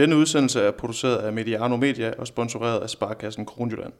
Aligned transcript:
Denne 0.00 0.16
udsendelse 0.16 0.60
er 0.60 0.70
produceret 0.70 1.16
af 1.16 1.32
Mediano 1.32 1.76
Media 1.76 2.12
og 2.18 2.26
sponsoreret 2.26 2.80
af 2.80 2.90
Sparkassen 2.90 3.46
Kronjylland. 3.46 3.92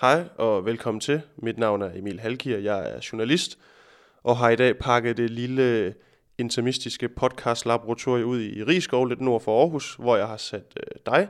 Hej 0.00 0.24
og 0.36 0.64
velkommen 0.64 1.00
til. 1.00 1.22
Mit 1.36 1.58
navn 1.58 1.82
er 1.82 1.90
Emil 1.94 2.20
Halkier, 2.20 2.58
jeg 2.58 2.90
er 2.90 3.08
journalist 3.12 3.58
og 4.22 4.36
har 4.36 4.50
i 4.50 4.56
dag 4.56 4.78
pakket 4.78 5.16
det 5.16 5.30
lille 5.30 5.94
intermistiske 6.38 7.08
podcast 7.08 7.66
laboratorie 7.66 8.26
ud 8.26 8.40
i 8.40 8.64
Rigskov, 8.64 9.06
lidt 9.06 9.20
nord 9.20 9.40
for 9.40 9.60
Aarhus, 9.60 9.94
hvor 9.98 10.16
jeg 10.16 10.26
har 10.26 10.36
sat 10.36 10.76
øh, 10.76 10.96
dig, 11.06 11.28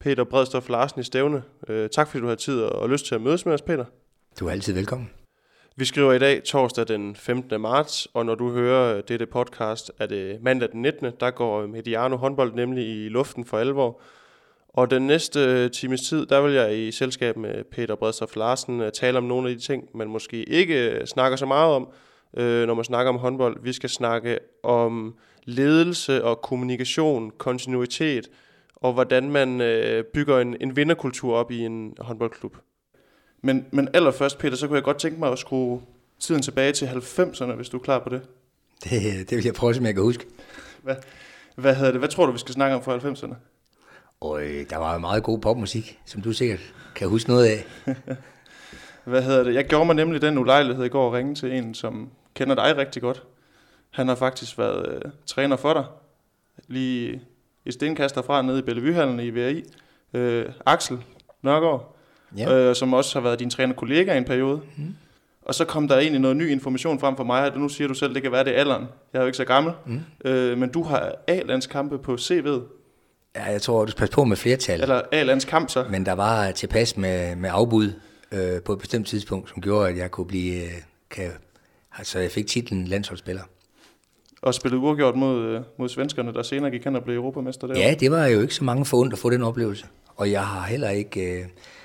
Peter 0.00 0.24
Bredstof 0.24 0.68
Larsen, 0.68 1.00
i 1.00 1.04
stævne. 1.04 1.42
Øh, 1.68 1.90
tak 1.90 2.08
fordi 2.08 2.22
du 2.22 2.28
har 2.28 2.34
tid 2.34 2.60
og 2.60 2.88
lyst 2.88 3.06
til 3.06 3.14
at 3.14 3.20
mødes 3.20 3.46
med 3.46 3.54
os, 3.54 3.62
Peter. 3.62 3.84
Du 4.40 4.46
er 4.46 4.50
altid 4.50 4.72
velkommen. 4.74 5.10
Vi 5.76 5.84
skriver 5.84 6.12
i 6.12 6.18
dag 6.18 6.44
torsdag 6.44 6.88
den 6.88 7.16
15. 7.16 7.60
marts, 7.60 8.08
og 8.14 8.26
når 8.26 8.34
du 8.34 8.52
hører 8.52 9.00
dette 9.00 9.26
podcast, 9.26 9.92
er 9.98 10.06
det 10.06 10.38
mandag 10.42 10.68
den 10.72 10.82
19. 10.82 11.12
Der 11.20 11.30
går 11.30 11.66
Mediano 11.66 12.16
håndbold 12.16 12.54
nemlig 12.54 13.04
i 13.04 13.08
luften 13.08 13.44
for 13.44 13.58
alvor. 13.58 14.00
Og 14.68 14.90
den 14.90 15.06
næste 15.06 15.68
times 15.68 16.08
tid, 16.08 16.26
der 16.26 16.40
vil 16.40 16.52
jeg 16.52 16.78
i 16.78 16.92
selskab 16.92 17.36
med 17.36 17.64
Peter 17.64 17.94
Bredstof 17.94 18.36
Larsen 18.36 18.80
øh, 18.80 18.92
tale 18.92 19.18
om 19.18 19.24
nogle 19.24 19.50
af 19.50 19.56
de 19.56 19.62
ting, 19.62 19.88
man 19.94 20.08
måske 20.08 20.48
ikke 20.48 21.02
snakker 21.06 21.36
så 21.36 21.46
meget 21.46 21.74
om, 21.74 21.88
øh, 22.36 22.66
når 22.66 22.74
man 22.74 22.84
snakker 22.84 23.12
om 23.12 23.18
håndbold. 23.18 23.56
Vi 23.62 23.72
skal 23.72 23.90
snakke 23.90 24.38
om 24.62 25.14
ledelse 25.44 26.24
og 26.24 26.40
kommunikation, 26.40 27.30
kontinuitet, 27.38 28.30
og 28.76 28.92
hvordan 28.92 29.30
man 29.30 29.60
øh, 29.60 30.04
bygger 30.04 30.38
en, 30.38 30.56
en 30.60 30.76
vinderkultur 30.76 31.36
op 31.36 31.50
i 31.50 31.58
en 31.58 31.94
håndboldklub. 31.98 32.56
Men, 33.42 33.66
men 33.70 33.88
allerførst, 33.94 34.38
Peter, 34.38 34.56
så 34.56 34.66
kunne 34.66 34.76
jeg 34.76 34.84
godt 34.84 34.98
tænke 34.98 35.18
mig 35.18 35.32
at 35.32 35.38
skrue 35.38 35.82
tiden 36.20 36.42
tilbage 36.42 36.72
til 36.72 36.86
90'erne, 36.86 37.52
hvis 37.52 37.68
du 37.68 37.76
er 37.76 37.82
klar 37.82 37.98
på 37.98 38.08
det. 38.08 38.22
Det, 38.84 39.30
det 39.30 39.36
vil 39.36 39.44
jeg 39.44 39.54
prøve, 39.54 39.74
som 39.74 39.86
jeg 39.86 39.94
kan 39.94 40.02
huske. 40.02 40.26
Hvad, 40.82 40.96
hvad, 41.56 41.74
hedder 41.74 41.90
det? 41.90 42.00
hvad 42.00 42.08
tror 42.08 42.26
du, 42.26 42.32
vi 42.32 42.38
skal 42.38 42.54
snakke 42.54 42.76
om 42.76 42.82
for 42.82 42.98
90'erne? 42.98 43.34
Og 44.20 44.42
øh, 44.42 44.70
der 44.70 44.76
var 44.76 44.98
meget 44.98 45.22
god 45.22 45.38
popmusik, 45.38 45.98
som 46.06 46.22
du 46.22 46.32
sikkert 46.32 46.74
kan 46.94 47.08
huske 47.08 47.30
noget 47.30 47.46
af. 47.46 47.64
hvad 49.04 49.22
hedder 49.22 49.44
det? 49.44 49.54
Jeg 49.54 49.64
gjorde 49.64 49.86
mig 49.86 49.94
nemlig 49.94 50.22
den 50.22 50.38
ulejlighed 50.38 50.84
i 50.84 50.88
går 50.88 51.06
at 51.06 51.12
ringe 51.12 51.34
til 51.34 51.52
en, 51.52 51.74
som 51.74 52.10
kender 52.34 52.54
dig 52.54 52.76
rigtig 52.76 53.02
godt. 53.02 53.22
Han 53.90 54.08
har 54.08 54.14
faktisk 54.14 54.58
været 54.58 54.88
øh, 54.94 55.10
træner 55.26 55.56
for 55.56 55.72
dig, 55.72 55.84
lige 56.68 57.22
i 57.66 57.72
stenkaster 57.72 58.22
fra 58.22 58.42
nede 58.42 58.58
i 58.58 58.62
Bellevuehallen 58.62 59.20
i 59.20 59.30
VRI. 59.30 59.64
Øh, 60.14 60.46
Axel 60.66 60.98
Nørgaard, 61.42 61.96
ja. 62.36 62.54
øh, 62.54 62.76
som 62.76 62.92
også 62.92 63.18
har 63.18 63.22
været 63.22 63.38
din 63.38 63.50
trænerkollega 63.50 64.14
i 64.14 64.18
en 64.18 64.24
periode. 64.24 64.60
Mm. 64.76 64.94
Og 65.42 65.54
så 65.54 65.64
kom 65.64 65.88
der 65.88 65.98
egentlig 65.98 66.20
noget 66.20 66.36
ny 66.36 66.50
information 66.50 67.00
frem 67.00 67.16
for 67.16 67.24
mig, 67.24 67.46
at 67.46 67.56
nu 67.56 67.68
siger 67.68 67.88
du 67.88 67.94
selv, 67.94 68.14
det 68.14 68.22
kan 68.22 68.32
være, 68.32 68.44
det 68.44 68.56
er 68.56 68.60
alderen. 68.60 68.84
Jeg 69.12 69.18
er 69.18 69.22
jo 69.22 69.26
ikke 69.26 69.36
så 69.36 69.44
gammel. 69.44 69.72
Mm. 69.86 70.00
Øh, 70.24 70.58
men 70.58 70.72
du 70.72 70.82
har 70.82 71.14
A-landskampe 71.28 71.98
på 71.98 72.14
CV'et. 72.14 72.60
Ja, 73.36 73.44
jeg 73.44 73.62
tror, 73.62 73.84
du 73.84 73.90
skal 73.90 73.98
passe 73.98 74.12
på 74.12 74.24
med 74.24 74.36
flertal. 74.36 74.80
Eller 74.80 75.02
A-landskamp 75.12 75.70
så. 75.70 75.84
Men 75.90 76.06
der 76.06 76.12
var 76.12 76.50
tilpas 76.50 76.96
med, 76.96 77.36
med 77.36 77.50
afbud 77.52 77.92
øh, 78.32 78.62
på 78.62 78.72
et 78.72 78.78
bestemt 78.78 79.06
tidspunkt, 79.06 79.48
som 79.48 79.62
gjorde, 79.62 79.88
at 79.88 79.96
jeg 79.96 80.10
kunne 80.10 80.26
blive... 80.26 80.64
Øh, 80.64 80.70
kan, 81.10 81.30
altså, 81.98 82.18
jeg 82.18 82.30
fik 82.30 82.46
titlen 82.46 82.84
landsholdsspiller. 82.84 83.42
Og 84.42 84.54
spillede 84.54 84.82
uafgjort 84.82 85.16
mod, 85.16 85.44
øh, 85.44 85.60
mod 85.78 85.88
svenskerne, 85.88 86.32
der 86.32 86.42
senere 86.42 86.70
gik 86.70 86.84
hen 86.84 86.96
og 86.96 87.04
blev 87.04 87.16
europamester 87.16 87.66
der. 87.66 87.78
Ja, 87.78 87.94
det 88.00 88.10
var 88.10 88.26
jo 88.26 88.40
ikke 88.40 88.54
så 88.54 88.64
mange 88.64 88.84
forundt 88.84 89.12
at 89.12 89.18
få 89.18 89.30
den 89.30 89.42
oplevelse. 89.42 89.86
Og 90.16 90.30
jeg 90.30 90.46
har 90.46 90.66
heller 90.66 90.90
ikke... 90.90 91.20
Øh, 91.20 91.44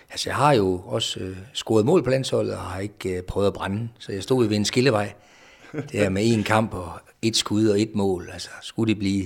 altså, 0.09 0.29
jeg 0.29 0.35
har 0.35 0.53
jo 0.53 0.81
også 0.85 1.19
øh, 1.19 1.37
scoret 1.53 1.85
mål 1.85 2.03
på 2.03 2.09
landsholdet, 2.09 2.53
og 2.53 2.59
har 2.59 2.79
ikke 2.79 3.17
øh, 3.17 3.23
prøvet 3.23 3.47
at 3.47 3.53
brænde. 3.53 3.89
Så 3.99 4.11
jeg 4.11 4.23
stod 4.23 4.47
ved 4.47 4.57
en 4.57 4.65
skillevej. 4.65 5.13
Det 5.91 6.01
er 6.05 6.09
med 6.09 6.33
en 6.33 6.43
kamp 6.43 6.73
og 6.73 6.91
et 7.21 7.35
skud 7.37 7.67
og 7.67 7.81
et 7.81 7.95
mål. 7.95 8.29
Altså, 8.33 8.49
skulle 8.61 8.93
det 8.93 8.99
blive 8.99 9.25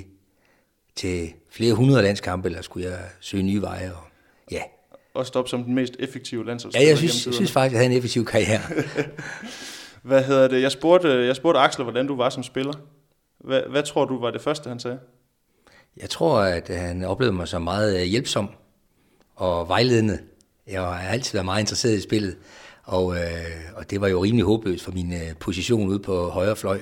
til 0.95 1.33
flere 1.51 1.73
hundrede 1.73 2.01
landskampe, 2.01 2.47
eller 2.47 2.61
skulle 2.61 2.89
jeg 2.89 2.99
søge 3.19 3.43
nye 3.43 3.61
veje? 3.61 3.91
Og, 3.91 4.03
ja. 4.51 4.61
Og 5.13 5.25
stoppe 5.25 5.49
som 5.49 5.63
den 5.63 5.75
mest 5.75 5.95
effektive 5.99 6.45
landsholdsspiller 6.45 6.85
Ja, 6.85 6.89
jeg 6.89 6.97
synes, 6.97 7.35
synes 7.35 7.51
faktisk, 7.51 7.73
jeg 7.73 7.79
havde 7.79 7.91
en 7.91 7.97
effektiv 7.97 8.25
karriere. 8.25 8.61
Hvad 10.03 10.23
hedder 10.23 10.47
det? 10.47 10.61
Jeg 10.61 10.71
spurgte, 10.71 11.07
jeg 11.07 11.35
spurgte 11.35 11.59
Axel, 11.59 11.83
hvordan 11.83 12.07
du 12.07 12.15
var 12.15 12.29
som 12.29 12.43
spiller. 12.43 12.73
Hvad, 13.45 13.61
hvad 13.69 13.83
tror 13.83 14.05
du 14.05 14.19
var 14.19 14.31
det 14.31 14.41
første, 14.41 14.69
han 14.69 14.79
sagde? 14.79 14.99
Jeg 15.97 16.09
tror, 16.09 16.39
at 16.39 16.69
han 16.69 17.03
oplevede 17.03 17.35
mig 17.35 17.47
som 17.47 17.61
meget 17.61 18.01
øh, 18.01 18.03
hjælpsom 18.03 18.49
og 19.35 19.67
vejledende. 19.67 20.19
Jeg 20.67 20.81
har 20.81 21.09
altid 21.09 21.33
været 21.33 21.45
meget 21.45 21.59
interesseret 21.59 21.97
i 21.97 22.01
spillet, 22.01 22.37
og, 22.83 23.15
øh, 23.15 23.21
og 23.75 23.89
det 23.89 24.01
var 24.01 24.07
jo 24.07 24.23
rimelig 24.23 24.45
håbløst 24.45 24.83
for 24.83 24.91
min 24.91 25.13
øh, 25.13 25.35
position 25.39 25.89
ude 25.89 25.99
på 25.99 26.29
højre 26.29 26.55
fløj 26.55 26.79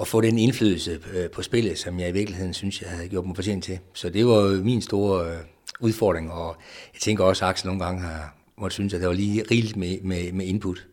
at 0.00 0.06
få 0.06 0.20
den 0.20 0.38
indflydelse 0.38 1.00
øh, 1.14 1.30
på 1.30 1.42
spillet, 1.42 1.78
som 1.78 2.00
jeg 2.00 2.08
i 2.08 2.12
virkeligheden 2.12 2.54
synes, 2.54 2.82
jeg 2.82 2.90
havde 2.90 3.08
gjort 3.08 3.26
mig 3.26 3.36
fortjent 3.36 3.64
til. 3.64 3.78
Så 3.92 4.10
det 4.10 4.26
var 4.26 4.34
jo 4.34 4.62
min 4.62 4.82
store 4.82 5.26
øh, 5.26 5.36
udfordring, 5.80 6.32
og 6.32 6.56
jeg 6.94 7.00
tænker 7.00 7.24
også, 7.24 7.44
at 7.44 7.48
Axel 7.50 7.66
nogle 7.66 7.84
gange 7.84 8.00
har 8.00 8.34
måtte 8.58 8.74
synes, 8.74 8.94
at 8.94 9.00
det 9.00 9.08
var 9.08 9.14
lige 9.14 9.44
rigeligt 9.50 9.76
med, 9.76 10.00
med, 10.02 10.32
med 10.32 10.46
input. 10.46 10.86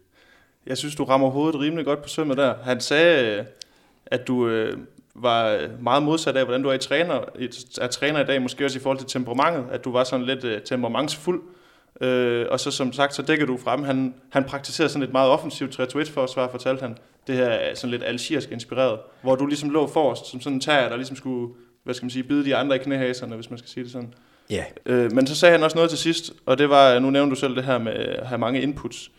Jeg 0.68 0.78
synes, 0.78 0.96
du 0.96 1.04
rammer 1.04 1.30
hovedet 1.30 1.60
rimelig 1.60 1.86
godt 1.86 2.02
på 2.02 2.10
sømmet 2.10 2.38
der. 2.38 2.54
Han 2.64 2.82
sagde, 2.82 3.46
at 4.06 4.28
du 4.28 4.48
øh, 4.48 4.78
var 5.16 5.68
meget 5.82 6.04
modsat 6.04 6.38
af, 6.38 6.46
hvordan 6.46 6.64
du 6.64 6.70
er, 6.70 6.74
i 6.74 6.78
træner, 6.78 7.22
er 7.82 7.88
træner 7.88 8.20
i 8.20 8.26
dag, 8.26 8.42
måske 8.42 8.66
også 8.66 8.80
i 8.80 8.82
forhold 8.82 8.98
til 8.98 9.08
temperamentet, 9.08 9.66
at 9.72 9.86
du 9.86 9.92
var 9.92 10.04
sådan 10.04 10.26
lidt 10.26 10.44
øh, 10.44 10.62
temperamentsfuld. 10.62 11.42
Øh, 12.02 12.46
og 12.52 12.60
så 12.60 12.72
som 12.72 12.94
sagt, 12.94 13.16
så 13.16 13.22
dækker 13.22 13.46
du 13.46 13.58
frem. 13.58 13.84
Han, 13.84 14.14
han 14.30 14.44
praktiserede 14.44 14.90
sådan 14.90 15.08
et 15.08 15.14
meget 15.14 15.30
offensivt 15.30 15.80
3-2-1 15.80 16.12
forsvar, 16.12 16.48
fortalte 16.52 16.82
han. 16.82 16.98
Det 17.28 17.36
her 17.36 17.46
er 17.46 17.76
sådan 17.76 17.92
lidt 17.92 18.04
algerisk 18.04 18.52
inspireret, 18.52 19.00
hvor 19.22 19.36
du 19.36 19.46
ligesom 19.46 19.70
lå 19.70 19.88
forrest, 19.88 20.26
som 20.26 20.42
sådan 20.42 20.54
en 20.54 20.60
tager, 20.60 20.90
der 20.90 20.96
ligesom 20.96 21.16
skulle, 21.16 21.54
hvad 21.84 21.94
skal 21.94 22.06
man 22.06 22.10
sige, 22.10 22.24
bide 22.24 22.46
de 22.46 22.56
andre 22.56 22.76
i 22.76 22.80
knæhaserne, 22.80 23.36
hvis 23.36 23.50
man 23.50 23.60
skal 23.60 23.70
sige 23.70 23.84
det 23.84 23.92
sådan. 23.92 24.14
Ja. 24.50 24.66
Yeah. 24.88 25.04
Øh, 25.06 25.12
men 25.12 25.28
så 25.28 25.36
sagde 25.36 25.52
han 25.52 25.64
også 25.64 25.78
noget 25.78 25.90
til 25.90 26.00
sidst, 26.00 26.34
og 26.46 26.58
det 26.58 26.70
var, 26.70 27.00
nu 27.00 27.10
nævnte 27.10 27.36
du 27.36 27.40
selv 27.40 27.56
det 27.56 27.64
her 27.64 27.78
med 27.78 27.94
at 27.94 28.28
have 28.28 28.38
mange 28.38 28.62
inputs 28.62 29.12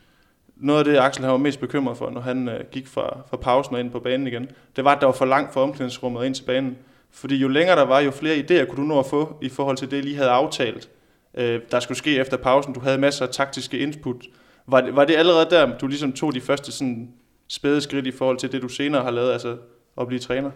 noget 0.57 0.79
af 0.79 0.85
det, 0.85 0.99
Axel 0.99 1.25
han 1.25 1.33
var 1.33 1.39
mest 1.39 1.61
bekymret 1.61 1.97
for, 1.97 2.11
når 2.11 2.21
han 2.21 2.49
øh, 2.49 2.65
gik 2.73 2.87
fra, 2.87 3.21
fra 3.31 3.37
pausen 3.37 3.75
og 3.75 3.81
ind 3.81 3.91
på 3.91 4.01
banen 4.01 4.27
igen, 4.27 4.51
det 4.77 4.85
var, 4.85 4.95
at 4.95 5.01
der 5.01 5.07
var 5.07 5.13
for 5.13 5.25
langt 5.25 5.53
fra 5.53 5.61
omklædningsrummet 5.61 6.27
ind 6.27 6.35
til 6.35 6.43
banen. 6.43 6.77
Fordi 7.11 7.37
jo 7.37 7.49
længere 7.49 7.77
der 7.77 7.85
var, 7.85 8.01
jo 8.01 8.11
flere 8.11 8.37
idéer 8.37 8.65
kunne 8.65 8.83
du 8.83 8.89
nå 8.89 8.99
at 8.99 9.07
få 9.07 9.37
i 9.43 9.49
forhold 9.49 9.77
til 9.77 9.91
det, 9.91 9.97
I 9.97 10.01
lige 10.01 10.17
havde 10.17 10.31
aftalt, 10.31 10.89
øh, 11.35 11.61
der 11.71 11.81
skulle 11.81 11.99
ske 11.99 12.17
efter 12.17 12.37
pausen. 12.37 12.75
Du 12.75 12.81
havde 12.81 12.99
masser 12.99 13.27
af 13.27 13.33
taktiske 13.33 13.79
input. 13.79 14.25
Var 14.67 14.81
det, 14.81 14.97
var 14.97 15.05
det 15.05 15.17
allerede 15.17 15.47
der, 15.51 15.79
du 15.79 15.87
ligesom 15.87 16.13
tog 16.13 16.35
de 16.35 16.41
første 16.41 16.73
sådan, 16.73 17.11
spæde 17.49 17.81
skridt 17.81 18.07
i 18.07 18.13
forhold 18.13 18.39
til 18.39 18.53
det, 18.53 18.63
du 18.63 18.69
senere 18.69 19.03
har 19.03 19.11
lavet, 19.11 19.33
altså 19.33 19.57
at 20.01 20.07
blive 20.07 20.21
træner? 20.21 20.51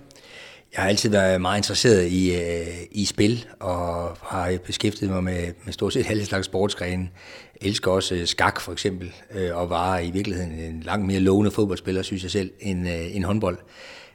Jeg 0.72 0.82
har 0.82 0.88
altid 0.88 1.10
været 1.10 1.40
meget 1.40 1.58
interesseret 1.58 2.06
i, 2.06 2.34
øh, 2.34 2.66
i 2.90 3.04
spil, 3.04 3.46
og 3.60 4.16
har 4.22 4.58
beskæftiget 4.66 5.12
mig 5.12 5.24
med, 5.24 5.52
med 5.64 5.72
stort 5.72 5.92
set 5.92 6.10
alle 6.10 6.24
slags 6.24 6.46
sportsgrene. 6.46 7.08
Elsker 7.60 7.90
også 7.90 8.14
øh, 8.14 8.26
skak 8.26 8.60
for 8.60 8.72
eksempel, 8.72 9.12
øh, 9.34 9.56
og 9.56 9.70
var 9.70 9.98
i 9.98 10.10
virkeligheden 10.10 10.52
en 10.52 10.82
langt 10.82 11.06
mere 11.06 11.20
lovende 11.20 11.50
fodboldspiller, 11.50 12.02
synes 12.02 12.22
jeg 12.22 12.30
selv, 12.30 12.50
end, 12.60 12.88
øh, 12.88 13.16
end 13.16 13.24
håndbold. 13.24 13.58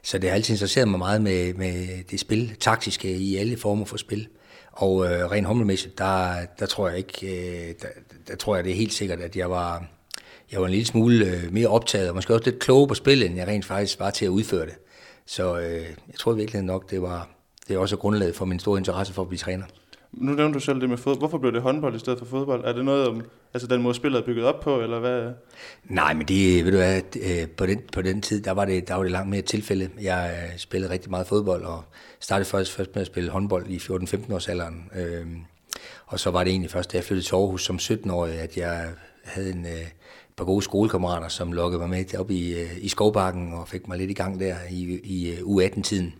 Så 0.03 0.17
det 0.17 0.29
har 0.29 0.35
altid 0.35 0.53
interesseret 0.53 0.87
mig 0.87 0.99
meget 0.99 1.21
med, 1.21 1.53
med 1.53 2.03
det 2.11 2.19
spil, 2.19 2.55
taktiske 2.59 3.15
i 3.15 3.37
alle 3.37 3.57
former 3.57 3.85
for 3.85 3.97
spil. 3.97 4.27
Og 4.71 5.05
øh, 5.05 5.31
rent 5.31 5.47
håndboldmæssigt, 5.47 5.97
der, 5.97 6.35
der 6.59 6.65
tror 6.65 6.89
jeg 6.89 6.97
ikke, 6.97 7.27
øh, 7.27 7.73
der, 7.81 7.87
der 8.27 8.35
tror 8.35 8.55
jeg 8.55 8.63
det 8.63 8.71
er 8.71 8.75
helt 8.75 8.93
sikkert, 8.93 9.19
at 9.19 9.35
jeg 9.35 9.49
var, 9.49 9.85
jeg 10.51 10.59
var 10.59 10.65
en 10.65 10.71
lille 10.71 10.85
smule 10.85 11.25
øh, 11.25 11.53
mere 11.53 11.67
optaget, 11.67 12.09
og 12.09 12.15
måske 12.15 12.33
også 12.33 12.49
lidt 12.49 12.59
klogere 12.59 12.87
på 12.87 12.93
spillet, 12.93 13.25
end 13.25 13.35
jeg 13.35 13.47
rent 13.47 13.65
faktisk 13.65 13.99
var 13.99 14.09
til 14.09 14.25
at 14.25 14.29
udføre 14.29 14.65
det. 14.65 14.75
Så 15.27 15.59
øh, 15.59 15.81
jeg 15.81 16.15
tror 16.19 16.33
virkelig 16.33 16.61
nok, 16.61 16.91
det 16.91 17.01
var 17.01 17.29
det 17.67 17.75
er 17.75 17.79
også 17.79 17.97
grundlaget 17.97 18.35
for 18.35 18.45
min 18.45 18.59
store 18.59 18.77
interesse 18.77 19.13
for 19.13 19.21
at 19.21 19.27
blive 19.27 19.39
træner. 19.39 19.65
Nu 20.11 20.31
nævnte 20.31 20.53
du 20.53 20.59
selv 20.59 20.81
det 20.81 20.89
med 20.89 20.97
fodbold. 20.97 21.19
Hvorfor 21.19 21.37
blev 21.37 21.53
det 21.53 21.61
håndbold 21.61 21.95
i 21.95 21.99
stedet 21.99 22.19
for 22.19 22.25
fodbold? 22.25 22.65
Er 22.65 22.73
det 22.73 22.85
noget 22.85 23.07
om, 23.07 23.21
altså 23.53 23.67
den 23.67 23.81
måde 23.81 23.95
spillet 23.95 24.21
er 24.21 24.25
bygget 24.25 24.45
op 24.45 24.59
på, 24.59 24.81
eller 24.81 24.99
hvad? 24.99 25.33
Nej, 25.83 26.13
men 26.13 26.27
det, 26.27 26.65
ved 26.65 26.71
du 26.71 26.77
hvad, 26.77 27.01
øh, 27.15 27.49
på 27.49 27.65
den, 27.65 27.81
på 27.93 28.01
den 28.01 28.21
tid, 28.21 28.41
der 28.41 28.51
var, 28.51 28.65
det, 28.65 28.87
der 28.87 28.95
var 28.95 29.03
det 29.03 29.11
langt 29.11 29.29
mere 29.29 29.41
tilfælde. 29.41 29.89
Jeg 30.01 30.49
øh, 30.53 30.57
spillede 30.57 30.91
rigtig 30.91 31.09
meget 31.09 31.27
fodbold, 31.27 31.63
og 31.63 31.83
startede 32.19 32.49
først, 32.49 32.71
først 32.71 32.95
med 32.95 33.01
at 33.01 33.07
spille 33.07 33.29
håndbold 33.29 33.67
i 33.67 33.77
14-15 33.77 34.33
års 34.33 34.47
alderen. 34.47 34.89
Øh, 34.95 35.25
og 36.05 36.19
så 36.19 36.31
var 36.31 36.43
det 36.43 36.51
egentlig 36.51 36.71
først, 36.71 36.91
da 36.91 36.97
jeg 36.97 37.03
flyttede 37.03 37.27
til 37.27 37.35
Aarhus 37.35 37.65
som 37.65 37.75
17-årig, 37.75 38.39
at 38.39 38.57
jeg 38.57 38.89
havde 39.23 39.51
en, 39.51 39.65
par 40.37 40.45
gode 40.45 40.61
skolekammerater, 40.61 41.27
som 41.27 41.51
lukkede 41.51 41.79
mig 41.79 41.89
med 41.89 42.15
op 42.19 42.31
i, 42.31 42.53
øh, 42.53 42.71
i 42.81 42.87
skovbakken 42.87 43.53
og 43.53 43.67
fik 43.67 43.87
mig 43.87 43.97
lidt 43.97 44.11
i 44.11 44.13
gang 44.13 44.39
der 44.39 44.55
i, 44.71 44.99
i 45.03 45.31
øh, 45.31 45.39
U18-tiden. 45.39 46.13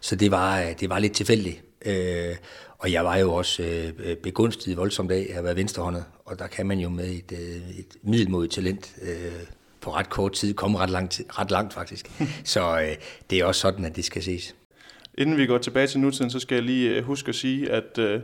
Så 0.00 0.16
det 0.16 0.30
var, 0.30 0.60
øh, 0.60 0.66
det 0.80 0.90
var 0.90 0.98
lidt 0.98 1.12
tilfældigt. 1.12 1.62
Øh, 1.86 2.36
og 2.78 2.92
jeg 2.92 3.04
var 3.04 3.16
jo 3.16 3.32
også 3.32 3.62
øh, 3.62 4.16
begunstiget 4.16 4.76
voldsomt 4.76 5.10
af 5.10 5.26
at 5.34 5.44
være 5.44 5.56
venstrehåndet, 5.56 6.04
og 6.24 6.38
der 6.38 6.46
kan 6.46 6.66
man 6.66 6.78
jo 6.78 6.88
med 6.88 7.08
et, 7.08 7.32
øh, 7.32 7.78
et 7.78 7.96
middelmodigt 8.02 8.52
talent 8.52 8.94
øh, 9.02 9.32
på 9.80 9.94
ret 9.94 10.10
kort 10.10 10.32
tid 10.32 10.54
komme 10.54 10.78
ret 10.78 10.90
langt, 10.90 11.20
ret 11.28 11.50
langt 11.50 11.74
faktisk. 11.74 12.10
Så 12.44 12.80
øh, 12.80 12.96
det 13.30 13.38
er 13.38 13.44
også 13.44 13.60
sådan, 13.60 13.84
at 13.84 13.96
det 13.96 14.04
skal 14.04 14.22
ses. 14.22 14.54
Inden 15.18 15.36
vi 15.36 15.46
går 15.46 15.58
tilbage 15.58 15.86
til 15.86 16.00
nutiden, 16.00 16.30
så 16.30 16.38
skal 16.38 16.54
jeg 16.54 16.64
lige 16.64 17.02
huske 17.02 17.28
at 17.28 17.34
sige, 17.34 17.70
at, 17.70 17.98
øh, 17.98 18.20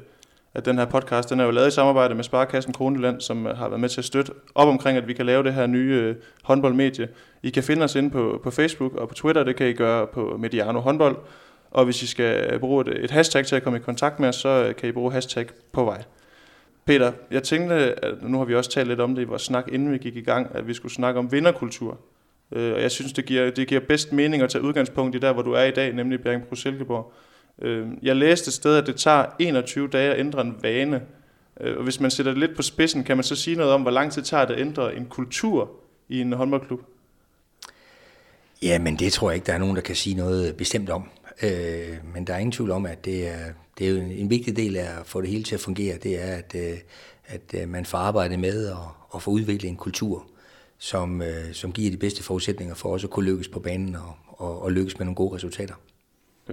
at 0.55 0.65
den 0.65 0.79
her 0.79 0.85
podcast, 0.85 1.31
den 1.31 1.41
er 1.41 1.45
jo 1.45 1.51
lavet 1.51 1.69
i 1.69 1.71
samarbejde 1.71 2.15
med 2.15 2.25
Sparkassen 2.25 2.73
Kroneland, 2.73 3.21
som 3.21 3.47
øh, 3.47 3.57
har 3.57 3.69
været 3.69 3.81
med 3.81 3.89
til 3.89 4.01
at 4.01 4.05
støtte 4.05 4.33
op 4.55 4.69
omkring, 4.69 4.99
at 4.99 5.09
vi 5.09 5.13
kan 5.13 5.27
lave 5.27 5.43
det 5.43 5.55
her 5.55 5.67
nye 5.67 5.95
øh, 5.95 6.17
håndboldmedie. 6.43 7.09
I 7.43 7.51
kan 7.51 7.63
finde 7.63 7.85
os 7.85 7.95
inde 7.95 8.11
på, 8.11 8.41
på 8.45 8.51
Facebook 8.51 8.95
og 8.95 9.09
på 9.09 9.15
Twitter, 9.15 9.45
det 9.45 9.57
kan 9.57 9.69
I 9.69 9.73
gøre 9.73 10.07
på 10.07 10.37
Mediano 10.39 10.81
Håndbold. 10.81 11.17
Og 11.71 11.85
hvis 11.85 12.03
I 12.03 12.07
skal 12.07 12.53
øh, 12.53 12.61
bruge 12.61 12.81
et, 12.81 13.05
et 13.05 13.11
hashtag 13.11 13.47
til 13.47 13.57
at 13.57 13.63
komme 13.63 13.79
i 13.79 13.83
kontakt 13.83 14.21
med 14.21 14.29
os, 14.29 14.37
så 14.37 14.49
øh, 14.49 14.77
kan 14.77 14.89
I 14.89 14.93
bruge 14.93 15.13
hashtag 15.13 15.47
på 15.73 15.85
vej. 15.85 16.03
Peter, 16.85 17.13
jeg 17.31 17.43
tænkte, 17.43 17.75
at 18.05 18.15
nu 18.23 18.39
har 18.39 18.45
vi 18.45 18.55
også 18.55 18.71
talt 18.71 18.89
lidt 18.89 19.01
om 19.01 19.15
det 19.15 19.23
i 19.23 19.25
vores 19.25 19.43
snak, 19.43 19.69
inden 19.73 19.93
vi 19.93 19.99
gik 19.99 20.17
i 20.17 20.21
gang, 20.21 20.51
at 20.55 20.69
vi 20.69 20.75
skulle 20.75 20.93
snakke 20.93 21.19
om 21.19 21.33
vinderkultur. 21.33 21.99
Øh, 22.53 22.75
og 22.75 22.83
jeg 22.83 22.91
synes, 22.91 23.13
det 23.13 23.25
giver, 23.25 23.51
det 23.51 23.69
giver 23.69 23.81
bedst 23.81 24.13
mening 24.13 24.43
at 24.43 24.51
tage 24.51 24.65
udgangspunkt 24.65 25.17
i 25.17 25.19
der, 25.19 25.33
hvor 25.33 25.43
du 25.43 25.53
er 25.53 25.63
i 25.63 25.71
dag, 25.71 25.93
nemlig 25.93 26.23
Bjergbro 26.23 26.55
Silkeborg. 26.55 27.13
Øh, 27.63 27.89
jeg 28.03 28.17
læste 28.17 28.49
et 28.49 28.55
sted, 28.55 28.77
at 28.77 28.87
det 28.87 28.97
tager 28.97 29.25
21 29.39 29.89
dage 29.89 30.13
at 30.13 30.21
ændre 30.21 30.41
en 30.41 30.57
vane. 30.63 31.03
Øh, 31.61 31.77
og 31.77 31.83
hvis 31.83 32.01
man 32.01 32.11
sætter 32.11 32.33
det 32.33 32.41
lidt 32.41 32.57
på 32.57 32.63
spidsen, 32.63 33.05
kan 33.05 33.17
man 33.17 33.25
så 33.25 33.37
sige 33.37 33.57
noget 33.57 33.73
om, 33.73 33.83
hvor 33.83 33.91
lang 33.91 34.13
tid 34.13 34.23
tager 34.23 34.45
det 34.45 34.55
at 34.55 34.61
ændre 34.61 34.97
en 34.97 35.07
kultur 35.07 35.71
i 36.09 36.21
en 36.21 36.33
håndboldklub? 36.33 36.81
Ja, 38.63 38.79
men 38.79 38.97
det 38.97 39.13
tror 39.13 39.31
jeg 39.31 39.35
ikke, 39.35 39.47
der 39.47 39.53
er 39.53 39.59
nogen, 39.59 39.77
der 39.77 39.83
kan 39.83 39.97
sige 39.97 40.17
noget 40.17 40.57
bestemt 40.57 40.91
om. 40.91 41.11
Øh, 41.43 41.97
men 42.15 42.27
der 42.27 42.35
er 42.35 42.39
ingen 42.39 42.53
tvivl 42.53 42.71
om, 42.71 42.87
at 42.87 43.05
det 43.05 43.29
er, 43.29 43.45
det 43.79 43.87
er 43.87 43.91
jo 43.91 43.97
en, 43.97 44.11
en 44.11 44.31
vigtig 44.31 44.57
del 44.57 44.77
af 44.77 45.01
at 45.01 45.07
få 45.07 45.21
det 45.21 45.31
hele 45.31 45.45
til 45.45 45.55
at 45.55 45.61
fungere. 45.61 45.97
Det 45.97 46.23
er, 46.23 46.37
at, 46.37 46.55
øh, 46.55 46.79
at 47.27 47.55
øh, 47.55 47.69
man 47.69 47.85
får 47.85 47.99
arbejdet 47.99 48.39
med 48.39 48.69
og, 48.71 48.89
og 49.09 49.23
få 49.23 49.31
udviklet 49.31 49.69
en 49.69 49.77
kultur, 49.77 50.27
som, 50.79 51.23
øh, 51.23 51.53
som 51.53 51.73
giver 51.73 51.91
de 51.91 51.97
bedste 51.97 52.23
forudsætninger 52.23 52.75
for 52.75 52.93
også 52.93 53.07
at 53.07 53.11
kunne 53.11 53.27
lykkes 53.27 53.49
på 53.49 53.61
banen 53.61 53.95
og, 53.95 54.15
og, 54.29 54.63
og 54.63 54.73
lykkes 54.73 54.99
med 54.99 55.05
nogle 55.05 55.17
gode 55.17 55.35
resultater. 55.35 55.75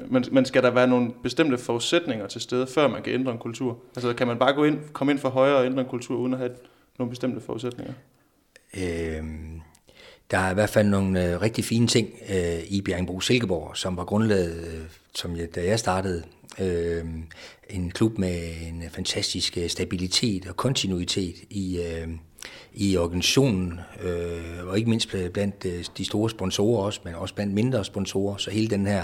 Men, 0.07 0.25
men 0.31 0.45
skal 0.45 0.63
der 0.63 0.71
være 0.71 0.87
nogle 0.87 1.11
bestemte 1.23 1.57
forudsætninger 1.57 2.27
til 2.27 2.41
stede, 2.41 2.67
før 2.67 2.87
man 2.87 3.03
kan 3.03 3.13
ændre 3.13 3.31
en 3.31 3.37
kultur? 3.37 3.77
Altså 3.95 4.13
kan 4.13 4.27
man 4.27 4.39
bare 4.39 4.53
gå 4.53 4.63
ind, 4.63 4.79
komme 4.93 5.11
ind 5.11 5.19
for 5.19 5.29
højre 5.29 5.57
og 5.57 5.65
ændre 5.65 5.81
en 5.81 5.89
kultur, 5.89 6.17
uden 6.17 6.33
at 6.33 6.39
have 6.39 6.51
nogle 6.99 7.09
bestemte 7.09 7.41
forudsætninger? 7.41 7.93
Øhm, 8.77 9.61
der 10.31 10.37
er 10.37 10.51
i 10.51 10.53
hvert 10.53 10.69
fald 10.69 10.87
nogle 10.87 11.25
øh, 11.25 11.41
rigtig 11.41 11.63
fine 11.63 11.87
ting 11.87 12.09
øh, 12.29 12.59
i 12.67 12.81
Bjerringbro 12.81 13.19
Silkeborg, 13.19 13.77
som 13.77 13.97
var 13.97 14.05
grundlaget, 14.05 14.67
øh, 14.67 14.83
som 15.15 15.35
jeg, 15.35 15.55
da 15.55 15.65
jeg 15.65 15.79
startede. 15.79 16.23
Øh, 16.59 17.05
en 17.69 17.91
klub 17.91 18.17
med 18.17 18.41
en 18.67 18.83
fantastisk 18.89 19.57
øh, 19.57 19.69
stabilitet 19.69 20.47
og 20.47 20.55
kontinuitet 20.55 21.35
i, 21.49 21.79
øh, 21.79 22.07
i 22.73 22.97
organisationen, 22.97 23.79
øh, 24.03 24.67
og 24.67 24.77
ikke 24.77 24.89
mindst 24.89 25.15
blandt 25.33 25.65
øh, 25.65 25.85
de 25.97 26.05
store 26.05 26.29
sponsorer 26.29 26.85
også, 26.85 26.99
men 27.03 27.15
også 27.15 27.35
blandt 27.35 27.53
mindre 27.53 27.85
sponsorer. 27.85 28.37
Så 28.37 28.51
hele 28.51 28.67
den 28.67 28.87
her 28.87 29.03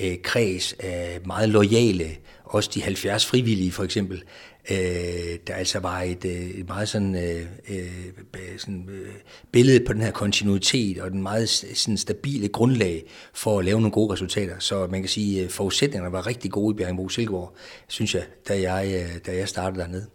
øh, 0.00 0.16
kreds 0.22 0.72
af 0.72 1.18
meget 1.26 1.48
lojale, 1.48 2.16
også 2.44 2.70
de 2.74 2.82
70 2.82 3.26
frivillige 3.26 3.72
for 3.72 3.84
eksempel, 3.84 4.22
øh, 4.70 5.38
der 5.46 5.54
altså 5.54 5.78
var 5.78 6.00
et, 6.00 6.24
øh, 6.24 6.32
et 6.32 6.68
meget 6.68 6.88
sådan, 6.88 7.14
øh, 7.14 7.46
øh 7.68 8.58
sådan 8.58 8.88
øh, 8.88 9.14
billede 9.52 9.84
på 9.84 9.92
den 9.92 10.02
her 10.02 10.10
kontinuitet 10.10 10.98
og 10.98 11.10
den 11.10 11.22
meget 11.22 11.48
sådan 11.48 11.96
stabile 11.96 12.48
grundlag 12.48 13.04
for 13.34 13.58
at 13.58 13.64
lave 13.64 13.80
nogle 13.80 13.92
gode 13.92 14.12
resultater. 14.12 14.54
Så 14.58 14.86
man 14.86 15.02
kan 15.02 15.08
sige, 15.08 15.44
at 15.44 15.52
forudsætningerne 15.52 16.12
var 16.12 16.26
rigtig 16.26 16.50
gode 16.50 16.74
i 16.74 16.76
Bjergenbo 16.76 17.08
Silkeborg, 17.08 17.56
synes 17.88 18.14
jeg, 18.14 18.24
da 18.48 18.60
jeg, 18.60 19.08
da 19.26 19.36
jeg 19.36 19.48
startede 19.48 19.80
dernede. 19.80 20.06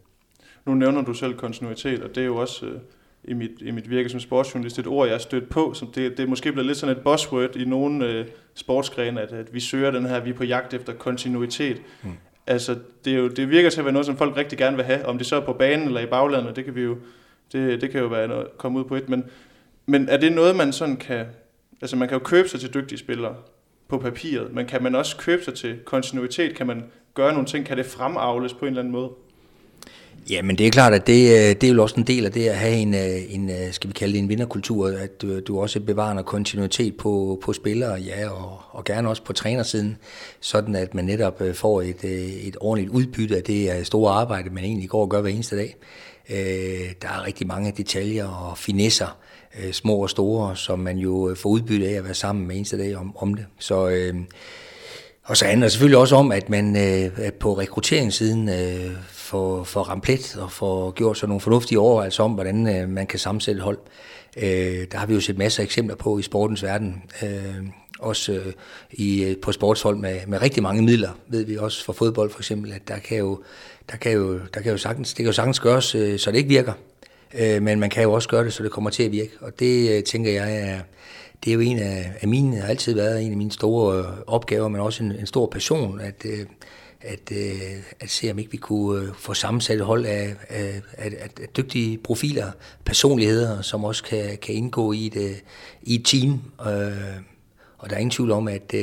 Nu 0.65 0.73
nævner 0.73 1.01
du 1.01 1.13
selv 1.13 1.33
kontinuitet, 1.33 2.03
og 2.03 2.15
det 2.15 2.21
er 2.21 2.25
jo 2.25 2.35
også 2.35 2.65
øh, 2.65 2.79
i, 3.23 3.33
mit, 3.33 3.51
i 3.61 3.71
mit 3.71 3.89
virke 3.89 4.09
som 4.09 4.19
sportsjournalist 4.19 4.79
et 4.79 4.87
ord, 4.87 5.07
jeg 5.07 5.13
har 5.13 5.19
stødt 5.19 5.49
på, 5.49 5.73
som 5.73 5.87
det, 5.87 6.17
det 6.17 6.23
er 6.23 6.27
måske 6.27 6.51
blevet 6.51 6.65
lidt 6.65 6.77
sådan 6.77 6.97
et 6.97 7.03
buzzword 7.03 7.55
i 7.55 7.65
nogle 7.65 8.05
øh, 8.05 8.25
sportsgrene, 8.55 9.21
at, 9.21 9.31
at 9.31 9.53
vi 9.53 9.59
søger 9.59 9.91
den 9.91 10.05
her, 10.05 10.19
vi 10.19 10.29
er 10.29 10.33
på 10.33 10.43
jagt 10.43 10.73
efter 10.73 10.93
kontinuitet. 10.93 11.81
Mm. 12.03 12.09
Altså, 12.47 12.75
det, 13.05 13.13
er 13.13 13.17
jo, 13.17 13.27
det 13.27 13.49
virker 13.49 13.69
til 13.69 13.79
at 13.79 13.85
være 13.85 13.93
noget, 13.93 14.05
som 14.05 14.17
folk 14.17 14.37
rigtig 14.37 14.57
gerne 14.57 14.75
vil 14.75 14.85
have, 14.85 15.05
om 15.05 15.17
det 15.17 15.27
så 15.27 15.35
er 15.35 15.45
på 15.45 15.53
banen 15.53 15.87
eller 15.87 16.01
i 16.01 16.05
baglandet, 16.05 16.55
det 16.55 16.65
kan 16.65 16.75
vi 16.75 16.81
jo, 16.81 16.97
det, 17.51 17.81
det 17.81 17.91
kan 17.91 18.01
jo 18.01 18.07
være 18.07 18.27
noget, 18.27 18.47
komme 18.57 18.79
ud 18.79 18.83
på 18.83 18.95
et, 18.95 19.09
men, 19.09 19.23
men 19.85 20.09
er 20.09 20.17
det 20.17 20.31
noget, 20.31 20.55
man 20.55 20.73
sådan 20.73 20.97
kan, 20.97 21.25
altså 21.81 21.95
man 21.95 22.07
kan 22.07 22.17
jo 22.17 22.23
købe 22.23 22.47
sig 22.47 22.59
til 22.59 22.73
dygtige 22.73 22.99
spillere 22.99 23.35
på 23.87 23.97
papiret, 23.97 24.53
men 24.53 24.65
kan 24.65 24.83
man 24.83 24.95
også 24.95 25.17
købe 25.17 25.43
sig 25.43 25.53
til 25.53 25.79
kontinuitet, 25.85 26.55
kan 26.55 26.67
man 26.67 26.83
gøre 27.13 27.31
nogle 27.31 27.47
ting, 27.47 27.65
kan 27.65 27.77
det 27.77 27.85
fremavles 27.85 28.53
på 28.53 28.65
en 28.65 28.67
eller 28.67 28.81
anden 28.81 28.91
måde? 28.91 29.09
Ja, 30.29 30.41
men 30.41 30.57
det 30.57 30.67
er 30.67 30.71
klart, 30.71 30.93
at 30.93 31.07
det, 31.07 31.29
øh, 31.29 31.55
det 31.55 31.63
er 31.63 31.73
jo 31.73 31.83
også 31.83 31.95
en 31.97 32.03
del 32.03 32.25
af 32.25 32.31
det 32.31 32.47
at 32.47 32.57
have 32.57 32.75
en, 32.75 32.93
øh, 32.93 33.33
en 33.33 33.49
øh, 33.49 33.71
skal 33.71 33.87
vi 33.87 33.93
kalde 33.93 34.13
det 34.13 34.19
en 34.19 34.29
vinderkultur, 34.29 34.87
at 34.87 35.21
du, 35.21 35.39
du 35.39 35.59
også 35.59 35.79
bevarer 35.79 36.13
noget 36.13 36.25
kontinuitet 36.25 36.97
på, 36.97 37.39
på 37.43 37.53
spillere, 37.53 37.93
ja, 37.93 38.29
og, 38.29 38.61
og 38.71 38.83
gerne 38.83 39.09
også 39.09 39.23
på 39.23 39.33
trænersiden, 39.33 39.97
sådan 40.39 40.75
at 40.75 40.93
man 40.93 41.05
netop 41.05 41.41
får 41.53 41.81
et, 41.81 42.03
et 42.47 42.57
ordentligt 42.59 42.93
udbytte 42.93 43.37
af 43.37 43.43
det 43.43 43.87
store 43.87 44.13
arbejde, 44.13 44.49
man 44.49 44.63
egentlig 44.63 44.89
går 44.89 45.01
og 45.01 45.09
gør 45.09 45.21
hver 45.21 45.31
eneste 45.31 45.57
dag. 45.57 45.75
Der 47.01 47.07
er 47.07 47.25
rigtig 47.25 47.47
mange 47.47 47.73
detaljer 47.77 48.27
og 48.27 48.57
finesser, 48.57 49.17
små 49.71 49.95
og 49.95 50.09
store, 50.09 50.55
som 50.55 50.79
man 50.79 50.97
jo 50.97 51.35
får 51.37 51.49
udbytte 51.49 51.87
af 51.87 51.93
at 51.93 52.03
være 52.03 52.13
sammen 52.13 52.47
med 52.47 52.55
eneste 52.55 52.77
dag 52.77 52.95
om, 52.95 53.17
om 53.17 53.33
det. 53.33 53.45
Så 53.59 53.87
øh, 53.87 54.15
og 55.23 55.37
så 55.37 55.45
handler 55.45 55.65
det 55.65 55.71
selvfølgelig 55.71 55.97
også 55.97 56.15
om, 56.15 56.31
at 56.31 56.49
man 56.49 56.77
øh, 56.77 57.31
på 57.39 57.53
rekrutteringssiden 57.53 58.49
øh, 58.49 58.91
få, 59.29 59.63
få 59.63 59.79
ramt 59.79 59.89
ramplet 59.89 60.37
og 60.41 60.51
få 60.51 60.91
gjort 60.91 61.17
sig 61.17 61.27
nogle 61.27 61.41
fornuftige 61.41 61.79
overvejelser 61.79 62.23
om, 62.23 62.31
hvordan 62.31 62.75
øh, 62.75 62.89
man 62.89 63.07
kan 63.07 63.19
sammensætte 63.19 63.61
hold. 63.61 63.77
Øh, 64.37 64.87
der 64.91 64.97
har 64.97 65.05
vi 65.05 65.13
jo 65.13 65.19
set 65.19 65.37
masser 65.37 65.63
af 65.63 65.65
eksempler 65.65 65.95
på 65.95 66.19
i 66.19 66.21
sportens 66.21 66.63
verden. 66.63 67.03
Øh, 67.23 67.67
også 67.99 68.31
øh, 68.31 68.53
i, 68.91 69.23
øh, 69.23 69.37
på 69.41 69.51
sportshold 69.51 69.97
med, 69.97 70.19
med 70.27 70.41
rigtig 70.41 70.63
mange 70.63 70.81
midler, 70.81 71.09
ved 71.27 71.45
vi 71.45 71.57
også 71.57 71.85
for 71.85 71.93
fodbold 71.93 72.29
for 72.29 72.39
eksempel, 72.39 72.71
at 72.73 72.87
der 72.87 72.99
kan 72.99 73.17
jo, 73.17 73.39
der 73.91 73.97
kan 73.97 74.11
jo, 74.11 74.39
der 74.53 74.61
kan 74.61 74.71
jo 74.71 74.77
sagtens, 74.77 75.09
det 75.09 75.17
kan 75.17 75.25
jo 75.25 75.31
sagtens 75.31 75.59
gøres, 75.59 75.95
øh, 75.95 76.19
så 76.19 76.31
det 76.31 76.37
ikke 76.37 76.49
virker. 76.49 76.73
Øh, 77.33 77.61
men 77.61 77.79
man 77.79 77.89
kan 77.89 78.03
jo 78.03 78.13
også 78.13 78.29
gøre 78.29 78.43
det, 78.43 78.53
så 78.53 78.63
det 78.63 78.71
kommer 78.71 78.89
til 78.89 79.03
at 79.03 79.11
virke. 79.11 79.31
Og 79.41 79.59
det 79.59 79.97
øh, 79.97 80.03
tænker 80.03 80.31
jeg 80.31 80.57
er, 80.57 80.79
det 81.45 81.51
er 81.51 81.53
jo 81.53 81.59
en 81.59 81.79
af, 81.79 82.11
af 82.21 82.27
mine, 82.27 82.57
har 82.57 82.67
altid 82.67 82.95
været 82.95 83.21
en 83.21 83.31
af 83.31 83.37
mine 83.37 83.51
store 83.51 83.97
øh, 83.97 84.05
opgaver, 84.27 84.67
men 84.67 84.81
også 84.81 85.03
en, 85.03 85.11
en 85.11 85.25
stor 85.25 85.45
passion, 85.45 86.01
at, 86.01 86.25
øh, 86.25 86.45
at, 87.01 87.31
øh, 87.31 87.83
at 87.99 88.09
se, 88.09 88.31
om 88.31 88.39
ikke 88.39 88.51
vi 88.51 88.57
kunne 88.57 89.01
øh, 89.01 89.13
få 89.13 89.33
sammensat 89.33 89.77
et 89.77 89.85
hold 89.85 90.05
af, 90.05 90.35
af, 90.49 90.81
af, 90.93 91.29
af 91.41 91.49
dygtige 91.57 91.97
profiler, 91.97 92.51
personligheder, 92.85 93.61
som 93.61 93.83
også 93.83 94.03
kan, 94.03 94.37
kan 94.37 94.55
indgå 94.55 94.91
i 94.91 95.05
et, 95.05 95.15
øh, 95.15 95.35
i 95.83 95.95
et 95.95 96.05
team. 96.05 96.31
Øh, 96.67 97.21
og 97.77 97.89
der 97.89 97.95
er 97.95 97.99
ingen 97.99 98.11
tvivl 98.11 98.31
om, 98.31 98.47
at 98.47 98.73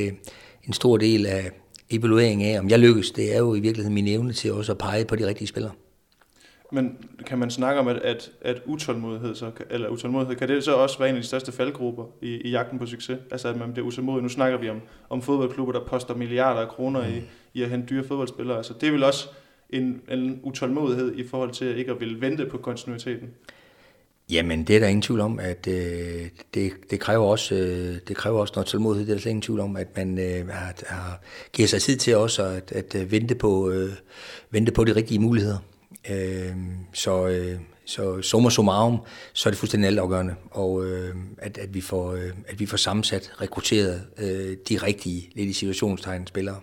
en 0.64 0.72
stor 0.72 0.96
del 0.96 1.26
af 1.26 1.50
evalueringen 1.90 2.54
af, 2.54 2.58
om 2.58 2.70
jeg 2.70 2.78
lykkes, 2.78 3.10
det 3.10 3.34
er 3.34 3.38
jo 3.38 3.54
i 3.54 3.60
virkeligheden 3.60 3.94
min 3.94 4.08
evne 4.08 4.32
til 4.32 4.52
også 4.52 4.72
at 4.72 4.78
pege 4.78 5.04
på 5.04 5.16
de 5.16 5.26
rigtige 5.26 5.48
spillere. 5.48 5.72
Men 6.72 6.98
kan 7.26 7.38
man 7.38 7.50
snakke 7.50 7.80
om, 7.80 7.88
at, 7.88 7.96
at, 7.96 8.30
at 8.40 8.62
utålmodighed, 8.66 9.34
så, 9.34 9.50
eller 9.70 9.88
utålmodighed, 9.88 10.36
kan 10.36 10.48
det 10.48 10.64
så 10.64 10.74
også 10.74 10.98
være 10.98 11.08
en 11.08 11.14
af 11.14 11.22
de 11.22 11.26
største 11.26 11.52
faldgrupper 11.52 12.04
i, 12.22 12.28
i 12.28 12.50
jagten 12.50 12.78
på 12.78 12.86
succes? 12.86 13.18
Altså 13.30 13.48
at 13.48 13.56
man 13.56 13.72
bliver 13.72 13.86
utålmodig. 13.86 14.22
Nu 14.22 14.28
snakker 14.28 14.58
vi 14.58 14.68
om, 14.68 14.80
om 15.08 15.22
fodboldklubber, 15.22 15.72
der 15.72 15.80
poster 15.86 16.14
milliarder 16.14 16.60
af 16.60 16.68
kroner 16.68 17.06
i, 17.06 17.22
i 17.54 17.62
at 17.62 17.70
hente 17.70 17.86
dyre 17.86 18.04
fodboldspillere. 18.04 18.56
Altså 18.56 18.74
det 18.80 18.86
er 18.86 18.92
vel 18.92 19.04
også 19.04 19.28
en, 19.70 20.02
en 20.10 20.40
utålmodighed 20.42 21.14
i 21.16 21.28
forhold 21.28 21.50
til 21.50 21.78
ikke 21.78 21.90
at 21.90 22.00
ville 22.00 22.20
vente 22.20 22.46
på 22.46 22.58
kontinuiteten? 22.58 23.28
Jamen, 24.30 24.64
det 24.64 24.76
er 24.76 24.80
der 24.80 24.86
ingen 24.86 25.02
tvivl 25.02 25.20
om, 25.20 25.38
at 25.38 25.68
øh, 25.68 26.28
det, 26.54 26.72
det, 26.90 27.00
kræver 27.00 27.26
også, 27.26 27.54
øh, 27.54 27.96
det 28.08 28.16
kræver 28.16 28.40
også 28.40 28.52
noget 28.56 28.66
tålmodighed. 28.66 29.06
Det 29.06 29.12
er 29.12 29.16
der 29.16 29.20
slet 29.20 29.30
ingen 29.30 29.42
tvivl 29.42 29.60
om, 29.60 29.76
at 29.76 29.96
man 29.96 30.18
øh, 30.18 30.48
har, 30.48 30.74
har, 30.86 31.20
giver 31.52 31.68
sig 31.68 31.82
tid 31.82 31.96
til 31.96 32.16
også 32.16 32.42
at, 32.42 32.72
at, 32.72 32.94
at 32.94 33.10
vente, 33.10 33.34
på, 33.34 33.70
øh, 33.70 33.92
vente 34.50 34.72
på 34.72 34.84
de 34.84 34.96
rigtige 34.96 35.18
muligheder. 35.18 35.58
Øh, 36.10 36.56
så, 36.92 37.26
øh, 37.26 37.60
så 37.84 38.22
summa 38.22 38.50
summarum, 38.50 38.98
så 39.32 39.48
er 39.48 39.50
det 39.50 39.58
fuldstændig 39.58 39.88
altafgørende, 39.88 40.34
og 40.50 40.84
øh, 40.84 41.14
at, 41.38 41.58
at, 41.58 41.74
vi 41.74 41.80
får, 41.80 42.12
øh, 42.12 42.30
at 42.48 42.60
vi 42.60 42.66
får 42.66 42.76
sammensat, 42.76 43.32
rekrutteret 43.40 44.06
øh, 44.18 44.56
de 44.68 44.76
rigtige, 44.76 45.30
lidt 45.34 45.48
i 45.48 45.52
situationstegn, 45.52 46.26
spillere. 46.26 46.60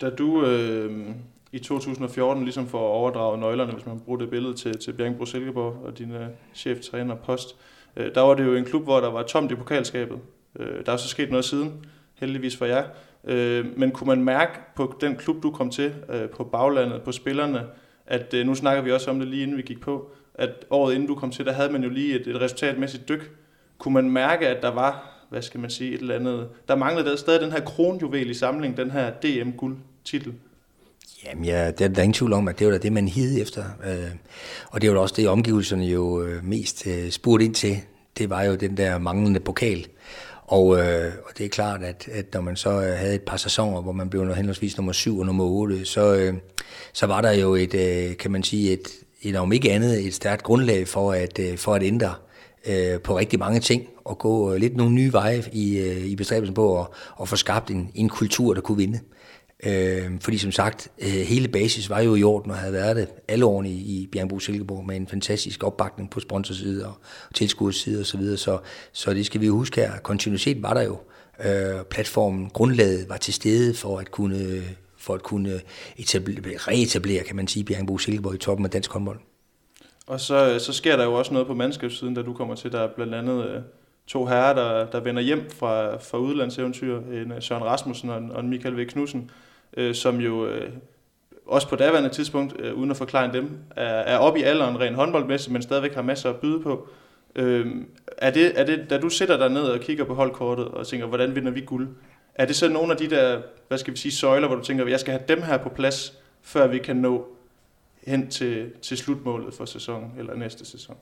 Da 0.00 0.10
du 0.10 0.44
øh, 0.46 1.08
i 1.52 1.58
2014 1.58 2.44
ligesom 2.44 2.68
får 2.68 2.88
overdraget 2.88 3.38
nøglerne, 3.38 3.72
hvis 3.72 3.86
man 3.86 4.00
bruger 4.00 4.18
det 4.18 4.30
billede 4.30 4.54
til, 4.54 4.78
til 4.78 4.92
Bjergbro 4.92 5.26
Silkeborg 5.26 5.82
og 5.84 5.98
din 5.98 6.10
øh, 6.10 6.28
cheftræner 6.54 7.14
post, 7.14 7.56
øh, 7.96 8.14
der 8.14 8.20
var 8.20 8.34
det 8.34 8.44
jo 8.44 8.54
en 8.54 8.64
klub, 8.64 8.82
hvor 8.82 9.00
der 9.00 9.10
var 9.10 9.22
tomt 9.22 9.52
i 9.52 9.54
pokalskabet. 9.54 10.18
Øh, 10.58 10.86
der 10.86 10.92
er 10.92 10.96
så 10.96 11.08
sket 11.08 11.30
noget 11.30 11.44
siden, 11.44 11.86
heldigvis 12.14 12.56
for 12.56 12.64
jer. 12.64 12.84
Øh, 13.26 13.78
men 13.78 13.90
kunne 13.90 14.08
man 14.08 14.24
mærke 14.24 14.52
på 14.76 14.96
den 15.00 15.16
klub, 15.16 15.42
du 15.42 15.50
kom 15.50 15.70
til, 15.70 15.94
øh, 16.12 16.28
på 16.28 16.44
baglandet, 16.44 17.02
på 17.02 17.12
spillerne, 17.12 17.62
at 18.06 18.34
øh, 18.34 18.46
nu 18.46 18.54
snakker 18.54 18.82
vi 18.82 18.92
også 18.92 19.10
om 19.10 19.18
det 19.18 19.28
lige 19.28 19.42
inden 19.42 19.56
vi 19.56 19.62
gik 19.62 19.80
på, 19.80 20.10
at 20.34 20.50
året 20.70 20.94
inden 20.94 21.08
du 21.08 21.14
kom 21.14 21.30
til, 21.30 21.46
der 21.46 21.52
havde 21.52 21.72
man 21.72 21.82
jo 21.82 21.88
lige 21.90 22.20
et, 22.20 22.26
et 22.26 22.40
resultatmæssigt 22.40 23.08
dyk. 23.08 23.30
Kunne 23.78 23.94
man 23.94 24.10
mærke, 24.10 24.48
at 24.48 24.62
der 24.62 24.70
var, 24.70 25.24
hvad 25.30 25.42
skal 25.42 25.60
man 25.60 25.70
sige, 25.70 25.94
et 25.94 26.00
eller 26.00 26.14
andet, 26.14 26.48
der 26.68 26.76
manglede 26.76 27.10
der 27.10 27.16
stadig 27.16 27.40
den 27.40 27.52
her 27.52 27.60
kronjuvel 27.60 28.30
i 28.30 28.34
samling, 28.34 28.76
den 28.76 28.90
her 28.90 29.10
DM-guld-titel? 29.10 30.34
Jamen, 31.24 31.44
ja, 31.44 31.70
det 31.70 31.80
er 31.80 31.88
der 31.88 32.02
ingen 32.02 32.14
tvivl 32.14 32.32
om, 32.32 32.48
at 32.48 32.58
det 32.58 32.66
var 32.66 32.78
det, 32.78 32.92
man 32.92 33.08
hidede 33.08 33.40
efter. 33.40 33.64
Øh, 33.86 34.10
og 34.70 34.82
det 34.82 34.90
var 34.90 34.98
også 34.98 35.14
det, 35.16 35.28
omgivelserne 35.28 35.84
jo 35.84 36.22
øh, 36.22 36.44
mest 36.44 36.86
øh, 36.86 37.10
spurgte 37.10 37.44
ind 37.44 37.54
til. 37.54 37.76
Det 38.18 38.30
var 38.30 38.42
jo 38.42 38.54
den 38.54 38.76
der 38.76 38.98
manglende 38.98 39.40
pokal. 39.40 39.86
Og, 40.48 40.78
øh, 40.78 41.12
og 41.24 41.38
det 41.38 41.46
er 41.46 41.50
klart, 41.50 41.82
at, 41.82 42.08
at 42.12 42.34
når 42.34 42.40
man 42.40 42.56
så 42.56 42.70
øh, 42.70 42.98
havde 42.98 43.14
et 43.14 43.22
par 43.22 43.36
sæsoner, 43.36 43.80
hvor 43.80 43.92
man 43.92 44.10
blev 44.10 44.34
henholdsvis 44.34 44.76
nummer 44.76 44.92
7 44.92 45.18
og 45.18 45.26
nummer 45.26 45.44
8, 45.44 45.84
så, 45.84 46.14
øh, 46.14 46.34
så 46.92 47.06
var 47.06 47.20
der 47.20 47.32
jo 47.32 47.54
et, 47.54 47.74
øh, 47.74 48.16
kan 48.16 48.30
man 48.30 48.42
sige, 48.42 48.72
et, 48.72 48.88
et 49.22 49.36
om 49.36 49.52
ikke 49.52 49.72
andet, 49.72 50.06
et 50.06 50.14
stærkt 50.14 50.42
grundlag 50.42 50.88
for 50.88 51.12
at, 51.12 51.38
øh, 51.38 51.58
for 51.58 51.74
at 51.74 51.82
ændre 51.82 52.14
øh, 52.66 53.00
på 53.00 53.18
rigtig 53.18 53.38
mange 53.38 53.60
ting 53.60 53.86
og 54.04 54.18
gå 54.18 54.52
øh, 54.52 54.60
lidt 54.60 54.76
nogle 54.76 54.94
nye 54.94 55.12
veje 55.12 55.44
i, 55.52 55.78
øh, 55.78 56.06
i 56.06 56.16
bestræbelsen 56.16 56.54
på 56.54 56.80
at, 56.80 56.86
at 57.20 57.28
få 57.28 57.36
skabt 57.36 57.70
en, 57.70 57.90
en 57.94 58.08
kultur, 58.08 58.54
der 58.54 58.60
kunne 58.60 58.78
vinde. 58.78 59.00
Øh, 59.64 60.20
fordi 60.20 60.38
som 60.38 60.52
sagt, 60.52 60.88
øh, 60.98 61.08
hele 61.08 61.48
basis 61.48 61.90
var 61.90 62.00
jo 62.00 62.14
i 62.14 62.22
orden 62.22 62.50
og 62.50 62.56
havde 62.56 62.72
været 62.72 62.96
det 62.96 63.08
alle 63.28 63.44
årene 63.44 63.70
i, 63.70 64.02
i 64.02 64.08
Bjergbro 64.12 64.38
Silkeborg 64.38 64.86
med 64.86 64.96
en 64.96 65.08
fantastisk 65.08 65.64
opbakning 65.64 66.10
på 66.10 66.20
sponsorside 66.20 66.86
og 66.86 66.94
tilskudsside 67.34 68.00
osv. 68.00 68.04
Så, 68.04 68.18
videre. 68.18 68.36
så, 68.36 68.58
så 68.92 69.14
det 69.14 69.26
skal 69.26 69.40
vi 69.40 69.46
jo 69.46 69.54
huske 69.56 69.80
her. 69.80 69.98
Kontinuitet 69.98 70.62
var 70.62 70.74
der 70.74 70.82
jo. 70.82 70.98
Øh, 71.44 71.84
platformen, 71.90 72.50
grundlaget 72.50 73.08
var 73.08 73.16
til 73.16 73.34
stede 73.34 73.74
for 73.74 73.98
at 73.98 74.10
kunne 74.10 74.62
for 74.98 75.14
at 75.14 75.22
kunne 75.22 75.60
etablere, 75.96 76.56
reetablere, 76.56 77.24
kan 77.24 77.36
man 77.36 77.48
sige, 77.48 77.64
Bjergbro 77.64 77.98
Silkeborg 77.98 78.34
i 78.34 78.38
toppen 78.38 78.64
af 78.64 78.70
dansk 78.70 78.92
håndbold. 78.92 79.18
Og 80.06 80.20
så, 80.20 80.58
så 80.58 80.72
sker 80.72 80.96
der 80.96 81.04
jo 81.04 81.12
også 81.12 81.32
noget 81.32 81.46
på 81.46 81.54
mandskabssiden, 81.54 82.14
da 82.14 82.22
du 82.22 82.32
kommer 82.32 82.54
til. 82.54 82.72
Der 82.72 82.80
er 82.80 82.88
blandt 82.96 83.14
andet 83.14 83.46
øh, 83.46 83.60
to 84.06 84.26
herrer, 84.26 84.54
der, 84.54 84.86
der 84.86 85.00
vender 85.00 85.22
hjem 85.22 85.50
fra, 85.50 85.96
fra 85.96 86.18
udlandseventyr. 86.18 86.98
En 86.98 87.32
øh, 87.32 87.42
Søren 87.42 87.64
Rasmussen 87.64 88.10
og 88.10 88.18
en, 88.18 88.30
og 88.30 88.40
en 88.40 88.48
Michael 88.48 88.76
V. 88.76 88.86
Knudsen, 88.86 89.30
øh, 89.76 89.94
som 89.94 90.20
jo 90.20 90.46
øh, 90.46 90.70
også 91.46 91.68
på 91.68 91.76
daværende 91.76 92.10
tidspunkt, 92.10 92.60
øh, 92.60 92.74
uden 92.74 92.90
at 92.90 92.96
forklare 92.96 93.32
dem, 93.32 93.58
er, 93.76 93.84
er 93.84 94.18
oppe 94.18 94.40
i 94.40 94.42
alderen 94.42 94.80
rent 94.80 94.96
håndboldmæssigt, 94.96 95.52
men 95.52 95.62
stadigvæk 95.62 95.94
har 95.94 96.02
masser 96.02 96.30
at 96.30 96.36
byde 96.36 96.60
på. 96.60 96.88
Øh, 97.36 97.66
er, 98.18 98.30
det, 98.30 98.60
er 98.60 98.64
det, 98.64 98.90
da 98.90 98.98
du 98.98 99.08
sætter 99.08 99.36
dig 99.36 99.48
ned 99.48 99.62
og 99.62 99.80
kigger 99.80 100.04
på 100.04 100.14
holdkortet 100.14 100.68
og 100.68 100.86
tænker, 100.86 101.06
hvordan 101.06 101.34
vinder 101.34 101.50
vi 101.50 101.60
guld, 101.60 101.88
er 102.34 102.46
det 102.46 102.56
så 102.56 102.68
nogle 102.68 102.92
af 102.92 102.98
de 102.98 103.10
der, 103.10 103.40
hvad 103.68 103.78
skal 103.78 103.92
vi 103.92 103.98
sige, 103.98 104.12
søjler, 104.12 104.48
hvor 104.48 104.56
du 104.56 104.62
tænker, 104.62 104.86
jeg 104.86 105.00
skal 105.00 105.12
have 105.12 105.24
dem 105.28 105.42
her 105.42 105.56
på 105.56 105.68
plads, 105.68 106.12
før 106.42 106.66
vi 106.66 106.78
kan 106.78 106.96
nå 106.96 107.26
hen 108.06 108.30
til, 108.30 108.72
til 108.82 108.96
slutmålet 108.96 109.54
for 109.54 109.64
sæsonen, 109.64 110.12
eller 110.18 110.34
næste 110.34 110.66
sæson? 110.66 110.96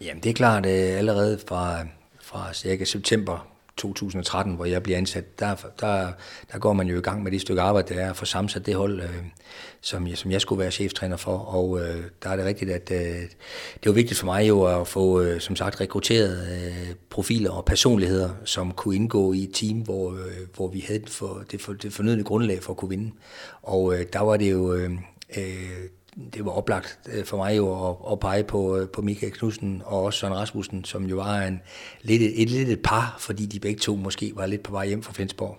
Jamen 0.00 0.22
det 0.22 0.30
er 0.30 0.34
klart, 0.34 0.66
øh, 0.66 0.98
allerede 0.98 1.38
fra, 1.48 1.78
fra 2.26 2.54
cirka 2.54 2.84
september 2.84 3.56
2013, 3.76 4.54
hvor 4.54 4.64
jeg 4.64 4.82
bliver 4.82 4.98
ansat, 4.98 5.40
der, 5.40 5.54
der, 5.80 6.12
der 6.52 6.58
går 6.58 6.72
man 6.72 6.88
jo 6.88 6.98
i 6.98 7.00
gang 7.00 7.22
med 7.22 7.32
det 7.32 7.40
stykke 7.40 7.62
arbejde, 7.62 7.94
der 7.94 8.00
er 8.00 8.12
for 8.12 8.26
sammensat 8.26 8.66
det 8.66 8.74
hold, 8.74 9.00
øh, 9.00 9.24
som, 9.80 10.06
jeg, 10.06 10.18
som 10.18 10.30
jeg 10.30 10.40
skulle 10.40 10.58
være 10.58 10.70
cheftræner 10.70 11.16
for. 11.16 11.38
Og 11.38 11.80
øh, 11.80 12.04
der 12.22 12.30
er 12.30 12.36
det 12.36 12.44
rigtigt, 12.44 12.70
at 12.70 12.90
øh, 12.90 13.20
det 13.74 13.86
var 13.86 13.92
vigtigt 13.92 14.18
for 14.18 14.26
mig 14.26 14.48
jo 14.48 14.80
at 14.80 14.88
få, 14.88 15.20
øh, 15.20 15.40
som 15.40 15.56
sagt, 15.56 15.80
rekrutteret 15.80 16.48
øh, 16.52 16.94
profiler 17.10 17.50
og 17.50 17.64
personligheder, 17.64 18.30
som 18.44 18.72
kunne 18.72 18.96
indgå 18.96 19.32
i 19.32 19.42
et 19.42 19.54
team, 19.54 19.78
hvor, 19.78 20.12
øh, 20.12 20.46
hvor 20.56 20.68
vi 20.68 20.84
havde 20.88 21.02
for, 21.06 21.44
det, 21.50 21.60
for, 21.60 21.72
det 21.72 21.92
fornødende 21.92 22.24
grundlag 22.24 22.62
for 22.62 22.72
at 22.72 22.76
kunne 22.76 22.90
vinde. 22.90 23.12
Og 23.62 23.94
øh, 23.94 24.06
der 24.12 24.20
var 24.20 24.36
det 24.36 24.50
jo... 24.52 24.72
Øh, 24.74 24.90
øh, 25.36 25.88
det 26.34 26.44
var 26.44 26.50
oplagt 26.50 26.98
øh, 27.12 27.24
for 27.24 27.36
mig 27.36 27.56
jo 27.56 27.88
at, 27.88 27.96
at 28.12 28.20
pege 28.20 28.44
på, 28.44 28.76
øh, 28.76 28.88
på 28.88 29.02
Michael 29.02 29.32
Knudsen 29.32 29.82
og 29.84 30.02
også 30.04 30.18
Søren 30.18 30.34
Rasmussen, 30.34 30.84
som 30.84 31.04
jo 31.04 31.16
var 31.16 31.42
en, 31.42 31.60
lidt, 32.02 32.22
et, 32.22 32.42
et, 32.42 32.50
lidt 32.50 32.68
et 32.68 32.82
par, 32.82 33.16
fordi 33.18 33.46
de 33.46 33.60
begge 33.60 33.80
to 33.80 33.96
måske 33.96 34.32
var 34.34 34.46
lidt 34.46 34.62
på 34.62 34.72
vej 34.72 34.86
hjem 34.86 35.02
fra 35.02 35.12
Flensborg. 35.12 35.56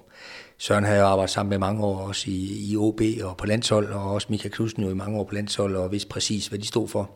Søren 0.57 0.83
havde 0.83 0.99
jo 0.99 1.05
arbejdet 1.05 1.29
sammen 1.29 1.49
med 1.49 1.57
mange 1.57 1.83
år 1.83 1.97
også 1.97 2.29
i, 2.29 2.71
i 2.71 2.77
OB 2.77 3.01
og 3.23 3.37
på 3.37 3.45
landshold, 3.45 3.87
og 3.87 4.11
også 4.11 4.27
Michael 4.29 4.51
Knudsen 4.51 4.83
jo 4.83 4.89
i 4.89 4.93
mange 4.93 5.19
år 5.19 5.23
på 5.23 5.35
landshold, 5.35 5.75
og 5.75 5.91
vidste 5.91 6.09
præcis, 6.09 6.47
hvad 6.47 6.59
de 6.59 6.67
stod 6.67 6.87
for. 6.87 7.09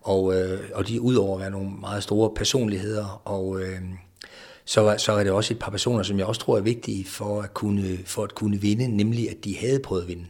Og, 0.00 0.34
øh, 0.34 0.60
og 0.74 0.88
de 0.88 1.00
udover 1.00 1.34
at 1.34 1.40
være 1.40 1.50
nogle 1.50 1.70
meget 1.80 2.02
store 2.02 2.30
personligheder, 2.36 3.22
og 3.24 3.60
øh, 3.60 3.80
så, 4.64 4.94
så 4.98 5.12
er 5.12 5.22
det 5.22 5.32
også 5.32 5.54
et 5.54 5.58
par 5.58 5.70
personer, 5.70 6.02
som 6.02 6.18
jeg 6.18 6.26
også 6.26 6.40
tror 6.40 6.56
er 6.56 6.62
vigtige 6.62 7.04
for 7.04 7.42
at 7.42 7.54
kunne, 7.54 7.98
for 8.04 8.24
at 8.24 8.34
kunne 8.34 8.60
vinde, 8.60 8.96
nemlig 8.96 9.30
at 9.30 9.44
de 9.44 9.56
havde 9.56 9.80
prøvet 9.80 10.02
at 10.02 10.08
vinde 10.08 10.26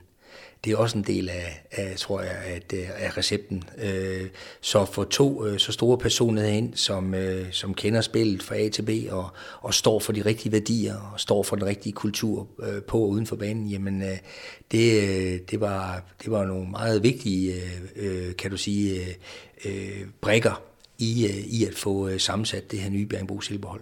det 0.67 0.73
er 0.73 0.77
også 0.77 0.99
en 0.99 1.05
del 1.05 1.29
af, 1.29 1.67
af 1.73 1.97
tror 1.97 2.21
jeg, 2.21 2.37
at, 2.47 2.73
øh, 2.75 2.89
af 2.97 3.17
recepten. 3.17 3.65
Øh, 3.83 4.29
så 4.61 4.85
få 4.85 5.05
to 5.05 5.47
øh, 5.47 5.59
så 5.59 5.73
store 5.73 5.99
personer 5.99 6.45
ind, 6.45 6.75
som, 6.75 7.15
øh, 7.15 7.47
som 7.53 7.75
kender 7.75 8.01
spillet 8.01 8.43
fra 8.43 8.57
A 8.57 8.69
til 8.69 8.83
B, 8.83 8.91
og, 9.13 9.29
og 9.61 9.75
står 9.75 9.99
for 9.99 10.13
de 10.13 10.25
rigtige 10.25 10.53
værdier, 10.53 10.95
og 11.13 11.21
står 11.21 11.43
for 11.43 11.57
den 11.57 11.67
rigtige 11.67 11.93
kultur 11.93 12.49
øh, 12.63 12.83
på 12.83 12.99
og 12.99 13.09
uden 13.09 13.27
for 13.27 13.37
banen, 13.37 13.69
jamen 13.69 14.03
det, 14.73 15.51
det, 15.51 15.61
var, 15.61 16.03
det 16.23 16.31
var 16.31 16.45
nogle 16.45 16.71
meget 16.71 17.03
vigtige, 17.03 17.55
kan 18.39 18.51
du 18.51 18.57
sige, 18.57 19.01
brikker 20.21 20.63
i, 20.99 21.27
i 21.47 21.65
at 21.65 21.75
få 21.75 22.19
sammensat 22.19 22.71
det 22.71 22.79
her 22.79 22.91
nye 22.91 23.07
Bjergenbro 23.07 23.41
Silberhold. 23.41 23.81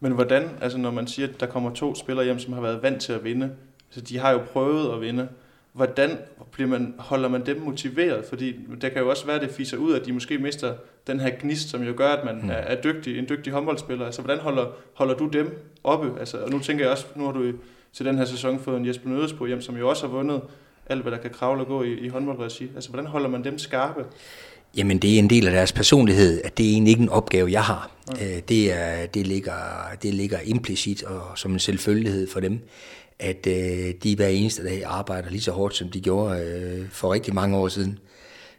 Men 0.00 0.12
hvordan, 0.12 0.50
altså 0.60 0.78
når 0.78 0.90
man 0.90 1.06
siger, 1.06 1.28
at 1.28 1.40
der 1.40 1.46
kommer 1.46 1.74
to 1.74 1.94
spillere 1.94 2.24
hjem, 2.24 2.38
som 2.38 2.52
har 2.52 2.60
været 2.60 2.82
vant 2.82 3.02
til 3.02 3.12
at 3.12 3.24
vinde, 3.24 3.50
så 3.90 4.00
de 4.00 4.18
har 4.18 4.32
jo 4.32 4.38
prøvet 4.52 4.94
at 4.94 5.00
vinde, 5.00 5.28
hvordan 5.76 6.18
bliver 6.52 6.68
man, 6.68 6.94
holder 6.98 7.28
man 7.28 7.46
dem 7.46 7.60
motiveret? 7.60 8.24
Fordi 8.28 8.56
der 8.80 8.88
kan 8.88 9.02
jo 9.02 9.10
også 9.10 9.26
være, 9.26 9.36
at 9.36 9.42
det 9.42 9.50
fiser 9.50 9.76
ud, 9.76 9.94
at 9.94 10.06
de 10.06 10.12
måske 10.12 10.38
mister 10.38 10.74
den 11.06 11.20
her 11.20 11.30
gnist, 11.40 11.68
som 11.68 11.82
jo 11.82 11.94
gør, 11.96 12.08
at 12.08 12.24
man 12.24 12.40
mm. 12.42 12.50
er, 12.50 12.54
er 12.54 12.80
dygtig, 12.80 13.18
en 13.18 13.26
dygtig 13.28 13.52
håndboldspiller. 13.52 14.06
Altså, 14.06 14.22
hvordan 14.22 14.38
holder, 14.38 14.66
holder 14.94 15.14
du 15.14 15.26
dem 15.26 15.58
oppe? 15.84 16.20
Altså, 16.20 16.38
og 16.38 16.50
nu 16.50 16.58
tænker 16.58 16.84
jeg 16.84 16.92
også, 16.92 17.06
nu 17.14 17.24
har 17.24 17.32
du 17.32 17.52
til 17.92 18.06
den 18.06 18.18
her 18.18 18.24
sæson 18.24 18.60
fået 18.60 18.76
en 18.76 18.86
Jesper 18.86 19.08
Nødes 19.08 19.32
på 19.32 19.46
hjem, 19.46 19.60
som 19.60 19.76
jo 19.76 19.88
også 19.88 20.06
har 20.06 20.14
vundet 20.14 20.40
alt, 20.86 21.02
hvad 21.02 21.12
der 21.12 21.18
kan 21.18 21.30
kravle 21.30 21.60
og 21.60 21.66
gå 21.66 21.82
i, 21.82 21.98
i 21.98 22.08
håndboldregi. 22.08 22.70
Altså, 22.74 22.90
hvordan 22.90 23.06
holder 23.06 23.28
man 23.28 23.44
dem 23.44 23.58
skarpe? 23.58 24.04
Jamen, 24.76 24.98
det 24.98 25.14
er 25.14 25.18
en 25.18 25.30
del 25.30 25.46
af 25.46 25.52
deres 25.52 25.72
personlighed, 25.72 26.40
at 26.44 26.58
det 26.58 26.66
er 26.66 26.70
egentlig 26.70 26.90
ikke 26.90 27.02
en 27.02 27.08
opgave, 27.08 27.52
jeg 27.52 27.62
har. 27.62 27.90
Okay. 28.12 28.36
Øh, 28.36 28.42
det, 28.48 28.72
er, 28.72 29.06
det, 29.06 29.26
ligger, 29.26 29.52
det 30.02 30.14
ligger 30.14 30.38
implicit 30.44 31.02
og 31.02 31.38
som 31.38 31.52
en 31.52 31.58
selvfølgelighed 31.58 32.28
for 32.30 32.40
dem 32.40 32.60
at 33.18 33.46
øh, 33.46 33.94
de 34.02 34.16
hver 34.16 34.28
eneste 34.28 34.64
dag 34.64 34.84
arbejder 34.84 35.30
lige 35.30 35.40
så 35.40 35.52
hårdt, 35.52 35.76
som 35.76 35.88
de 35.88 36.00
gjorde 36.00 36.40
øh, 36.40 36.90
for 36.90 37.12
rigtig 37.12 37.34
mange 37.34 37.56
år 37.56 37.68
siden. 37.68 37.98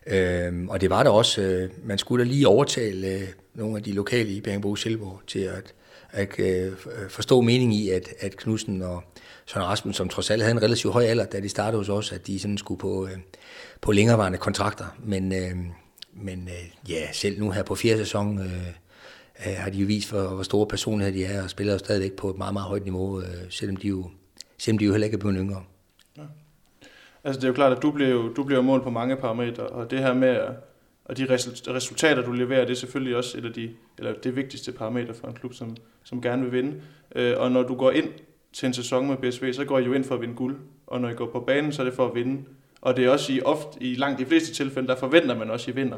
Øh, 0.07 0.65
og 0.67 0.81
det 0.81 0.89
var 0.89 1.03
der 1.03 1.09
også, 1.09 1.41
øh, 1.41 1.69
man 1.83 1.97
skulle 1.97 2.25
da 2.25 2.29
lige 2.29 2.47
overtale 2.47 3.07
øh, 3.07 3.27
nogle 3.53 3.77
af 3.77 3.83
de 3.83 3.91
lokale 3.91 4.29
i 4.29 4.41
Bjergbro 4.41 4.75
Silborg 4.75 5.21
til 5.27 5.39
at, 5.39 5.73
at 6.11 6.39
øh, 6.39 6.73
forstå 7.09 7.41
mening 7.41 7.73
i, 7.73 7.89
at, 7.89 8.09
at 8.19 8.37
Knudsen 8.37 8.81
og 8.81 9.03
Søren 9.45 9.67
Rasmus, 9.67 9.95
som 9.95 10.09
trods 10.09 10.29
alt 10.29 10.41
havde 10.41 10.55
en 10.55 10.63
relativt 10.63 10.93
høj 10.93 11.03
alder, 11.03 11.25
da 11.25 11.39
de 11.39 11.49
startede 11.49 11.77
hos 11.77 11.89
os, 11.89 12.11
at 12.11 12.27
de 12.27 12.39
sådan 12.39 12.57
skulle 12.57 12.79
på, 12.79 13.07
øh, 13.07 13.17
på 13.81 13.91
længerevarende 13.91 14.37
kontrakter. 14.37 14.85
Men, 15.03 15.33
øh, 15.33 15.51
men 16.13 16.47
øh, 16.47 16.91
ja, 16.91 17.11
selv 17.11 17.39
nu 17.39 17.51
her 17.51 17.63
på 17.63 17.75
fjerde 17.75 17.97
sæson, 17.97 18.39
øh, 18.39 18.67
øh, 19.47 19.53
har 19.57 19.69
de 19.69 19.77
jo 19.77 19.85
vist, 19.85 20.09
hvor, 20.09 20.27
hvor 20.27 20.43
store 20.43 20.67
personligheder 20.67 21.17
de 21.17 21.33
er, 21.33 21.43
og 21.43 21.49
spiller 21.49 21.73
jo 21.73 21.79
stadigvæk 21.79 22.13
på 22.13 22.29
et 22.29 22.37
meget, 22.37 22.53
meget 22.53 22.67
højt 22.67 22.83
niveau, 22.83 23.21
øh, 23.21 23.27
selvom 23.49 23.75
de 23.75 23.87
jo 23.87 24.09
selvom 24.57 24.77
de 24.77 24.85
jo 24.85 24.91
heller 24.91 25.05
ikke 25.05 25.15
er 25.15 25.19
blevet 25.19 25.37
yngre. 25.39 25.63
Ja. 26.17 26.21
Altså 27.23 27.39
det 27.39 27.43
er 27.43 27.47
jo 27.47 27.53
klart, 27.53 27.77
at 27.77 27.81
du 27.81 27.91
bliver, 27.91 28.33
du 28.33 28.43
bliver 28.43 28.61
målt 28.61 28.83
på 28.83 28.89
mange 28.89 29.15
parametre, 29.15 29.67
og 29.67 29.91
det 29.91 29.99
her 29.99 30.13
med, 30.13 30.39
og 31.05 31.17
de 31.17 31.25
resultater, 31.67 32.21
du 32.21 32.31
leverer, 32.31 32.65
det 32.65 32.71
er 32.71 32.75
selvfølgelig 32.75 33.15
også 33.15 33.37
et 33.37 33.45
af 33.45 33.53
de, 33.53 33.69
eller 33.97 34.13
det 34.13 34.35
vigtigste 34.35 34.71
parametre 34.71 35.13
for 35.13 35.27
en 35.27 35.33
klub, 35.33 35.53
som, 35.53 35.75
som 36.03 36.21
gerne 36.21 36.43
vil 36.43 36.51
vinde. 36.51 36.81
Øh, 37.15 37.33
og 37.37 37.51
når 37.51 37.63
du 37.63 37.75
går 37.75 37.91
ind 37.91 38.09
til 38.53 38.67
en 38.67 38.73
sæson 38.73 39.07
med 39.07 39.17
BSV, 39.17 39.53
så 39.53 39.65
går 39.65 39.79
I 39.79 39.83
jo 39.83 39.93
ind 39.93 40.03
for 40.03 40.15
at 40.15 40.21
vinde 40.21 40.35
guld, 40.35 40.57
og 40.87 41.01
når 41.01 41.09
I 41.09 41.13
går 41.13 41.29
på 41.31 41.39
banen, 41.39 41.71
så 41.71 41.81
er 41.81 41.85
det 41.85 41.93
for 41.93 42.07
at 42.07 42.15
vinde. 42.15 42.43
Og 42.81 42.97
det 42.97 43.05
er 43.05 43.09
også 43.09 43.33
i, 43.33 43.41
ofte, 43.41 43.83
i 43.83 43.95
langt 43.95 44.19
de 44.19 44.25
fleste 44.25 44.53
tilfælde, 44.53 44.87
der 44.87 44.95
forventer 44.95 45.35
man 45.35 45.49
også, 45.49 45.71
at 45.71 45.75
I 45.77 45.79
vinder. 45.79 45.97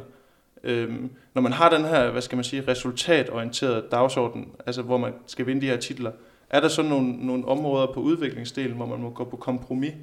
Øhm, 0.63 1.09
når 1.33 1.41
man 1.41 1.51
har 1.51 1.69
den 1.69 1.85
her, 1.85 2.11
hvad 2.11 2.21
skal 2.21 2.35
man 2.35 2.43
sige, 2.43 2.63
resultatorienterede 2.67 3.85
dagsorden, 3.91 4.51
altså 4.65 4.81
hvor 4.81 4.97
man 4.97 5.13
skal 5.25 5.45
vinde 5.45 5.61
de 5.61 5.65
her 5.65 5.77
titler, 5.77 6.11
er 6.49 6.59
der 6.59 6.67
så 6.67 6.81
nogle, 6.81 7.25
nogle 7.25 7.45
områder 7.45 7.93
på 7.93 7.99
udviklingsdelen, 7.99 8.75
hvor 8.75 8.85
man 8.85 8.99
må 8.99 9.09
gå 9.09 9.23
på 9.23 9.37
kompromis? 9.37 9.93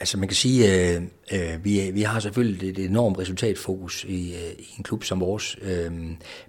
Altså 0.00 0.18
man 0.18 0.28
kan 0.28 0.36
sige, 0.36 0.92
øh, 0.94 1.02
øh, 1.32 1.64
vi, 1.64 1.90
vi 1.90 2.02
har 2.02 2.20
selvfølgelig 2.20 2.70
et 2.70 2.78
enormt 2.78 3.18
resultatfokus 3.18 4.04
i, 4.04 4.34
øh, 4.34 4.52
i 4.58 4.74
en 4.78 4.84
klub 4.84 5.04
som 5.04 5.20
vores, 5.20 5.56
øh, 5.62 5.92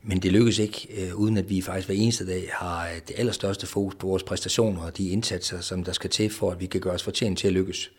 men 0.04 0.20
det 0.22 0.32
lykkes 0.32 0.60
ikke, 0.60 0.88
øh, 0.98 1.16
uden 1.16 1.38
at 1.38 1.50
vi 1.50 1.62
faktisk 1.62 1.88
hver 1.88 1.96
eneste 1.96 2.28
dag 2.28 2.50
har 2.54 2.88
øh, 2.88 2.96
det 3.08 3.20
allerstørste 3.20 3.68
fokus 3.68 3.96
på 3.96 4.08
vores 4.08 4.24
præstationer 4.24 4.82
og 4.82 4.98
de 4.98 5.10
indsatser, 5.10 5.62
som 5.62 5.84
der 5.84 5.92
skal 5.92 6.10
til 6.10 6.30
for, 6.30 6.52
at 6.52 6.60
vi 6.60 6.66
kan 6.66 6.82
gøre 6.82 6.94
os 6.94 7.04
fortjent 7.04 7.40
til 7.40 7.48
at 7.48 7.54
lykkes. 7.54 7.92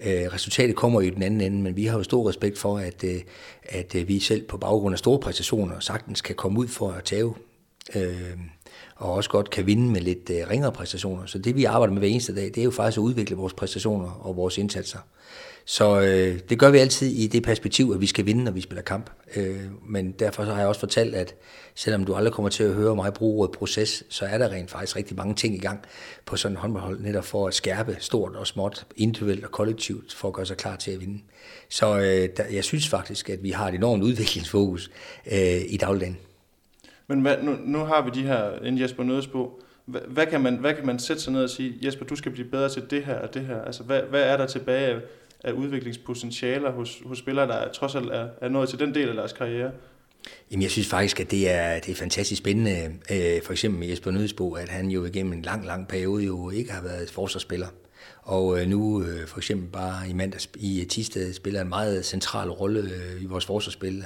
Øh, 0.00 0.32
resultatet 0.32 0.76
kommer 0.76 1.00
jo 1.00 1.06
i 1.06 1.10
den 1.10 1.22
anden 1.22 1.40
ende, 1.40 1.62
men 1.62 1.76
vi 1.76 1.84
har 1.84 1.96
jo 1.96 2.02
stor 2.02 2.28
respekt 2.28 2.58
for, 2.58 2.78
at, 2.78 3.04
øh, 3.04 3.20
at 3.62 3.94
øh, 3.94 4.08
vi 4.08 4.20
selv 4.20 4.42
på 4.42 4.56
baggrund 4.56 4.92
af 4.94 4.98
store 4.98 5.18
præstationer 5.18 5.80
sagtens 5.80 6.20
kan 6.20 6.34
komme 6.34 6.60
ud 6.60 6.68
for 6.68 6.90
at 6.90 7.04
tage 7.04 7.34
øh, 7.94 8.38
og 8.96 9.12
også 9.12 9.30
godt 9.30 9.50
kan 9.50 9.66
vinde 9.66 9.92
med 9.92 10.00
lidt 10.00 10.30
øh, 10.30 10.50
ringere 10.50 10.72
præstationer. 10.72 11.26
Så 11.26 11.38
det 11.38 11.56
vi 11.56 11.64
arbejder 11.64 11.92
med 11.92 12.00
hver 12.00 12.08
eneste 12.08 12.34
dag, 12.34 12.44
det 12.44 12.58
er 12.58 12.64
jo 12.64 12.70
faktisk 12.70 12.98
at 12.98 13.02
udvikle 13.02 13.36
vores 13.36 13.52
præstationer 13.52 14.20
og 14.22 14.36
vores 14.36 14.58
indsatser. 14.58 14.98
Så 15.64 16.00
øh, 16.00 16.40
det 16.48 16.58
gør 16.58 16.70
vi 16.70 16.78
altid 16.78 17.08
i 17.08 17.26
det 17.26 17.42
perspektiv, 17.42 17.92
at 17.94 18.00
vi 18.00 18.06
skal 18.06 18.26
vinde, 18.26 18.44
når 18.44 18.52
vi 18.52 18.60
spiller 18.60 18.82
kamp. 18.82 19.10
Øh, 19.36 19.60
men 19.88 20.12
derfor 20.12 20.44
så 20.44 20.50
har 20.50 20.58
jeg 20.58 20.68
også 20.68 20.80
fortalt, 20.80 21.14
at 21.14 21.34
selvom 21.74 22.04
du 22.04 22.14
aldrig 22.14 22.32
kommer 22.32 22.48
til 22.48 22.64
at 22.64 22.74
høre 22.74 22.96
mig 22.96 23.14
bruge 23.14 23.40
ordet 23.40 23.58
proces, 23.58 24.04
så 24.08 24.24
er 24.24 24.38
der 24.38 24.48
rent 24.48 24.70
faktisk 24.70 24.96
rigtig 24.96 25.16
mange 25.16 25.34
ting 25.34 25.54
i 25.54 25.58
gang 25.58 25.80
på 26.26 26.36
sådan 26.36 26.56
en 26.56 26.60
håndboldhold, 26.60 27.00
netop 27.00 27.24
for 27.24 27.48
at 27.48 27.54
skærpe 27.54 27.96
stort 28.00 28.36
og 28.36 28.46
småt, 28.46 28.86
individuelt 28.96 29.44
og 29.44 29.50
kollektivt, 29.50 30.14
for 30.14 30.28
at 30.28 30.34
gøre 30.34 30.46
sig 30.46 30.56
klar 30.56 30.76
til 30.76 30.90
at 30.90 31.00
vinde. 31.00 31.18
Så 31.68 31.98
øh, 31.98 32.28
der, 32.36 32.44
jeg 32.52 32.64
synes 32.64 32.88
faktisk, 32.88 33.30
at 33.30 33.42
vi 33.42 33.50
har 33.50 33.68
et 33.68 33.74
enormt 33.74 34.02
udviklingsfokus 34.02 34.90
øh, 35.32 35.60
i 35.68 35.76
dagligdagen. 35.76 36.18
Men 37.06 37.20
hvad, 37.20 37.36
nu, 37.42 37.56
nu 37.64 37.78
har 37.78 38.02
vi 38.02 38.10
de 38.14 38.22
her, 38.22 38.58
en 38.58 38.80
Jesper 38.80 39.04
Nødesbo, 39.04 39.60
hvad, 39.84 40.00
hvad, 40.08 40.26
kan 40.26 40.40
man, 40.40 40.56
hvad 40.56 40.74
kan 40.74 40.86
man 40.86 40.98
sætte 40.98 41.22
sig 41.22 41.32
ned 41.32 41.42
og 41.42 41.50
sige, 41.50 41.74
Jesper, 41.82 42.04
du 42.04 42.16
skal 42.16 42.32
blive 42.32 42.48
bedre 42.48 42.68
til 42.68 42.90
det 42.90 43.04
her 43.04 43.14
og 43.14 43.34
det 43.34 43.46
her? 43.46 43.62
Altså, 43.62 43.82
hvad, 43.82 44.02
hvad 44.02 44.22
er 44.22 44.36
der 44.36 44.46
tilbage 44.46 44.86
af, 44.86 45.00
af 45.44 45.52
udviklingspotentialer 45.52 46.70
hos, 46.70 47.02
hos 47.06 47.18
spillere, 47.18 47.46
der 47.46 47.72
trods 47.72 47.94
alt 47.94 48.08
er, 48.10 48.28
er 48.40 48.48
nået 48.48 48.68
til 48.68 48.78
den 48.78 48.94
del 48.94 49.08
af 49.08 49.14
deres 49.14 49.32
karriere? 49.32 49.70
Jamen, 50.50 50.62
jeg 50.62 50.70
synes 50.70 50.88
faktisk, 50.88 51.20
at 51.20 51.30
det 51.30 51.50
er, 51.50 51.78
det 51.78 51.92
er 51.92 51.94
fantastisk 51.94 52.38
spændende. 52.38 52.94
Øh, 53.10 53.42
for 53.42 53.52
eksempel 53.52 53.80
med 53.80 53.88
Jesper 53.88 54.10
Nødsbo, 54.10 54.52
at 54.52 54.68
han 54.68 54.90
jo 54.90 55.04
igennem 55.04 55.32
en 55.32 55.42
lang, 55.42 55.66
lang 55.66 55.88
periode 55.88 56.24
jo 56.24 56.50
ikke 56.50 56.72
har 56.72 56.82
været 56.82 57.10
forsvarsspiller. 57.10 57.66
Og 58.22 58.60
øh, 58.60 58.66
nu 58.66 59.02
øh, 59.02 59.26
for 59.26 59.38
eksempel 59.38 59.68
bare 59.68 60.08
i 60.08 60.12
mandags 60.12 60.48
i 60.56 60.86
Tisted 60.88 61.32
spiller 61.32 61.60
en 61.60 61.68
meget 61.68 62.04
central 62.04 62.50
rolle 62.50 62.80
øh, 62.80 63.22
i 63.22 63.26
vores 63.26 63.46
forsvarsspil, 63.46 64.04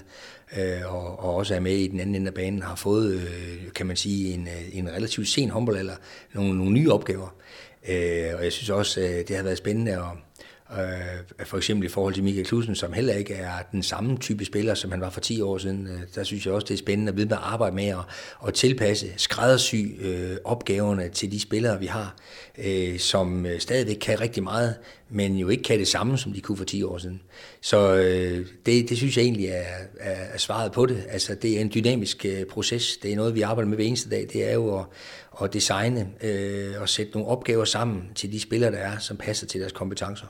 Øh, 0.57 0.95
og, 0.95 1.19
og 1.21 1.35
også 1.35 1.55
er 1.55 1.61
med 1.61 1.77
i 1.77 1.89
den 1.89 2.01
anden 2.01 2.15
ende 2.15 2.27
af 2.27 2.35
banen, 2.35 2.63
har 2.63 2.75
fået, 2.77 3.15
øh, 3.15 3.73
kan 3.75 3.87
man 3.87 3.97
sige, 3.97 4.35
en, 4.35 4.49
øh, 4.49 4.79
en 4.79 4.93
relativt 4.93 5.29
sen 5.29 5.51
håndboldalder, 5.51 5.97
nogle, 6.33 6.59
nogle 6.59 6.73
nye 6.73 6.93
opgaver. 6.93 7.35
Og 8.35 8.45
jeg 8.45 8.53
synes 8.53 8.71
også, 8.71 9.01
det 9.29 9.37
har 9.37 9.43
været 9.43 9.59
spændende 9.59 9.93
at, 9.93 10.03
Øh, 10.73 11.47
for 11.47 11.57
eksempel 11.57 11.87
i 11.87 11.89
forhold 11.89 12.15
til 12.15 12.25
Michael 12.25 12.47
Knudsen, 12.47 12.75
som 12.75 12.93
heller 12.93 13.15
ikke 13.15 13.35
er 13.35 13.53
den 13.73 13.83
samme 13.83 14.19
type 14.19 14.45
spiller, 14.45 14.75
som 14.75 14.91
han 14.91 15.01
var 15.01 15.11
for 15.11 15.21
10 15.21 15.41
år 15.41 15.59
siden. 15.59 15.87
Øh, 15.87 16.01
der 16.15 16.25
synes 16.25 16.47
jeg 16.47 16.55
også, 16.55 16.65
det 16.65 16.75
er 16.75 16.79
spændende 16.79 17.11
at 17.11 17.17
vide 17.17 17.29
med 17.29 17.37
at 17.37 17.43
arbejde 17.43 17.77
med 17.77 17.87
at, 17.87 17.99
at 18.47 18.55
tilpasse, 18.55 19.07
skræddersy 19.17 19.75
øh, 20.01 20.37
opgaverne 20.45 21.09
til 21.09 21.33
de 21.33 21.41
spillere, 21.41 21.81
vi 21.81 21.87
har, 21.87 22.17
øh, 22.59 22.99
som 22.99 23.47
øh, 23.47 23.61
stadigvæk 23.61 23.97
kan 23.97 24.21
rigtig 24.21 24.43
meget, 24.43 24.75
men 25.11 25.37
jo 25.37 25.49
ikke 25.49 25.63
kan 25.63 25.79
det 25.79 25.89
samme, 25.89 26.19
som 26.19 26.33
de 26.33 26.41
kunne 26.41 26.59
for 26.59 26.65
10 26.65 26.83
år 26.83 26.99
siden. 26.99 27.23
Så 27.61 27.95
øh, 27.95 28.47
det, 28.67 28.89
det 28.89 28.97
synes 28.97 29.17
jeg 29.17 29.23
egentlig 29.23 29.47
er, 29.47 29.65
er, 30.01 30.25
er 30.33 30.39
svaret 30.39 30.73
på 30.73 30.87
det. 30.87 31.05
Altså, 31.09 31.35
det 31.35 31.57
er 31.57 31.61
en 31.61 31.71
dynamisk 31.75 32.25
øh, 32.25 32.45
proces. 32.45 32.97
Det 32.97 33.13
er 33.13 33.17
noget, 33.17 33.35
vi 33.35 33.43
arbejder 33.43 33.69
med 33.69 33.77
hver 33.77 33.85
eneste 33.85 34.11
dag. 34.11 34.27
Det 34.33 34.51
er 34.51 34.55
jo 34.55 34.79
at, 34.79 34.85
at 35.43 35.53
designe 35.53 36.09
øh, 36.23 36.81
og 36.81 36.89
sætte 36.89 37.13
nogle 37.13 37.29
opgaver 37.29 37.65
sammen 37.65 38.11
til 38.15 38.33
de 38.33 38.41
spillere, 38.41 38.73
der 38.73 38.79
er, 38.79 38.99
som 38.99 39.17
passer 39.17 39.47
til 39.47 39.61
deres 39.61 39.73
kompetencer. 39.73 40.27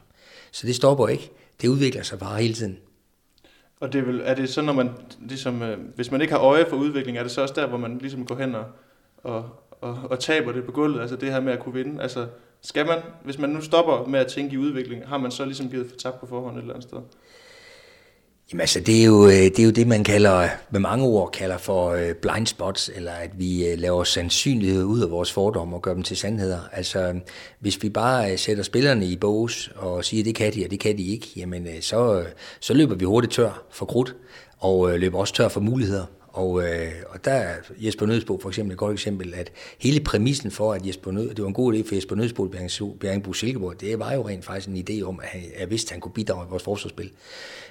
Så 0.53 0.67
det 0.67 0.77
stopper 0.77 1.09
ikke. 1.09 1.31
Det 1.63 1.69
udvikler 1.69 2.03
sig 2.03 2.19
bare 2.19 2.43
hele 2.43 2.55
tiden. 2.55 2.79
Og 3.81 3.93
det 3.93 3.99
er, 3.99 4.03
vel, 4.03 4.21
er 4.25 4.35
det 4.35 4.49
så, 4.49 4.63
når 4.63 4.73
man, 4.73 4.91
ligesom, 5.21 5.63
øh, 5.63 5.79
hvis 5.95 6.11
man 6.11 6.21
ikke 6.21 6.33
har 6.33 6.41
øje 6.41 6.67
for 6.69 6.77
udvikling, 6.77 7.19
er 7.19 7.23
det 7.23 7.33
så 7.33 7.43
også 7.43 7.55
der, 7.55 7.67
hvor 7.67 7.79
man 7.79 7.99
ligesom 7.99 8.27
går 8.27 8.37
hen 8.37 8.55
og, 8.55 8.65
og, 9.17 9.51
og, 9.81 9.99
og 10.11 10.21
taber 10.21 10.53
det 10.53 10.65
på 10.65 10.73
gulvet, 10.73 11.01
altså 11.01 11.17
det 11.17 11.33
her 11.33 11.41
med 11.41 11.53
at 11.53 11.61
kunne 11.61 11.75
vinde? 11.75 12.03
Altså, 12.03 12.27
skal 12.61 12.87
man, 12.87 12.99
hvis 13.25 13.39
man 13.39 13.51
nu 13.51 13.61
stopper 13.61 14.07
med 14.07 14.21
at 14.21 14.27
tænke 14.27 14.55
i 14.55 14.59
udvikling, 14.59 15.09
har 15.09 15.19
man 15.19 15.31
så 15.31 15.45
ligesom 15.45 15.71
givet 15.71 15.91
for 15.91 15.97
tabt 15.97 16.21
på 16.21 16.27
forhånd 16.27 16.57
et 16.57 16.61
eller 16.61 16.75
andet 16.75 16.89
sted? 16.89 16.99
Jamen 18.53 18.61
altså, 18.61 18.81
det 18.81 19.01
er, 19.01 19.05
jo, 19.05 19.27
øh, 19.27 19.33
det 19.33 19.59
er 19.59 19.65
jo 19.65 19.71
det, 19.71 19.87
man 19.87 20.05
kalder, 20.05 20.49
med 20.71 20.81
mange 20.81 21.05
ord 21.05 21.31
kalder 21.33 21.59
for 21.59 21.91
øh, 21.91 22.15
blind 22.15 22.47
spots, 22.47 22.91
eller 22.95 23.13
at 23.13 23.31
vi 23.39 23.67
øh, 23.67 23.79
laver 23.79 24.05
sandsynlighed 24.05 24.85
ud 24.85 25.03
af 25.03 25.11
vores 25.11 25.33
fordomme 25.33 25.77
og 25.77 25.83
gør 25.83 25.95
dem 25.95 26.03
til 26.03 26.17
sandheder. 26.17 26.61
Altså, 26.73 27.21
hvis 27.61 27.83
vi 27.83 27.89
bare 27.89 28.37
sætter 28.37 28.63
spillerne 28.63 29.07
i 29.07 29.17
bås 29.17 29.71
og 29.77 30.05
siger, 30.05 30.25
det 30.25 30.35
kan 30.35 30.55
de, 30.55 30.65
og 30.65 30.71
det 30.71 30.81
kan 30.81 30.99
de 30.99 31.07
ikke, 31.07 31.27
jamen 31.37 31.67
så, 31.81 32.25
så 32.61 32.75
løber 32.75 32.95
vi 32.95 33.05
hurtigt 33.05 33.33
tør 33.33 33.63
for 33.71 33.87
krudt, 33.87 34.17
og 34.59 34.99
løber 34.99 35.19
også 35.19 35.35
tør 35.35 35.49
for 35.49 35.61
muligheder. 35.61 36.07
Og, 36.37 36.63
øh, 36.63 36.93
og 37.09 37.25
der 37.25 37.31
er 37.31 37.55
Jesper 37.79 38.07
Nødsbo 38.07 38.39
for 38.43 38.49
eksempel 38.49 38.73
et 38.73 38.79
godt 38.79 38.93
eksempel, 38.93 39.35
at 39.35 39.53
hele 39.79 40.01
præmissen 40.01 40.51
for, 40.51 40.73
at 40.73 40.87
Jesper 40.87 41.11
Nød, 41.11 41.29
det 41.29 41.43
var 41.43 41.49
en 41.49 41.55
god 41.55 41.75
idé 41.75 41.89
for 41.89 41.95
Jesper 41.95 42.17
Nødsbo 42.17 42.49
Bjerringbo 43.01 43.33
Silkeborg, 43.33 43.81
det 43.81 43.99
var 43.99 44.13
jo 44.13 44.29
rent 44.29 44.45
faktisk 44.45 44.69
en 44.69 44.85
idé 44.89 45.03
om, 45.03 45.21
at 45.23 45.29
han, 45.29 45.43
at 45.57 45.71
vidste, 45.71 45.89
at 45.89 45.93
han 45.93 46.01
kunne 46.01 46.13
bidrage 46.13 46.47
i 46.47 46.51
vores 46.51 46.63
forsvarsspil. 46.63 47.11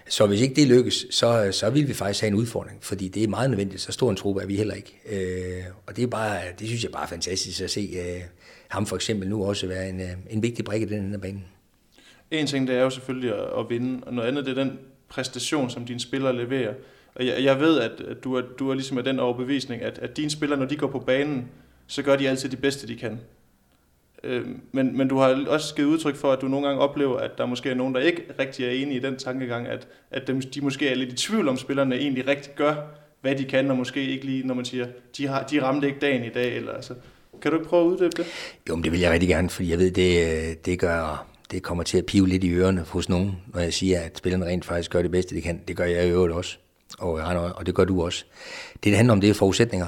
Så 0.09 0.27
hvis 0.27 0.41
ikke 0.41 0.55
det 0.55 0.67
lykkes, 0.67 1.05
så, 1.09 1.49
så 1.51 1.69
vil 1.69 1.87
vi 1.87 1.93
faktisk 1.93 2.21
have 2.21 2.27
en 2.27 2.35
udfordring, 2.35 2.77
fordi 2.81 3.07
det 3.07 3.23
er 3.23 3.27
meget 3.27 3.49
nødvendigt. 3.49 3.81
Så 3.81 3.91
stor 3.91 4.09
en 4.09 4.15
truppe 4.15 4.41
er 4.41 4.45
vi 4.45 4.55
heller 4.55 4.73
ikke. 4.73 4.93
Øh, 5.09 5.63
og 5.85 5.95
det, 5.95 6.03
er 6.03 6.07
bare, 6.07 6.39
det 6.59 6.67
synes 6.67 6.83
jeg 6.83 6.91
bare 6.91 7.03
er 7.03 7.07
fantastisk 7.07 7.61
at 7.61 7.71
se 7.71 7.89
øh, 7.97 8.21
ham 8.67 8.85
for 8.85 8.95
eksempel 8.95 9.29
nu 9.29 9.45
også 9.45 9.67
være 9.67 9.89
en, 9.89 10.01
øh, 10.01 10.07
en 10.29 10.43
vigtig 10.43 10.65
brik 10.65 10.81
i 10.81 10.85
den 10.85 11.11
her 11.11 11.17
bane. 11.17 11.41
En 12.31 12.47
ting, 12.47 12.67
det 12.67 12.75
er 12.75 12.81
jo 12.81 12.89
selvfølgelig 12.89 13.33
at, 13.33 13.59
at 13.59 13.69
vinde, 13.69 14.03
og 14.03 14.13
noget 14.13 14.27
andet, 14.27 14.45
det 14.45 14.57
er 14.57 14.63
den 14.63 14.79
præstation, 15.09 15.69
som 15.69 15.85
dine 15.85 15.99
spillere 15.99 16.35
leverer. 16.35 16.73
Og 17.15 17.25
jeg, 17.25 17.43
jeg 17.43 17.59
ved, 17.59 17.79
at, 17.79 18.23
du 18.23 18.35
er, 18.35 18.41
du 18.59 18.69
er 18.69 18.73
ligesom 18.73 18.97
af 18.97 19.03
den 19.03 19.19
overbevisning, 19.19 19.81
at, 19.81 19.99
at 19.99 20.17
dine 20.17 20.29
spillere, 20.29 20.59
når 20.59 20.65
de 20.65 20.75
går 20.75 20.87
på 20.87 20.99
banen, 20.99 21.47
så 21.87 22.01
gør 22.01 22.15
de 22.15 22.29
altid 22.29 22.49
det 22.49 22.61
bedste, 22.61 22.87
de 22.87 22.95
kan. 22.95 23.19
Øh, 24.23 24.47
men, 24.71 24.97
men 24.97 25.07
du 25.07 25.17
har 25.17 25.45
også 25.47 25.75
givet 25.75 25.87
udtryk 25.87 26.15
for, 26.15 26.31
at 26.31 26.41
du 26.41 26.47
nogle 26.47 26.67
gange 26.67 26.81
oplever, 26.81 27.17
at 27.17 27.37
der 27.37 27.45
måske 27.45 27.69
er 27.69 27.75
nogen, 27.75 27.95
der 27.95 28.01
ikke 28.01 28.23
rigtig 28.39 28.65
er 28.65 28.71
enige 28.71 28.97
i 28.97 28.99
den 28.99 29.17
tankegang, 29.17 29.67
at, 29.67 29.87
at 30.11 30.27
dem, 30.27 30.41
de 30.41 30.61
måske 30.61 30.89
er 30.89 30.95
lidt 30.95 31.13
i 31.13 31.15
tvivl 31.15 31.47
om, 31.47 31.57
spillerne 31.57 31.95
egentlig 31.95 32.27
rigtig 32.27 32.55
gør, 32.55 32.75
hvad 33.21 33.35
de 33.35 33.43
kan, 33.43 33.71
og 33.71 33.77
måske 33.77 34.01
ikke 34.01 34.25
lige, 34.25 34.47
når 34.47 34.55
man 34.55 34.65
siger, 34.65 34.87
de, 35.17 35.27
har, 35.27 35.43
de 35.43 35.61
ramte 35.61 35.87
ikke 35.87 35.99
dagen 35.99 36.25
i 36.25 36.29
dag. 36.29 36.55
Eller, 36.55 36.71
altså. 36.71 36.93
Kan 37.41 37.51
du 37.51 37.57
ikke 37.57 37.69
prøve 37.69 37.85
at 37.85 37.91
uddybe 37.91 38.11
det? 38.17 38.25
Jo, 38.69 38.75
men 38.75 38.83
det 38.83 38.91
vil 38.91 38.99
jeg 38.99 39.11
rigtig 39.11 39.29
gerne, 39.29 39.49
fordi 39.49 39.69
jeg 39.69 39.79
ved, 39.79 39.91
det, 39.91 40.65
det 40.65 40.79
gør, 40.79 41.27
det 41.51 41.63
kommer 41.63 41.83
til 41.83 41.97
at 41.97 42.05
pive 42.05 42.27
lidt 42.27 42.43
i 42.43 42.53
ørerne 42.53 42.81
hos 42.81 43.09
nogen, 43.09 43.37
når 43.53 43.59
jeg 43.59 43.73
siger, 43.73 43.99
at 43.99 44.17
spillerne 44.17 44.45
rent 44.45 44.65
faktisk 44.65 44.91
gør 44.91 45.01
det 45.01 45.11
bedste, 45.11 45.35
de 45.35 45.41
kan. 45.41 45.61
Det 45.67 45.77
gør 45.77 45.85
jeg 45.85 46.07
i 46.07 46.09
øvrigt 46.09 46.33
også, 46.33 46.57
og, 46.99 47.19
øh, 47.19 47.51
og 47.55 47.65
det 47.65 47.75
gør 47.75 47.83
du 47.83 48.03
også. 48.03 48.25
Det, 48.73 48.83
det 48.83 48.95
handler 48.95 49.13
om, 49.13 49.21
det 49.21 49.29
er 49.29 49.33
forudsætninger. 49.33 49.87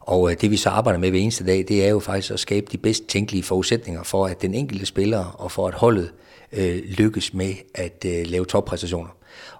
Og 0.00 0.30
øh, 0.30 0.36
det 0.40 0.50
vi 0.50 0.56
så 0.56 0.70
arbejder 0.70 0.98
med 0.98 1.10
hver 1.10 1.20
eneste 1.20 1.46
dag, 1.46 1.64
det 1.68 1.84
er 1.84 1.88
jo 1.88 1.98
faktisk 1.98 2.32
at 2.32 2.40
skabe 2.40 2.66
de 2.72 2.78
bedst 2.78 3.06
tænkelige 3.06 3.42
forudsætninger 3.42 4.02
for, 4.02 4.26
at 4.26 4.42
den 4.42 4.54
enkelte 4.54 4.86
spiller 4.86 5.24
og 5.24 5.52
for 5.52 5.68
at 5.68 5.74
holdet 5.74 6.04
øh, 6.04 6.27
øh, 6.52 6.76
lykkes 6.84 7.34
med 7.34 7.54
at 7.74 8.04
øh, 8.06 8.26
lave 8.26 8.44
toppræstationer. 8.44 9.10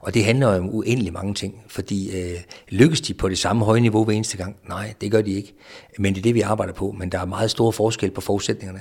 Og 0.01 0.14
det 0.14 0.24
handler 0.24 0.46
om 0.46 0.74
uendelig 0.74 1.12
mange 1.12 1.35
ting, 1.35 1.62
fordi 1.68 2.20
øh, 2.20 2.40
lykkes 2.68 3.01
de 3.01 3.14
på 3.14 3.29
det 3.29 3.38
samme 3.38 3.64
høje 3.64 3.81
niveau 3.81 4.05
hver 4.05 4.14
eneste 4.14 4.37
gang? 4.37 4.57
Nej, 4.68 4.94
det 5.01 5.11
gør 5.11 5.22
de 5.22 5.33
ikke. 5.33 5.55
Men 5.98 6.14
det 6.14 6.20
er 6.20 6.22
det, 6.22 6.35
vi 6.35 6.40
arbejder 6.40 6.72
på, 6.72 6.94
men 6.98 7.12
der 7.12 7.18
er 7.18 7.24
meget 7.24 7.51
store 7.51 7.72
forskel 7.72 8.11
på 8.11 8.20
forudsætningerne. 8.20 8.81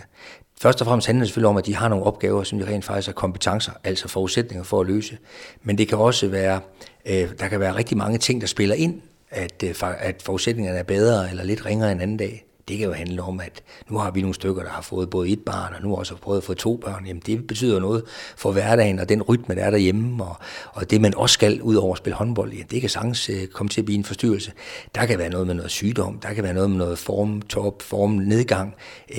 Først 0.62 0.82
og 0.82 0.88
fremmest 0.88 1.08
handler 1.08 1.24
det 1.24 1.30
selvfølgelig 1.30 1.50
om, 1.50 1.58
at 1.58 1.66
de 1.66 1.76
har 1.76 1.88
nogle 1.88 2.06
opgaver, 2.06 2.44
som 2.44 2.60
de 2.60 2.68
rent 2.68 2.86
faktisk 2.86 3.08
har 3.08 3.14
kompetencer, 3.14 3.72
altså 3.84 4.08
forudsætninger 4.08 4.64
for 4.64 4.82
at 4.82 4.88
løse. 4.88 5.18
Men 5.64 5.78
det 5.78 5.88
kan 5.88 5.98
også 5.98 6.28
være, 6.28 6.60
øh, 7.06 7.30
der 7.40 7.48
kan 7.48 7.60
være 7.60 7.76
rigtig 7.76 7.98
mange 7.98 8.18
ting, 8.18 8.42
der 8.42 8.48
spiller 8.48 8.76
ind 8.76 9.02
at, 9.30 9.64
øh, 9.64 9.76
at 10.00 10.22
forudsætningerne 10.22 10.80
er 10.80 10.84
bedre 10.84 11.30
eller 11.30 11.44
lidt 11.44 11.66
ringere 11.66 11.92
en 11.92 12.02
anden 12.02 12.18
dag. 12.18 12.47
Det 12.68 12.78
kan 12.78 12.88
jo 12.88 12.94
handle 12.94 13.22
om, 13.22 13.40
at 13.40 13.64
nu 13.90 13.98
har 13.98 14.12
vi 14.12 14.22
nogle 14.22 14.34
stykker, 14.34 14.64
der 14.64 14.70
har 14.70 14.82
fået 14.82 15.10
både 15.10 15.30
et 15.30 15.40
barn, 15.40 15.74
og 15.74 15.82
nu 15.82 15.96
også 15.96 16.14
har 16.14 16.20
prøvet 16.20 16.38
at 16.38 16.44
få 16.44 16.54
to 16.54 16.78
børn. 16.78 17.06
Jamen, 17.08 17.22
det 17.26 17.48
betyder 17.48 17.80
noget 17.80 18.04
for 18.38 18.52
hverdagen, 18.52 19.00
og 19.00 19.10
den 19.10 19.22
rytme, 19.22 19.56
der 19.56 19.64
er 19.64 19.70
derhjemme, 19.70 20.24
og, 20.24 20.36
og 20.74 20.92
det, 20.92 21.02
man 21.02 21.16
også 21.16 21.34
skal 21.34 21.62
ud 21.62 21.76
over 21.76 21.94
at 21.94 21.98
spille 21.98 22.16
håndbold, 22.16 22.54
ja, 22.54 22.62
det 22.72 22.82
kan 22.82 22.90
sagtens 22.90 23.30
øh, 23.30 23.48
komme 23.48 23.70
til 23.70 23.82
at 23.82 23.86
blive 23.86 23.98
en 23.98 24.04
forstyrrelse. 24.04 24.52
Der 24.96 25.06
kan 25.06 25.20
være 25.20 25.30
noget 25.30 25.48
med 25.48 25.56
noget 25.56 25.72
sygdom, 25.72 26.20
der 26.20 26.34
kan 26.34 26.44
være 26.44 26.54
noget 26.54 26.70
med 26.70 26.78
noget 26.78 26.98
form, 26.98 27.42
top, 27.42 27.82
form, 27.82 28.12
nedgang. 28.12 28.76
Uh, 29.12 29.18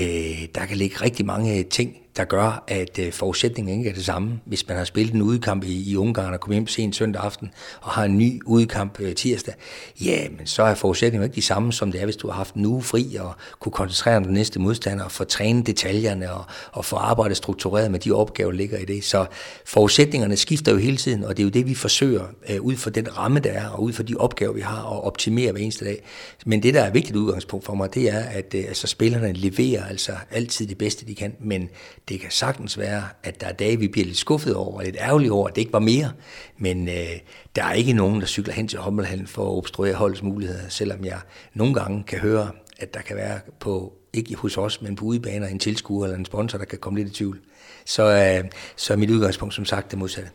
der 0.54 0.66
kan 0.68 0.76
ligge 0.76 0.96
rigtig 0.96 1.26
mange 1.26 1.62
ting, 1.62 1.96
der 2.18 2.24
gør, 2.24 2.64
at 2.66 2.98
øh, 2.98 3.12
forudsætningen 3.12 3.78
ikke 3.78 3.90
er 3.90 3.94
det 3.94 4.04
samme. 4.04 4.40
Hvis 4.44 4.68
man 4.68 4.76
har 4.76 4.84
spillet 4.84 5.14
en 5.14 5.22
udekamp 5.22 5.64
i, 5.64 5.90
i 5.90 5.96
Ungarn 5.96 6.34
og 6.34 6.40
kommer 6.40 6.54
hjem 6.54 6.66
sent 6.66 6.96
søndag 6.96 7.22
aften 7.22 7.50
og 7.80 7.90
har 7.90 8.04
en 8.04 8.18
ny 8.18 8.42
udekamp 8.46 9.00
øh, 9.00 9.14
tirsdag, 9.14 9.54
ja, 10.00 10.26
men 10.38 10.46
så 10.46 10.62
er 10.62 10.74
forudsætningen 10.74 11.24
ikke 11.24 11.36
de 11.36 11.42
samme, 11.42 11.72
som 11.72 11.92
det 11.92 12.00
er, 12.00 12.04
hvis 12.04 12.16
du 12.16 12.28
har 12.28 12.34
haft 12.34 12.54
en 12.54 12.66
uge 12.66 12.82
fri 12.82 13.16
og 13.20 13.34
kunne 13.60 13.72
koncentrere 13.72 14.12
dig 14.12 14.18
om 14.18 14.24
den 14.24 14.34
næste 14.34 14.60
modstander 14.60 15.04
og 15.04 15.12
få 15.12 15.24
trænet 15.24 15.66
detaljerne 15.66 16.32
og, 16.32 16.44
og 16.72 16.84
få 16.84 16.96
arbejdet 16.96 17.36
struktureret 17.36 17.90
med 17.90 18.00
de 18.00 18.12
opgaver, 18.12 18.50
der 18.50 18.58
ligger 18.58 18.78
i 18.78 18.84
det. 18.84 19.04
Så 19.04 19.26
forudsætningerne 19.66 20.36
skifter 20.36 20.72
jo 20.72 20.78
hele 20.78 20.96
tiden, 20.96 21.24
og 21.24 21.36
det 21.36 21.42
er 21.42 21.44
jo 21.44 21.50
det, 21.50 21.66
vi 21.66 21.74
forsøger 21.74 22.24
øh, 22.50 22.60
ud 22.60 22.76
fra 22.76 22.90
den 22.90 23.18
ramme, 23.18 23.40
der 23.40 23.50
er, 23.50 23.68
og 23.68 23.82
ud 23.82 23.92
fra 23.92 24.02
de 24.02 24.14
opgaver, 24.16 24.52
vi 24.52 24.60
har, 24.60 24.92
at 24.92 25.04
optimere 25.04 25.52
hver 25.52 25.60
eneste 25.60 25.84
dag. 25.84 26.02
Men 26.46 26.62
det, 26.62 26.74
der 26.74 26.82
er 26.82 26.90
vigtigt 26.90 27.16
udgangspunkt 27.16 27.66
for 27.66 27.74
mig, 27.74 27.94
det 27.94 28.08
er, 28.08 28.20
at 28.20 28.54
øh, 28.54 28.64
altså, 28.68 28.86
spillerne 28.86 29.32
leverer 29.32 29.84
altså 29.84 30.12
altid 30.30 30.66
det 30.66 30.78
bedste, 30.78 31.06
de 31.06 31.14
kan, 31.14 31.36
men 31.40 31.68
det 32.08 32.20
kan 32.20 32.30
sagtens 32.30 32.78
være, 32.78 33.02
at 33.22 33.40
der 33.40 33.46
er 33.46 33.52
dage, 33.52 33.78
vi 33.78 33.88
bliver 33.88 34.06
lidt 34.06 34.16
skuffet 34.16 34.54
over, 34.54 34.82
lidt 34.82 34.96
ærgerlige 35.00 35.32
over, 35.32 35.48
at 35.48 35.54
det 35.54 35.60
ikke 35.60 35.72
var 35.72 35.78
mere. 35.78 36.12
Men 36.58 36.88
øh, 36.88 37.18
der 37.56 37.64
er 37.64 37.72
ikke 37.72 37.92
nogen, 37.92 38.20
der 38.20 38.26
cykler 38.26 38.54
hen 38.54 38.68
til 38.68 38.78
håndboldhallen 38.78 39.26
for 39.26 39.42
at 39.42 39.56
obstruere 39.56 39.94
holdets 39.94 40.22
muligheder, 40.22 40.68
selvom 40.68 41.04
jeg 41.04 41.20
nogle 41.54 41.74
gange 41.74 42.02
kan 42.02 42.18
høre, 42.18 42.50
at 42.78 42.94
der 42.94 43.00
kan 43.00 43.16
være 43.16 43.40
på, 43.60 43.92
ikke 44.12 44.34
hos 44.34 44.56
os, 44.56 44.82
men 44.82 44.96
på 44.96 45.04
udebaner, 45.04 45.46
en 45.46 45.58
tilskuer 45.58 46.04
eller 46.04 46.18
en 46.18 46.24
sponsor, 46.24 46.58
der 46.58 46.64
kan 46.64 46.78
komme 46.78 46.98
lidt 46.98 47.12
i 47.12 47.14
tvivl. 47.14 47.40
Så, 47.84 48.02
øh, 48.02 48.50
så 48.76 48.92
er 48.92 48.96
mit 48.96 49.10
udgangspunkt 49.10 49.54
som 49.54 49.64
sagt 49.64 49.90
det 49.90 49.98
modsatte. 49.98 50.30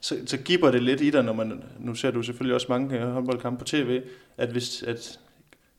Så, 0.00 0.18
så 0.26 0.36
giver 0.36 0.70
det 0.70 0.82
lidt 0.82 1.00
i 1.00 1.10
dig, 1.10 1.24
når 1.24 1.32
man, 1.32 1.62
nu 1.78 1.94
ser 1.94 2.10
du 2.10 2.22
selvfølgelig 2.22 2.54
også 2.54 2.66
mange 2.68 3.00
øh, 3.00 3.12
håndboldkampe 3.12 3.58
på 3.58 3.64
tv, 3.64 4.02
at 4.36 4.48
hvis, 4.48 4.82
at 4.82 5.18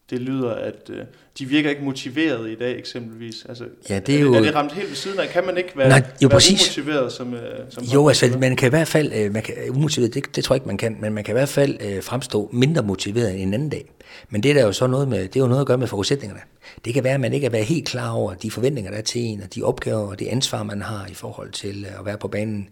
det 0.09 0.21
lyder, 0.21 0.51
at 0.51 0.89
øh, 0.89 1.05
de 1.39 1.45
virker 1.45 1.69
ikke 1.69 1.83
motiveret 1.83 2.49
i 2.49 2.55
dag 2.55 2.77
eksempelvis. 2.77 3.45
Altså, 3.49 3.63
ja, 3.89 3.99
det 3.99 4.15
er, 4.15 4.19
jo... 4.19 4.33
er, 4.33 4.41
det, 4.41 4.55
ramt 4.55 4.71
helt 4.71 4.89
ved 4.89 4.95
siden 4.95 5.19
af? 5.19 5.29
Kan 5.29 5.45
man 5.45 5.57
ikke 5.57 5.69
være, 5.75 5.89
Nej, 5.89 6.03
jo, 6.23 6.27
være 6.27 6.41
umotiveret 6.51 7.11
som, 7.11 7.33
øh, 7.33 7.59
som 7.69 7.83
Jo, 7.83 8.07
altså 8.07 8.37
man 8.39 8.55
kan 8.55 8.67
i 8.67 8.69
hvert 8.69 8.87
fald, 8.87 9.11
øh, 9.13 9.33
man 9.33 9.43
kan, 9.43 9.55
umotiveret, 9.69 10.13
det, 10.13 10.35
det 10.35 10.43
tror 10.43 10.55
jeg 10.55 10.57
ikke 10.57 10.67
man 10.67 10.77
kan, 10.77 10.97
men 10.99 11.13
man 11.13 11.23
kan 11.23 11.31
i 11.31 11.37
hvert 11.37 11.49
fald 11.49 11.77
øh, 11.81 12.03
fremstå 12.03 12.49
mindre 12.53 12.83
motiveret 12.83 13.31
end 13.33 13.41
en 13.41 13.53
anden 13.53 13.69
dag. 13.69 13.89
Men 14.29 14.43
det 14.43 14.51
er 14.51 14.55
der 14.55 14.65
jo 14.65 14.71
så 14.71 14.87
noget 14.87 15.07
med, 15.07 15.19
det 15.19 15.35
er 15.35 15.39
jo 15.39 15.47
noget 15.47 15.61
at 15.61 15.67
gøre 15.67 15.77
med 15.77 15.87
forudsætningerne. 15.87 16.41
Det 16.85 16.93
kan 16.93 17.03
være, 17.03 17.13
at 17.13 17.19
man 17.19 17.33
ikke 17.33 17.45
er 17.45 17.51
været 17.51 17.65
helt 17.65 17.87
klar 17.87 18.11
over 18.11 18.33
de 18.33 18.51
forventninger, 18.51 18.91
der 18.91 18.97
er 18.97 19.01
til 19.01 19.21
en, 19.21 19.41
og 19.41 19.55
de 19.55 19.63
opgaver 19.63 20.07
og 20.07 20.19
det 20.19 20.27
ansvar, 20.27 20.63
man 20.63 20.81
har 20.81 21.07
i 21.11 21.13
forhold 21.13 21.51
til 21.51 21.87
at 21.99 22.05
være 22.05 22.17
på 22.17 22.27
banen. 22.27 22.69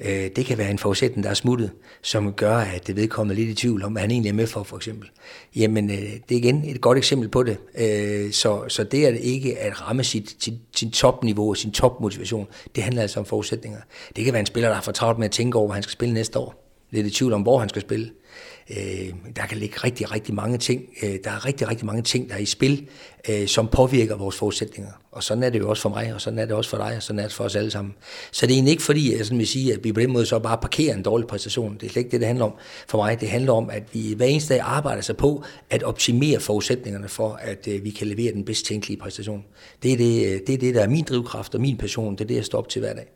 Øh, 0.00 0.30
det 0.36 0.46
kan 0.46 0.58
være 0.58 0.70
en 0.70 0.78
forudsætning, 0.78 1.24
der 1.24 1.30
er 1.30 1.34
smuttet, 1.34 1.70
som 2.02 2.32
gør, 2.32 2.56
at 2.56 2.86
det 2.86 2.96
vedkommende 2.96 3.42
er 3.42 3.46
lidt 3.46 3.58
i 3.58 3.62
tvivl 3.62 3.84
om, 3.84 3.92
hvad 3.92 4.02
han 4.02 4.10
egentlig 4.10 4.30
er 4.30 4.34
med 4.34 4.46
for, 4.46 4.62
for 4.62 4.76
eksempel. 4.76 5.08
Jamen, 5.56 5.90
øh, 5.90 5.96
det 5.96 6.34
er 6.34 6.36
igen 6.36 6.64
et 6.64 6.80
godt 6.80 6.98
eksempel 6.98 7.28
på 7.28 7.42
det. 7.42 7.56
Øh, 7.78 7.97
Øh, 7.98 8.32
så, 8.32 8.64
så 8.68 8.84
det 8.84 9.06
er 9.06 9.10
det 9.10 9.20
ikke 9.20 9.58
at 9.58 9.88
ramme 9.88 10.04
sit, 10.04 10.36
sit, 10.40 10.54
sit 10.76 10.92
topniveau 10.92 11.50
og 11.50 11.56
sin 11.56 11.70
topmotivation. 11.70 12.46
Det 12.74 12.82
handler 12.82 13.02
altså 13.02 13.20
om 13.20 13.26
forudsætninger. 13.26 13.80
Det 14.16 14.24
kan 14.24 14.32
være 14.32 14.40
en 14.40 14.46
spiller, 14.46 14.68
der 14.68 14.74
har 14.74 14.82
for 14.82 14.92
travlt 14.92 15.18
med 15.18 15.24
at 15.24 15.30
tænke 15.30 15.58
over, 15.58 15.66
hvad 15.66 15.74
han 15.74 15.82
skal 15.82 15.92
spille 15.92 16.14
næste 16.14 16.38
år. 16.38 16.64
Lidt 16.90 17.06
i 17.06 17.10
tvivl 17.10 17.32
om, 17.32 17.42
hvor 17.42 17.58
han 17.58 17.68
skal 17.68 17.82
spille. 17.82 18.10
Øh, 18.70 19.14
der 19.36 19.46
kan 19.48 19.58
ligge 19.58 19.76
rigtig, 19.84 20.12
rigtig 20.12 20.34
mange 20.34 20.58
ting. 20.58 20.84
Øh, 21.02 21.16
der 21.24 21.30
er 21.30 21.46
rigtig, 21.46 21.68
rigtig 21.68 21.86
mange 21.86 22.02
ting, 22.02 22.28
der 22.28 22.34
er 22.34 22.38
i 22.38 22.46
spil, 22.46 22.88
øh, 23.28 23.46
som 23.46 23.68
påvirker 23.68 24.16
vores 24.16 24.36
forudsætninger. 24.36 24.92
Og 25.12 25.22
sådan 25.22 25.42
er 25.42 25.50
det 25.50 25.58
jo 25.58 25.70
også 25.70 25.82
for 25.82 25.88
mig, 25.88 26.14
og 26.14 26.20
sådan 26.20 26.38
er 26.38 26.44
det 26.44 26.54
også 26.54 26.70
for 26.70 26.76
dig, 26.76 26.96
og 26.96 27.02
sådan 27.02 27.18
er 27.18 27.22
det 27.22 27.32
for 27.32 27.44
os 27.44 27.56
alle 27.56 27.70
sammen. 27.70 27.94
Så 28.32 28.46
det 28.46 28.52
er 28.52 28.56
egentlig 28.56 28.70
ikke 28.70 28.82
fordi, 28.82 29.16
jeg 29.16 29.26
sådan 29.26 29.38
vil 29.38 29.46
sige, 29.46 29.72
at 29.72 29.84
vi 29.84 29.92
på 29.92 30.00
den 30.00 30.12
måde 30.12 30.26
så 30.26 30.38
bare 30.38 30.58
parkerer 30.58 30.94
en 30.94 31.02
dårlig 31.02 31.26
præstation. 31.26 31.74
Det 31.74 31.86
er 31.86 31.90
slet 31.90 32.00
ikke 32.00 32.10
det, 32.10 32.20
det 32.20 32.26
handler 32.26 32.44
om 32.44 32.54
for 32.88 32.98
mig. 32.98 33.20
Det 33.20 33.28
handler 33.28 33.52
om, 33.52 33.70
at 33.70 33.82
vi 33.92 34.14
hver 34.16 34.26
eneste 34.26 34.54
dag 34.54 34.62
arbejder 34.62 35.02
sig 35.02 35.16
på 35.16 35.44
at 35.70 35.82
optimere 35.82 36.40
forudsætningerne 36.40 37.08
for, 37.08 37.38
at 37.42 37.68
vi 37.82 37.90
kan 37.90 38.06
levere 38.06 38.32
den 38.32 38.44
bedst 38.44 38.66
tænkelige 38.66 38.98
præstation. 38.98 39.44
Det 39.82 39.92
er 39.92 39.96
det, 39.96 40.42
det 40.46 40.54
er 40.54 40.58
det, 40.58 40.74
der 40.74 40.82
er 40.82 40.88
min 40.88 41.04
drivkraft 41.04 41.54
og 41.54 41.60
min 41.60 41.76
passion. 41.76 42.12
Det 42.12 42.20
er 42.20 42.28
det, 42.28 42.36
jeg 42.36 42.44
står 42.44 42.58
op 42.58 42.68
til 42.68 42.80
hver 42.80 42.94
dag. 42.94 43.06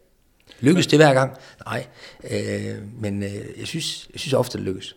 Lykkes 0.60 0.86
det 0.86 0.98
hver 0.98 1.14
gang? 1.14 1.32
Nej, 1.66 1.86
øh, 2.30 2.74
men 3.00 3.22
øh, 3.22 3.34
jeg, 3.58 3.66
synes, 3.66 4.08
jeg 4.12 4.20
synes 4.20 4.32
ofte, 4.32 4.58
det 4.58 4.66
lykkes. 4.66 4.96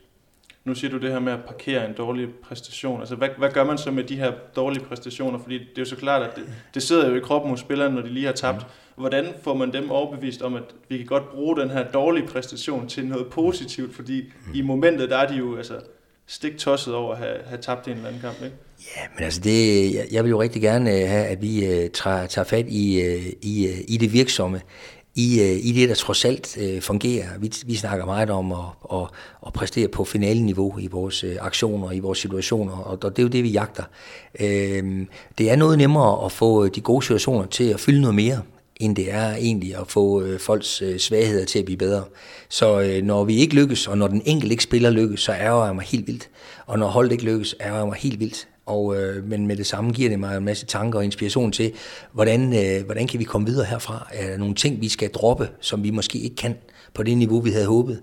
Nu 0.65 0.75
siger 0.75 0.91
du 0.91 0.97
det 0.97 1.12
her 1.12 1.19
med 1.19 1.34
at 1.34 1.39
parkere 1.47 1.89
en 1.89 1.93
dårlig 1.93 2.30
præstation. 2.43 2.99
Altså, 2.99 3.15
hvad, 3.15 3.30
hvad 3.38 3.49
gør 3.49 3.63
man 3.63 3.78
så 3.78 3.91
med 3.91 4.04
de 4.04 4.15
her 4.15 4.32
dårlige 4.56 4.84
præstationer? 4.86 5.39
Fordi 5.39 5.60
det 5.60 5.78
er 5.78 5.82
jo 5.82 5.86
så 5.86 5.95
klart, 5.95 6.23
at 6.23 6.36
det, 6.36 6.43
det 6.73 6.84
sidder 6.84 7.10
jo 7.10 7.15
i 7.15 7.19
kroppen 7.19 7.49
hos 7.49 7.60
spillerne, 7.60 7.95
når 7.95 8.01
de 8.01 8.10
lige 8.10 8.25
har 8.25 8.34
tabt. 8.34 8.58
Mm. 8.58 9.01
Hvordan 9.01 9.25
får 9.43 9.54
man 9.54 9.73
dem 9.73 9.91
overbevist 9.91 10.41
om, 10.41 10.56
at 10.56 10.63
vi 10.89 10.97
kan 10.97 11.06
godt 11.06 11.30
bruge 11.32 11.58
den 11.58 11.69
her 11.69 11.91
dårlige 11.91 12.28
præstation 12.28 12.88
til 12.88 13.06
noget 13.06 13.28
positivt? 13.28 13.95
Fordi 13.95 14.21
mm. 14.21 14.54
i 14.54 14.62
momentet, 14.62 15.10
der 15.10 15.17
er 15.17 15.28
de 15.28 15.36
jo 15.36 15.58
altså, 15.58 15.80
stik 16.28 16.58
tosset 16.58 16.93
over 16.93 17.12
at 17.12 17.17
have, 17.17 17.38
have 17.45 17.62
tabt 17.62 17.88
en 17.88 17.93
eller 17.93 18.08
anden 18.08 18.21
kamp, 18.21 18.43
ikke? 18.43 18.56
Ja, 18.95 19.01
men 19.15 19.23
altså 19.23 19.41
det, 19.41 19.93
jeg, 20.12 20.23
vil 20.23 20.30
jo 20.30 20.41
rigtig 20.41 20.62
gerne 20.62 20.89
have, 20.89 21.25
at 21.25 21.41
vi 21.41 21.67
uh, 21.67 21.91
tager, 21.91 22.28
tager 22.28 22.45
fat 22.45 22.65
i, 22.69 23.01
uh, 23.01 23.25
i, 23.41 23.67
i 23.88 23.97
det 23.97 24.13
virksomme 24.13 24.62
i, 25.15 25.41
øh, 25.41 25.65
i 25.65 25.71
det, 25.71 25.89
der 25.89 25.95
trods 25.95 26.25
alt 26.25 26.58
øh, 26.62 26.82
fungerer. 26.82 27.28
Vi, 27.39 27.54
vi 27.65 27.75
snakker 27.75 28.06
meget 28.06 28.30
om 28.30 28.51
at, 28.51 28.58
at, 28.93 29.08
at 29.47 29.54
præstere 29.54 29.88
på 29.88 30.04
finaleniveau 30.04 30.80
i 30.80 30.88
vores 30.88 31.23
øh, 31.23 31.36
aktioner, 31.41 31.91
i 31.91 31.99
vores 31.99 32.19
situationer, 32.19 32.73
og, 32.73 32.97
og 33.04 33.15
det 33.15 33.19
er 33.19 33.23
jo 33.23 33.30
det, 33.30 33.43
vi 33.43 33.49
jagter. 33.49 33.84
Øh, 34.39 35.06
det 35.38 35.51
er 35.51 35.56
noget 35.56 35.78
nemmere 35.78 36.25
at 36.25 36.32
få 36.32 36.65
øh, 36.65 36.71
de 36.75 36.82
gode 36.82 37.04
situationer 37.04 37.45
til 37.45 37.63
at 37.63 37.80
fylde 37.80 38.01
noget 38.01 38.15
mere, 38.15 38.41
end 38.75 38.95
det 38.95 39.13
er 39.13 39.36
egentlig 39.36 39.75
at 39.78 39.88
få 39.88 40.21
øh, 40.21 40.39
folks 40.39 40.82
øh, 40.82 40.99
svagheder 40.99 41.45
til 41.45 41.60
at 41.60 41.65
blive 41.65 41.78
bedre. 41.78 42.04
Så 42.49 42.82
øh, 42.82 43.04
når 43.04 43.23
vi 43.23 43.36
ikke 43.36 43.56
lykkes, 43.56 43.88
og 43.88 43.97
når 43.97 44.08
den 44.08 44.21
enkelte 44.25 44.54
ikke 44.54 44.63
spiller 44.63 44.89
lykkes, 44.89 45.19
så 45.19 45.32
ærger 45.32 45.65
jeg 45.65 45.75
mig 45.75 45.86
helt 45.86 46.08
vildt. 46.08 46.30
Og 46.65 46.80
når 46.80 46.88
holdet 46.88 47.12
ikke 47.12 47.23
lykkes, 47.23 47.56
ærger 47.62 47.78
jeg 47.78 47.88
mig 47.88 47.97
helt 47.97 48.19
vildt. 48.19 48.47
Og, 48.65 48.95
øh, 48.95 49.23
men 49.23 49.47
med 49.47 49.56
det 49.56 49.65
samme 49.65 49.91
giver 49.91 50.10
det 50.10 50.19
mig 50.19 50.38
en 50.38 50.45
masse 50.45 50.65
tanker 50.65 50.99
og 50.99 51.06
inspiration 51.06 51.51
til, 51.51 51.73
hvordan, 52.12 52.54
øh, 52.54 52.86
hvordan 52.86 53.08
kan 53.08 53.19
vi 53.19 53.23
komme 53.23 53.47
videre 53.47 53.65
herfra? 53.65 54.08
Er 54.13 54.30
der 54.30 54.38
nogle 54.38 54.56
ting, 54.56 54.82
vi 54.82 54.89
skal 54.89 55.10
droppe, 55.10 55.49
som 55.60 55.84
vi 55.84 55.89
måske 55.89 56.19
ikke 56.19 56.36
kan 56.36 56.56
på 56.93 57.04
det 57.04 57.17
niveau, 57.17 57.39
vi 57.39 57.51
havde 57.51 57.65
håbet? 57.65 58.01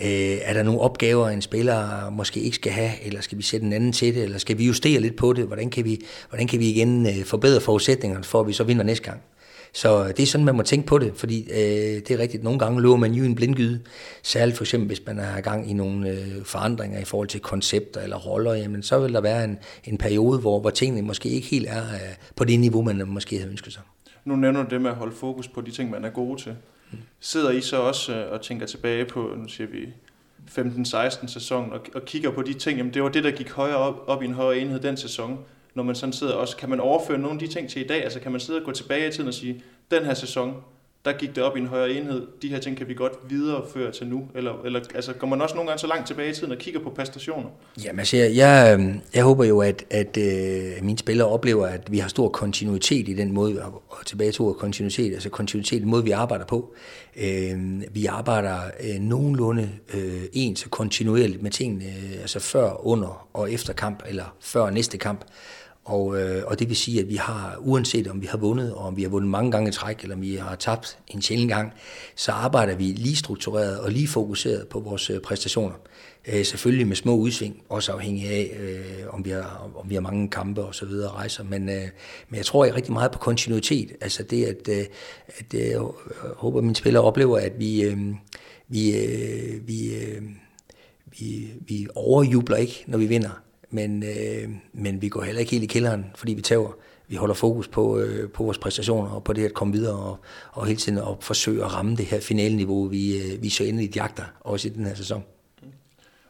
Øh, 0.00 0.38
er 0.42 0.52
der 0.52 0.62
nogle 0.62 0.80
opgaver, 0.80 1.28
en 1.28 1.42
spiller 1.42 2.10
måske 2.10 2.40
ikke 2.40 2.54
skal 2.54 2.72
have, 2.72 2.90
eller 3.02 3.20
skal 3.20 3.38
vi 3.38 3.42
sætte 3.42 3.66
en 3.66 3.72
anden 3.72 3.92
til 3.92 4.14
det, 4.14 4.22
eller 4.22 4.38
skal 4.38 4.58
vi 4.58 4.66
justere 4.66 5.00
lidt 5.00 5.16
på 5.16 5.32
det? 5.32 5.44
Hvordan 5.44 5.70
kan 5.70 5.84
vi, 5.84 6.00
hvordan 6.28 6.46
kan 6.46 6.58
vi 6.60 6.70
igen 6.70 7.06
øh, 7.06 7.24
forbedre 7.24 7.60
forudsætningerne 7.60 8.24
for, 8.24 8.40
at 8.40 8.46
vi 8.46 8.52
så 8.52 8.64
vinder 8.64 8.84
næste 8.84 9.04
gang? 9.04 9.20
Så 9.74 10.04
øh, 10.04 10.08
det 10.08 10.20
er 10.20 10.26
sådan, 10.26 10.44
man 10.44 10.54
må 10.54 10.62
tænke 10.62 10.86
på 10.86 10.98
det, 10.98 11.12
fordi 11.16 11.50
øh, 11.50 12.02
det 12.08 12.10
er 12.10 12.18
rigtigt, 12.18 12.42
nogle 12.42 12.58
gange 12.58 12.82
løber 12.82 12.96
man 12.96 13.12
jo 13.12 13.24
en 13.24 13.34
blindgyde, 13.34 13.80
særligt 14.22 14.56
for 14.56 14.64
eksempel, 14.64 14.86
hvis 14.86 15.02
man 15.06 15.18
har 15.18 15.40
gang 15.40 15.70
i 15.70 15.72
nogle 15.72 16.10
øh, 16.10 16.44
forandringer 16.44 17.00
i 17.00 17.04
forhold 17.04 17.28
til 17.28 17.40
koncepter 17.40 18.00
eller 18.00 18.16
roller, 18.16 18.52
jamen 18.52 18.82
så 18.82 18.98
vil 18.98 19.12
der 19.12 19.20
være 19.20 19.44
en, 19.44 19.58
en 19.84 19.98
periode, 19.98 20.38
hvor, 20.38 20.60
hvor 20.60 20.70
tingene 20.70 21.02
måske 21.02 21.28
ikke 21.28 21.48
helt 21.48 21.68
er 21.68 21.82
øh, 21.82 22.14
på 22.36 22.44
det 22.44 22.60
niveau, 22.60 22.82
man 22.82 23.02
måske 23.06 23.38
havde 23.38 23.50
ønsket 23.50 23.72
sig. 23.72 23.82
Nu 24.24 24.36
nævner 24.36 24.62
du 24.62 24.70
det 24.70 24.80
med 24.80 24.90
at 24.90 24.96
holde 24.96 25.16
fokus 25.16 25.48
på 25.48 25.60
de 25.60 25.70
ting, 25.70 25.90
man 25.90 26.04
er 26.04 26.10
gode 26.10 26.42
til. 26.42 26.56
Sidder 27.20 27.50
I 27.50 27.60
så 27.60 27.76
også 27.76 28.14
øh, 28.16 28.32
og 28.32 28.40
tænker 28.40 28.66
tilbage 28.66 29.04
på, 29.04 29.30
nu 29.36 29.48
siger 29.48 29.66
vi 29.66 29.88
15-16 30.58 31.26
sæson, 31.26 31.72
og, 31.72 31.80
og 31.94 32.04
kigger 32.04 32.30
på 32.30 32.42
de 32.42 32.54
ting, 32.54 32.78
jamen 32.78 32.94
det 32.94 33.02
var 33.02 33.08
det, 33.08 33.24
der 33.24 33.30
gik 33.30 33.50
højere 33.50 33.76
op, 33.76 33.94
op 34.06 34.22
i 34.22 34.24
en 34.24 34.34
højere 34.34 34.60
enhed 34.60 34.80
den 34.80 34.96
sæson, 34.96 35.38
når 35.74 35.82
man 35.82 35.94
sådan 35.94 36.12
sidder 36.12 36.34
også, 36.34 36.56
kan 36.56 36.68
man 36.68 36.80
overføre 36.80 37.18
nogle 37.18 37.34
af 37.34 37.38
de 37.38 37.54
ting 37.54 37.70
til 37.70 37.84
i 37.84 37.86
dag? 37.86 38.04
Altså 38.04 38.20
kan 38.20 38.32
man 38.32 38.40
sidde 38.40 38.58
og 38.58 38.64
gå 38.64 38.72
tilbage 38.72 39.08
i 39.08 39.12
tiden 39.12 39.28
og 39.28 39.34
sige, 39.34 39.62
den 39.90 40.04
her 40.04 40.14
sæson, 40.14 40.54
der 41.04 41.12
gik 41.12 41.34
det 41.34 41.44
op 41.44 41.56
i 41.56 41.60
en 41.60 41.66
højere 41.66 41.92
enhed. 41.92 42.26
De 42.42 42.48
her 42.48 42.58
ting 42.58 42.76
kan 42.76 42.88
vi 42.88 42.94
godt 42.94 43.12
videreføre 43.28 43.92
til 43.92 44.06
nu. 44.06 44.28
Eller, 44.34 44.62
eller 44.64 44.80
altså, 44.94 45.12
går 45.12 45.26
man 45.26 45.42
også 45.42 45.54
nogle 45.54 45.68
gange 45.68 45.80
så 45.80 45.86
langt 45.86 46.06
tilbage 46.06 46.30
i 46.30 46.34
tiden 46.34 46.52
og 46.52 46.58
kigger 46.58 46.80
på 46.80 46.90
præstationer? 46.90 47.48
Jamen 47.84 47.98
altså, 47.98 48.16
jeg, 48.16 48.36
jeg, 48.36 48.74
øhm, 48.74 49.00
jeg 49.14 49.24
håber 49.24 49.44
jo, 49.44 49.60
at, 49.60 49.84
at, 49.90 50.16
at 50.16 50.76
øh, 50.76 50.84
mine 50.84 50.98
spillere 50.98 51.28
oplever, 51.28 51.66
at 51.66 51.92
vi 51.92 51.98
har 51.98 52.08
stor 52.08 52.28
kontinuitet 52.28 53.08
i 53.08 53.14
den 53.14 53.32
måde, 53.32 53.62
og 53.62 54.06
tilbage 54.06 54.32
til 54.32 54.42
ordet 54.42 54.56
kontinuitet, 54.56 55.12
altså 55.12 55.30
kontinuitet 55.30 55.76
i 55.76 55.80
den 55.80 55.88
måde, 55.90 56.04
vi 56.04 56.10
arbejder 56.10 56.44
på. 56.44 56.74
Øh, 57.16 57.82
vi 57.90 58.06
arbejder 58.06 58.58
øh, 58.80 59.00
nogenlunde 59.00 59.70
øh, 59.94 60.22
ens 60.32 60.64
og 60.64 60.70
kontinuerligt 60.70 61.42
med 61.42 61.50
tingene, 61.50 61.84
øh, 61.84 62.20
altså 62.20 62.40
før, 62.40 62.86
under 62.86 63.28
og 63.32 63.52
efter 63.52 63.72
kamp, 63.72 64.02
eller 64.06 64.36
før 64.40 64.70
næste 64.70 64.98
kamp. 64.98 65.24
Og, 65.84 66.20
øh, 66.20 66.42
og 66.46 66.58
det 66.58 66.68
vil 66.68 66.76
sige, 66.76 67.00
at 67.00 67.08
vi 67.08 67.16
har, 67.16 67.56
uanset 67.60 68.08
om 68.08 68.22
vi 68.22 68.26
har 68.26 68.38
vundet, 68.38 68.74
og 68.74 68.80
om 68.84 68.96
vi 68.96 69.02
har 69.02 69.08
vundet 69.08 69.30
mange 69.30 69.50
gange 69.50 69.68
i 69.68 69.72
træk, 69.72 70.02
eller 70.02 70.16
om 70.16 70.22
vi 70.22 70.34
har 70.34 70.56
tabt 70.56 70.98
en 71.08 71.22
sjældent 71.22 71.50
gang, 71.50 71.72
så 72.14 72.32
arbejder 72.32 72.74
vi 72.74 72.84
lige 72.84 73.16
struktureret 73.16 73.80
og 73.80 73.90
lige 73.90 74.08
fokuseret 74.08 74.68
på 74.68 74.80
vores 74.80 75.10
øh, 75.10 75.20
præstationer. 75.20 75.74
Øh, 76.28 76.44
selvfølgelig 76.44 76.86
med 76.86 76.96
små 76.96 77.16
udsving, 77.16 77.62
også 77.68 77.92
afhængig 77.92 78.28
af, 78.28 78.56
øh, 78.60 79.14
om, 79.14 79.24
vi 79.24 79.30
har, 79.30 79.70
om 79.76 79.90
vi 79.90 79.94
har 79.94 80.02
mange 80.02 80.28
kampe 80.28 80.62
og 80.64 80.74
så 80.74 80.86
videre 80.86 81.10
rejser. 81.10 81.44
Men, 81.44 81.68
øh, 81.68 81.88
men 82.28 82.36
jeg 82.36 82.46
tror 82.46 82.64
ikke 82.64 82.76
rigtig 82.76 82.92
meget 82.92 83.10
på 83.10 83.18
kontinuitet. 83.18 83.92
Altså 84.00 84.22
det, 84.22 84.44
at, 84.44 84.68
øh, 84.68 84.84
at 85.38 85.54
øh, 85.54 85.60
jeg 85.60 85.80
håber, 86.36 86.58
at 86.58 86.64
mine 86.64 86.76
spillere 86.76 87.02
oplever, 87.02 87.38
at 87.38 87.52
vi, 87.58 87.82
øh, 87.82 87.98
vi, 88.68 88.96
øh, 88.96 89.68
vi, 89.68 89.94
øh, 89.94 90.22
vi, 91.18 91.50
vi 91.60 91.86
overjubler 91.94 92.56
ikke, 92.56 92.84
når 92.86 92.98
vi 92.98 93.06
vinder 93.06 93.40
men, 93.70 94.02
øh, 94.02 94.48
men 94.72 95.02
vi 95.02 95.08
går 95.08 95.22
heller 95.22 95.40
ikke 95.40 95.52
helt 95.52 95.64
i 95.64 95.66
kælderen, 95.66 96.06
fordi 96.14 96.34
vi 96.34 96.42
tager. 96.42 96.76
Vi 97.08 97.16
holder 97.16 97.34
fokus 97.34 97.68
på, 97.68 97.98
øh, 97.98 98.30
på 98.30 98.42
vores 98.42 98.58
præstationer 98.58 99.10
og 99.10 99.24
på 99.24 99.32
det 99.32 99.44
at 99.44 99.54
komme 99.54 99.72
videre 99.72 99.98
og, 99.98 100.18
og 100.52 100.66
hele 100.66 100.78
tiden 100.78 100.98
at 100.98 101.04
forsøge 101.20 101.64
at 101.64 101.74
ramme 101.74 101.96
det 101.96 102.04
her 102.04 102.20
finaleniveau, 102.20 102.88
vi, 102.88 103.16
øh, 103.16 103.42
vi 103.42 103.48
så 103.48 103.64
endeligt 103.64 103.96
jagter, 103.96 104.24
også 104.40 104.68
i 104.68 104.70
den 104.70 104.86
her 104.86 104.94
sæson. 104.94 105.24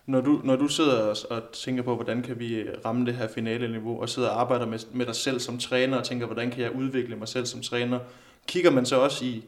Når 0.07 0.21
du, 0.21 0.41
når 0.45 0.57
du 0.57 0.69
sidder 0.69 0.99
og, 0.99 1.17
og 1.31 1.43
tænker 1.53 1.83
på, 1.83 1.95
hvordan 1.95 2.23
kan 2.23 2.39
vi 2.39 2.65
ramme 2.85 3.07
det 3.07 3.15
her 3.15 3.29
finale-niveau, 3.29 4.01
og 4.01 4.09
sidder 4.09 4.29
og 4.29 4.41
arbejder 4.41 4.67
med, 4.67 4.79
med 4.93 5.07
dig 5.07 5.15
selv 5.15 5.41
som 5.41 5.59
træner, 5.59 5.97
og 5.97 6.05
tænker, 6.05 6.27
hvordan 6.27 6.51
kan 6.51 6.63
jeg 6.63 6.73
udvikle 6.73 7.17
mig 7.17 7.29
selv 7.29 7.47
som 7.47 7.61
træner, 7.61 7.99
kigger 8.47 8.71
man 8.71 8.87
så 8.87 8.97
også 8.97 9.25
i, 9.25 9.45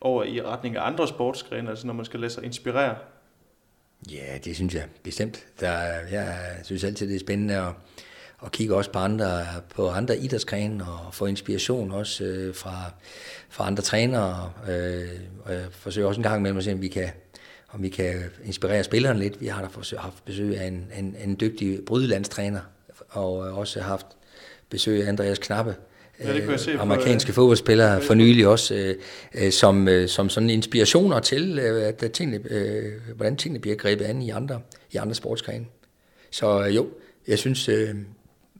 over 0.00 0.24
i 0.24 0.42
retning 0.42 0.76
af 0.76 0.86
andre 0.86 1.08
sportsgrene, 1.08 1.70
altså 1.70 1.86
når 1.86 1.94
man 1.94 2.04
skal 2.04 2.20
lade 2.20 2.32
sig 2.32 2.44
inspirere 2.44 2.94
Ja, 4.08 4.38
det 4.44 4.56
synes 4.56 4.74
jeg 4.74 4.84
bestemt. 5.02 5.46
Der, 5.60 5.72
jeg 6.10 6.38
synes 6.62 6.84
altid, 6.84 7.08
det 7.08 7.16
er 7.16 7.20
spændende 7.20 7.56
at, 7.56 7.72
at 8.44 8.52
kigge 8.52 8.74
også 8.74 8.92
på 8.92 8.98
andre, 8.98 9.46
på 9.74 9.88
andre 9.88 10.18
idrætsgrene 10.18 10.84
og 10.84 11.14
få 11.14 11.26
inspiration 11.26 11.92
også 11.92 12.24
øh, 12.24 12.54
fra, 12.54 12.92
fra 13.48 13.66
andre 13.66 13.82
trænere. 13.82 14.52
Øh, 14.68 15.08
og 15.44 15.52
jeg 15.52 15.64
forsøger 15.70 16.08
også 16.08 16.18
en 16.18 16.22
gang 16.22 16.38
imellem 16.38 16.58
at 16.58 16.64
se, 16.64 16.72
om 16.72 16.82
vi 16.82 16.88
kan, 16.88 17.08
om 17.68 17.82
vi 17.82 17.88
kan 17.88 18.22
inspirere 18.44 18.84
spillerne 18.84 19.18
lidt. 19.18 19.40
Vi 19.40 19.46
har 19.46 19.62
da 19.62 19.68
forsøg, 19.68 19.98
haft 19.98 20.24
besøg 20.24 20.58
af 20.58 20.66
en, 20.66 20.86
en, 20.98 21.16
en 21.24 21.36
dygtig 21.40 21.80
brydelandstræner, 21.86 22.60
og 23.08 23.46
øh, 23.46 23.58
også 23.58 23.80
haft 23.80 24.06
besøg 24.70 25.04
af 25.04 25.08
Andreas 25.08 25.38
Knappe, 25.38 25.76
ja, 26.24 26.34
det 26.34 26.42
kunne 26.42 26.52
jeg 26.52 26.60
se 26.60 26.70
øh, 26.70 26.82
amerikanske 26.82 27.32
fodboldspillere 27.32 28.02
for 28.02 28.14
nylig 28.14 28.46
også, 28.46 28.74
øh, 28.74 28.94
øh, 29.34 29.52
som, 29.52 29.88
øh, 29.88 30.08
som 30.08 30.28
sådan 30.28 30.50
inspirationer 30.50 31.20
til, 31.20 31.58
øh, 31.58 31.88
at 31.88 32.12
tingene, 32.12 32.40
øh, 32.50 32.92
hvordan 33.16 33.36
tingene 33.36 33.60
bliver 33.60 33.76
grebet 33.76 34.04
an 34.04 34.22
i 34.22 34.30
andre, 34.30 34.60
i 34.92 34.96
andre 34.96 35.14
sportsgrene. 35.14 35.64
Så 36.30 36.64
øh, 36.64 36.76
jo, 36.76 36.88
jeg 37.28 37.38
synes, 37.38 37.68
øh, 37.68 37.94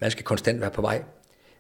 man 0.01 0.11
skal 0.11 0.25
konstant 0.25 0.61
være 0.61 0.71
på 0.71 0.83
vej. 0.83 1.03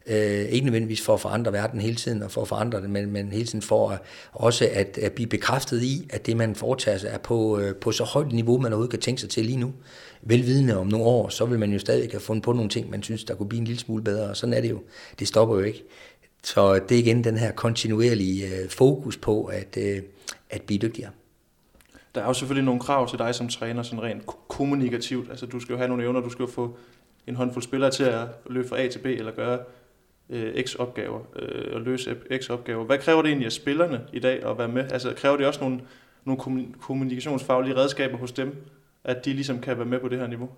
Øh, 0.06 0.44
ikke 0.44 0.64
nødvendigvis 0.64 1.02
for 1.02 1.14
at 1.14 1.20
forandre 1.20 1.52
verden 1.52 1.80
hele 1.80 1.96
tiden 1.96 2.22
og 2.22 2.30
for 2.30 2.42
at 2.42 2.48
forandre 2.48 2.80
det, 2.80 2.90
men, 2.90 3.12
men 3.12 3.32
hele 3.32 3.46
tiden 3.46 3.62
for 3.62 3.90
at, 3.90 3.98
også 4.32 4.68
at, 4.72 4.98
at 4.98 5.12
blive 5.12 5.26
bekræftet 5.26 5.82
i, 5.82 6.08
at 6.10 6.26
det 6.26 6.36
man 6.36 6.54
foretager 6.54 6.98
sig 6.98 7.10
er 7.12 7.18
på, 7.18 7.58
øh, 7.58 7.74
på 7.74 7.92
så 7.92 8.04
højt 8.04 8.32
niveau, 8.32 8.58
man 8.58 8.72
overhovedet 8.72 8.90
kan 8.90 9.00
tænke 9.00 9.20
sig 9.20 9.30
til 9.30 9.44
lige 9.44 9.56
nu. 9.56 9.72
Velvidende 10.22 10.78
om 10.78 10.87
nogle 10.87 11.06
år, 11.06 11.28
så 11.28 11.44
vil 11.44 11.59
man 11.59 11.72
jo 11.72 11.78
stadig 11.78 12.11
have 12.11 12.20
fundet 12.20 12.44
på 12.44 12.52
nogle 12.52 12.70
ting, 12.70 12.90
man 12.90 13.02
synes, 13.02 13.24
der 13.24 13.35
kunne 13.35 13.48
blive 13.48 13.61
en 13.61 13.66
lille 13.66 13.80
smule 13.80 14.04
bedre, 14.04 14.30
og 14.30 14.37
sådan 14.37 14.52
er 14.52 14.61
det 14.61 14.70
jo. 14.70 14.80
Det 15.18 15.28
stopper 15.28 15.56
jo 15.56 15.62
ikke. 15.62 15.85
Så 16.42 16.74
det 16.74 16.92
er 16.92 16.98
igen 16.98 17.24
den 17.24 17.37
her 17.37 17.52
kontinuerlige 17.52 18.46
øh, 18.46 18.68
fokus 18.68 19.16
på 19.16 19.44
at, 19.44 19.76
øh, 19.76 20.02
at 20.50 20.62
blive 20.62 20.78
dygtigere. 20.78 21.11
Der 22.14 22.20
er 22.20 22.26
jo 22.26 22.33
selvfølgelig 22.33 22.64
nogle 22.64 22.80
krav 22.80 23.09
til 23.09 23.18
dig 23.18 23.35
som 23.35 23.48
træner, 23.48 23.83
sådan 23.83 24.02
rent 24.02 24.26
kommunikativt. 24.48 25.30
Altså 25.30 25.46
du 25.46 25.61
skal 25.61 25.72
jo 25.72 25.76
have 25.76 25.88
nogle 25.88 26.04
evner, 26.04 26.20
du 26.20 26.30
skal 26.30 26.42
jo 26.42 26.50
få 26.50 26.76
en 27.26 27.37
håndfuld 27.37 27.64
spillere 27.64 27.90
til 27.90 28.04
at 28.04 28.26
løbe 28.46 28.68
fra 28.68 28.80
A 28.80 28.88
til 28.88 28.98
B, 28.98 29.06
eller 29.06 29.33
gøre 29.33 29.59
øh, 30.30 30.64
x-opgaver 30.64 31.20
øh, 31.37 31.74
og 31.74 31.80
løse 31.80 32.16
x-opgaver. 32.42 32.85
Hvad 32.85 32.98
kræver 32.98 33.22
det 33.22 33.28
egentlig 33.28 33.46
af 33.46 33.52
spillerne 33.52 34.00
i 34.12 34.18
dag 34.18 34.44
at 34.44 34.59
være 34.59 34.68
med? 34.68 34.92
Altså 34.92 35.14
kræver 35.16 35.37
det 35.37 35.46
også 35.46 35.61
nogle, 35.61 35.80
nogle 36.24 36.66
kommunikationsfaglige 36.80 37.76
redskaber 37.76 38.16
hos 38.16 38.33
dem, 38.33 38.56
at 39.04 39.24
de 39.24 39.32
ligesom 39.32 39.60
kan 39.60 39.76
være 39.76 39.86
med 39.86 40.00
på 40.00 40.08
det 40.08 40.18
her 40.18 40.26
niveau? 40.26 40.48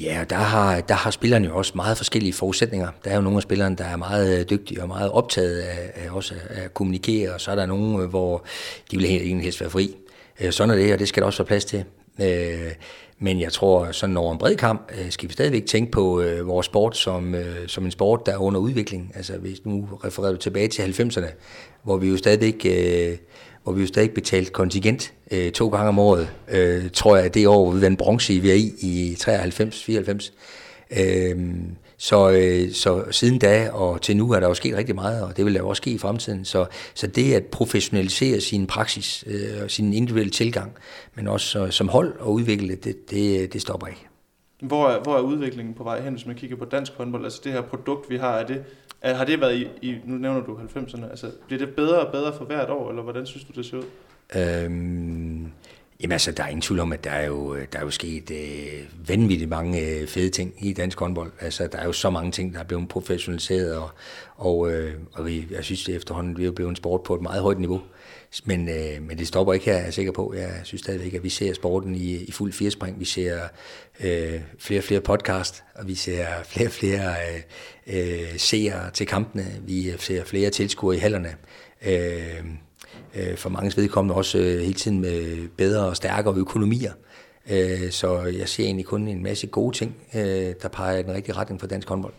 Ja, 0.00 0.24
der 0.30 0.36
har, 0.36 0.80
der 0.80 0.94
har 0.94 1.10
spillerne 1.10 1.46
jo 1.46 1.56
også 1.56 1.72
meget 1.74 1.96
forskellige 1.96 2.32
forudsætninger. 2.32 2.88
Der 3.04 3.10
er 3.10 3.14
jo 3.14 3.20
nogle 3.20 3.36
af 3.36 3.42
spillerne, 3.42 3.76
der 3.76 3.84
er 3.84 3.96
meget 3.96 4.40
øh, 4.40 4.50
dygtige 4.50 4.82
og 4.82 4.88
meget 4.88 5.10
optaget 5.10 5.58
af, 5.58 5.92
af 5.94 6.10
også 6.10 6.34
at 6.48 6.74
kommunikere, 6.74 7.34
og 7.34 7.40
så 7.40 7.50
er 7.50 7.54
der 7.54 7.66
nogle, 7.66 8.02
øh, 8.02 8.08
hvor 8.08 8.44
de 8.90 8.96
vil 8.96 9.06
egentlig 9.06 9.44
helst 9.44 9.60
være 9.60 9.70
fri. 9.70 9.94
Øh, 10.40 10.52
sådan 10.52 10.70
er 10.70 10.76
det, 10.76 10.92
og 10.92 10.98
det 10.98 11.08
skal 11.08 11.20
der 11.20 11.26
også 11.26 11.42
være 11.42 11.46
plads 11.46 11.64
til. 11.64 11.84
Men 13.18 13.40
jeg 13.40 13.52
tror, 13.52 13.92
sådan 13.92 14.16
over 14.16 14.32
en 14.32 14.38
bred 14.38 14.56
kamp, 14.56 14.92
skal 15.10 15.28
vi 15.28 15.32
stadigvæk 15.32 15.66
tænke 15.66 15.92
på 15.92 16.24
vores 16.42 16.66
sport 16.66 16.96
som, 16.96 17.34
som 17.66 17.84
en 17.84 17.90
sport, 17.90 18.26
der 18.26 18.32
er 18.32 18.36
under 18.36 18.60
udvikling. 18.60 19.12
Altså 19.14 19.36
hvis 19.36 19.64
nu 19.64 19.88
refererer 20.04 20.32
du 20.32 20.38
tilbage 20.38 20.68
til 20.68 20.82
90'erne, 20.82 21.26
hvor 21.82 21.96
vi 21.96 22.08
jo 22.08 22.16
stadigvæk 22.16 22.66
hvor 23.68 23.74
vi 23.74 23.80
jo 23.80 23.86
stadig 23.86 24.10
betalt 24.10 24.52
kontingent 24.52 25.12
øh, 25.30 25.52
to 25.52 25.68
gange 25.68 25.88
om 25.88 25.98
året, 25.98 26.28
øh, 26.50 26.90
tror 26.90 27.16
jeg, 27.16 27.34
det 27.34 27.46
år, 27.46 27.64
hvor 27.64 27.72
vi 27.72 27.80
vandt 27.80 27.98
bronze 27.98 28.34
i 28.34 28.38
VI 28.38 28.72
i 28.80 29.16
93-94. 29.20 30.32
Øh, 31.00 31.36
så, 31.98 32.30
øh, 32.30 32.72
så 32.72 33.04
siden 33.10 33.38
da 33.38 33.70
og 33.70 34.02
til 34.02 34.16
nu 34.16 34.32
er 34.32 34.40
der 34.40 34.48
jo 34.48 34.54
sket 34.54 34.76
rigtig 34.76 34.94
meget, 34.94 35.22
og 35.22 35.36
det 35.36 35.44
vil 35.44 35.54
der 35.54 35.62
også 35.62 35.80
ske 35.80 35.90
i 35.90 35.98
fremtiden. 35.98 36.44
Så, 36.44 36.66
så 36.94 37.06
det 37.06 37.34
at 37.34 37.44
professionalisere 37.44 38.40
sin 38.40 38.66
praksis 38.66 39.24
øh, 39.26 39.62
og 39.62 39.70
sin 39.70 39.92
individuelle 39.92 40.30
tilgang, 40.30 40.72
men 41.14 41.28
også 41.28 41.64
øh, 41.64 41.70
som 41.70 41.88
hold 41.88 42.18
og 42.18 42.32
udvikle 42.32 42.74
det, 42.74 43.10
det, 43.10 43.52
det 43.52 43.60
stopper 43.60 43.86
ikke. 43.86 44.07
Hvor 44.62 44.88
er, 44.88 45.02
hvor 45.02 45.16
er 45.16 45.20
udviklingen 45.20 45.74
på 45.74 45.82
vej 45.82 46.00
hen, 46.00 46.12
hvis 46.12 46.26
man 46.26 46.36
kigger 46.36 46.56
på 46.56 46.64
dansk 46.64 46.92
håndbold? 46.92 47.24
Altså 47.24 47.40
det 47.44 47.52
her 47.52 47.60
produkt, 47.60 48.10
vi 48.10 48.16
har, 48.16 48.38
er 48.38 48.46
det, 48.46 48.64
er, 49.02 49.14
har 49.14 49.24
det 49.24 49.40
været 49.40 49.56
i, 49.56 49.66
i, 49.82 49.96
nu 50.04 50.18
nævner 50.18 50.40
du 50.40 50.58
90'erne, 50.76 51.10
altså 51.10 51.30
bliver 51.46 51.66
det 51.66 51.74
bedre 51.74 52.00
og 52.00 52.12
bedre 52.12 52.32
for 52.32 52.44
hvert 52.44 52.70
år, 52.70 52.90
eller 52.90 53.02
hvordan 53.02 53.26
synes 53.26 53.44
du, 53.44 53.52
det 53.52 53.66
ser 53.66 53.76
ud? 53.76 53.84
Øhm, 54.36 55.52
jamen 56.02 56.12
altså, 56.12 56.32
der 56.32 56.42
er 56.42 56.48
ingen 56.48 56.62
tvivl 56.62 56.80
om, 56.80 56.92
at 56.92 57.04
der 57.04 57.10
er 57.10 57.26
jo, 57.26 57.56
der 57.72 57.78
er 57.78 57.82
jo 57.82 57.90
sket 57.90 58.30
øh, 58.30 59.08
vanvittigt 59.08 59.50
mange 59.50 59.86
øh, 59.86 60.06
fede 60.06 60.30
ting 60.30 60.54
i 60.58 60.72
dansk 60.72 61.00
håndbold. 61.00 61.32
Altså, 61.40 61.68
der 61.72 61.78
er 61.78 61.84
jo 61.84 61.92
så 61.92 62.10
mange 62.10 62.32
ting, 62.32 62.54
der 62.54 62.60
er 62.60 62.64
blevet 62.64 62.88
professionaliseret, 62.88 63.76
og, 63.76 63.90
og, 64.36 64.72
øh, 64.72 64.94
og 65.12 65.26
vi, 65.26 65.46
jeg 65.50 65.64
synes, 65.64 65.84
det 65.84 65.96
efterhånden 65.96 66.38
vi 66.38 66.46
er 66.46 66.50
blevet 66.50 66.70
en 66.70 66.76
sport 66.76 67.02
på 67.02 67.14
et 67.14 67.22
meget 67.22 67.42
højt 67.42 67.58
niveau. 67.58 67.82
Men, 68.44 68.68
øh, 68.68 69.02
men 69.02 69.18
det 69.18 69.28
stopper 69.28 69.52
ikke 69.52 69.66
her, 69.66 69.76
jeg 69.76 69.86
er 69.86 69.90
sikker 69.90 70.12
på. 70.12 70.34
Jeg 70.36 70.60
synes 70.64 70.80
stadigvæk, 70.80 71.14
at 71.14 71.22
vi 71.22 71.28
ser 71.28 71.54
sporten 71.54 71.94
i, 71.94 72.14
i 72.14 72.32
fuld 72.32 72.52
firespring. 72.52 73.00
Vi 73.00 73.04
ser 73.04 73.40
øh, 74.00 74.40
flere 74.58 74.80
og 74.80 74.84
flere 74.84 75.00
podcast, 75.00 75.62
og 75.74 75.88
vi 75.88 75.94
ser 75.94 76.26
flere 76.44 76.66
og 76.66 76.72
flere 76.72 77.14
øh, 77.86 78.22
øh, 78.22 78.38
seere 78.38 78.90
til 78.90 79.06
kampene. 79.06 79.46
Vi 79.66 79.92
ser 79.98 80.24
flere 80.24 80.50
tilskuere 80.50 80.96
i 80.96 80.98
hallerne. 80.98 81.36
Øh, 81.86 82.44
øh, 83.14 83.36
for 83.36 83.48
mange 83.48 83.72
vedkommende 83.76 84.14
også 84.14 84.38
øh, 84.38 84.60
hele 84.60 84.74
tiden 84.74 85.00
med 85.00 85.48
bedre 85.48 85.86
og 85.86 85.96
stærkere 85.96 86.34
økonomier. 86.34 86.92
Øh, 87.50 87.90
så 87.90 88.22
jeg 88.22 88.48
ser 88.48 88.64
egentlig 88.64 88.86
kun 88.86 89.08
en 89.08 89.22
masse 89.22 89.46
gode 89.46 89.76
ting, 89.76 89.96
øh, 90.14 90.54
der 90.62 90.68
peger 90.72 90.98
i 90.98 91.02
den 91.02 91.12
rigtige 91.12 91.36
retning 91.36 91.60
for 91.60 91.66
dansk 91.66 91.88
håndbold. 91.88 92.14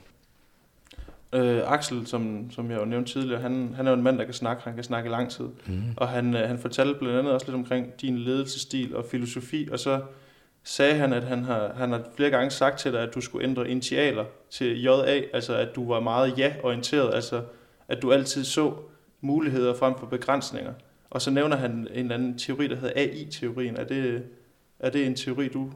Øh, 1.34 1.62
Axel, 1.74 2.08
som, 2.08 2.52
som 2.52 2.72
jeg 2.72 2.80
jo 2.80 2.86
nævnte 2.86 3.12
tidligere, 3.12 3.42
han, 3.42 3.74
han 3.76 3.88
er 3.88 3.92
jo 3.92 3.98
en 3.98 4.04
mand, 4.04 4.18
der 4.18 4.26
kan 4.26 4.34
snakke. 4.34 4.64
Han 4.64 4.76
kan 4.76 4.84
snakke 4.84 5.08
i 5.08 5.12
lang 5.12 5.32
tid. 5.32 5.46
Mm. 5.68 5.84
Og 5.98 6.08
han, 6.08 6.36
øh, 6.36 6.48
han 6.48 6.60
fortalte 6.60 7.00
blandt 7.00 7.18
andet 7.18 7.34
også 7.34 7.46
lidt 7.48 7.56
omkring 7.56 8.02
din 8.02 8.18
ledelsesstil 8.18 8.96
og 8.96 9.06
filosofi. 9.06 9.68
Og 9.72 9.80
så 9.80 10.02
sagde 10.64 10.96
han, 10.96 11.14
at 11.14 11.24
han 11.24 11.44
har, 11.44 11.74
han 11.76 11.92
har 11.92 12.02
flere 12.16 12.30
gange 12.30 12.52
sagt 12.52 12.80
til 12.80 12.92
dig, 12.92 13.02
at 13.02 13.16
du 13.16 13.22
skulle 13.22 13.48
ændre 13.48 13.70
initialer 13.70 14.26
til 14.50 14.82
JA. 14.82 15.22
Altså 15.34 15.56
at 15.56 15.76
du 15.76 15.88
var 15.88 16.00
meget 16.00 16.38
ja-orienteret. 16.38 17.14
Altså 17.14 17.42
at 17.88 18.02
du 18.02 18.12
altid 18.12 18.44
så 18.44 18.74
muligheder 19.22 19.76
frem 19.76 19.94
for 20.00 20.06
begrænsninger. 20.06 20.74
Og 21.10 21.22
så 21.22 21.32
nævner 21.32 21.56
han 21.56 21.72
en 21.72 21.88
eller 21.88 22.16
anden 22.16 22.38
teori, 22.38 22.68
der 22.68 22.76
hedder 22.76 22.94
AI-teorien. 22.96 23.78
Er 23.78 23.84
det, 23.84 24.24
er 24.80 24.90
det 24.90 25.06
en 25.06 25.16
teori, 25.16 25.48
du 25.48 25.72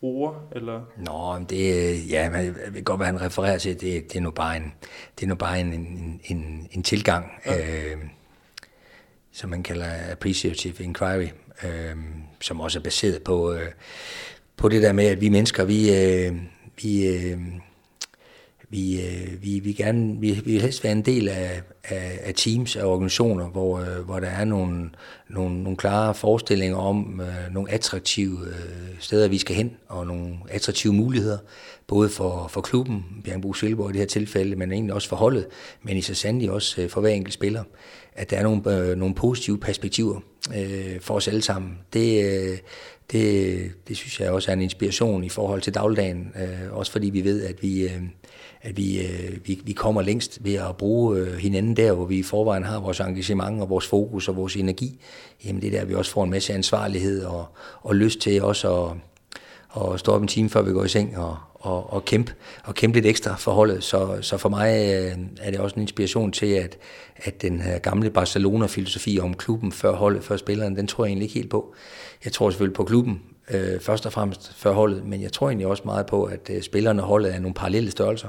bruger? 0.00 0.48
Eller? 0.52 0.80
Nå, 0.96 1.44
det, 1.50 2.10
ja, 2.10 2.30
man 2.30 2.56
ved 2.70 2.84
godt, 2.84 2.98
hvad 2.98 3.06
han 3.06 3.20
refererer 3.20 3.58
til. 3.58 3.80
Det, 3.80 4.12
det 4.12 4.16
er 4.16 4.20
nu 4.20 4.30
bare 4.30 4.56
en, 4.56 4.72
det 5.18 5.24
er 5.24 5.28
nu 5.28 5.34
bare 5.34 5.60
en, 5.60 5.72
en, 5.72 6.20
en, 6.24 6.68
en 6.70 6.82
tilgang, 6.82 7.30
ja. 7.46 7.58
øh, 7.58 7.98
som 9.32 9.50
man 9.50 9.62
kalder 9.62 9.86
appreciative 10.10 10.84
inquiry, 10.84 11.28
øh, 11.64 11.96
som 12.40 12.60
også 12.60 12.78
er 12.78 12.82
baseret 12.82 13.22
på, 13.22 13.52
øh, 13.52 13.68
på 14.56 14.68
det 14.68 14.82
der 14.82 14.92
med, 14.92 15.06
at 15.06 15.20
vi 15.20 15.28
mennesker, 15.28 15.64
vi, 15.64 15.94
øh, 15.94 16.34
vi, 16.82 17.06
øh, 17.06 17.38
vi, 18.68 19.00
øh, 19.00 19.42
vi, 19.42 19.58
vi, 19.58 19.72
gerne, 19.72 20.20
vi, 20.20 20.32
vi 20.32 20.52
vil 20.52 20.60
helst 20.60 20.84
være 20.84 20.92
en 20.92 21.02
del 21.02 21.28
af, 21.28 21.62
af, 21.84 22.18
af 22.22 22.34
teams, 22.34 22.76
og 22.76 22.92
organisationer, 22.92 23.48
hvor, 23.48 23.78
øh, 23.78 24.04
hvor 24.04 24.20
der 24.20 24.28
er 24.28 24.44
nogle, 24.44 24.90
nogle, 25.28 25.62
nogle 25.62 25.76
klare 25.76 26.14
forestillinger 26.14 26.76
om 26.76 27.20
øh, 27.20 27.54
nogle 27.54 27.70
attraktive 27.70 28.38
øh, 28.46 29.00
steder, 29.00 29.28
vi 29.28 29.38
skal 29.38 29.56
hen, 29.56 29.76
og 29.88 30.06
nogle 30.06 30.36
attraktive 30.48 30.92
muligheder, 30.92 31.38
både 31.86 32.08
for, 32.08 32.48
for 32.48 32.60
klubben, 32.60 33.04
Bjergbro 33.24 33.54
Silborg 33.54 33.90
i 33.90 33.92
det 33.92 34.00
her 34.00 34.06
tilfælde, 34.06 34.56
men 34.56 34.72
egentlig 34.72 34.94
også 34.94 35.08
for 35.08 35.16
holdet, 35.16 35.46
men 35.82 35.96
i 35.96 36.02
så 36.02 36.14
sandelig 36.14 36.50
også 36.50 36.82
øh, 36.82 36.90
for 36.90 37.00
hver 37.00 37.10
enkelt 37.10 37.34
spiller, 37.34 37.62
at 38.14 38.30
der 38.30 38.36
er 38.36 38.42
nogle, 38.42 38.78
øh, 38.78 38.96
nogle 38.96 39.14
positive 39.14 39.58
perspektiver 39.58 40.20
øh, 40.56 41.00
for 41.00 41.14
os 41.14 41.28
alle 41.28 41.42
sammen. 41.42 41.78
Det, 41.92 42.24
øh, 42.24 42.58
det, 43.12 43.70
det 43.88 43.96
synes 43.96 44.20
jeg 44.20 44.30
også 44.30 44.50
er 44.50 44.52
en 44.52 44.62
inspiration 44.62 45.24
i 45.24 45.28
forhold 45.28 45.62
til 45.62 45.74
dagligdagen, 45.74 46.32
øh, 46.36 46.76
også 46.76 46.92
fordi 46.92 47.10
vi 47.10 47.24
ved, 47.24 47.44
at 47.44 47.62
vi... 47.62 47.82
Øh, 47.82 48.02
at 48.62 48.76
vi, 48.76 49.06
øh, 49.06 49.38
vi, 49.44 49.60
vi 49.64 49.72
kommer 49.72 50.02
længst 50.02 50.44
ved 50.44 50.54
at 50.54 50.76
bruge 50.76 51.18
øh, 51.18 51.36
hinanden 51.36 51.76
der, 51.76 51.92
hvor 51.92 52.04
vi 52.04 52.18
i 52.18 52.22
forvejen 52.22 52.64
har 52.64 52.80
vores 52.80 53.00
engagement 53.00 53.60
og 53.60 53.70
vores 53.70 53.86
fokus 53.86 54.28
og 54.28 54.36
vores 54.36 54.56
energi. 54.56 55.00
Jamen 55.44 55.62
det 55.62 55.74
er 55.74 55.78
der, 55.78 55.86
vi 55.86 55.94
også 55.94 56.10
får 56.10 56.24
en 56.24 56.30
masse 56.30 56.54
ansvarlighed 56.54 57.24
og, 57.24 57.46
og 57.82 57.96
lyst 57.96 58.20
til 58.20 58.42
også 58.42 58.84
at, 58.84 58.92
at 59.82 60.00
stå 60.00 60.12
op 60.12 60.22
en 60.22 60.28
time, 60.28 60.50
før 60.50 60.62
vi 60.62 60.72
går 60.72 60.84
i 60.84 60.88
seng 60.88 61.18
og, 61.18 61.36
og, 61.54 61.92
og, 61.92 62.04
kæmpe, 62.04 62.34
og 62.64 62.74
kæmpe 62.74 62.96
lidt 62.96 63.06
ekstra 63.06 63.36
for 63.36 63.52
holdet. 63.52 63.84
Så, 63.84 64.18
så 64.20 64.36
for 64.36 64.48
mig 64.48 64.68
øh, 64.68 65.18
er 65.40 65.50
det 65.50 65.60
også 65.60 65.76
en 65.76 65.82
inspiration 65.82 66.32
til, 66.32 66.46
at, 66.46 66.78
at 67.16 67.42
den 67.42 67.60
her 67.60 67.78
gamle 67.78 68.10
Barcelona-filosofi 68.10 69.18
om 69.20 69.34
klubben 69.34 69.72
før 69.72 69.92
holdet, 69.92 70.24
før 70.24 70.36
spilleren, 70.36 70.76
den 70.76 70.86
tror 70.86 71.04
jeg 71.04 71.10
egentlig 71.10 71.24
ikke 71.24 71.34
helt 71.34 71.50
på. 71.50 71.74
Jeg 72.24 72.32
tror 72.32 72.50
selvfølgelig 72.50 72.76
på 72.76 72.84
klubben, 72.84 73.22
øh, 73.50 73.80
først 73.80 74.06
og 74.06 74.12
fremmest 74.12 74.54
for 74.54 74.72
holdet, 74.72 75.04
men 75.04 75.22
jeg 75.22 75.32
tror 75.32 75.48
egentlig 75.48 75.66
også 75.66 75.82
meget 75.84 76.06
på, 76.06 76.24
at 76.24 76.50
øh, 76.50 76.62
spillerne 76.62 77.02
og 77.02 77.08
holdet 77.08 77.34
er 77.34 77.38
nogle 77.38 77.54
parallelle 77.54 77.90
størrelser. 77.90 78.28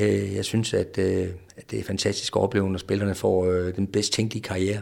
Øh, 0.00 0.34
jeg 0.34 0.44
synes, 0.44 0.74
at, 0.74 0.98
øh, 0.98 1.28
at 1.56 1.70
det 1.70 1.78
er 1.78 1.84
fantastisk 1.84 2.36
at 2.36 2.42
opleve, 2.42 2.70
når 2.70 2.78
spillerne 2.78 3.14
får 3.14 3.46
øh, 3.46 3.76
den 3.76 3.86
bedst 3.86 4.12
tænkelige 4.12 4.42
karriere. 4.42 4.80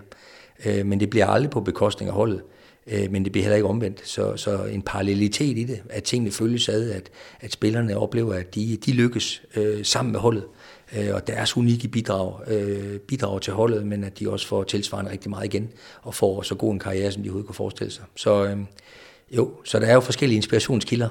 Øh, 0.65 0.87
men 0.87 1.01
det 1.01 1.11
bliver 1.11 1.27
aldrig 1.27 1.51
på 1.51 1.61
bekostning 1.61 2.09
af 2.09 2.15
holdet. 2.15 2.43
Øh, 2.87 3.11
men 3.11 3.25
det 3.25 3.33
bliver 3.33 3.43
heller 3.43 3.57
ikke 3.57 3.69
omvendt. 3.69 4.09
Så, 4.09 4.37
så 4.37 4.65
en 4.65 4.83
parallelitet 4.83 5.59
i 5.59 5.65
det, 5.65 5.83
at 5.89 6.03
tingene 6.03 6.31
følges 6.31 6.69
ad, 6.69 6.91
at, 6.91 7.11
at 7.41 7.53
spillerne 7.53 7.99
oplever, 7.99 8.35
at 8.35 8.55
de, 8.55 8.77
de 8.87 8.93
lykkes 8.93 9.43
øh, 9.57 9.85
sammen 9.85 10.13
med 10.13 10.21
holdet, 10.21 10.45
øh, 10.97 11.15
og 11.15 11.27
deres 11.27 11.57
unikke 11.57 11.89
bidrag, 11.89 12.35
øh, 12.47 12.99
bidrag 12.99 13.41
til 13.41 13.53
holdet, 13.53 13.87
men 13.87 14.05
at 14.05 14.19
de 14.19 14.31
også 14.31 14.47
får 14.47 14.65
tilsvarende 14.65 15.11
rigtig 15.11 15.31
meget 15.31 15.45
igen, 15.45 15.69
og 16.03 16.15
får 16.15 16.43
så 16.43 16.55
god 16.55 16.73
en 16.73 16.79
karriere, 16.79 17.13
som 17.13 17.23
de 17.23 17.29
overhovedet 17.29 17.47
kunne 17.47 17.55
forestille 17.55 17.93
sig. 17.93 18.05
Så 18.17 18.45
øh, 18.45 18.57
jo, 19.37 19.51
så 19.65 19.79
der 19.79 19.87
er 19.87 19.95
jo 19.95 20.01
forskellige 20.01 20.37
inspirationskilder. 20.37 21.09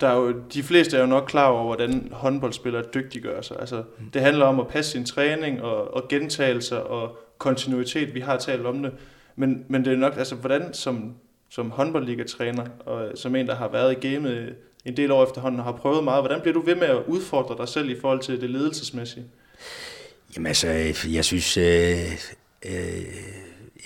Der 0.00 0.08
er 0.08 0.16
jo, 0.16 0.34
de 0.54 0.62
fleste 0.62 0.96
er 0.96 1.00
jo 1.00 1.06
nok 1.06 1.24
klar 1.28 1.46
over, 1.46 1.64
hvordan 1.64 2.08
håndboldspillere 2.12 2.84
dygtiggør 2.94 3.40
sig. 3.40 3.56
Altså. 3.60 3.82
Det 4.14 4.22
handler 4.22 4.46
om 4.46 4.60
at 4.60 4.68
passe 4.68 4.90
sin 4.90 5.04
træning 5.04 5.62
og, 5.62 5.94
og 5.94 6.08
gentagelser 6.08 6.76
og 6.76 7.18
kontinuitet. 7.38 8.14
Vi 8.14 8.20
har 8.20 8.36
talt 8.36 8.66
om 8.66 8.82
det. 8.82 8.92
Men, 9.36 9.64
men 9.68 9.84
det 9.84 9.92
er 9.92 9.96
nok, 9.96 10.16
altså 10.16 10.34
hvordan 10.34 10.74
som, 10.74 11.14
som 11.48 11.70
håndboldligatræner, 11.70 12.66
og 12.86 13.12
som 13.14 13.36
en, 13.36 13.46
der 13.46 13.54
har 13.54 13.68
været 13.68 13.92
i 13.92 14.08
gamet 14.08 14.54
en 14.84 14.96
del 14.96 15.10
år 15.10 15.24
efterhånden 15.24 15.60
og 15.60 15.64
har 15.64 15.72
prøvet 15.72 16.04
meget, 16.04 16.22
hvordan 16.22 16.40
bliver 16.40 16.54
du 16.54 16.60
ved 16.60 16.74
med 16.74 16.86
at 16.86 17.02
udfordre 17.06 17.56
dig 17.58 17.68
selv 17.68 17.90
i 17.90 18.00
forhold 18.00 18.20
til 18.20 18.40
det 18.40 18.50
ledelsesmæssige? 18.50 19.26
Jamen 20.36 20.46
altså, 20.46 20.68
jeg 21.08 21.24
synes, 21.24 21.56
øh, 21.56 21.96
øh, 22.66 23.04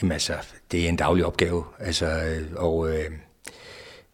jamen 0.02 0.12
altså, 0.12 0.34
det 0.72 0.84
er 0.84 0.88
en 0.88 0.96
daglig 0.96 1.24
opgave. 1.24 1.64
Altså, 1.78 2.36
og 2.56 2.90
øh, 2.90 3.04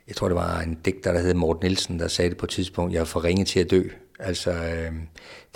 jeg 0.08 0.16
tror, 0.16 0.28
det 0.28 0.36
var 0.36 0.60
en 0.60 0.78
digter, 0.84 1.12
der 1.12 1.20
hed 1.20 1.34
Morten 1.34 1.62
Nielsen, 1.62 1.98
der 1.98 2.08
sagde 2.08 2.30
det 2.30 2.38
på 2.38 2.46
et 2.46 2.50
tidspunkt, 2.50 2.94
jeg 2.94 3.00
er 3.00 3.04
for 3.04 3.24
ringe 3.24 3.44
til 3.44 3.60
at 3.60 3.70
dø. 3.70 3.82
Altså 4.18 4.50
øh, 4.50 4.92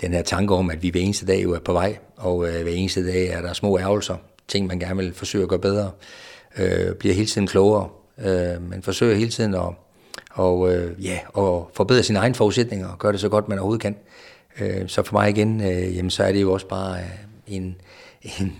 den 0.01 0.13
her 0.13 0.21
tanke 0.21 0.55
om, 0.55 0.69
at 0.69 0.83
vi 0.83 0.89
hver 0.89 1.01
eneste 1.01 1.25
dag 1.25 1.43
jo 1.43 1.53
er 1.53 1.59
på 1.59 1.73
vej, 1.73 1.97
og 2.17 2.47
øh, 2.47 2.63
hver 2.63 2.71
eneste 2.71 3.07
dag 3.07 3.27
er 3.27 3.41
der 3.41 3.53
små 3.53 3.79
ærgelser, 3.79 4.15
ting 4.47 4.67
man 4.67 4.79
gerne 4.79 4.97
vil 4.97 5.13
forsøge 5.13 5.43
at 5.43 5.49
gøre 5.49 5.59
bedre, 5.59 5.91
øh, 6.57 6.95
bliver 6.95 7.15
hele 7.15 7.27
tiden 7.27 7.47
klogere, 7.47 7.89
øh, 8.17 8.69
man 8.69 8.83
forsøger 8.83 9.15
hele 9.15 9.31
tiden 9.31 9.53
at 9.53 9.73
og, 10.33 10.73
øh, 10.73 11.05
ja, 11.05 11.19
og 11.27 11.71
forbedre 11.73 12.03
sine 12.03 12.19
egne 12.19 12.35
forudsætninger 12.35 12.87
og 12.87 12.99
gøre 12.99 13.11
det 13.11 13.19
så 13.19 13.29
godt, 13.29 13.49
man 13.49 13.57
overhovedet 13.57 13.81
kan. 13.81 13.95
Øh, 14.59 14.87
så 14.87 15.03
for 15.03 15.13
mig 15.13 15.29
igen, 15.29 15.61
øh, 15.61 15.95
jamen, 15.95 16.09
så 16.09 16.23
er 16.23 16.31
det 16.31 16.41
jo 16.41 16.53
også 16.53 16.67
bare 16.67 16.99
øh, 16.99 17.05
en, 17.47 17.75
en, 18.39 18.53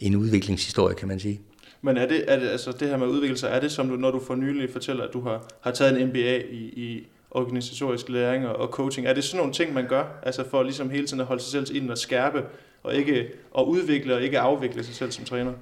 en 0.00 0.16
udviklingshistorie, 0.16 0.94
kan 0.94 1.08
man 1.08 1.20
sige. 1.20 1.40
Men 1.84 1.96
er 1.96 2.06
det, 2.06 2.24
er 2.28 2.38
det, 2.38 2.48
altså 2.48 2.72
det 2.72 2.88
her 2.88 2.96
med 2.96 3.06
udvikling, 3.06 3.52
er 3.52 3.60
det 3.60 3.72
som 3.72 3.88
du, 3.88 3.96
når 3.96 4.10
du 4.10 4.20
for 4.20 4.34
nylig 4.34 4.70
fortæller, 4.70 5.04
at 5.04 5.12
du 5.12 5.20
har, 5.20 5.46
har 5.60 5.70
taget 5.70 6.00
en 6.00 6.08
MBA 6.08 6.36
i, 6.36 6.56
i 6.56 7.06
organisatorisk 7.30 8.08
læring 8.08 8.46
og 8.46 8.68
coaching. 8.68 9.06
Er 9.06 9.12
det 9.12 9.24
sådan 9.24 9.38
nogle 9.38 9.52
ting, 9.52 9.74
man 9.74 9.86
gør, 9.88 10.04
altså 10.22 10.44
for 10.50 10.62
ligesom 10.62 10.90
hele 10.90 11.06
tiden 11.06 11.20
at 11.20 11.26
holde 11.26 11.42
sig 11.42 11.50
selv 11.52 11.76
ind 11.76 11.90
og 11.90 11.98
skærpe, 11.98 12.42
og 12.82 12.94
ikke 12.94 13.28
at 13.58 13.62
udvikle 13.62 14.14
og 14.14 14.22
ikke 14.22 14.38
afvikle 14.38 14.84
sig 14.84 14.94
selv 14.94 15.12
som 15.12 15.24
træner? 15.24 15.52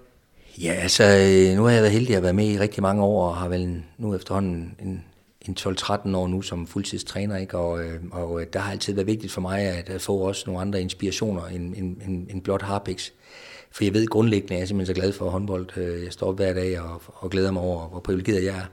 Ja, 0.62 0.72
altså 0.72 1.04
øh, 1.04 1.56
nu 1.56 1.62
har 1.62 1.70
jeg 1.70 1.82
været 1.82 1.92
heldig 1.92 2.16
at 2.16 2.22
være 2.22 2.32
med 2.32 2.46
i 2.46 2.58
rigtig 2.58 2.82
mange 2.82 3.02
år, 3.02 3.28
og 3.28 3.36
har 3.36 3.48
vel 3.48 3.82
nu 3.98 4.14
efterhånden 4.14 4.74
en, 4.82 5.04
en 5.48 5.56
12-13 5.60 6.16
år 6.16 6.28
nu 6.28 6.42
som 6.42 6.66
fuldtidstræner, 6.66 7.36
ikke? 7.36 7.58
Og, 7.58 7.84
øh, 7.84 8.00
og 8.10 8.40
øh, 8.40 8.46
der 8.52 8.58
har 8.58 8.72
altid 8.72 8.94
været 8.94 9.06
vigtigt 9.06 9.32
for 9.32 9.40
mig 9.40 9.60
at 9.60 10.00
få 10.00 10.16
også 10.16 10.42
nogle 10.46 10.60
andre 10.60 10.80
inspirationer 10.80 11.46
end, 11.46 11.76
end, 11.76 11.96
end, 12.06 12.26
end 12.30 12.42
blot 12.42 12.62
Harpix. 12.62 13.10
For 13.72 13.84
jeg 13.84 13.94
ved 13.94 14.06
grundlæggende, 14.06 14.54
at 14.54 14.56
jeg 14.56 14.62
er 14.62 14.66
simpelthen 14.66 14.94
så 14.94 15.00
glad 15.00 15.12
for 15.12 15.30
håndbold. 15.30 15.66
Øh, 15.76 16.04
jeg 16.04 16.12
står 16.12 16.26
op 16.26 16.36
hver 16.36 16.52
dag 16.52 16.80
og, 16.80 17.02
og 17.06 17.30
glæder 17.30 17.50
mig 17.50 17.62
over, 17.62 17.88
hvor 17.88 18.00
privilegeret 18.00 18.44
jeg 18.44 18.56
er. 18.56 18.66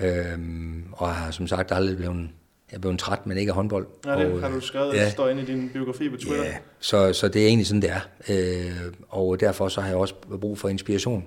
Øhm, 0.00 0.84
og 0.92 1.14
har 1.14 1.30
som 1.30 1.46
sagt 1.46 1.72
aldrig 1.72 1.96
blevet, 1.96 2.28
jeg 2.72 2.80
blevet 2.80 2.98
træt, 2.98 3.26
men 3.26 3.38
ikke 3.38 3.50
af 3.50 3.56
håndbold. 3.56 3.86
Ja, 4.06 4.10
det 4.10 4.32
og, 4.32 4.40
har 4.40 4.48
du 4.48 4.60
skrevet, 4.60 4.94
ja, 4.94 5.04
det 5.04 5.12
står 5.12 5.28
inde 5.28 5.42
i 5.42 5.44
din 5.44 5.70
biografi 5.72 6.08
på 6.08 6.16
Twitter. 6.16 6.44
Ja, 6.44 6.54
så, 6.78 7.12
så 7.12 7.28
det 7.28 7.42
er 7.42 7.46
egentlig 7.46 7.66
sådan, 7.66 7.82
det 7.82 7.90
er. 7.90 8.00
Øh, 8.28 8.92
og 9.08 9.40
derfor 9.40 9.68
så 9.68 9.80
har 9.80 9.88
jeg 9.88 9.96
også 9.96 10.14
brug 10.40 10.58
for 10.58 10.68
inspiration. 10.68 11.26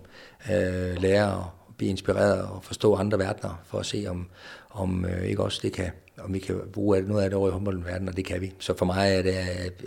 Øh, 0.51 1.01
lære 1.01 1.31
at 1.31 1.43
blive 1.77 1.89
inspireret 1.89 2.41
og 2.41 2.63
forstå 2.63 2.95
andre 2.95 3.19
verdener, 3.19 3.61
for 3.65 3.79
at 3.79 3.85
se, 3.85 4.05
om, 4.09 4.27
om 4.69 5.05
øh, 5.05 5.23
ikke 5.23 5.43
også 5.43 5.59
det 5.63 5.73
kan, 5.73 5.91
om 6.19 6.33
vi 6.33 6.39
kan 6.39 6.59
bruge 6.73 7.01
noget 7.01 7.23
af 7.23 7.29
det 7.29 7.37
over 7.37 7.49
i 7.49 7.51
håndboldverdenen, 7.51 8.09
og 8.09 8.17
det 8.17 8.25
kan 8.25 8.41
vi. 8.41 8.53
Så 8.59 8.77
for 8.77 8.85
mig 8.85 9.11
er 9.11 9.21
det 9.21 9.35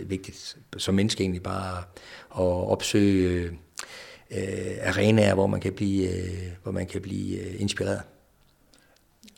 vigtigt 0.09 0.57
som 0.77 0.95
menneske 0.95 1.21
egentlig 1.21 1.43
bare 1.43 1.77
at 2.37 2.69
opsøge 2.71 3.57
øh, 4.31 4.77
arenaer, 4.87 5.33
hvor 5.33 5.47
man 5.47 5.59
kan 5.59 5.73
blive, 5.73 6.09
øh, 6.09 6.51
hvor 6.63 6.71
man 6.71 6.87
kan 6.87 7.01
blive 7.01 7.39
øh, 7.39 7.61
inspireret. 7.61 8.01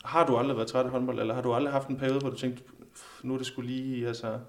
Har 0.04 0.26
du 0.26 0.38
aldrig 0.38 0.58
været 0.58 0.70
træt 0.70 0.86
af 0.86 0.92
håndbold, 0.92 1.20
eller 1.20 1.34
har 1.34 1.42
du 1.42 1.54
aldrig 1.54 1.74
haft 1.74 1.88
en 1.88 1.98
periode, 1.98 2.20
hvor 2.20 2.30
du 2.30 2.36
tænkte, 2.36 2.64
nu 3.24 3.34
er 3.34 3.38
det 3.38 3.48
skulle 3.48 3.70
lige, 3.70 4.08
altså... 4.08 4.40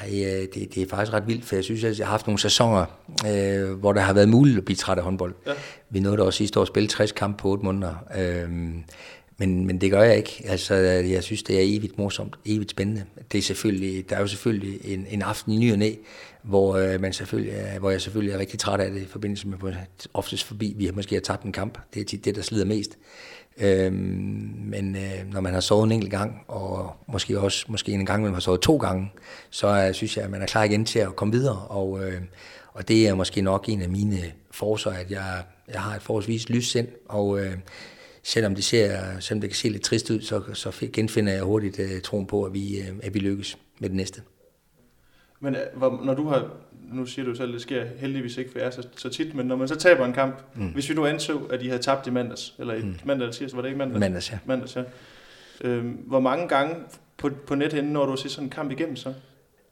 Nej, 0.00 0.10
det, 0.54 0.74
det 0.74 0.82
er 0.82 0.86
faktisk 0.90 1.12
ret 1.12 1.26
vildt, 1.26 1.44
for 1.44 1.56
jeg 1.56 1.64
synes, 1.64 1.84
at 1.84 1.98
jeg 1.98 2.06
har 2.06 2.10
haft 2.10 2.26
nogle 2.26 2.38
sæsoner, 2.38 2.84
øh, 3.26 3.72
hvor 3.72 3.92
der 3.92 4.00
har 4.00 4.12
været 4.12 4.28
muligt 4.28 4.58
at 4.58 4.64
blive 4.64 4.76
træt 4.76 4.98
af 4.98 5.04
håndbold. 5.04 5.34
Ja. 5.46 5.52
Vi 5.90 6.00
nåede 6.00 6.16
da 6.16 6.22
også 6.22 6.36
sidste 6.36 6.58
år 6.58 6.62
at 6.62 6.68
spille 6.68 6.88
60 6.88 7.12
kampe 7.12 7.38
på 7.38 7.48
8 7.48 7.64
måneder. 7.64 7.94
Øh, 8.16 8.50
men, 9.38 9.66
men 9.66 9.80
det 9.80 9.90
gør 9.90 10.02
jeg 10.02 10.16
ikke. 10.16 10.42
Altså, 10.44 10.74
jeg 10.74 11.22
synes, 11.22 11.42
det 11.42 11.56
er 11.56 11.76
evigt 11.76 11.98
morsomt, 11.98 12.36
evigt 12.46 12.70
spændende. 12.70 13.04
Det 13.32 13.38
er 13.38 13.42
selvfølgelig, 13.42 14.10
der 14.10 14.16
er 14.16 14.20
jo 14.20 14.26
selvfølgelig 14.26 14.80
en, 14.84 15.06
en 15.10 15.22
aften 15.22 15.52
i 15.52 15.58
ny 15.58 15.72
og 15.72 15.78
næ, 15.78 15.94
hvor, 16.42 16.76
øh, 16.76 17.00
man 17.00 17.12
selvfølgelig, 17.12 17.78
hvor 17.78 17.90
jeg 17.90 18.00
selvfølgelig 18.00 18.34
er 18.34 18.38
rigtig 18.38 18.58
træt 18.58 18.80
af 18.80 18.90
det 18.90 19.02
i 19.02 19.06
forbindelse 19.06 19.48
med 19.48 19.58
oftest 20.14 20.44
forbi, 20.44 20.74
vi 20.76 20.84
har 20.84 20.92
måske 20.92 21.14
har 21.14 21.20
tabt 21.20 21.42
en 21.42 21.52
kamp. 21.52 21.78
Det 21.94 22.00
er 22.00 22.04
tit 22.04 22.24
det, 22.24 22.34
der 22.34 22.42
slider 22.42 22.64
mest. 22.64 22.98
Øhm, 23.60 23.94
men 24.64 24.96
øh, 24.96 25.32
når 25.32 25.40
man 25.40 25.54
har 25.54 25.60
sovet 25.60 25.84
en 25.84 25.92
enkelt 25.92 26.10
gang, 26.10 26.44
og 26.48 26.96
måske 27.08 27.40
også 27.40 27.64
måske 27.68 27.92
en 27.92 28.06
gang, 28.06 28.22
man 28.22 28.32
har 28.32 28.40
sovet 28.40 28.60
to 28.60 28.76
gange, 28.76 29.12
så 29.50 29.86
øh, 29.86 29.94
synes 29.94 30.16
jeg, 30.16 30.24
at 30.24 30.30
man 30.30 30.42
er 30.42 30.46
klar 30.46 30.64
igen 30.64 30.84
til 30.84 30.98
at 30.98 31.16
komme 31.16 31.32
videre. 31.32 31.66
Og, 31.68 32.04
øh, 32.04 32.20
og 32.72 32.88
det 32.88 33.08
er 33.08 33.14
måske 33.14 33.40
nok 33.40 33.68
en 33.68 33.82
af 33.82 33.88
mine 33.88 34.18
forser, 34.50 34.90
at 34.90 35.10
jeg, 35.10 35.42
jeg 35.72 35.80
har 35.80 35.96
et 35.96 36.02
forholdsvis 36.02 36.48
lys 36.48 36.70
sind, 36.70 36.88
og 37.08 37.40
øh, 37.40 37.54
selvom 38.22 38.54
det, 38.54 38.64
ser, 38.64 39.20
selvom 39.20 39.40
det 39.40 39.50
kan 39.50 39.56
se 39.56 39.68
lidt 39.68 39.82
trist 39.82 40.10
ud, 40.10 40.20
så, 40.20 40.42
så 40.54 40.88
genfinder 40.92 41.32
jeg 41.32 41.42
hurtigt 41.42 41.78
øh, 41.78 42.00
troen 42.00 42.26
på, 42.26 42.44
at 42.44 42.54
vi, 42.54 42.80
øh, 42.80 42.88
at 43.02 43.14
vi 43.14 43.18
lykkes 43.18 43.58
med 43.80 43.88
det 43.88 43.96
næste. 43.96 44.22
Men 45.40 45.54
øh, 45.54 46.04
når 46.04 46.14
du 46.14 46.28
har, 46.28 46.50
nu 46.94 47.06
siger 47.06 47.26
du 47.26 47.34
selv, 47.34 47.48
at 47.48 47.54
det 47.54 47.62
sker 47.62 47.84
heldigvis 47.96 48.36
ikke, 48.36 48.50
for 48.50 48.58
jeg 48.58 48.66
er 48.66 48.70
så, 48.70 48.88
så 48.96 49.08
tit, 49.08 49.34
men 49.34 49.46
når 49.46 49.56
man 49.56 49.68
så 49.68 49.74
taber 49.74 50.06
en 50.06 50.12
kamp, 50.12 50.42
mm. 50.54 50.68
hvis 50.68 50.88
vi 50.88 50.94
nu 50.94 51.06
anså, 51.06 51.38
at 51.50 51.62
I 51.62 51.66
havde 51.66 51.82
tabt 51.82 52.06
i 52.06 52.10
mandags, 52.10 52.54
eller 52.58 52.74
i 52.74 52.82
mm. 52.82 52.96
mandag 53.04 53.24
eller 53.24 53.32
tirsdag, 53.32 53.56
var 53.56 53.62
det 53.62 53.68
ikke 53.68 53.78
mandag? 53.78 54.00
Mandags, 54.00 54.32
ja. 54.32 54.38
Mandags, 54.44 54.76
ja. 54.76 54.82
Øhm, 55.60 55.90
hvor 55.90 56.20
mange 56.20 56.48
gange 56.48 56.76
på, 57.16 57.30
på 57.46 57.54
net 57.54 57.84
når 57.84 58.06
du 58.06 58.16
ser 58.16 58.28
sådan 58.28 58.46
en 58.46 58.50
kamp 58.50 58.70
igennem 58.70 58.96
så? 58.96 59.14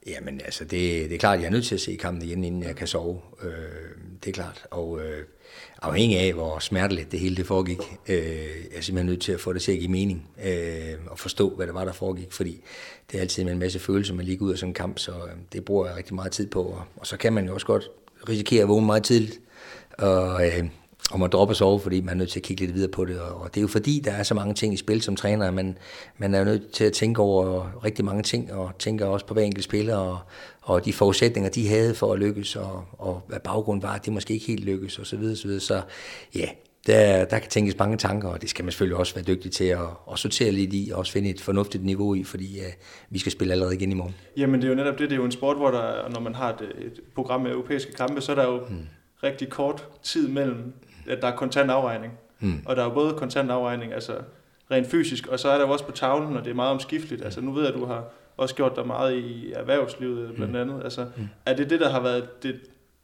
Jamen 0.07 0.41
altså, 0.45 0.65
det, 0.65 1.11
det 1.11 1.15
er 1.15 1.19
klart, 1.19 1.37
at 1.37 1.41
jeg 1.41 1.47
er 1.47 1.53
nødt 1.53 1.65
til 1.65 1.75
at 1.75 1.81
se 1.81 1.95
kampen 1.95 2.23
igen, 2.23 2.45
inden 2.45 2.63
jeg 2.63 2.77
kan 2.77 2.87
sove. 2.87 3.21
Øh, 3.43 3.51
det 4.25 4.31
er 4.31 4.33
klart. 4.33 4.67
Og 4.71 5.01
øh, 5.01 5.25
afhængig 5.83 6.19
af, 6.19 6.33
hvor 6.33 6.59
smerteligt 6.59 7.13
det 7.13 7.21
hele 7.21 7.37
det 7.37 7.47
foregik, 7.47 7.79
øh, 8.09 8.17
jeg 8.17 8.77
er 8.77 8.81
simpelthen 8.81 9.07
nødt 9.07 9.23
til 9.23 9.33
at 9.33 9.41
få 9.41 9.53
det 9.53 9.63
til 9.63 9.73
at 9.73 9.79
give 9.79 9.91
mening. 9.91 10.29
Øh, 10.45 10.95
og 11.07 11.19
forstå, 11.19 11.51
hvad 11.57 11.67
det 11.67 11.75
var, 11.75 11.85
der 11.85 11.93
foregik. 11.93 12.33
Fordi 12.33 12.61
det 13.11 13.17
er 13.17 13.21
altid 13.21 13.45
med 13.45 13.53
en 13.53 13.59
masse 13.59 13.79
følelser, 13.79 14.15
man 14.15 14.25
ligger 14.25 14.47
ud 14.47 14.53
af 14.53 14.59
sådan 14.59 14.71
en 14.71 14.75
kamp, 14.75 14.99
så 14.99 15.13
øh, 15.13 15.33
det 15.53 15.65
bruger 15.65 15.87
jeg 15.87 15.97
rigtig 15.97 16.15
meget 16.15 16.33
tid 16.33 16.47
på. 16.47 16.63
Og, 16.63 16.83
og 16.97 17.07
så 17.07 17.17
kan 17.17 17.33
man 17.33 17.47
jo 17.47 17.55
også 17.55 17.67
godt 17.67 17.91
risikere 18.29 18.63
at 18.63 18.69
vågne 18.69 18.87
meget 18.87 19.05
tidligt. 19.05 19.41
Og, 19.99 20.47
øh, 20.47 20.69
om 21.13 21.23
at 21.23 21.33
droppe 21.33 21.53
og 21.53 21.57
sove, 21.57 21.81
fordi 21.81 22.01
man 22.01 22.09
er 22.09 22.19
nødt 22.19 22.31
til 22.31 22.39
at 22.39 22.43
kigge 22.43 22.65
lidt 22.65 22.75
videre 22.75 22.91
på 22.91 23.05
det. 23.05 23.21
Og 23.21 23.49
det 23.55 23.57
er 23.57 23.63
jo 23.63 23.69
fordi, 23.69 24.03
der 24.05 24.13
er 24.13 24.23
så 24.23 24.35
mange 24.35 24.55
ting 24.55 24.75
i 24.75 24.77
spil 24.77 25.03
som 25.03 25.17
træner, 25.17 25.49
at 25.49 25.55
man, 25.55 25.79
man 26.19 26.35
er 26.35 26.45
nødt 26.45 26.71
til 26.73 26.85
at 26.85 26.93
tænke 26.93 27.23
over 27.23 27.81
rigtig 27.85 28.05
mange 28.05 28.23
ting, 28.23 28.53
og 28.53 28.71
tænker 28.79 29.07
også 29.07 29.27
på 29.27 29.35
hver 29.35 29.43
enkelt 29.43 29.65
spiller, 29.65 29.97
og, 29.97 30.19
og 30.63 30.85
de 30.85 30.93
forudsætninger, 30.93 31.51
de 31.51 31.69
havde 31.69 31.95
for 31.95 32.13
at 32.13 32.19
lykkes, 32.19 32.57
og, 32.57 32.85
og 32.99 33.23
hvad 33.29 33.41
baggrunden 33.41 33.83
var, 33.83 33.95
at 33.95 34.05
det 34.05 34.13
måske 34.13 34.35
ikke 34.35 34.47
helt 34.47 34.65
lykkes, 34.65 34.99
og 34.99 35.07
så 35.07 35.17
videre, 35.17 35.37
så 35.37 35.47
videre. 35.47 35.61
Så 35.61 35.83
ja, 36.35 36.47
der, 36.87 37.25
der 37.25 37.39
kan 37.39 37.51
tænkes 37.51 37.79
mange 37.79 37.97
tanker, 37.97 38.29
og 38.29 38.41
det 38.41 38.51
skal 38.51 38.65
man 38.65 38.73
selvfølgelig 38.73 38.97
også 38.97 39.15
være 39.15 39.25
dygtig 39.25 39.53
til 39.53 39.65
at, 39.65 39.79
at 40.13 40.19
sortere 40.19 40.51
lidt 40.51 40.75
i, 40.75 40.91
og 40.93 40.99
også 40.99 41.13
finde 41.13 41.31
et 41.31 41.41
fornuftigt 41.41 41.85
niveau 41.85 42.15
i, 42.15 42.25
fordi 42.25 42.59
uh, 42.59 42.73
vi 43.11 43.19
skal 43.19 43.33
spille 43.33 43.53
allerede 43.53 43.75
igen 43.75 43.91
i 43.91 43.95
morgen. 43.95 44.15
Jamen 44.37 44.61
det 44.61 44.67
er 44.67 44.71
jo 44.71 44.77
netop 44.77 44.99
det, 44.99 45.11
det 45.11 45.13
er 45.13 45.21
jo 45.21 45.25
en 45.25 45.33
sport, 45.33 45.57
hvor 45.57 45.71
der, 45.71 46.09
når 46.09 46.21
man 46.21 46.35
har 46.35 46.53
et, 46.53 46.63
et 46.79 47.01
program 47.15 47.41
med 47.41 47.51
europæiske 47.51 47.93
kampe, 47.93 48.21
så 48.21 48.33
er 48.33 48.37
der 48.37 48.45
jo 48.45 48.59
hmm. 48.59 48.87
rigtig 49.23 49.49
kort 49.49 49.89
tid 50.03 50.29
mellem 50.29 50.73
at 51.09 51.23
der 51.23 51.29
er 51.29 51.37
kontant 51.37 51.71
afregning. 51.71 52.13
Mm. 52.41 52.63
Og 52.67 52.77
der 52.77 52.85
er 52.85 52.95
både 52.95 53.15
kontant 53.15 53.51
afregning, 53.51 53.93
altså 53.93 54.13
rent 54.71 54.91
fysisk, 54.91 55.27
og 55.27 55.41
så 55.41 55.49
er 55.49 55.59
der 55.59 55.67
jo 55.67 55.73
også 55.73 55.85
på 55.85 55.93
tavlen, 55.93 56.37
og 56.37 56.45
det 56.45 56.51
er 56.51 56.55
meget 56.55 56.71
omskifteligt. 56.71 57.25
Altså 57.25 57.41
nu 57.41 57.53
ved 57.53 57.63
jeg, 57.63 57.75
at 57.75 57.81
du 57.81 57.85
har 57.85 58.05
også 58.37 58.55
gjort 58.55 58.77
dig 58.77 58.87
meget 58.87 59.17
i 59.17 59.53
erhvervslivet 59.53 60.29
mm. 60.29 60.35
blandt 60.35 60.57
andet. 60.57 60.85
Altså, 60.85 61.07
mm. 61.17 61.29
Er 61.47 61.57
det 61.57 61.71
det, 61.71 61.81
der 61.81 61.91
har 61.91 62.01
været 62.01 62.43
det, 62.43 62.61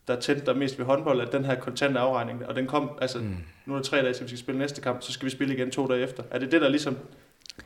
der 0.09 0.20
tændte 0.20 0.46
dig 0.46 0.56
mest 0.56 0.78
ved 0.78 0.87
håndbold, 0.87 1.20
at 1.20 1.32
den 1.32 1.44
her 1.44 1.54
kontante 1.54 2.00
afregning, 2.00 2.46
og 2.46 2.54
den 2.54 2.66
kom, 2.66 2.90
altså 3.00 3.18
mm. 3.18 3.37
nu 3.66 3.74
er 3.74 3.78
det 3.78 3.87
tre 3.87 3.96
dage, 3.96 4.12
til 4.14 4.22
vi 4.22 4.28
skal 4.28 4.38
spille 4.38 4.59
næste 4.59 4.80
kamp, 4.80 5.02
så 5.02 5.12
skal 5.12 5.26
vi 5.26 5.30
spille 5.30 5.54
igen 5.54 5.70
to 5.70 5.87
dage 5.87 6.02
efter. 6.02 6.22
Er 6.30 6.38
det 6.38 6.52
det, 6.52 6.61
der 6.61 6.68
ligesom 6.68 6.98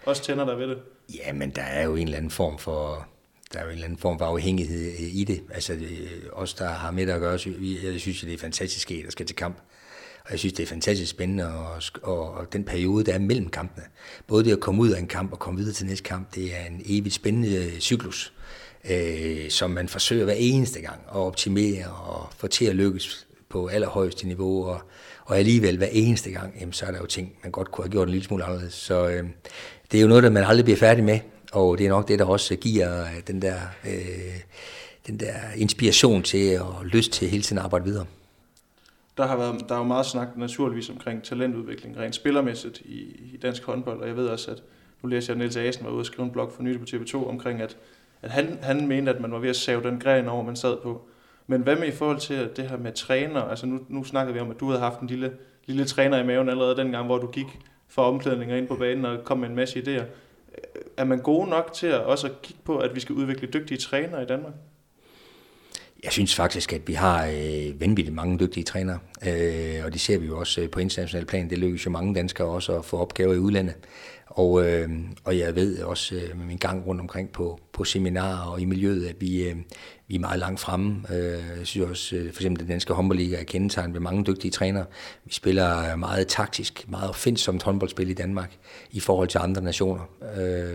også 0.07 0.23
tænder 0.23 0.45
dig 0.45 0.59
ved 0.59 0.69
det? 0.69 0.79
Ja, 1.15 1.33
men 1.33 1.51
der 1.51 1.63
er 1.63 1.85
jo 1.85 1.97
en 1.97 2.03
eller 2.03 2.17
anden 2.17 2.31
form 2.31 2.59
for, 2.59 3.07
der 3.53 3.59
er 3.59 3.63
jo 3.63 3.69
en 3.69 3.75
eller 3.75 3.85
anden 3.85 3.99
form 3.99 4.19
for 4.19 4.27
afhængighed 4.27 4.81
i 5.13 5.25
det. 5.25 5.41
Altså 5.51 5.79
os, 6.33 6.55
der 6.55 6.69
har 6.69 6.91
med 6.91 7.07
det 7.07 7.13
at 7.13 7.21
gøre, 7.21 7.31
jeg 7.31 8.01
synes, 8.01 8.21
det 8.21 8.35
er 8.35 8.39
fantastisk, 8.39 8.91
at 8.91 9.05
der 9.05 9.11
skal 9.11 9.27
til 9.27 9.37
kamp. 9.37 9.57
Og 10.31 10.35
jeg 10.35 10.39
synes, 10.39 10.53
det 10.53 10.63
er 10.63 10.67
fantastisk 10.67 11.11
spændende, 11.11 11.47
og, 11.55 11.83
og, 12.03 12.31
og 12.35 12.53
den 12.53 12.65
periode, 12.65 13.05
der 13.05 13.13
er 13.13 13.19
mellem 13.19 13.49
kampene. 13.49 13.85
Både 14.27 14.45
det 14.45 14.53
at 14.53 14.61
komme 14.61 14.83
ud 14.83 14.91
af 14.91 14.99
en 14.99 15.07
kamp 15.07 15.33
og 15.33 15.39
komme 15.39 15.59
videre 15.59 15.75
til 15.75 15.87
næste 15.87 16.05
kamp, 16.05 16.35
det 16.35 16.45
er 16.45 16.67
en 16.67 16.83
evigt 16.87 17.15
spændende 17.15 17.57
øh, 17.57 17.79
cyklus, 17.81 18.33
øh, 18.91 19.51
som 19.51 19.71
man 19.71 19.89
forsøger 19.89 20.25
hver 20.25 20.35
eneste 20.35 20.81
gang 20.81 21.01
at 21.09 21.17
optimere 21.17 21.87
og 21.87 22.29
få 22.37 22.47
til 22.47 22.65
at 22.65 22.77
lykkes 22.77 23.27
på 23.49 23.67
allerhøjeste 23.67 24.27
niveau. 24.27 24.65
Og, 24.65 24.81
og 25.25 25.39
alligevel 25.39 25.77
hver 25.77 25.89
eneste 25.93 26.31
gang, 26.31 26.55
jamen, 26.61 26.73
så 26.73 26.87
er 26.87 26.91
der 26.91 26.99
jo 26.99 27.07
ting, 27.07 27.33
man 27.43 27.53
godt 27.53 27.71
kunne 27.71 27.85
have 27.85 27.93
gjort 27.93 28.09
en 28.09 28.13
lille 28.13 28.25
smule 28.25 28.45
anderledes. 28.45 28.75
Så 28.75 29.09
øh, 29.09 29.25
det 29.93 29.99
er 29.99 30.03
jo 30.03 30.09
noget, 30.09 30.23
der 30.23 30.31
man 30.31 30.45
aldrig 30.45 30.65
bliver 30.65 30.79
færdig 30.79 31.05
med, 31.05 31.19
og 31.53 31.79
det 31.79 31.87
er 31.87 31.91
nok 31.91 32.09
det, 32.09 32.19
der 32.19 32.25
også 32.25 32.57
giver 32.57 33.03
øh, 33.03 33.21
den 33.27 33.43
der, 33.43 33.59
øh, 33.85 34.41
den 35.07 35.21
der 35.21 35.35
inspiration 35.57 36.23
til 36.23 36.61
og 36.61 36.87
lyst 36.87 37.13
til 37.13 37.29
hele 37.29 37.43
tiden 37.43 37.59
at 37.59 37.65
arbejde 37.65 37.85
videre 37.85 38.07
der 39.21 39.27
har 39.27 39.37
været, 39.37 39.69
der 39.69 39.75
er 39.75 39.79
jo 39.79 39.85
meget 39.85 40.07
snak 40.07 40.37
naturligvis 40.37 40.91
omkring 40.91 41.23
talentudvikling, 41.23 41.97
rent 41.99 42.15
spillermæssigt 42.15 42.81
i, 42.81 43.01
i 43.35 43.39
dansk 43.43 43.65
håndbold, 43.65 44.01
og 44.01 44.09
jeg 44.09 44.17
ved 44.17 44.29
også, 44.29 44.51
at 44.51 44.63
nu 45.03 45.09
læser 45.09 45.33
jeg, 45.33 45.37
at 45.37 45.39
Niels 45.39 45.57
Asen 45.57 45.85
var 45.85 45.91
ude 45.91 46.01
og 46.01 46.07
skrive 46.07 46.27
en 46.27 46.33
blog 46.33 46.53
for 46.53 46.63
nylig 46.63 46.81
på 46.81 46.87
TV2 46.91 47.29
omkring, 47.29 47.61
at, 47.61 47.77
at 48.23 48.31
han, 48.31 48.59
han 48.63 48.87
mente, 48.87 49.13
at 49.13 49.21
man 49.21 49.33
var 49.33 49.39
ved 49.39 49.51
at 49.51 49.57
save 49.57 49.83
den 49.83 50.01
gren 50.01 50.29
over, 50.29 50.45
man 50.45 50.57
sad 50.57 50.77
på. 50.83 51.09
Men 51.47 51.63
hvad 51.63 51.77
med 51.77 51.89
i 51.89 51.91
forhold 51.91 52.19
til 52.19 52.51
det 52.57 52.69
her 52.69 52.77
med 52.77 52.93
træner? 52.93 53.41
Altså 53.41 53.67
nu, 53.67 53.81
nu 53.89 54.05
snakkede 54.05 54.35
vi 54.35 54.41
om, 54.41 54.51
at 54.51 54.61
du 54.61 54.67
havde 54.67 54.81
haft 54.81 55.01
en 55.01 55.07
lille, 55.07 55.33
lille 55.67 55.85
træner 55.85 56.19
i 56.19 56.27
maven 56.27 56.49
allerede 56.49 56.77
dengang, 56.77 57.07
hvor 57.07 57.19
du 57.19 57.27
gik 57.27 57.59
for 57.89 58.03
omklædninger 58.03 58.57
ind 58.57 58.69
på 58.69 58.75
banen 58.75 59.05
og 59.05 59.25
kom 59.25 59.39
med 59.39 59.49
en 59.49 59.57
masse 59.57 59.79
idéer. 59.79 60.05
Er 60.97 61.05
man 61.05 61.19
god 61.19 61.47
nok 61.47 61.73
til 61.73 61.87
at 61.87 62.01
også 62.01 62.27
at 62.27 62.43
kigge 62.43 62.63
på, 62.65 62.79
at 62.79 62.95
vi 62.95 63.01
skal 63.01 63.15
udvikle 63.15 63.49
dygtige 63.49 63.79
trænere 63.79 64.23
i 64.23 64.27
Danmark? 64.27 64.53
Jeg 66.05 66.13
synes 66.13 66.35
faktisk, 66.35 66.73
at 66.73 66.89
vi 66.89 66.93
har 66.93 67.27
øh, 67.27 67.81
vanvittigt 67.81 68.15
mange 68.15 68.39
dygtige 68.39 68.65
trænere, 68.65 68.99
øh, 69.27 69.85
og 69.85 69.93
det 69.93 70.01
ser 70.01 70.19
vi 70.19 70.27
jo 70.27 70.39
også 70.39 70.61
øh, 70.61 70.71
på 70.71 70.81
international 70.81 71.27
plan. 71.27 71.51
Det 71.51 71.59
lykkes 71.59 71.87
jo 71.87 71.91
mange 71.91 72.15
danskere 72.15 72.49
også 72.49 72.79
at 72.79 72.85
få 72.85 72.97
opgaver 72.99 73.35
i 73.35 73.39
udlandet. 73.39 73.75
Og, 74.27 74.67
øh, 74.67 74.91
og 75.25 75.39
jeg 75.39 75.55
ved 75.55 75.83
også 75.83 76.15
øh, 76.15 76.39
med 76.39 76.47
min 76.47 76.57
gang 76.57 76.87
rundt 76.87 77.01
omkring 77.01 77.33
på, 77.33 77.61
på 77.73 77.85
seminarer 77.85 78.51
og 78.51 78.61
i 78.61 78.65
miljøet, 78.65 79.07
at 79.07 79.17
vi, 79.21 79.49
øh, 79.49 79.57
vi 80.11 80.15
er 80.15 80.21
meget 80.21 80.39
langt 80.39 80.61
fremme. 80.61 81.05
Øh, 81.11 81.59
jeg 81.59 81.67
synes 81.67 81.91
også, 81.91 82.17
øh, 82.17 82.33
for 82.33 82.41
eksempel 82.41 82.61
den 82.61 82.69
danske 82.69 82.93
håndboldliga 82.93 83.37
er 83.37 83.45
kendetegnet 83.45 83.95
ved 83.95 84.01
mange 84.01 84.25
dygtige 84.25 84.51
trænere. 84.51 84.85
Vi 85.25 85.33
spiller 85.33 85.93
øh, 85.93 85.99
meget 85.99 86.27
taktisk, 86.27 86.85
meget 86.89 87.09
opfindsomt 87.09 87.63
håndboldspil 87.63 88.11
i 88.11 88.15
Danmark 88.15 88.57
i 88.91 89.01
forhold 89.01 89.29
til 89.29 89.39
andre 89.39 89.63
nationer. 89.63 90.01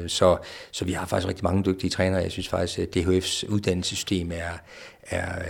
Så, 0.07 0.38
så 0.71 0.86
vi 0.86 0.91
har 0.91 1.05
faktisk 1.05 1.27
rigtig 1.27 1.43
mange 1.43 1.63
dygtige 1.63 1.89
trænere. 1.89 2.21
Jeg 2.21 2.31
synes 2.31 2.47
faktisk, 2.47 2.79
at 2.79 2.97
DHF's 2.97 3.49
uddannelsessystem 3.49 4.31
er, 4.31 4.59
er, 5.03 5.41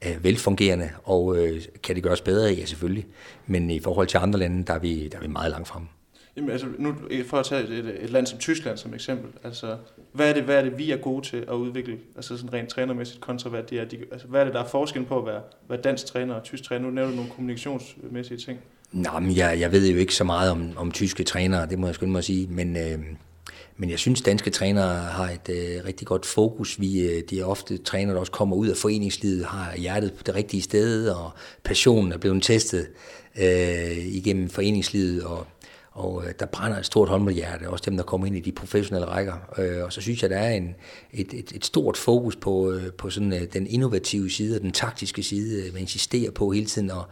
er 0.00 0.18
velfungerende, 0.18 0.90
og 1.04 1.36
kan 1.82 1.94
det 1.94 2.02
gøres 2.02 2.20
bedre? 2.20 2.52
Ja, 2.52 2.64
selvfølgelig. 2.64 3.06
Men 3.46 3.70
i 3.70 3.80
forhold 3.80 4.06
til 4.06 4.18
andre 4.18 4.38
lande, 4.38 4.64
der 4.64 4.74
er 4.74 4.78
vi, 4.78 5.08
der 5.08 5.18
er 5.18 5.22
vi 5.22 5.28
meget 5.28 5.50
langt 5.50 5.68
fremme. 5.68 5.88
Jamen, 6.38 6.50
altså, 6.50 6.66
nu, 6.78 6.94
for 7.26 7.36
at 7.36 7.46
tage 7.46 7.62
et, 7.62 8.04
et 8.04 8.10
land 8.10 8.26
som 8.26 8.38
Tyskland 8.38 8.78
som 8.78 8.94
eksempel, 8.94 9.30
altså, 9.44 9.76
hvad 10.12 10.28
er, 10.28 10.34
det, 10.34 10.42
hvad 10.42 10.56
er 10.56 10.62
det, 10.62 10.78
vi 10.78 10.90
er 10.90 10.96
gode 10.96 11.26
til 11.26 11.36
at 11.36 11.54
udvikle, 11.54 11.98
altså 12.16 12.36
sådan 12.36 12.52
rent 12.52 12.68
trænermæssigt 12.68 13.20
kontra 13.20 13.50
hvad 13.50 13.62
det 13.62 13.80
er, 13.80 13.84
de, 13.84 13.98
altså, 14.12 14.26
hvad 14.26 14.40
er 14.40 14.44
det, 14.44 14.54
der 14.54 14.60
er 14.60 14.68
forskel 14.68 15.04
på 15.04 15.18
at 15.18 15.26
være, 15.26 15.40
være 15.68 15.80
dansk 15.80 16.06
træner 16.06 16.34
og 16.34 16.42
tysk 16.42 16.64
træner? 16.64 16.84
Nu 16.84 16.90
nævner 16.90 17.10
du 17.10 17.16
nogle 17.16 17.30
kommunikationsmæssige 17.30 18.38
ting. 18.38 18.58
Nå, 18.92 19.10
men 19.20 19.36
jeg, 19.36 19.60
jeg 19.60 19.72
ved 19.72 19.90
jo 19.90 19.98
ikke 19.98 20.14
så 20.14 20.24
meget 20.24 20.50
om, 20.50 20.72
om 20.76 20.92
tyske 20.92 21.24
trænere, 21.24 21.66
det 21.66 21.78
må 21.78 21.86
jeg 21.86 21.94
skynde 21.94 22.12
mig 22.12 22.18
at 22.18 22.24
sige, 22.24 22.46
men, 22.46 22.76
øh, 22.76 22.98
men 23.76 23.90
jeg 23.90 23.98
synes, 23.98 24.22
danske 24.22 24.50
trænere 24.50 24.94
har 24.94 25.30
et 25.30 25.48
øh, 25.48 25.84
rigtig 25.84 26.06
godt 26.06 26.26
fokus. 26.26 26.80
Vi, 26.80 27.00
øh, 27.00 27.22
de 27.30 27.40
er 27.40 27.44
ofte 27.44 27.78
trænere, 27.78 28.14
der 28.14 28.20
også 28.20 28.32
kommer 28.32 28.56
ud 28.56 28.68
af 28.68 28.76
foreningslivet, 28.76 29.44
har 29.44 29.76
hjertet 29.76 30.12
på 30.12 30.22
det 30.26 30.34
rigtige 30.34 30.62
sted, 30.62 31.08
og 31.08 31.30
passionen 31.64 32.12
er 32.12 32.18
blevet 32.18 32.42
testet 32.42 32.88
øh, 33.38 34.06
igennem 34.06 34.48
foreningslivet, 34.48 35.24
og 35.24 35.46
og 35.98 36.24
øh, 36.26 36.32
der 36.40 36.46
brænder 36.46 36.78
et 36.78 36.86
stort 36.86 37.08
håndboldhjerte, 37.08 37.70
også 37.70 37.84
dem, 37.86 37.96
der 37.96 38.04
kommer 38.04 38.26
ind 38.26 38.36
i 38.36 38.40
de 38.40 38.52
professionelle 38.52 39.08
rækker. 39.08 39.34
Øh, 39.58 39.84
og 39.84 39.92
så 39.92 40.00
synes 40.00 40.22
jeg, 40.22 40.30
der 40.30 40.36
er 40.36 40.54
en, 40.54 40.74
et, 41.12 41.34
et, 41.34 41.52
et 41.54 41.64
stort 41.64 41.96
fokus 41.96 42.36
på, 42.36 42.72
øh, 42.72 42.92
på 42.92 43.10
sådan, 43.10 43.32
øh, 43.32 43.42
den 43.52 43.66
innovative 43.66 44.30
side 44.30 44.56
og 44.56 44.62
den 44.62 44.72
taktiske 44.72 45.22
side. 45.22 45.66
Øh, 45.66 45.72
man 45.72 45.82
insisterer 45.82 46.30
på 46.30 46.50
hele 46.50 46.66
tiden 46.66 46.90
at, 46.90 47.04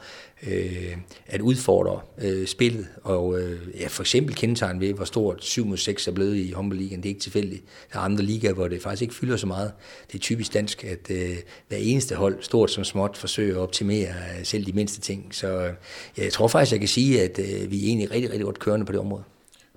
øh, 0.43 0.97
at 1.27 1.41
udfordre 1.41 2.01
øh, 2.19 2.47
spillet. 2.47 2.87
Og 3.03 3.41
øh, 3.41 3.59
ja, 3.81 3.87
for 3.87 4.03
eksempel 4.03 4.35
kendetegn 4.35 4.81
ved, 4.81 4.93
hvor 4.93 5.05
stort 5.05 5.45
7 5.45 5.67
mod 5.67 5.77
6 5.77 6.09
er 6.09 6.13
blevet 6.13 6.37
i 6.37 6.51
håndboldligaen. 6.51 7.03
Det 7.03 7.09
er 7.09 7.11
ikke 7.11 7.21
tilfældigt. 7.21 7.65
Der 7.93 7.99
er 7.99 8.03
andre 8.03 8.23
ligaer, 8.25 8.53
hvor 8.53 8.69
det 8.69 8.83
faktisk 8.83 9.03
ikke 9.03 9.15
fylder 9.15 9.37
så 9.37 9.47
meget. 9.47 9.73
Det 10.13 10.15
er 10.15 10.23
typisk 10.23 10.55
dansk, 10.55 10.85
at 10.85 11.11
øh, 11.11 11.37
hver 11.69 11.79
eneste 11.79 12.15
hold, 12.15 12.37
stort 12.41 12.71
som 12.71 12.85
småt, 12.85 13.17
forsøger 13.17 13.55
at 13.55 13.61
optimere 13.61 14.09
øh, 14.09 14.45
selv 14.45 14.67
de 14.67 14.73
mindste 14.73 15.01
ting. 15.01 15.35
Så 15.35 15.49
øh, 15.49 15.73
jeg 16.17 16.33
tror 16.33 16.49
faktisk, 16.49 16.73
jeg 16.73 16.81
kan 16.81 16.89
sige, 16.89 17.23
at 17.23 17.39
øh, 17.39 17.71
vi 17.71 17.83
er 17.83 17.87
egentlig 17.87 18.11
rigtig, 18.11 18.31
rigtig 18.31 18.45
godt 18.45 18.59
kørende 18.77 18.87
på 18.87 18.93
det 18.93 19.01
område. 19.01 19.23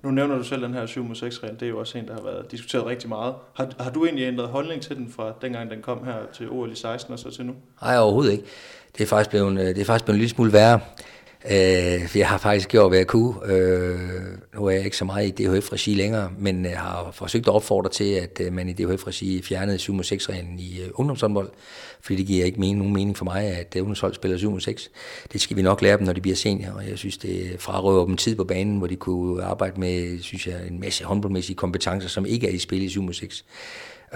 Nu 0.02 0.10
nævner 0.10 0.36
du 0.36 0.44
selv 0.44 0.62
den 0.62 0.74
her 0.74 0.86
7 0.86 1.04
mod 1.04 1.14
6 1.14 1.42
regel, 1.42 1.54
det 1.54 1.62
er 1.62 1.68
jo 1.70 1.78
også 1.78 1.98
en, 1.98 2.08
der 2.08 2.14
har 2.14 2.22
været 2.22 2.50
diskuteret 2.50 2.86
rigtig 2.86 3.08
meget. 3.08 3.34
Har, 3.54 3.68
har 3.80 3.90
du 3.90 4.04
egentlig 4.04 4.26
ændret 4.26 4.48
holdning 4.48 4.82
til 4.82 4.96
den 4.96 5.12
fra 5.16 5.32
dengang 5.42 5.70
den 5.70 5.82
kom 5.82 6.04
her 6.04 6.16
til 6.32 6.50
OL 6.50 6.72
i 6.72 6.74
16 6.74 7.12
og 7.12 7.18
så 7.18 7.30
til 7.30 7.46
nu? 7.46 7.52
Nej, 7.82 7.98
overhovedet 7.98 8.32
ikke. 8.32 8.44
Det 8.96 9.02
er 9.02 9.06
faktisk 9.06 9.30
blevet, 9.30 9.60
øh, 9.60 9.66
det 9.66 9.78
er 9.78 9.84
faktisk 9.84 10.04
blevet 10.04 10.16
en 10.16 10.20
lille 10.20 10.30
smule 10.30 10.52
værre. 10.52 10.80
Øh, 11.44 12.16
jeg 12.16 12.28
har 12.28 12.38
faktisk 12.38 12.68
gjort, 12.68 12.90
hvad 12.90 12.98
jeg 12.98 13.06
kunne. 13.06 13.34
Øh, 13.46 13.98
nu 14.54 14.66
er 14.66 14.70
jeg 14.70 14.84
ikke 14.84 14.96
så 14.96 15.04
meget 15.04 15.40
i 15.40 15.42
DHF-regi 15.42 15.94
længere, 15.94 16.30
men 16.38 16.64
jeg 16.64 16.78
har 16.78 17.10
forsøgt 17.12 17.48
at 17.48 17.54
opfordre 17.54 17.90
til, 17.90 18.04
at 18.04 18.40
øh, 18.40 18.52
man 18.52 18.68
i 18.68 18.72
DHF-regi 18.72 19.42
fjernede 19.42 19.78
7 19.78 19.94
mod 19.94 20.04
6 20.04 20.28
reglen 20.28 20.58
i 20.58 20.80
øh, 20.80 20.88
ungdomshåndbold, 20.94 21.50
fordi 22.00 22.16
det 22.16 22.26
giver 22.26 22.44
ikke 22.44 22.60
mening, 22.60 22.78
nogen 22.78 22.94
mening 22.94 23.16
for 23.16 23.24
mig, 23.24 23.44
at 23.44 23.76
ungdomshold 23.76 24.14
spiller 24.14 24.38
7 24.38 24.50
mod 24.50 24.60
6. 24.60 24.90
Det 25.32 25.40
skal 25.40 25.56
vi 25.56 25.62
nok 25.62 25.82
lære 25.82 25.96
dem, 25.96 26.06
når 26.06 26.12
de 26.12 26.20
bliver 26.20 26.36
senior, 26.36 26.72
og 26.72 26.88
jeg 26.88 26.98
synes, 26.98 27.18
det 27.18 27.56
frarøver 27.58 28.06
dem 28.06 28.16
tid 28.16 28.36
på 28.36 28.44
banen, 28.44 28.78
hvor 28.78 28.86
de 28.86 28.96
kunne 28.96 29.42
arbejde 29.44 29.80
med, 29.80 30.22
synes 30.22 30.46
jeg, 30.46 30.66
en 30.70 30.80
masse 30.80 31.04
håndboldmæssige 31.04 31.56
kompetencer, 31.56 32.08
som 32.08 32.26
ikke 32.26 32.46
er 32.46 32.52
i 32.52 32.58
spil 32.58 32.82
i 32.82 32.88
7 32.88 33.02
mod 33.02 33.12
6. 33.12 33.44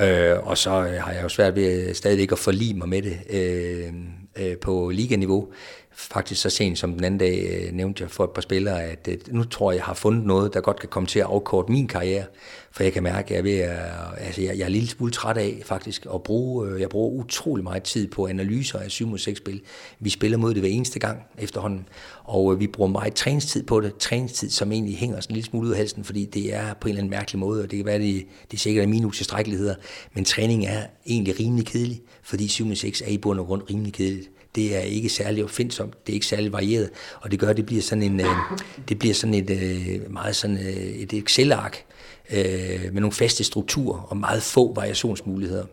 Øh, 0.01 0.47
og 0.49 0.59
så 0.59 0.71
har 0.71 1.13
jeg 1.13 1.23
jo 1.23 1.29
svært 1.29 1.55
ved 1.55 1.95
stadigvæk 1.95 2.33
at 2.33 2.39
forlige 2.39 2.75
mig 2.75 2.89
med 2.89 3.03
det 3.03 3.19
øh, 3.31 3.93
øh, 4.39 4.57
på 4.57 4.91
liganiveau. 4.91 5.49
Faktisk 5.97 6.43
så 6.43 6.51
sent 6.51 6.79
som 6.79 6.93
den 6.93 7.05
anden 7.05 7.19
dag 7.19 7.67
øh, 7.67 7.73
nævnte 7.73 8.03
jeg 8.03 8.11
for 8.11 8.25
et 8.25 8.31
par 8.31 8.43
spillere, 8.43 8.83
at 8.83 9.09
øh, 9.11 9.19
nu 9.29 9.45
tror 9.45 9.73
jeg, 9.73 9.77
jeg 9.77 9.85
har 9.85 9.95
fundet 9.95 10.27
noget, 10.27 10.55
der 10.55 10.61
godt 10.61 10.81
kan 10.81 10.89
komme 10.89 11.07
til 11.07 11.19
at 11.19 11.27
afkorte 11.27 11.73
min 11.73 11.87
karriere. 11.87 12.25
For 12.73 12.83
jeg 12.83 12.93
kan 12.93 13.03
mærke, 13.03 13.19
at 13.19 13.31
jeg 13.31 13.39
er, 13.39 13.43
ved 13.43 13.59
at, 13.59 13.79
altså 14.19 14.43
jeg, 14.43 14.59
jeg 14.59 14.63
er 14.63 14.67
en 14.67 14.73
lille 14.73 14.89
smule 14.89 15.13
træt 15.13 15.37
af 15.37 15.63
faktisk 15.65 16.07
at 16.15 16.23
bruge, 16.23 16.69
øh, 16.69 16.81
jeg 16.81 16.89
bruger 16.89 17.25
utrolig 17.25 17.65
meget 17.65 17.83
tid 17.83 18.09
på 18.09 18.27
analyser 18.27 18.79
af 18.79 18.91
7 18.91 19.07
mod 19.07 19.19
6 19.19 19.39
spil. 19.39 19.63
Vi 20.01 20.11
spiller 20.11 20.39
mod 20.39 20.55
det 20.55 20.63
hver 20.63 20.71
eneste 20.71 20.99
gang 20.99 21.23
efterhånden, 21.39 21.89
og 22.25 22.53
øh, 22.53 22.61
vi 22.61 22.67
bruger 22.67 22.91
meget 22.91 23.15
træningstid 23.15 23.63
på 23.63 23.81
det. 23.81 23.97
Træningstid, 23.97 24.51
som 24.51 24.73
egentlig 24.73 24.97
hænger 24.97 25.21
sådan 25.21 25.33
en 25.33 25.35
lille 25.35 25.47
smule 25.47 25.67
ud 25.67 25.73
af 25.73 25.79
halsen, 25.79 26.05
fordi 26.05 26.25
det 26.25 26.55
er 26.55 26.75
på 26.75 26.89
en 26.89 26.91
eller 26.91 27.03
anden 27.03 27.11
mærkelig 27.11 27.39
måde, 27.39 27.63
og 27.63 27.71
det 27.71 27.77
kan 27.77 27.87
være, 27.87 27.99
det, 27.99 28.25
det 28.51 28.57
er 28.57 28.61
sikkert 28.61 28.83
af 28.83 28.89
mine 28.89 29.07
utilstrækkeligheder, 29.07 29.75
men 30.15 30.25
træning 30.25 30.67
er 30.67 30.83
egentlig 31.07 31.41
rimelig 31.41 31.67
kedelig, 31.67 32.03
fordi 32.23 32.49
7 32.49 32.67
mod 32.67 32.75
6 32.75 33.01
er 33.01 33.09
i 33.09 33.19
bund 33.19 33.41
og 33.41 33.47
grund 33.47 33.63
rimelig 33.71 33.93
kedeligt 33.93 34.31
det 34.55 34.77
er 34.77 34.81
ikke 34.81 35.09
særlig 35.09 35.45
opfindsomt, 35.45 36.07
det 36.07 36.13
er 36.13 36.15
ikke 36.15 36.27
særlig 36.27 36.53
varieret, 36.53 36.91
og 37.21 37.31
det 37.31 37.39
gør, 37.39 37.49
at 37.49 37.57
det 37.57 37.67
bliver 37.67 37.83
sådan 37.83 38.03
en, 38.03 38.21
øh, 38.21 38.27
det 38.89 38.99
bliver 38.99 39.15
sådan 39.15 39.35
et 39.35 39.51
øh, 39.51 40.13
meget 40.13 40.37
sådan 40.37 40.57
øh, 40.57 40.75
et 40.77 41.13
Excel-ark 41.13 41.85
øh, 42.31 42.93
med 42.93 43.01
nogle 43.01 43.13
faste 43.13 43.45
strukturer 43.45 43.99
og 43.99 44.17
meget 44.17 44.43
få 44.43 44.75
variationsmuligheder. 44.75 45.65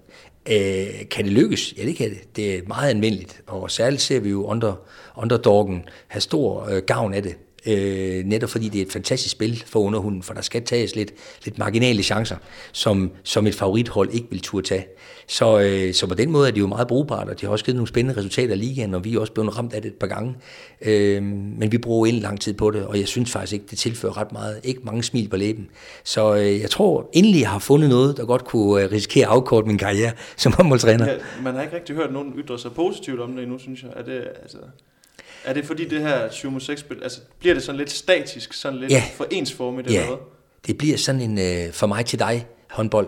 Øh, 0.52 1.10
kan 1.12 1.26
det 1.26 1.34
lykkes? 1.34 1.74
Ja, 1.78 1.86
det 1.86 1.96
kan 1.96 2.10
det. 2.10 2.36
Det 2.36 2.58
er 2.58 2.62
meget 2.68 2.90
anvendeligt, 2.90 3.42
og 3.48 3.72
særligt 3.72 4.02
ser 4.02 4.20
vi 4.20 4.30
jo 4.30 4.46
under, 4.46 4.74
underdoggen 5.16 5.84
have 6.08 6.22
stor 6.22 6.70
øh, 6.70 6.84
gavn 6.84 7.14
af 7.14 7.24
det 7.24 7.36
øh, 7.66 8.26
netop 8.26 8.50
fordi 8.50 8.70
det 8.70 8.82
er 8.82 8.86
et 8.86 8.92
fantastisk 8.92 9.32
spil 9.32 9.64
for 9.68 9.80
underhunden, 9.80 10.24
for 10.24 10.34
der 10.34 10.42
skal 10.42 10.64
tages 10.64 10.96
lidt, 10.96 11.12
lidt 11.46 11.58
marginale 11.58 12.04
chancer, 12.04 12.36
som, 12.72 13.12
som 13.24 13.48
et 13.48 13.56
favorithold 13.56 14.10
ikke 14.14 14.28
vil 14.30 14.42
turde 14.42 14.68
tage. 14.68 14.86
Så, 15.28 15.60
øh, 15.60 15.94
så 15.94 16.08
på 16.08 16.14
den 16.14 16.32
måde 16.32 16.48
er 16.48 16.52
det 16.52 16.60
jo 16.60 16.68
meget 16.68 16.88
brugbart, 16.88 17.30
og 17.30 17.42
de 17.42 17.46
har 17.46 17.52
også 17.52 17.66
givet 17.66 17.76
nogle 17.76 17.88
spændende 17.88 18.20
resultater 18.20 18.54
i 18.54 18.58
ligaen, 18.58 18.94
og 18.94 19.04
vi 19.04 19.16
er 19.16 19.20
også 19.20 19.34
blevet 19.34 19.58
ramt 19.58 19.74
af 19.74 19.82
det 19.82 19.92
et 19.92 19.98
par 19.98 20.08
gange. 20.08 20.36
Øh, 20.82 21.24
men 21.24 21.72
vi 21.72 21.78
bruger 21.78 22.08
en 22.08 22.16
lang 22.16 22.42
tid 22.42 22.54
på 22.54 22.72
det, 22.72 22.86
og 22.86 23.00
jeg 23.00 23.08
synes 23.08 23.32
faktisk 23.32 23.54
ikke, 23.54 23.66
det 23.70 23.78
tilfører 23.78 24.18
ret 24.18 24.32
meget. 24.32 24.60
Ikke 24.64 24.82
mange 24.84 25.04
smil 25.04 25.30
på 25.30 25.38
læben. 25.38 25.68
Så 26.04 26.36
øh, 26.36 26.60
jeg 26.60 26.70
tror 26.70 27.10
endelig, 27.14 27.42
jeg 27.42 27.50
har 27.50 27.60
fundet 27.60 27.90
noget, 27.90 28.18
der 28.18 28.26
godt 28.26 28.46
kunne 28.46 28.84
øh, 28.84 28.92
risikere 28.92 29.26
at 29.26 29.32
afkorte 29.32 29.68
min 29.68 29.78
karriere 29.78 30.12
som 30.38 30.54
håndboldtræner. 30.54 31.10
Ja, 31.10 31.18
man 31.44 31.56
har 31.56 31.62
ikke 31.62 31.76
rigtig 31.76 31.96
hørt 31.96 32.14
nogen 32.14 32.34
ytre 32.38 32.60
sig 32.60 32.72
positivt 32.72 33.20
om 33.20 33.32
det 33.32 33.44
endnu, 33.44 33.58
synes 33.60 33.84
jeg. 33.84 33.90
Er 33.96 34.04
det, 34.04 34.28
altså 34.42 34.58
er 35.44 35.54
det 35.54 35.66
fordi 35.66 35.86
det 35.86 36.02
her 36.02 36.32
7 36.32 36.60
6 36.60 36.80
spil, 36.80 37.04
altså 37.04 37.20
bliver 37.40 37.54
det 37.54 37.64
sådan 37.64 37.80
lidt 37.80 37.92
statisk, 37.92 38.54
sådan 38.54 38.80
lidt 38.80 38.92
ja. 38.92 39.04
for 39.16 39.28
ensformigt 39.32 39.92
ja. 39.92 40.04
eller 40.04 40.18
det 40.68 40.78
bliver 40.78 40.98
sådan 40.98 41.22
en 41.22 41.40
øh, 41.40 41.74
for 41.74 41.88
mig 41.88 42.06
til 42.06 42.20
dig 42.20 42.46
håndbold, 42.70 43.08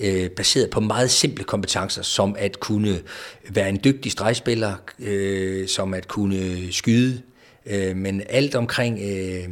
øh, 0.00 0.30
baseret 0.30 0.70
på 0.70 0.80
meget 0.80 1.10
simple 1.10 1.44
kompetencer, 1.44 2.02
som 2.02 2.36
at 2.38 2.60
kunne 2.60 3.00
være 3.48 3.68
en 3.68 3.80
dygtig 3.84 4.12
stregspiller, 4.12 4.74
øh, 4.98 5.68
som 5.68 5.94
at 5.94 6.08
kunne 6.08 6.72
skyde, 6.72 7.22
øh, 7.66 7.96
men 7.96 8.22
alt 8.28 8.54
omkring 8.54 8.98
øh, 9.02 9.48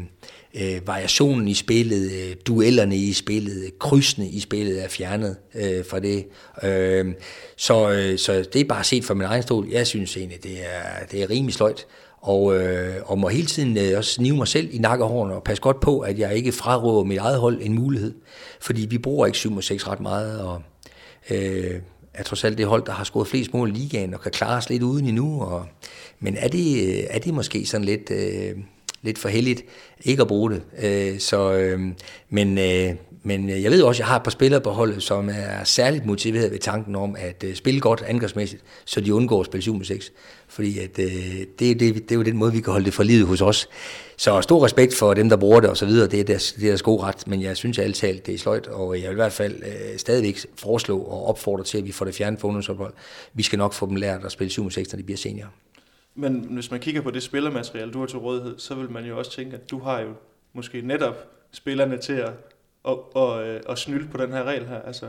øh, 0.54 0.86
variationen 0.86 1.48
i 1.48 1.54
spillet, 1.54 2.12
øh, 2.12 2.36
duellerne 2.46 2.96
i 2.96 3.12
spillet, 3.12 3.78
krydsene 3.78 4.28
i 4.28 4.40
spillet 4.40 4.84
er 4.84 4.88
fjernet 4.88 5.36
øh, 5.54 5.84
fra 5.84 6.00
det. 6.00 6.26
Øh, 6.62 7.06
så, 7.56 7.90
øh, 7.90 8.18
så 8.18 8.44
det 8.52 8.60
er 8.60 8.64
bare 8.64 8.84
set 8.84 9.04
fra 9.04 9.14
min 9.14 9.26
egen 9.26 9.42
stol. 9.42 9.68
Jeg 9.70 9.86
synes 9.86 10.16
egentlig, 10.16 10.42
det 10.42 10.58
er, 10.60 11.06
det 11.12 11.22
er 11.22 11.30
rimelig 11.30 11.54
sløjt 11.54 11.86
og, 12.20 12.56
øh, 12.56 12.94
og 13.04 13.18
må 13.18 13.28
hele 13.28 13.46
tiden 13.46 13.78
øh, 13.78 13.98
også 13.98 14.12
snive 14.12 14.36
mig 14.36 14.48
selv 14.48 14.68
i 14.72 14.78
nakkehårene 14.78 15.34
og 15.34 15.42
passe 15.42 15.62
godt 15.62 15.80
på, 15.80 15.98
at 16.00 16.18
jeg 16.18 16.34
ikke 16.34 16.52
frarøver 16.52 17.04
mit 17.04 17.18
eget 17.18 17.40
hold 17.40 17.58
en 17.62 17.74
mulighed. 17.74 18.14
Fordi 18.60 18.86
vi 18.90 18.98
bruger 18.98 19.26
ikke 19.26 19.38
7 19.38 19.62
6 19.62 19.88
ret 19.88 20.00
meget, 20.00 20.40
og 20.40 20.62
øh, 21.30 21.80
er 22.14 22.22
trods 22.22 22.44
alt 22.44 22.58
det 22.58 22.66
hold, 22.66 22.86
der 22.86 22.92
har 22.92 23.04
scoret 23.04 23.28
flest 23.28 23.54
mål 23.54 23.68
i 23.68 23.72
ligaen 23.72 24.14
og 24.14 24.20
kan 24.20 24.32
klare 24.32 24.56
os 24.56 24.70
lidt 24.70 24.82
uden 24.82 25.06
endnu. 25.06 25.42
Og, 25.42 25.66
men 26.20 26.36
er 26.36 26.48
det, 26.48 26.88
øh, 26.88 27.04
er 27.10 27.18
det 27.18 27.34
måske 27.34 27.66
sådan 27.66 27.84
lidt, 27.84 28.10
øh, 28.10 28.56
lidt 29.02 29.18
for 29.18 29.28
heldigt 29.28 29.62
ikke 30.00 30.22
at 30.22 30.28
bruge 30.28 30.50
det? 30.50 30.62
Øh, 30.82 31.18
så, 31.18 31.52
øh, 31.52 31.80
men, 32.30 32.58
øh, 32.58 32.94
men 33.22 33.50
øh, 33.50 33.62
jeg 33.62 33.70
ved 33.70 33.82
også, 33.82 33.96
at 33.96 33.98
jeg 33.98 34.06
har 34.06 34.16
et 34.16 34.22
par 34.22 34.30
spillere 34.30 34.60
på 34.60 34.70
holdet, 34.70 35.02
som 35.02 35.28
er 35.28 35.64
særligt 35.64 36.06
motiveret 36.06 36.50
ved 36.50 36.58
tanken 36.58 36.96
om 36.96 37.16
at 37.18 37.44
øh, 37.44 37.54
spille 37.54 37.80
godt 37.80 38.02
angrebsmæssigt, 38.06 38.62
så 38.84 39.00
de 39.00 39.14
undgår 39.14 39.40
at 39.40 39.46
spille 39.46 39.62
7 39.62 39.84
6 39.84 40.12
Fordi 40.48 40.78
at, 40.78 40.98
øh, 40.98 41.08
det, 41.58 41.80
det, 41.80 41.80
det 41.80 42.10
er 42.10 42.14
jo 42.14 42.22
den 42.22 42.36
måde, 42.36 42.52
vi 42.52 42.60
kan 42.60 42.72
holde 42.72 42.86
det 42.86 42.94
for 42.94 43.02
livet 43.02 43.26
hos 43.26 43.40
os. 43.40 43.68
Så 44.16 44.40
stor 44.40 44.64
respekt 44.64 44.94
for 44.94 45.14
dem, 45.14 45.28
der 45.28 45.36
bruger 45.36 45.60
det 45.60 45.70
osv., 45.70 45.88
det 45.88 46.14
er 46.14 46.24
deres, 46.24 46.52
det 46.52 46.64
er 46.64 46.68
deres 46.68 46.82
gode 46.82 47.02
ret, 47.02 47.26
men 47.26 47.42
jeg 47.42 47.56
synes 47.56 47.78
alt 47.78 47.96
talt, 47.96 48.26
det 48.26 48.34
er 48.34 48.38
sløjt, 48.38 48.66
og 48.66 49.00
jeg 49.00 49.08
vil 49.08 49.12
i 49.12 49.14
hvert 49.14 49.32
fald 49.32 49.62
øh, 49.62 49.98
stadigvæk 49.98 50.38
foreslå 50.56 50.98
og 50.98 51.26
opfordre 51.26 51.64
til, 51.64 51.78
at 51.78 51.84
vi 51.84 51.92
får 51.92 52.04
det 52.04 52.14
fjernet 52.14 52.40
for 52.40 52.48
ungdomsophold. 52.48 52.92
Vi 53.34 53.42
skal 53.42 53.58
nok 53.58 53.72
få 53.72 53.86
dem 53.86 53.96
lært 53.96 54.24
at 54.24 54.32
spille 54.32 54.50
7 54.50 54.70
6 54.70 54.92
når 54.92 54.96
de 54.96 55.02
bliver 55.02 55.18
seniorer. 55.18 55.50
Men 56.14 56.46
hvis 56.50 56.70
man 56.70 56.80
kigger 56.80 57.00
på 57.00 57.10
det 57.10 57.22
spillermateriale, 57.22 57.92
du 57.92 57.98
har 57.98 58.06
til 58.06 58.18
rådighed, 58.18 58.58
så 58.58 58.74
vil 58.74 58.90
man 58.90 59.04
jo 59.04 59.18
også 59.18 59.30
tænke, 59.30 59.56
at 59.56 59.70
du 59.70 59.78
har 59.78 60.00
jo 60.00 60.08
måske 60.52 60.80
netop 60.80 61.14
spillerne 61.52 61.98
til 61.98 62.12
at 62.12 62.30
og, 62.84 63.16
og, 63.16 63.46
øh, 63.46 63.60
og 63.66 63.78
snylde 63.78 64.08
på 64.08 64.16
den 64.16 64.32
her 64.32 64.44
regel 64.44 64.66
her? 64.66 64.80
Altså, 64.86 65.06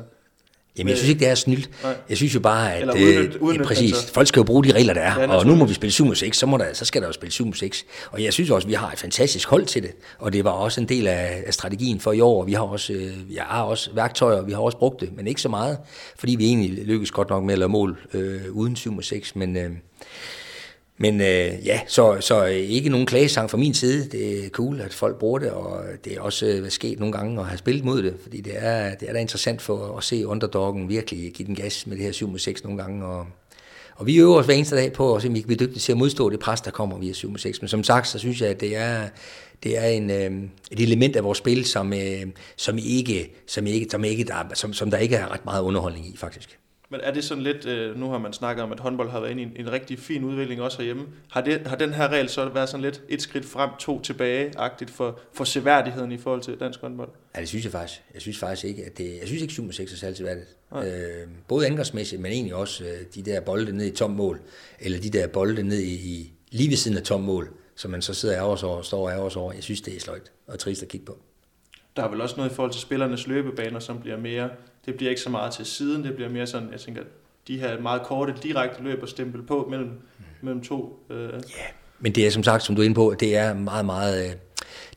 Jamen, 0.78 0.89
jeg 0.89 0.97
synes 0.97 1.09
ikke, 1.09 1.20
det 1.20 1.28
er 1.28 1.36
snylt. 1.36 1.70
Jeg 2.09 2.17
synes 2.17 2.36
jo 2.36 2.39
bare, 2.39 2.74
at 2.74 2.84
udnyt, 2.84 3.36
øh, 3.36 3.41
udnyt, 3.41 3.67
præcis, 3.67 3.93
altså. 3.93 4.13
folk 4.13 4.28
skal 4.28 4.39
jo 4.39 4.43
bruge 4.43 4.63
de 4.63 4.72
regler, 4.72 4.93
der 4.93 5.01
er. 5.01 5.22
Ja, 5.22 5.36
og 5.38 5.45
nu 5.45 5.55
må 5.55 5.65
vi 5.65 5.74
spille 5.74 5.91
7 5.91 6.15
6, 6.15 6.38
så, 6.38 6.45
må 6.45 6.57
der, 6.57 6.74
så 6.74 6.86
skal 6.86 7.01
der 7.01 7.07
jo 7.07 7.13
spille 7.13 7.32
7 7.32 7.53
6. 7.53 7.86
Og 8.11 8.24
jeg 8.24 8.34
synes 8.34 8.49
også, 8.49 8.65
at 8.65 8.70
vi 8.70 8.74
har 8.74 8.91
et 8.91 8.99
fantastisk 8.99 9.49
hold 9.49 9.65
til 9.65 9.84
det. 9.84 9.91
Og 10.20 10.34
det 10.34 10.43
var 10.43 10.51
også 10.51 10.82
en 10.82 10.89
del 10.89 11.07
af, 11.07 11.43
af 11.47 11.53
strategien 11.53 11.99
for 11.99 12.11
i 12.11 12.20
år. 12.20 12.43
Vi 12.43 12.53
har 12.53 12.61
også, 12.61 12.93
øh, 12.93 13.13
jeg 13.34 13.43
har 13.43 13.63
også 13.63 13.89
værktøjer, 13.93 14.41
vi 14.41 14.51
har 14.51 14.59
også 14.59 14.78
brugt 14.78 15.01
det, 15.01 15.15
men 15.15 15.28
ikke 15.28 15.41
så 15.41 15.49
meget. 15.49 15.78
Fordi 16.17 16.36
vi 16.36 16.45
egentlig 16.45 16.86
lykkes 16.86 17.11
godt 17.11 17.30
nok 17.30 17.43
med 17.43 17.53
at 17.53 17.59
lave 17.59 17.70
mål 17.70 17.97
øh, 18.13 18.41
uden 18.51 18.76
7 18.76 19.01
6. 19.01 19.36
Men, 19.36 19.57
øh, 19.57 19.72
men 21.01 21.21
øh, 21.21 21.65
ja, 21.65 21.81
så, 21.87 22.17
så 22.19 22.45
øh, 22.45 22.51
ikke 22.51 22.89
nogen 22.89 23.05
klagesang 23.05 23.49
fra 23.49 23.57
min 23.57 23.73
side. 23.73 24.09
Det 24.09 24.45
er 24.45 24.49
cool, 24.49 24.81
at 24.81 24.93
folk 24.93 25.19
bruger 25.19 25.39
det, 25.39 25.51
og 25.51 25.83
det 26.05 26.13
er 26.13 26.21
også 26.21 26.45
øh, 26.45 26.69
sket 26.69 26.99
nogle 26.99 27.13
gange 27.13 27.39
at 27.39 27.45
have 27.45 27.57
spillet 27.57 27.85
mod 27.85 28.03
det, 28.03 28.15
fordi 28.21 28.41
det 28.41 28.53
er, 28.55 28.95
det 28.95 29.09
er 29.09 29.13
da 29.13 29.19
interessant 29.19 29.61
for 29.61 29.97
at 29.97 30.03
se 30.03 30.27
underdoggen 30.27 30.89
virkelig 30.89 31.33
give 31.33 31.47
den 31.47 31.55
gas 31.55 31.87
med 31.87 31.97
det 31.97 32.05
her 32.05 32.11
7 32.11 32.37
6 32.37 32.63
nogle 32.63 32.83
gange, 32.83 33.05
og, 33.05 33.25
Og 33.95 34.07
vi 34.07 34.17
øver 34.17 34.35
os 34.35 34.45
hver 34.45 34.55
eneste 34.55 34.75
dag 34.75 34.93
på, 34.93 35.15
at 35.15 35.23
vi 35.23 35.39
kan 35.39 35.47
blive 35.47 35.57
dygtige 35.57 35.79
til 35.79 35.91
at 35.91 35.97
modstå 35.97 36.29
det 36.29 36.39
pres, 36.39 36.61
der 36.61 36.71
kommer 36.71 36.97
via 36.97 37.13
7 37.13 37.37
6. 37.37 37.61
Men 37.61 37.69
som 37.69 37.83
sagt, 37.83 38.07
så 38.07 38.19
synes 38.19 38.41
jeg, 38.41 38.49
at 38.49 38.59
det 38.59 38.75
er, 38.75 39.07
det 39.63 39.77
er 39.77 39.87
en, 39.87 40.11
øh, 40.11 40.49
et 40.71 40.79
element 40.79 41.15
af 41.15 41.23
vores 41.23 41.37
spil, 41.37 41.65
som, 41.65 41.93
øh, 41.93 42.25
som, 42.57 42.77
ikke, 42.77 43.31
som, 43.47 43.67
ikke, 43.67 43.87
som, 43.91 44.03
ikke 44.03 44.23
der, 44.23 44.43
som, 44.53 44.73
som 44.73 44.91
der 44.91 44.97
ikke 44.97 45.15
er 45.15 45.31
ret 45.33 45.45
meget 45.45 45.61
underholdning 45.61 46.07
i, 46.07 46.17
faktisk. 46.17 46.59
Men 46.91 46.99
er 47.03 47.11
det 47.11 47.23
sådan 47.23 47.43
lidt, 47.43 47.65
øh, 47.65 47.99
nu 47.99 48.09
har 48.09 48.17
man 48.17 48.33
snakket 48.33 48.63
om, 48.63 48.71
at 48.71 48.79
håndbold 48.79 49.09
har 49.09 49.19
været 49.19 49.31
inde 49.31 49.41
i 49.41 49.45
en, 49.45 49.51
en 49.55 49.71
rigtig 49.71 49.99
fin 49.99 50.23
udvikling 50.23 50.61
også 50.61 50.77
herhjemme. 50.77 51.07
Har, 51.31 51.41
det, 51.41 51.61
har 51.67 51.75
den 51.75 51.93
her 51.93 52.07
regel 52.07 52.29
så 52.29 52.49
været 52.49 52.69
sådan 52.69 52.81
lidt 52.81 53.01
et 53.09 53.21
skridt 53.21 53.45
frem, 53.45 53.69
to 53.79 54.01
tilbage-agtigt 54.01 54.91
for, 54.91 55.19
for 55.33 55.43
seværdigheden 55.43 56.11
i 56.11 56.17
forhold 56.17 56.41
til 56.41 56.59
dansk 56.59 56.81
håndbold? 56.81 57.09
Ja, 57.35 57.39
det 57.39 57.47
synes 57.47 57.63
jeg 57.63 57.71
faktisk. 57.71 58.01
Jeg 58.13 58.21
synes 58.21 58.39
faktisk 58.39 58.65
ikke, 58.65 58.85
at 58.85 58.97
det, 58.97 59.17
jeg 59.19 59.27
synes 59.27 59.41
ikke 59.41 59.53
7 59.53 59.71
6 59.71 59.93
er 59.93 59.97
særlig 59.97 60.17
seværdigt. 60.17 60.57
Øh, 60.75 61.27
både 61.47 61.67
angrebsmæssigt, 61.67 62.21
men 62.21 62.31
egentlig 62.31 62.55
også 62.55 62.83
øh, 62.83 62.89
de 63.15 63.21
der 63.21 63.41
bolde 63.41 63.77
ned 63.77 63.85
i 63.85 63.95
tom 63.95 64.11
mål, 64.11 64.41
eller 64.79 64.99
de 64.99 65.09
der 65.09 65.27
bolde 65.27 65.63
ned 65.63 65.79
i, 65.79 65.93
i 65.93 66.33
lige 66.51 66.69
ved 66.69 66.77
siden 66.77 66.97
af 66.97 67.03
tom 67.03 67.21
mål, 67.21 67.49
som 67.75 67.91
man 67.91 68.01
så 68.01 68.13
sidder 68.13 68.41
og 68.41 68.47
over, 68.63 68.81
står 68.81 69.09
og 69.09 69.31
over. 69.35 69.53
Jeg 69.53 69.63
synes, 69.63 69.81
det 69.81 69.95
er 69.95 69.99
sløjt 69.99 70.31
og 70.47 70.59
trist 70.59 70.81
at 70.83 70.87
kigge 70.87 71.05
på. 71.05 71.17
Der 71.95 72.03
er 72.03 72.09
vel 72.09 72.21
også 72.21 72.35
noget 72.37 72.51
i 72.51 72.53
forhold 72.53 72.71
til 72.71 72.81
spillernes 72.81 73.27
løbebaner, 73.27 73.79
som 73.79 73.99
bliver 73.99 74.17
mere, 74.17 74.49
det 74.86 74.95
bliver 74.95 75.09
ikke 75.09 75.21
så 75.21 75.30
meget 75.30 75.53
til 75.53 75.65
siden, 75.65 76.03
det 76.03 76.15
bliver 76.15 76.30
mere 76.30 76.47
sådan, 76.47 76.71
jeg 76.71 76.80
tænker, 76.80 77.01
de 77.47 77.59
her 77.59 77.82
meget 77.82 78.01
korte, 78.01 78.34
direkte 78.43 78.84
løb 78.84 79.01
og 79.01 79.09
stempel 79.09 79.41
på 79.41 79.67
mellem, 79.69 79.88
mm. 79.88 80.23
mellem 80.41 80.63
to. 80.63 81.05
Øh. 81.09 81.34
Ja, 81.34 81.65
men 81.99 82.15
det 82.15 82.27
er 82.27 82.32
som 82.32 82.43
sagt, 82.43 82.63
som 82.63 82.75
du 82.75 82.82
er 82.82 82.86
inde 82.86 82.95
på, 82.95 83.15
det 83.19 83.36
er 83.36 83.53
meget, 83.53 83.86
meget, 83.86 84.25
øh, 84.25 84.32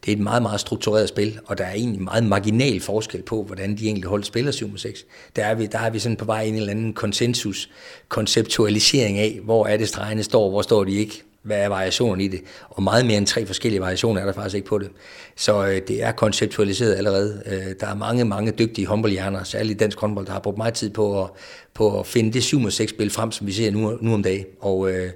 det 0.04 0.12
er 0.12 0.16
et 0.16 0.22
meget, 0.22 0.42
meget 0.42 0.60
struktureret 0.60 1.08
spil, 1.08 1.40
og 1.46 1.58
der 1.58 1.64
er 1.64 1.72
egentlig 1.72 2.02
meget 2.02 2.24
marginal 2.24 2.80
forskel 2.80 3.22
på, 3.22 3.42
hvordan 3.42 3.78
de 3.78 3.88
enkelte 3.88 4.08
hold 4.08 4.24
spiller 4.24 4.52
7 4.52 4.76
6. 4.76 5.04
Der 5.36 5.44
er 5.44 5.54
vi, 5.54 5.66
der 5.66 5.78
er 5.78 5.90
vi 5.90 5.98
sådan 5.98 6.16
på 6.16 6.24
vej 6.24 6.42
ind 6.42 6.46
i 6.46 6.56
en 6.56 6.56
eller 6.56 6.70
anden 6.70 6.94
konsensus, 6.94 7.70
konceptualisering 8.08 9.18
af, 9.18 9.40
hvor 9.42 9.66
er 9.66 9.76
det 9.76 9.88
stregene 9.88 10.22
står, 10.22 10.50
hvor 10.50 10.62
står 10.62 10.84
de 10.84 10.92
ikke, 10.92 11.22
hvad 11.42 11.58
er 11.58 11.68
variationen 11.68 12.20
i 12.20 12.28
det? 12.28 12.40
Og 12.70 12.82
meget 12.82 13.06
mere 13.06 13.18
end 13.18 13.26
tre 13.26 13.46
forskellige 13.46 13.80
variationer 13.80 14.20
er 14.20 14.24
der 14.24 14.32
faktisk 14.32 14.56
ikke 14.56 14.68
på 14.68 14.78
det. 14.78 14.90
Så 15.36 15.66
øh, 15.66 15.80
det 15.88 16.02
er 16.02 16.12
konceptualiseret 16.12 16.96
allerede. 16.96 17.42
Øh, 17.46 17.74
der 17.80 17.86
er 17.86 17.94
mange, 17.94 18.24
mange 18.24 18.52
dygtige 18.52 18.86
håndboldhjerner, 18.86 19.44
særligt 19.44 19.80
dansk 19.80 20.00
håndbold, 20.00 20.26
der 20.26 20.32
har 20.32 20.40
brugt 20.40 20.58
meget 20.58 20.74
tid 20.74 20.90
på 20.90 21.24
at, 21.24 21.30
på 21.74 22.00
at 22.00 22.06
finde 22.06 22.32
det 22.32 22.40
7-6-spil 22.40 23.10
frem, 23.10 23.30
som 23.30 23.46
vi 23.46 23.52
ser 23.52 23.70
nu, 23.70 23.98
nu 24.00 24.14
om 24.14 24.22
dagen. 24.22 24.46
Og 24.60 24.92
øh, 24.92 25.10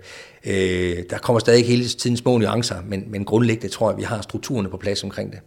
øh, 0.46 0.96
der 1.10 1.18
kommer 1.22 1.40
stadig 1.40 1.66
hele 1.66 1.84
tiden 1.84 2.16
små 2.16 2.38
nuancer, 2.38 2.76
men, 2.86 3.04
men 3.10 3.24
grundlæggende 3.24 3.68
tror 3.68 3.88
jeg, 3.88 3.94
at 3.94 3.98
vi 3.98 4.02
har 4.02 4.22
strukturerne 4.22 4.68
på 4.68 4.76
plads 4.76 5.04
omkring 5.04 5.32
det. 5.32 5.40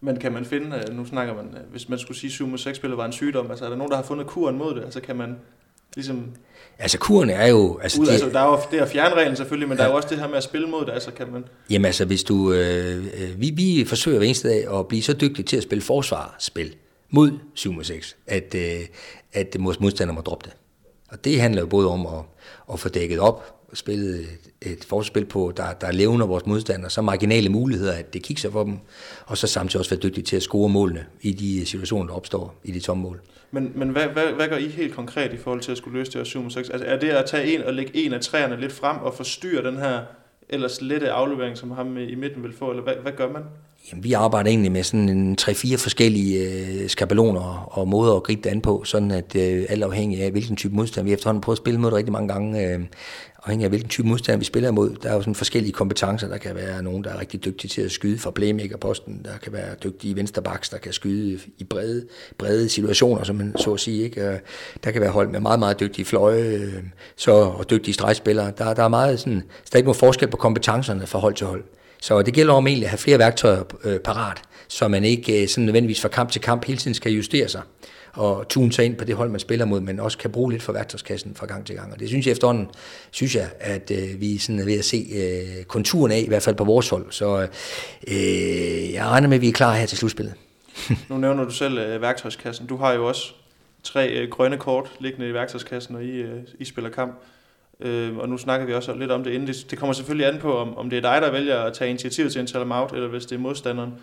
Men 0.00 0.16
kan 0.16 0.32
man 0.32 0.44
finde, 0.44 0.76
øh, 0.76 0.96
nu 0.96 1.04
snakker 1.04 1.34
man, 1.34 1.44
øh, 1.44 1.70
hvis 1.70 1.88
man 1.88 1.98
skulle 1.98 2.18
sige, 2.18 2.44
at 2.44 2.60
7-6-spillet 2.60 2.98
var 2.98 3.04
en 3.04 3.12
sygdom, 3.12 3.50
altså 3.50 3.64
er 3.64 3.68
der 3.68 3.76
nogen, 3.76 3.90
der 3.90 3.96
har 3.96 4.04
fundet 4.04 4.26
kuren 4.26 4.58
mod 4.58 4.74
det? 4.74 4.84
Altså 4.84 5.00
kan 5.00 5.16
man 5.16 5.36
ligesom 5.94 6.32
Altså 6.80 6.98
kuren 6.98 7.30
er 7.30 7.46
jo... 7.46 7.78
Altså, 7.82 8.00
Ud, 8.00 8.06
det, 8.06 8.12
altså 8.12 8.28
der 8.28 8.40
er 8.40 8.46
jo 8.46 8.58
det 8.70 8.80
er 8.80 8.86
fjernreglen 8.86 9.36
selvfølgelig, 9.36 9.68
men 9.68 9.78
ja. 9.78 9.82
der 9.82 9.88
er 9.88 9.92
jo 9.92 9.96
også 9.96 10.08
det 10.08 10.18
her 10.18 10.28
med 10.28 10.36
at 10.36 10.42
spille 10.42 10.66
mod 10.66 10.86
det, 10.86 10.92
altså 10.92 11.10
kan 11.10 11.32
man... 11.32 11.44
Jamen 11.70 11.84
altså, 11.84 12.04
hvis 12.04 12.24
du... 12.24 12.52
Øh, 12.52 12.96
øh 12.96 13.40
vi, 13.40 13.50
vi 13.50 13.84
forsøger 13.88 14.18
hver 14.18 14.26
eneste 14.26 14.48
dag 14.48 14.78
at 14.78 14.88
blive 14.88 15.02
så 15.02 15.12
dygtige 15.12 15.46
til 15.46 15.56
at 15.56 15.62
spille 15.62 15.82
forsvarsspil 15.82 16.74
mod 17.10 17.30
7 17.54 17.84
6, 17.84 18.16
at, 18.26 18.54
øh, 18.54 18.80
at 19.32 19.56
vores 19.58 19.80
modstander 19.80 20.14
må 20.14 20.20
droppe 20.20 20.50
det. 20.50 20.56
Og 21.08 21.24
det 21.24 21.40
handler 21.40 21.60
jo 21.60 21.66
både 21.66 21.88
om 21.88 22.06
at, 22.06 22.22
at 22.72 22.80
få 22.80 22.88
dækket 22.88 23.20
op, 23.20 23.57
spille 23.74 24.18
et, 24.20 24.72
et 24.72 24.84
forsvarsspil 24.84 25.24
på, 25.24 25.52
der, 25.56 25.72
der 25.72 25.92
levner 25.92 26.26
vores 26.26 26.46
modstandere, 26.46 26.90
så 26.90 27.02
marginale 27.02 27.48
muligheder, 27.48 27.92
at 27.92 28.14
det 28.14 28.22
kigger 28.22 28.50
for 28.50 28.64
dem, 28.64 28.78
og 29.26 29.38
så 29.38 29.46
samtidig 29.46 29.78
også 29.78 29.90
være 29.90 30.00
dygtige 30.00 30.24
til 30.24 30.36
at 30.36 30.42
score 30.42 30.68
målene 30.68 31.06
i 31.20 31.32
de 31.32 31.66
situationer, 31.66 32.06
der 32.06 32.14
opstår 32.14 32.54
i 32.64 32.70
de 32.70 32.80
tomme 32.80 33.02
mål. 33.02 33.20
Men, 33.50 33.72
men 33.74 33.88
hvad, 33.88 34.06
hvad, 34.06 34.26
hvad 34.26 34.48
gør 34.48 34.56
I 34.56 34.68
helt 34.68 34.94
konkret 34.94 35.32
i 35.32 35.36
forhold 35.36 35.60
til 35.60 35.72
at 35.72 35.78
skulle 35.78 35.98
løse 35.98 36.12
det 36.12 36.18
her 36.18 36.24
7 36.24 36.50
6? 36.50 36.70
Altså, 36.70 36.86
er 36.86 36.98
det 36.98 37.08
at 37.08 37.26
tage 37.26 37.54
en 37.54 37.62
og 37.62 37.74
lægge 37.74 37.96
en 37.96 38.12
af 38.12 38.20
træerne 38.20 38.60
lidt 38.60 38.72
frem 38.72 38.96
og 38.96 39.14
forstyrre 39.14 39.70
den 39.70 39.76
her 39.76 40.00
ellers 40.48 40.80
lette 40.80 41.10
aflevering, 41.10 41.58
som 41.58 41.70
ham 41.70 41.96
i 41.96 42.14
midten 42.14 42.42
vil 42.42 42.52
få, 42.58 42.70
eller 42.70 42.82
hvad, 42.82 42.94
hvad 43.02 43.12
gør 43.12 43.32
man? 43.32 43.42
Jamen, 43.90 44.04
vi 44.04 44.12
arbejder 44.12 44.50
egentlig 44.50 44.72
med 44.72 44.82
sådan 44.82 45.08
en 45.08 45.36
3-4 45.40 45.76
forskellige 45.76 46.50
øh, 46.82 46.88
skabeloner 46.88 47.68
og 47.78 47.88
måder 47.88 48.14
at 48.14 48.22
gribe 48.22 48.42
det 48.42 48.50
an 48.50 48.60
på, 48.60 48.84
sådan 48.84 49.10
at 49.10 49.36
øh, 49.36 49.66
alt 49.68 49.84
afhængig 49.84 50.22
af, 50.22 50.30
hvilken 50.30 50.56
type 50.56 50.74
modstand 50.74 51.06
vi 51.06 51.12
efterhånden 51.12 51.40
prøvet 51.40 51.56
at 51.56 51.62
spille 51.62 51.80
mod 51.80 51.92
rigtig 51.92 52.12
mange 52.12 52.28
gange, 52.28 52.66
øh, 52.66 52.80
afhængig 53.44 53.64
af 53.64 53.70
hvilken 53.70 53.88
type 53.88 54.08
modstand 54.08 54.38
vi 54.38 54.44
spiller 54.44 54.68
imod. 54.68 54.96
Der 55.02 55.10
er 55.10 55.14
jo 55.14 55.20
sådan 55.20 55.34
forskellige 55.34 55.72
kompetencer. 55.72 56.28
Der 56.28 56.38
kan 56.38 56.54
være 56.54 56.82
nogen, 56.82 57.04
der 57.04 57.10
er 57.10 57.20
rigtig 57.20 57.44
dygtige 57.44 57.68
til 57.68 57.82
at 57.82 57.90
skyde 57.90 58.18
fra 58.18 58.30
playmaker-posten. 58.30 59.20
Der 59.24 59.38
kan 59.42 59.52
være 59.52 59.74
dygtige 59.84 60.16
vensterbaks, 60.16 60.68
der 60.68 60.78
kan 60.78 60.92
skyde 60.92 61.40
i 61.58 61.64
brede, 61.64 62.06
brede 62.38 62.68
situationer, 62.68 63.24
som 63.24 63.36
man 63.36 63.54
så 63.56 63.74
at 63.74 63.80
sige. 63.80 64.04
Ikke? 64.04 64.40
Der 64.84 64.90
kan 64.90 65.00
være 65.00 65.10
hold 65.10 65.28
med 65.28 65.40
meget, 65.40 65.58
meget 65.58 65.80
dygtige 65.80 66.04
fløje 66.04 66.42
øh, 66.42 66.74
så, 67.16 67.32
og 67.32 67.70
dygtige 67.70 67.94
stregspillere. 67.94 68.52
Der, 68.58 68.74
der 68.74 68.82
er 68.82 68.88
meget 68.88 69.20
sådan, 69.20 69.34
der 69.34 69.72
er 69.72 69.76
ikke 69.76 69.86
nogen 69.86 69.98
forskel 69.98 70.28
på 70.28 70.36
kompetencerne 70.36 71.06
fra 71.06 71.18
hold 71.18 71.34
til 71.34 71.46
hold. 71.46 71.64
Så 72.00 72.22
det 72.22 72.34
gælder 72.34 72.54
om 72.54 72.66
egentlig 72.66 72.86
at 72.86 72.90
have 72.90 72.98
flere 72.98 73.18
værktøjer 73.18 73.62
øh, 73.84 73.98
parat, 73.98 74.42
så 74.68 74.88
man 74.88 75.04
ikke 75.04 75.42
øh, 75.42 75.48
sådan 75.48 75.64
nødvendigvis 75.64 76.00
fra 76.00 76.08
kamp 76.08 76.30
til 76.30 76.40
kamp 76.40 76.64
hele 76.64 76.78
tiden 76.78 76.94
skal 76.94 77.12
justere 77.12 77.48
sig 77.48 77.62
og 78.12 78.48
tune 78.48 78.72
sig 78.72 78.84
ind 78.84 78.96
på 78.96 79.04
det 79.04 79.14
hold, 79.14 79.30
man 79.30 79.40
spiller 79.40 79.64
mod, 79.64 79.80
men 79.80 80.00
også 80.00 80.18
kan 80.18 80.30
bruge 80.30 80.52
lidt 80.52 80.62
for 80.62 80.72
værktøjskassen 80.72 81.34
fra 81.34 81.46
gang 81.46 81.66
til 81.66 81.76
gang. 81.76 81.92
Og 81.92 82.00
det 82.00 82.08
synes 82.08 82.26
jeg 82.26 82.32
efterhånden, 82.32 82.68
synes 83.10 83.34
jeg, 83.34 83.48
at 83.60 83.90
øh, 83.90 84.20
vi 84.20 84.38
sådan 84.38 84.60
er 84.60 84.64
ved 84.64 84.78
at 84.78 84.84
se 84.84 85.06
øh, 85.14 85.64
konturen 85.64 86.12
af, 86.12 86.18
i 86.18 86.28
hvert 86.28 86.42
fald 86.42 86.56
på 86.56 86.64
vores 86.64 86.88
hold. 86.88 87.06
Så 87.10 87.48
øh, 88.08 88.92
jeg 88.92 89.06
regner 89.06 89.28
med, 89.28 89.36
at 89.36 89.40
vi 89.40 89.48
er 89.48 89.52
klar 89.52 89.74
her 89.74 89.86
til 89.86 89.98
slutspillet. 89.98 90.34
nu 91.10 91.18
nævner 91.18 91.44
du 91.44 91.50
selv 91.50 91.78
øh, 91.78 92.02
værktøjskassen. 92.02 92.66
Du 92.66 92.76
har 92.76 92.92
jo 92.92 93.08
også 93.08 93.32
tre 93.82 94.08
øh, 94.08 94.30
grønne 94.30 94.56
kort 94.56 94.90
liggende 95.00 95.28
i 95.28 95.34
værktøjskassen, 95.34 95.92
når 95.94 96.00
I, 96.00 96.10
øh, 96.10 96.40
I 96.58 96.64
spiller 96.64 96.90
kamp. 96.90 97.14
Øh, 97.80 98.16
og 98.16 98.28
nu 98.28 98.38
snakker 98.38 98.66
vi 98.66 98.74
også 98.74 98.94
lidt 98.94 99.10
om 99.10 99.24
det 99.24 99.30
inden. 99.30 99.48
Det, 99.48 99.66
det 99.70 99.78
kommer 99.78 99.92
selvfølgelig 99.92 100.26
an 100.26 100.38
på, 100.40 100.58
om, 100.58 100.76
om 100.76 100.90
det 100.90 100.96
er 100.96 101.00
dig, 101.00 101.22
der 101.22 101.30
vælger 101.30 101.60
at 101.60 101.72
tage 101.72 101.90
initiativ 101.90 102.30
til 102.30 102.40
en 102.40 102.46
timeout, 102.46 102.92
eller 102.92 103.08
hvis 103.08 103.26
det 103.26 103.36
er 103.36 103.40
modstanderen. 103.40 103.94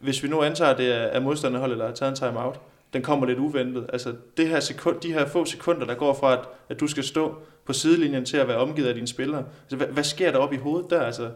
Hvis 0.00 0.22
vi 0.22 0.28
nu 0.28 0.42
antager, 0.42 0.70
at 0.70 0.78
det 0.78 1.16
er 1.16 1.20
modstanderholdet, 1.20 1.78
der 1.78 1.86
har 1.86 1.94
taget 1.94 2.10
en 2.10 2.16
timeout, 2.16 2.60
den 2.94 3.02
kommer 3.02 3.26
lidt 3.26 3.38
uventet. 3.38 3.86
Altså 3.92 4.14
det 4.36 4.48
her 4.48 4.60
sekund, 4.60 5.00
de 5.00 5.12
her 5.12 5.26
få 5.26 5.44
sekunder, 5.44 5.86
der 5.86 5.94
går 5.94 6.14
fra, 6.14 6.32
at, 6.32 6.40
at 6.68 6.80
du 6.80 6.86
skal 6.86 7.04
stå 7.04 7.34
på 7.66 7.72
sidelinjen 7.72 8.24
til 8.24 8.36
at 8.36 8.48
være 8.48 8.56
omgivet 8.56 8.88
af 8.88 8.94
dine 8.94 9.06
spillere. 9.06 9.44
Altså, 9.62 9.76
hvad, 9.76 9.86
hvad 9.86 10.04
sker 10.04 10.32
der 10.32 10.38
op 10.38 10.52
i 10.52 10.56
hovedet 10.56 10.90
der? 10.90 11.00
Altså, 11.00 11.30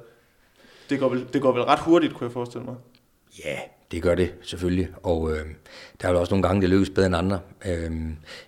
det, 0.90 1.00
går 1.00 1.08
vel, 1.08 1.26
det 1.32 1.42
går 1.42 1.52
vel 1.52 1.62
ret 1.62 1.78
hurtigt, 1.78 2.14
kunne 2.14 2.24
jeg 2.24 2.32
forestille 2.32 2.64
mig. 2.64 2.74
Ja, 3.44 3.58
det 3.90 4.02
gør 4.02 4.14
det 4.14 4.34
selvfølgelig, 4.42 4.88
og 5.02 5.32
øh, 5.32 5.46
der 6.02 6.08
er 6.08 6.12
jo 6.12 6.20
også 6.20 6.32
nogle 6.32 6.48
gange, 6.48 6.62
det 6.62 6.70
lykkes 6.70 6.90
bedre 6.90 7.06
end 7.06 7.16
andre. 7.16 7.40
Øh, 7.66 7.90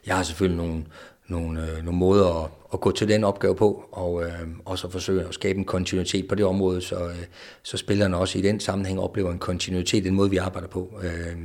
jeg 0.06 0.16
har 0.16 0.22
selvfølgelig 0.22 0.66
nogle, 0.66 0.84
nogle, 1.26 1.62
øh, 1.62 1.84
nogle 1.84 1.98
måder 1.98 2.44
at, 2.44 2.50
at 2.72 2.80
gå 2.80 2.90
til 2.90 3.08
den 3.08 3.24
opgave 3.24 3.54
på, 3.54 3.84
og 3.92 4.22
øh, 4.24 4.30
også 4.64 4.86
at 4.86 4.92
forsøge 4.92 5.24
at 5.24 5.34
skabe 5.34 5.58
en 5.58 5.64
kontinuitet 5.64 6.28
på 6.28 6.34
det 6.34 6.44
område, 6.44 6.80
så, 6.80 7.04
øh, 7.04 7.24
så 7.62 7.76
spillerne 7.76 8.16
også 8.16 8.38
i 8.38 8.42
den 8.42 8.60
sammenhæng 8.60 9.00
oplever 9.00 9.32
en 9.32 9.38
kontinuitet 9.38 9.98
i 9.98 10.04
den 10.04 10.14
måde, 10.14 10.30
vi 10.30 10.36
arbejder 10.36 10.68
på. 10.68 11.00
Øh, 11.02 11.36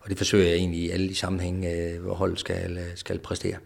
og 0.00 0.10
det 0.10 0.18
forsøger 0.18 0.46
jeg 0.46 0.54
egentlig 0.54 0.80
i 0.80 0.90
alle 0.90 1.08
de 1.08 1.14
sammenhænge, 1.14 1.74
øh, 1.74 2.02
hvor 2.02 2.14
holdet 2.14 2.38
skal, 2.38 2.78
øh, 2.78 2.84
skal 2.94 3.18
præstere. 3.18 3.56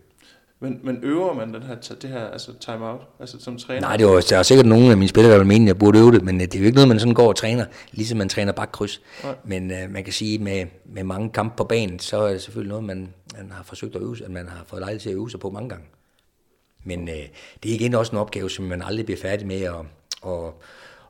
Men, 0.60 0.80
men 0.82 0.98
øver 1.02 1.34
man 1.34 1.54
den 1.54 1.62
her, 1.62 1.74
det 2.02 2.10
her 2.10 2.26
altså 2.26 2.52
time-out, 2.60 3.00
altså 3.20 3.36
som 3.40 3.58
træner? 3.58 3.80
Nej, 3.80 3.96
det 3.96 4.06
var, 4.06 4.26
der 4.30 4.38
er 4.38 4.42
sikkert 4.42 4.66
nogle 4.66 4.90
af 4.90 4.96
mine 4.96 5.08
spillere, 5.08 5.32
der 5.32 5.38
vil 5.38 5.46
mene, 5.46 5.64
at 5.64 5.68
jeg 5.68 5.78
burde 5.78 5.98
øve 5.98 6.12
det, 6.12 6.22
men 6.22 6.40
øh, 6.40 6.46
det 6.46 6.54
er 6.54 6.58
jo 6.58 6.64
ikke 6.64 6.74
noget, 6.74 6.88
man 6.88 6.98
sådan 6.98 7.14
går 7.14 7.28
og 7.28 7.36
træner, 7.36 7.64
ligesom 7.92 8.18
man 8.18 8.28
træner 8.28 8.52
bakkryds. 8.52 9.00
Nej. 9.24 9.34
Men 9.44 9.70
uh, 9.70 9.92
man 9.92 10.04
kan 10.04 10.12
sige, 10.12 10.38
med, 10.38 10.66
med 10.84 11.04
mange 11.04 11.30
kampe 11.30 11.56
på 11.56 11.64
banen, 11.64 11.98
så 11.98 12.16
er 12.18 12.32
det 12.32 12.42
selvfølgelig 12.42 12.68
noget, 12.68 12.84
man, 12.84 13.14
man 13.36 13.52
har 13.52 13.62
forsøgt 13.62 13.96
at 13.96 14.02
øve 14.02 14.16
sig, 14.16 14.26
at 14.26 14.32
man 14.32 14.48
har 14.48 14.64
fået 14.66 14.80
lejlighed 14.80 15.00
til 15.00 15.10
at 15.10 15.14
øve 15.14 15.30
sig 15.30 15.40
på 15.40 15.50
mange 15.50 15.68
gange. 15.68 15.84
Men 16.84 17.08
øh, 17.08 17.28
det 17.62 17.70
er 17.70 17.74
igen 17.74 17.94
også 17.94 18.12
en 18.12 18.18
opgave, 18.18 18.50
som 18.50 18.64
man 18.64 18.82
aldrig 18.82 19.06
bliver 19.06 19.20
færdig 19.20 19.46
med 19.46 19.60
at, 19.60 19.74
at, 20.26 20.52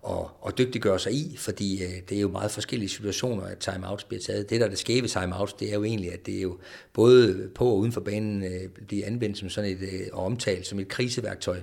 at, 0.09 0.27
at 0.47 0.59
dygtiggøre 0.59 0.99
sig 0.99 1.13
i, 1.13 1.37
fordi 1.37 1.83
øh, 1.85 1.91
det 2.09 2.17
er 2.17 2.21
jo 2.21 2.29
meget 2.29 2.51
forskellige 2.51 2.89
situationer, 2.89 3.45
at 3.45 3.59
timeouts 3.59 4.05
bliver 4.05 4.23
taget. 4.23 4.51
Det, 4.51 4.61
der 4.61 4.67
er 4.67 4.71
det 4.71 4.79
skæve 4.79 5.07
timeouts, 5.07 5.53
det 5.53 5.71
er 5.71 5.75
jo 5.75 5.85
egentlig, 5.85 6.13
at 6.13 6.27
det 6.27 6.37
er 6.37 6.43
jo 6.43 6.59
både 6.93 7.51
på 7.55 7.69
og 7.69 7.79
uden 7.79 7.93
for 7.93 8.01
banen 8.01 8.45
øh, 8.45 8.69
bliver 8.87 9.07
anvendt 9.07 9.39
som 9.39 9.49
sådan 9.49 9.71
et, 9.71 9.83
øh, 9.83 10.07
og 10.13 10.25
omtalt 10.25 10.67
som 10.67 10.79
et 10.79 10.89
kriseværktøj. 10.89 11.61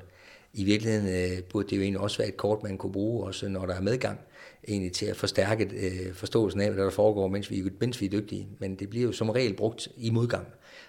I 0.54 0.64
virkeligheden 0.64 1.08
øh, 1.08 1.44
burde 1.44 1.70
det 1.70 1.78
jo 1.78 1.82
egentlig 1.82 2.02
også 2.02 2.18
være 2.18 2.28
et 2.28 2.38
kort, 2.38 2.64
man 2.64 2.78
kunne 2.78 2.92
bruge, 2.92 3.28
også 3.28 3.50
når 3.50 3.66
der 3.66 3.76
er 3.76 3.82
medgang, 3.82 4.20
egentlig 4.68 4.92
til 4.92 5.06
at 5.06 5.18
forstærke 5.18 5.70
øh, 5.74 6.14
forståelsen 6.14 6.62
af, 6.62 6.72
hvad 6.72 6.84
der 6.84 6.90
foregår, 6.90 7.28
mens 7.28 7.52
vi, 7.52 7.64
mens 7.80 8.02
vi 8.02 8.06
er 8.06 8.10
dygtige. 8.10 8.48
Men 8.60 8.76
det 8.76 8.90
bliver 8.90 9.06
jo 9.06 9.12
som 9.12 9.30
regel 9.30 9.54
brugt 9.54 9.88
i 9.98 10.10
modgang. 10.10 10.48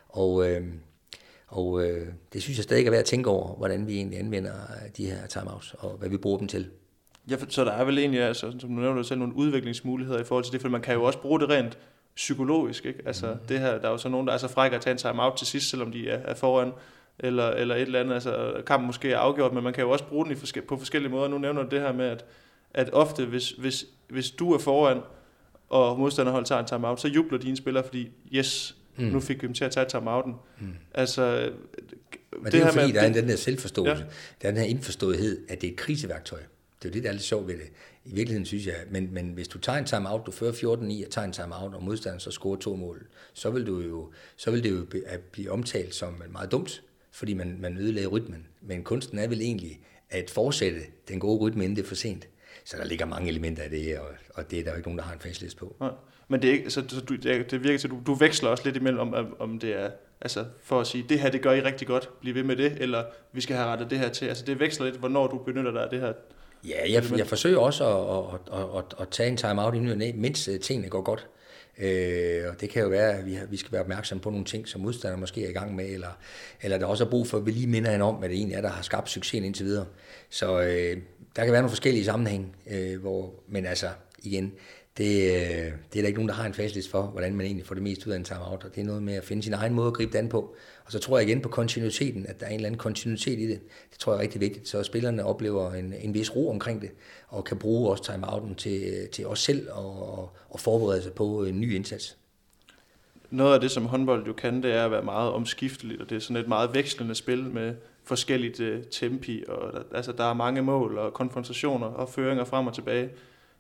Og 0.08 0.50
øh, 0.50 0.66
og 1.52 1.84
øh, 1.84 2.06
det 2.32 2.42
synes 2.42 2.58
jeg 2.58 2.64
stadig 2.64 2.86
er 2.86 2.90
værd 2.90 3.00
at 3.00 3.06
tænke 3.06 3.30
over, 3.30 3.56
hvordan 3.56 3.86
vi 3.86 3.96
egentlig 3.96 4.18
anvender 4.18 4.52
de 4.96 5.06
her 5.06 5.26
timeouts, 5.26 5.74
og 5.78 5.90
hvad 5.90 6.08
vi 6.08 6.16
bruger 6.16 6.38
dem 6.38 6.48
til. 6.48 6.70
Ja, 7.30 7.36
så 7.48 7.64
der 7.64 7.72
er 7.72 7.84
vel 7.84 7.98
egentlig, 7.98 8.22
altså, 8.22 8.50
som 8.58 8.74
du 8.74 8.80
nævner 8.80 9.02
selv, 9.02 9.18
nogle 9.18 9.36
udviklingsmuligheder 9.36 10.20
i 10.20 10.24
forhold 10.24 10.44
til 10.44 10.52
det, 10.52 10.60
for 10.60 10.68
man 10.68 10.82
kan 10.82 10.94
jo 10.94 11.02
også 11.02 11.18
bruge 11.18 11.40
det 11.40 11.48
rent 11.48 11.78
psykologisk, 12.14 12.86
ikke? 12.86 13.02
Altså, 13.06 13.26
mm. 13.26 13.46
det 13.48 13.60
her, 13.60 13.78
der 13.78 13.86
er 13.86 13.90
jo 13.90 13.98
så 13.98 14.08
nogen, 14.08 14.26
der 14.26 14.32
er 14.32 14.38
så 14.38 14.48
frække 14.48 14.76
at 14.76 14.82
tage 14.82 14.92
en 14.92 14.98
timeout 14.98 15.32
til 15.36 15.46
sidst, 15.46 15.70
selvom 15.70 15.92
de 15.92 16.10
er, 16.10 16.18
er 16.18 16.34
foran, 16.34 16.72
eller, 17.18 17.50
eller 17.50 17.74
et 17.74 17.82
eller 17.82 18.00
andet, 18.00 18.14
altså 18.14 18.62
kampen 18.66 18.86
måske 18.86 19.12
er 19.12 19.18
afgjort, 19.18 19.52
men 19.52 19.64
man 19.64 19.72
kan 19.72 19.84
jo 19.84 19.90
også 19.90 20.04
bruge 20.04 20.24
den 20.24 20.32
i 20.32 20.36
forske, 20.36 20.62
på 20.62 20.76
forskellige 20.76 21.12
måder. 21.12 21.28
Nu 21.28 21.38
nævner 21.38 21.62
du 21.62 21.68
det 21.68 21.80
her 21.80 21.92
med, 21.92 22.06
at, 22.06 22.24
at 22.74 22.90
ofte, 22.92 23.26
hvis, 23.26 23.50
hvis, 23.50 23.84
hvis 24.08 24.30
du 24.30 24.52
er 24.52 24.58
foran, 24.58 25.00
og 25.68 25.98
modstanderholdet 25.98 26.48
tager 26.48 26.60
en 26.60 26.66
timeout, 26.66 27.00
så 27.00 27.08
jubler 27.08 27.38
dine 27.38 27.56
spillere, 27.56 27.84
fordi 27.84 28.08
yes, 28.32 28.76
Mm. 28.96 29.04
Nu 29.04 29.20
fik 29.20 29.42
vi 29.42 29.46
dem 29.46 29.54
til 29.54 29.64
at 29.64 29.70
tage 29.70 29.86
timeouten. 29.88 30.34
Mm. 30.60 30.66
Altså, 30.94 31.52
Men 32.32 32.44
det, 32.44 32.52
det 32.52 32.60
er 32.60 32.66
jo 32.66 32.72
fordi, 32.72 32.86
med, 32.86 32.94
der 32.94 33.00
er 33.00 33.12
den 33.12 33.28
der 33.28 33.36
selvforståelse, 33.36 34.02
ja. 34.02 34.10
der 34.42 34.48
er 34.48 34.52
den 34.52 34.60
her 34.60 34.68
indforståethed, 34.68 35.40
at 35.48 35.60
det 35.60 35.68
er 35.68 35.72
et 35.72 35.78
kriseværktøj. 35.78 36.38
Det 36.82 36.88
er 36.88 36.92
jo 36.92 36.94
det, 36.94 37.02
der 37.02 37.08
er 37.08 37.12
lidt 37.12 37.22
sjovt 37.22 37.48
ved 37.48 37.54
det. 37.54 37.70
I 38.04 38.14
virkeligheden 38.14 38.46
synes 38.46 38.66
jeg, 38.66 38.74
men, 38.90 39.14
men 39.14 39.32
hvis 39.32 39.48
du 39.48 39.58
tager 39.58 39.78
en 39.78 39.84
timeout, 39.84 40.26
du 40.26 40.30
fører 40.30 40.52
14-9 40.52 41.06
og 41.06 41.10
tager 41.10 41.24
en 41.24 41.32
timeout, 41.32 41.74
og 41.74 41.82
modstanderen 41.82 42.20
så 42.20 42.30
scorer 42.30 42.56
to 42.56 42.76
mål, 42.76 43.06
så 43.32 43.50
vil, 43.50 43.66
du 43.66 43.80
jo, 43.80 44.10
så 44.36 44.50
vil 44.50 44.64
det 44.64 44.70
jo 44.70 44.86
blive 45.32 45.50
omtalt 45.50 45.94
som 45.94 46.22
meget 46.30 46.52
dumt, 46.52 46.82
fordi 47.12 47.34
man, 47.34 47.56
man 47.60 47.78
ødelagde 47.78 48.08
rytmen. 48.08 48.46
Men 48.60 48.84
kunsten 48.84 49.18
er 49.18 49.28
vel 49.28 49.40
egentlig 49.40 49.80
at 50.10 50.30
fortsætte 50.30 50.80
den 51.08 51.20
gode 51.20 51.38
rytme, 51.40 51.64
inden 51.64 51.76
det 51.76 51.82
er 51.82 51.86
for 51.86 51.94
sent. 51.94 52.28
Så 52.64 52.76
der 52.76 52.84
ligger 52.84 53.06
mange 53.06 53.28
elementer 53.28 53.62
af 53.62 53.70
det, 53.70 53.98
og, 53.98 54.08
og 54.34 54.50
det 54.50 54.58
er 54.58 54.64
der 54.64 54.70
jo 54.70 54.76
ikke 54.76 54.88
nogen, 54.88 54.98
der 54.98 55.04
har 55.04 55.14
en 55.14 55.20
factlist 55.20 55.56
på. 55.56 55.76
Ja. 55.80 55.88
Men 56.28 56.42
det, 56.42 56.50
er 56.50 56.52
ikke, 56.52 56.70
så, 56.70 56.82
så 56.88 57.00
du, 57.00 57.16
det 57.16 57.64
virker 57.64 57.78
til, 57.78 57.88
at 57.88 57.90
du, 57.90 58.00
du 58.06 58.14
veksler 58.14 58.50
også 58.50 58.64
lidt 58.64 58.76
imellem, 58.76 59.00
om, 59.00 59.36
om 59.38 59.58
det 59.58 59.80
er 59.80 59.90
altså 60.20 60.44
for 60.62 60.80
at 60.80 60.86
sige, 60.86 61.04
det 61.08 61.20
her 61.20 61.30
det 61.30 61.42
gør 61.42 61.52
I 61.52 61.60
rigtig 61.60 61.86
godt, 61.86 62.10
bliv 62.20 62.34
ved 62.34 62.42
med 62.42 62.56
det, 62.56 62.76
eller 62.80 63.04
vi 63.32 63.40
skal 63.40 63.56
have 63.56 63.68
rettet 63.68 63.90
det 63.90 63.98
her 63.98 64.08
til. 64.08 64.26
Altså 64.26 64.44
det 64.44 64.60
veksler 64.60 64.86
lidt, 64.86 64.96
hvornår 64.96 65.26
du 65.26 65.38
benytter 65.38 65.70
dig 65.70 65.82
af 65.82 65.90
det 65.90 66.00
her. 66.00 66.12
Ja, 66.68 66.92
jeg, 66.92 67.18
jeg 67.18 67.26
forsøger 67.26 67.58
også 67.58 67.84
at, 67.84 68.34
at, 68.34 68.60
at, 68.60 68.78
at, 68.78 68.84
at 69.00 69.08
tage 69.08 69.28
en 69.28 69.36
time-out 69.36 69.74
i 69.74 69.78
ny 69.78 70.12
mens 70.14 70.48
øh, 70.48 70.60
tingene 70.60 70.88
går 70.88 71.02
godt. 71.02 71.28
Øh, 71.78 72.42
og 72.48 72.60
det 72.60 72.70
kan 72.70 72.82
jo 72.82 72.88
være, 72.88 73.12
at 73.12 73.26
vi, 73.26 73.38
vi 73.50 73.56
skal 73.56 73.72
være 73.72 73.80
opmærksom 73.80 74.20
på 74.20 74.30
nogle 74.30 74.44
ting, 74.44 74.68
som 74.68 74.80
modstander 74.80 75.18
måske 75.18 75.44
er 75.44 75.50
i 75.50 75.52
gang 75.52 75.74
med, 75.74 75.90
eller, 75.90 76.18
eller 76.62 76.78
der 76.78 76.86
også 76.86 77.04
er 77.04 77.08
brug 77.08 77.26
for, 77.26 77.38
at 77.38 77.46
vi 77.46 77.50
lige 77.50 77.66
minder 77.66 77.90
hende 77.90 78.04
om, 78.04 78.14
hvad 78.14 78.28
det 78.28 78.36
egentlig 78.36 78.56
er, 78.56 78.60
der 78.60 78.68
har 78.68 78.82
skabt 78.82 79.10
succesen 79.10 79.44
indtil 79.44 79.66
videre. 79.66 79.86
Så 80.30 80.60
øh, 80.60 80.96
der 81.36 81.44
kan 81.44 81.52
være 81.52 81.62
nogle 81.62 81.70
forskellige 81.70 82.04
sammenhæng, 82.04 82.56
øh, 82.70 83.00
hvor, 83.00 83.34
men 83.48 83.66
altså 83.66 83.88
igen, 84.22 84.52
det, 84.96 85.22
øh, 85.22 85.72
det 85.92 85.98
er 85.98 86.02
der 86.02 86.06
ikke 86.06 86.18
nogen, 86.18 86.28
der 86.28 86.34
har 86.34 86.46
en 86.46 86.54
factlist 86.54 86.90
for, 86.90 87.02
hvordan 87.02 87.34
man 87.34 87.46
egentlig 87.46 87.66
får 87.66 87.74
det 87.74 87.82
mest 87.82 88.06
ud 88.06 88.12
af 88.12 88.16
en 88.16 88.24
timeout, 88.24 88.64
og 88.64 88.74
det 88.74 88.80
er 88.80 88.84
noget 88.84 89.02
med 89.02 89.14
at 89.14 89.24
finde 89.24 89.42
sin 89.42 89.52
egen 89.52 89.74
måde 89.74 89.86
at 89.86 89.94
gribe 89.94 90.12
det 90.12 90.18
an 90.18 90.28
på. 90.28 90.54
Og 90.84 90.92
så 90.92 90.98
tror 90.98 91.18
jeg 91.18 91.28
igen 91.28 91.40
på 91.40 91.48
kontinuiteten, 91.48 92.26
at 92.26 92.40
der 92.40 92.46
er 92.46 92.50
en 92.50 92.54
eller 92.54 92.66
anden 92.66 92.78
kontinuitet 92.78 93.38
i 93.38 93.46
det. 93.46 93.60
Det 93.90 93.98
tror 93.98 94.12
jeg 94.12 94.18
er 94.18 94.22
rigtig 94.22 94.40
vigtigt, 94.40 94.68
så 94.68 94.82
spillerne 94.82 95.24
oplever 95.24 95.72
en, 95.72 95.94
en 96.00 96.14
vis 96.14 96.36
ro 96.36 96.50
omkring 96.50 96.82
det, 96.82 96.90
og 97.28 97.44
kan 97.44 97.58
bruge 97.58 97.90
også 97.90 98.04
timeouten 98.04 98.54
til, 98.54 98.82
øh, 98.82 99.08
til 99.08 99.26
os 99.26 99.40
selv 99.40 99.68
og, 99.70 100.30
og 100.48 100.60
forberede 100.60 101.02
sig 101.02 101.12
på 101.12 101.44
en 101.44 101.60
ny 101.60 101.74
indsats. 101.74 102.16
Noget 103.30 103.54
af 103.54 103.60
det, 103.60 103.70
som 103.70 103.86
håndbold 103.86 104.26
jo 104.26 104.32
kan, 104.32 104.62
det 104.62 104.72
er 104.72 104.84
at 104.84 104.90
være 104.90 105.02
meget 105.02 105.32
omskifteligt, 105.32 106.00
og 106.00 106.10
det 106.10 106.16
er 106.16 106.20
sådan 106.20 106.36
et 106.36 106.48
meget 106.48 106.74
vekslende 106.74 107.14
spil 107.14 107.44
med 107.44 107.74
forskelligt 108.04 108.60
uh, 108.60 108.82
tempi, 108.90 109.44
og 109.48 109.72
der, 109.72 109.96
altså, 109.96 110.12
der 110.12 110.24
er 110.24 110.34
mange 110.34 110.62
mål 110.62 110.98
og 110.98 111.12
konfrontationer 111.12 111.86
og 111.86 112.08
føringer 112.08 112.44
frem 112.44 112.66
og 112.66 112.74
tilbage. 112.74 113.10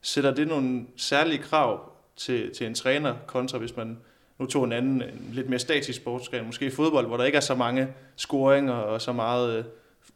Sætter 0.02 0.34
det 0.34 0.48
nogle 0.48 0.86
særlige 0.96 1.38
krav 1.42 1.92
til, 2.16 2.54
til 2.54 2.66
en 2.66 2.74
træner, 2.74 3.14
kontra 3.26 3.58
hvis 3.58 3.76
man 3.76 3.98
nu 4.38 4.46
tog 4.46 4.64
en 4.64 4.72
anden, 4.72 5.02
en 5.02 5.30
lidt 5.32 5.48
mere 5.48 5.58
statisk 5.58 5.98
sportsgren, 5.98 6.46
måske 6.46 6.70
fodbold, 6.70 7.06
hvor 7.06 7.16
der 7.16 7.24
ikke 7.24 7.36
er 7.36 7.40
så 7.40 7.54
mange 7.54 7.88
scoringer 8.16 8.72
og 8.72 9.02
så 9.02 9.12
meget 9.12 9.58
øh, 9.58 9.64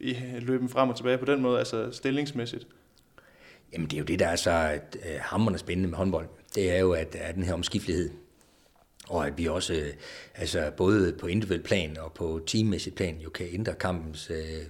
i 0.01 0.17
løben 0.41 0.69
frem 0.69 0.89
og 0.89 0.97
tilbage 0.97 1.19
på 1.19 1.25
den 1.25 1.43
måde, 1.43 1.59
altså 1.59 1.93
stillingsmæssigt? 1.93 2.67
Jamen 3.73 3.87
det 3.87 3.97
er 3.97 3.99
jo 3.99 4.05
det, 4.05 4.19
der 4.19 4.27
er 4.27 4.37
så 4.37 4.81
øh, 4.95 5.21
hammerende 5.21 5.59
spændende 5.59 5.89
med 5.89 5.99
håndbold. 5.99 6.29
Det 6.55 6.73
er 6.73 6.79
jo, 6.79 6.93
at, 6.93 7.17
er 7.19 7.33
den 7.33 7.43
her 7.43 7.55
omskiftelighed, 7.55 8.11
og 9.09 9.27
at 9.27 9.39
vi 9.39 9.47
også, 9.47 9.75
øh, 9.75 9.93
altså 10.35 10.71
både 10.77 11.13
på 11.13 11.27
individuel 11.27 11.63
plan 11.63 11.99
og 11.99 12.13
på 12.13 12.41
teammæssigt 12.47 12.97
plan, 12.97 13.19
jo 13.19 13.31
kan 13.31 13.47
ændre 13.53 13.75
kampens 13.75 14.31
øh, 14.31 14.67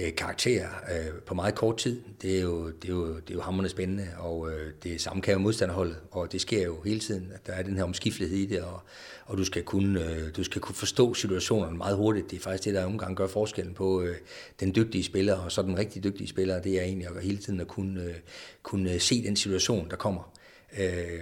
øh, 0.00 0.14
karakter 0.16 0.68
øh, 0.90 1.20
på 1.26 1.34
meget 1.34 1.54
kort 1.54 1.76
tid. 1.76 2.02
Det 2.22 2.38
er 2.38 2.42
jo, 2.42 2.70
det 2.70 2.84
er 2.84 2.92
jo, 2.92 3.16
det 3.16 3.30
er 3.30 3.34
jo 3.34 3.40
hammerende 3.40 3.70
spændende, 3.70 4.08
og 4.18 4.50
øh, 4.50 4.72
det 4.82 5.00
samme 5.00 5.22
kan 5.22 5.32
jo 5.32 5.38
modstanderholdet, 5.38 5.96
og 6.10 6.32
det 6.32 6.40
sker 6.40 6.64
jo 6.64 6.82
hele 6.84 7.00
tiden, 7.00 7.32
at 7.34 7.46
der 7.46 7.52
er 7.52 7.62
den 7.62 7.76
her 7.76 7.84
omskiftelighed 7.84 8.38
i 8.38 8.46
det, 8.46 8.62
og, 8.62 8.82
og 9.26 9.38
du, 9.38 9.44
skal 9.44 9.62
kunne, 9.62 10.04
øh, 10.04 10.36
du 10.36 10.44
skal 10.44 10.60
kunne 10.60 10.74
forstå 10.74 11.14
situationerne 11.14 11.76
meget 11.76 11.96
hurtigt. 11.96 12.30
Det 12.30 12.36
er 12.36 12.40
faktisk 12.40 12.64
det, 12.64 12.74
der 12.74 12.82
nogle 12.82 12.98
gange 12.98 13.16
gør 13.16 13.26
forskellen 13.26 13.74
på 13.74 14.02
øh, 14.02 14.16
den 14.60 14.74
dygtige 14.74 15.04
spiller, 15.04 15.34
og 15.34 15.52
så 15.52 15.62
den 15.62 15.78
rigtig 15.78 16.04
dygtige 16.04 16.28
spiller, 16.28 16.62
det 16.62 16.78
er 16.80 16.82
egentlig 16.82 17.08
at 17.16 17.22
hele 17.22 17.38
tiden 17.38 17.60
at 17.60 17.68
kunne, 17.68 18.02
øh, 18.02 18.14
kunne 18.62 18.98
se 18.98 19.24
den 19.24 19.36
situation, 19.36 19.90
der 19.90 19.96
kommer. 19.96 20.32
Øh, 20.78 21.20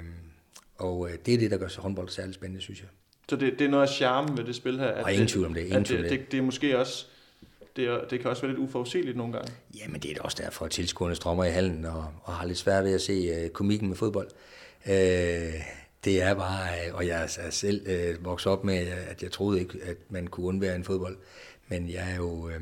og 0.79 1.09
øh, 1.11 1.18
det 1.27 1.35
er 1.35 1.39
det, 1.39 1.51
der 1.51 1.57
gør 1.57 1.68
så 1.68 1.81
håndbold 1.81 2.09
særligt 2.09 2.35
spændende, 2.35 2.62
synes 2.62 2.81
jeg. 2.81 2.89
Så 3.29 3.37
det, 3.37 3.59
det 3.59 3.64
er 3.64 3.68
noget 3.68 3.83
af 3.83 3.89
charme 3.89 4.39
ved 4.39 4.45
det 4.45 4.55
spil 4.55 4.79
her? 4.79 4.87
At 4.87 5.05
og 5.05 5.12
ingen 5.12 5.29
tvivl 5.29 5.47
om 5.47 5.55
det. 5.55 5.61
Ingen 5.61 5.77
at 5.77 5.89
det, 5.89 5.99
det, 5.99 6.11
det, 6.11 6.33
det 6.33 6.39
er 6.39 6.43
måske 6.43 6.79
også 6.79 7.07
det, 7.77 7.85
er, 7.85 8.05
det 8.11 8.20
kan 8.20 8.31
også 8.31 8.43
være 8.43 8.51
lidt 8.51 8.61
uforudsigeligt 8.61 9.16
nogle 9.16 9.33
gange. 9.33 9.53
Jamen 9.79 10.01
det 10.01 10.11
er 10.11 10.14
da 10.14 10.20
også 10.20 10.39
derfor, 10.43 10.64
at 10.64 10.70
tilskuerne 10.70 11.14
strømmer 11.14 11.45
i 11.45 11.51
hallen 11.51 11.85
og, 11.85 12.07
og 12.23 12.33
har 12.33 12.47
lidt 12.47 12.59
svært 12.59 12.85
ved 12.85 12.95
at 12.95 13.01
se 13.01 13.12
øh, 13.12 13.51
komikken 13.51 13.89
med 13.89 13.97
fodbold. 13.97 14.29
Øh, 14.87 14.93
det 16.05 16.23
er 16.23 16.35
bare, 16.35 16.68
øh, 16.89 16.95
og 16.95 17.07
jeg 17.07 17.23
er 17.23 17.51
selv 17.51 17.87
øh, 17.87 18.25
vokset 18.25 18.53
op 18.53 18.64
med, 18.64 18.75
at 19.09 19.23
jeg 19.23 19.31
troede 19.31 19.61
ikke, 19.61 19.79
at 19.83 19.97
man 20.09 20.27
kunne 20.27 20.47
undvære 20.47 20.77
en 20.77 20.85
fodbold. 20.85 21.16
Men 21.68 21.91
jeg 21.91 22.12
er 22.12 22.16
jo, 22.16 22.49
øh, 22.49 22.61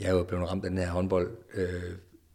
jeg 0.00 0.08
er 0.08 0.12
jo 0.12 0.24
blevet 0.24 0.50
ramt 0.50 0.64
af 0.64 0.70
den 0.70 0.78
her 0.78 0.90
håndbold 0.90 1.30
øh, 1.54 1.82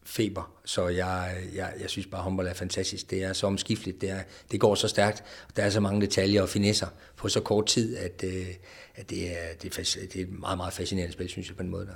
feber, 0.06 0.52
så 0.66 0.88
jeg, 0.88 1.38
jeg, 1.56 1.74
jeg 1.82 1.90
synes 1.90 2.08
bare, 2.08 2.20
at 2.20 2.24
håndbold 2.24 2.48
er 2.48 2.54
fantastisk. 2.54 3.12
Det 3.12 3.24
er 3.24 3.34
så 3.34 3.48
omskifteligt, 3.48 4.02
det, 4.02 4.10
er, 4.10 4.20
det 4.52 4.60
går 4.60 4.76
så 4.76 4.88
stærkt, 4.88 5.24
der 5.56 5.64
er 5.64 5.70
så 5.70 5.80
mange 5.80 6.02
detaljer 6.02 6.42
og 6.42 6.50
finesser 6.50 6.88
på 7.18 7.30
så 7.30 7.40
kort 7.42 7.66
tid, 7.66 7.98
at, 7.98 8.24
øh, 8.28 8.48
at 8.96 9.10
det, 9.10 9.32
er, 9.32 9.54
det, 9.62 9.78
er, 9.78 10.08
det 10.14 10.16
er 10.16 10.22
et 10.22 10.40
meget, 10.40 10.58
meget 10.58 10.74
fascinerende 10.74 11.14
spil, 11.14 11.30
synes 11.30 11.48
jeg, 11.48 11.58
på 11.58 11.64
en 11.64 11.70
måde 11.70 11.86
der. 11.86 11.94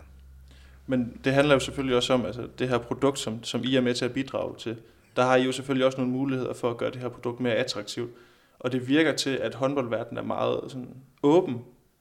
Men 0.87 1.19
det 1.23 1.33
handler 1.33 1.53
jo 1.53 1.59
selvfølgelig 1.59 1.95
også 1.95 2.13
om, 2.13 2.25
altså 2.25 2.47
det 2.59 2.69
her 2.69 2.77
produkt, 2.77 3.19
som, 3.19 3.43
som 3.43 3.63
I 3.63 3.75
er 3.75 3.81
med 3.81 3.93
til 3.93 4.05
at 4.05 4.13
bidrage 4.13 4.55
til, 4.59 4.77
der 5.15 5.23
har 5.23 5.35
I 5.35 5.43
jo 5.43 5.51
selvfølgelig 5.51 5.85
også 5.85 5.97
nogle 5.97 6.13
muligheder 6.13 6.53
for 6.53 6.69
at 6.69 6.77
gøre 6.77 6.91
det 6.91 7.01
her 7.01 7.09
produkt 7.09 7.39
mere 7.39 7.53
attraktivt. 7.53 8.11
Og 8.59 8.71
det 8.71 8.87
virker 8.87 9.15
til, 9.15 9.29
at 9.29 9.55
håndboldverdenen 9.55 10.17
er 10.17 10.27
meget 10.27 10.59
sådan 10.67 10.87
åben. 11.23 11.57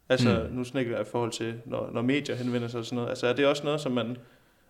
Altså 0.08 0.46
mm. 0.50 0.56
nu 0.56 0.64
snakker 0.64 0.92
jeg 0.92 1.00
i 1.00 1.10
forhold 1.10 1.32
til, 1.32 1.54
når, 1.64 1.90
når 1.92 2.02
medier 2.02 2.36
henvender 2.36 2.68
sig 2.68 2.78
og 2.78 2.84
sådan 2.84 2.96
noget. 2.96 3.08
Altså 3.08 3.26
er 3.26 3.32
det 3.32 3.46
også 3.46 3.64
noget, 3.64 3.80
som 3.80 3.92
man 3.92 4.16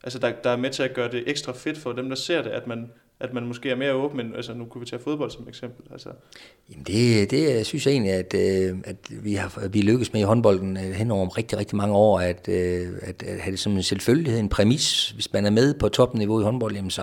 altså 0.05 0.18
der, 0.18 0.32
der 0.44 0.51
er 0.51 0.57
med 0.57 0.70
til 0.70 0.82
at 0.82 0.94
gøre 0.94 1.11
det 1.11 1.24
ekstra 1.26 1.53
fedt 1.53 1.78
for 1.78 1.92
dem, 1.92 2.09
der 2.09 2.16
ser 2.16 2.42
det, 2.42 2.51
at 2.51 2.66
man, 2.66 2.90
at 3.20 3.34
man 3.34 3.46
måske 3.46 3.70
er 3.70 3.76
mere 3.76 3.92
åben, 3.92 4.20
end, 4.20 4.36
altså 4.36 4.55
nu 4.55 4.64
kunne 4.64 4.80
vi 4.80 4.86
tage 4.86 5.03
fodbold 5.03 5.30
som 5.30 5.49
eksempel. 5.49 5.92
Altså. 5.92 6.09
Jamen 6.70 6.84
det, 6.84 7.30
det 7.30 7.66
synes 7.66 7.86
jeg 7.86 7.92
egentlig, 7.92 8.12
at, 8.12 8.34
øh, 8.34 8.76
at 8.84 8.96
vi 9.11 9.34
har 9.34 9.68
vi 9.68 9.82
lykkes 9.82 10.12
med 10.12 10.20
i 10.20 10.24
håndbolden 10.24 10.76
øh, 10.76 10.82
hen 10.82 11.11
over 11.11 11.38
rigtig, 11.38 11.59
rigtig 11.59 11.76
mange 11.76 11.94
år, 11.94 12.20
at, 12.20 12.49
øh, 12.49 12.88
at, 13.03 13.22
at 13.22 13.40
have 13.40 13.51
det 13.51 13.59
som 13.59 13.72
en 13.72 13.82
selvfølgelighed, 13.82 14.40
en 14.40 14.49
præmis. 14.49 15.11
Hvis 15.11 15.32
man 15.32 15.46
er 15.46 15.51
med 15.51 15.74
på 15.74 15.88
topniveau 15.88 16.40
i 16.40 16.44
håndbold, 16.44 16.74
jamen, 16.74 16.90
så 16.90 17.03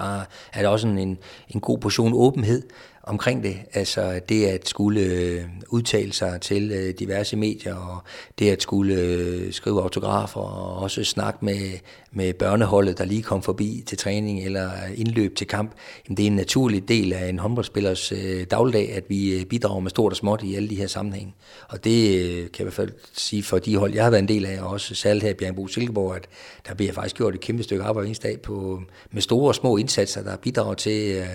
er 0.53 0.61
der 0.61 0.67
også 0.67 0.87
en, 0.87 1.17
en 1.49 1.61
god 1.61 1.77
portion 1.77 2.13
åbenhed 2.13 2.63
omkring 3.08 3.43
det. 3.43 3.58
Altså 3.74 4.20
det 4.30 4.45
at 4.45 4.68
skulle 4.70 5.01
øh, 5.01 5.43
udtale 5.70 6.14
sig 6.14 6.41
til 6.41 6.72
øh, 6.72 6.93
diverse 6.99 7.36
medier, 7.36 7.76
og 7.76 7.99
det 8.39 8.49
at 8.49 8.62
skulle 8.62 8.95
øh, 8.95 9.53
skrive 9.53 9.82
autografer, 9.82 10.41
og 10.41 10.78
også 10.84 11.03
snakke 11.03 11.45
med, 11.45 11.80
med 12.12 12.34
børneholdet, 12.34 12.97
der 12.97 13.06
lige 13.06 13.24
kom 13.24 13.41
forbi 13.41 13.84
til 13.88 13.97
træning 13.97 14.45
eller 14.45 14.70
indløb 14.95 15.36
til 15.36 15.47
kamp. 15.47 15.72
Jamen, 16.08 16.18
det 16.18 16.24
er 16.24 16.28
en 16.28 16.36
naturlig 16.36 16.88
del 16.88 17.14
af 17.14 17.30
en 17.30 17.39
håndboldspillers 17.39 18.12
øh, 18.12 18.45
dagligdag, 18.51 18.91
at 18.91 19.03
vi 19.10 19.39
øh, 19.39 19.45
bidrager 19.45 19.80
med 19.80 19.89
stort 19.89 20.14
og 20.14 20.18
småt 20.18 20.43
i 20.43 20.56
alle 20.56 20.70
de 20.70 20.76
her 20.76 20.88
sammenhænge. 20.88 21.34
Og 21.70 21.84
det 21.84 22.20
øh, 22.20 22.36
kan 22.36 22.41
jeg 22.41 22.60
i 22.60 22.64
hvert 22.64 22.74
fald 22.74 22.91
sige 23.14 23.43
for 23.43 23.60
de 23.60 23.78
hold, 23.78 23.93
jeg 23.93 24.03
har 24.03 24.12
været 24.12 24.22
en 24.22 24.28
del 24.28 24.45
af, 24.45 24.62
og 24.62 24.68
også 24.68 24.95
særligt 24.95 25.24
her 25.24 25.32
i 25.32 25.34
Bjergenbo 25.34 25.68
Silkeborg, 25.68 26.16
at 26.16 26.28
der 26.68 26.74
bliver 26.74 26.93
faktisk 26.93 27.16
gjort 27.16 27.36
et 27.36 27.41
kæmpe 27.41 27.64
stykke 27.64 27.84
arbejde 27.84 28.08
hver 28.08 28.20
dag 28.24 28.41
på, 28.41 28.82
med 29.12 29.22
store 29.22 29.47
og 29.47 29.56
små 29.56 29.78
indsatser, 29.78 30.24
der 30.24 30.38
bidrager 30.38 30.74
til, 30.74 31.16
øh, 31.16 31.26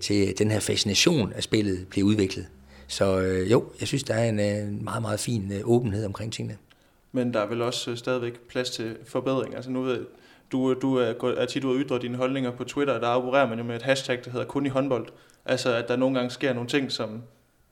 til 0.00 0.38
den 0.38 0.50
her 0.50 0.60
fascination 0.60 1.32
af 1.32 1.42
spillet 1.42 1.86
bliver 1.90 2.06
udviklet. 2.06 2.46
Så 2.88 3.20
øh, 3.20 3.50
jo, 3.50 3.64
jeg 3.80 3.88
synes, 3.88 4.02
der 4.02 4.14
er 4.14 4.28
en 4.28 4.40
øh, 4.40 4.84
meget, 4.84 5.02
meget 5.02 5.20
fin 5.20 5.52
øh, 5.52 5.60
åbenhed 5.64 6.04
omkring 6.04 6.32
tingene. 6.32 6.56
Men 7.12 7.34
der 7.34 7.40
er 7.40 7.46
vel 7.46 7.62
også 7.62 7.90
øh, 7.90 7.96
stadigvæk 7.96 8.40
plads 8.40 8.70
til 8.70 8.96
forbedring. 9.06 9.54
Altså 9.54 9.70
nu 9.70 9.82
ved 9.82 10.06
du, 10.52 10.74
du 10.74 10.96
er, 10.96 11.34
er 11.36 11.46
tit 11.46 11.64
ude 11.64 11.80
at 11.80 11.86
ytre 11.86 11.98
dine 11.98 12.16
holdninger 12.16 12.50
på 12.50 12.64
Twitter, 12.64 13.00
der 13.00 13.08
opererer 13.08 13.48
man 13.48 13.58
jo 13.58 13.64
med 13.64 13.76
et 13.76 13.82
hashtag, 13.82 14.20
der 14.24 14.30
hedder 14.30 14.46
kun 14.46 14.66
i 14.66 14.68
håndbold. 14.68 15.06
Altså 15.46 15.74
at 15.74 15.88
der 15.88 15.96
nogle 15.96 16.14
gange 16.14 16.30
sker 16.30 16.52
nogle 16.52 16.68
ting, 16.68 16.92
som, 16.92 17.22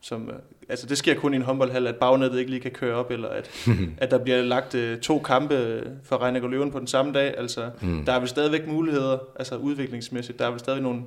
som 0.01 0.31
altså 0.69 0.87
det 0.87 0.99
sker 0.99 1.15
kun 1.15 1.33
i 1.33 1.37
en 1.37 1.43
håndboldhal, 1.43 1.87
at 1.87 1.97
bagnettet 1.97 2.39
ikke 2.39 2.51
lige 2.51 2.61
kan 2.61 2.71
køre 2.71 2.95
op, 2.95 3.11
eller 3.11 3.29
at, 3.29 3.51
at 3.99 4.11
der 4.11 4.19
bliver 4.19 4.43
lagt 4.43 4.75
uh, 4.75 5.01
to 5.03 5.19
kampe 5.19 5.83
for 6.05 6.23
Reinek 6.23 6.43
Løven 6.43 6.71
på 6.71 6.79
den 6.79 6.87
samme 6.87 7.13
dag. 7.13 7.39
Altså, 7.39 7.71
mm. 7.83 8.05
der 8.05 8.13
er 8.13 8.19
vel 8.19 8.29
stadigvæk 8.29 8.67
muligheder, 8.67 9.19
altså 9.37 9.57
udviklingsmæssigt, 9.57 10.39
der 10.39 10.47
er 10.47 10.51
vel 10.51 10.61
stadig 10.61 10.83
nogle, 10.83 11.03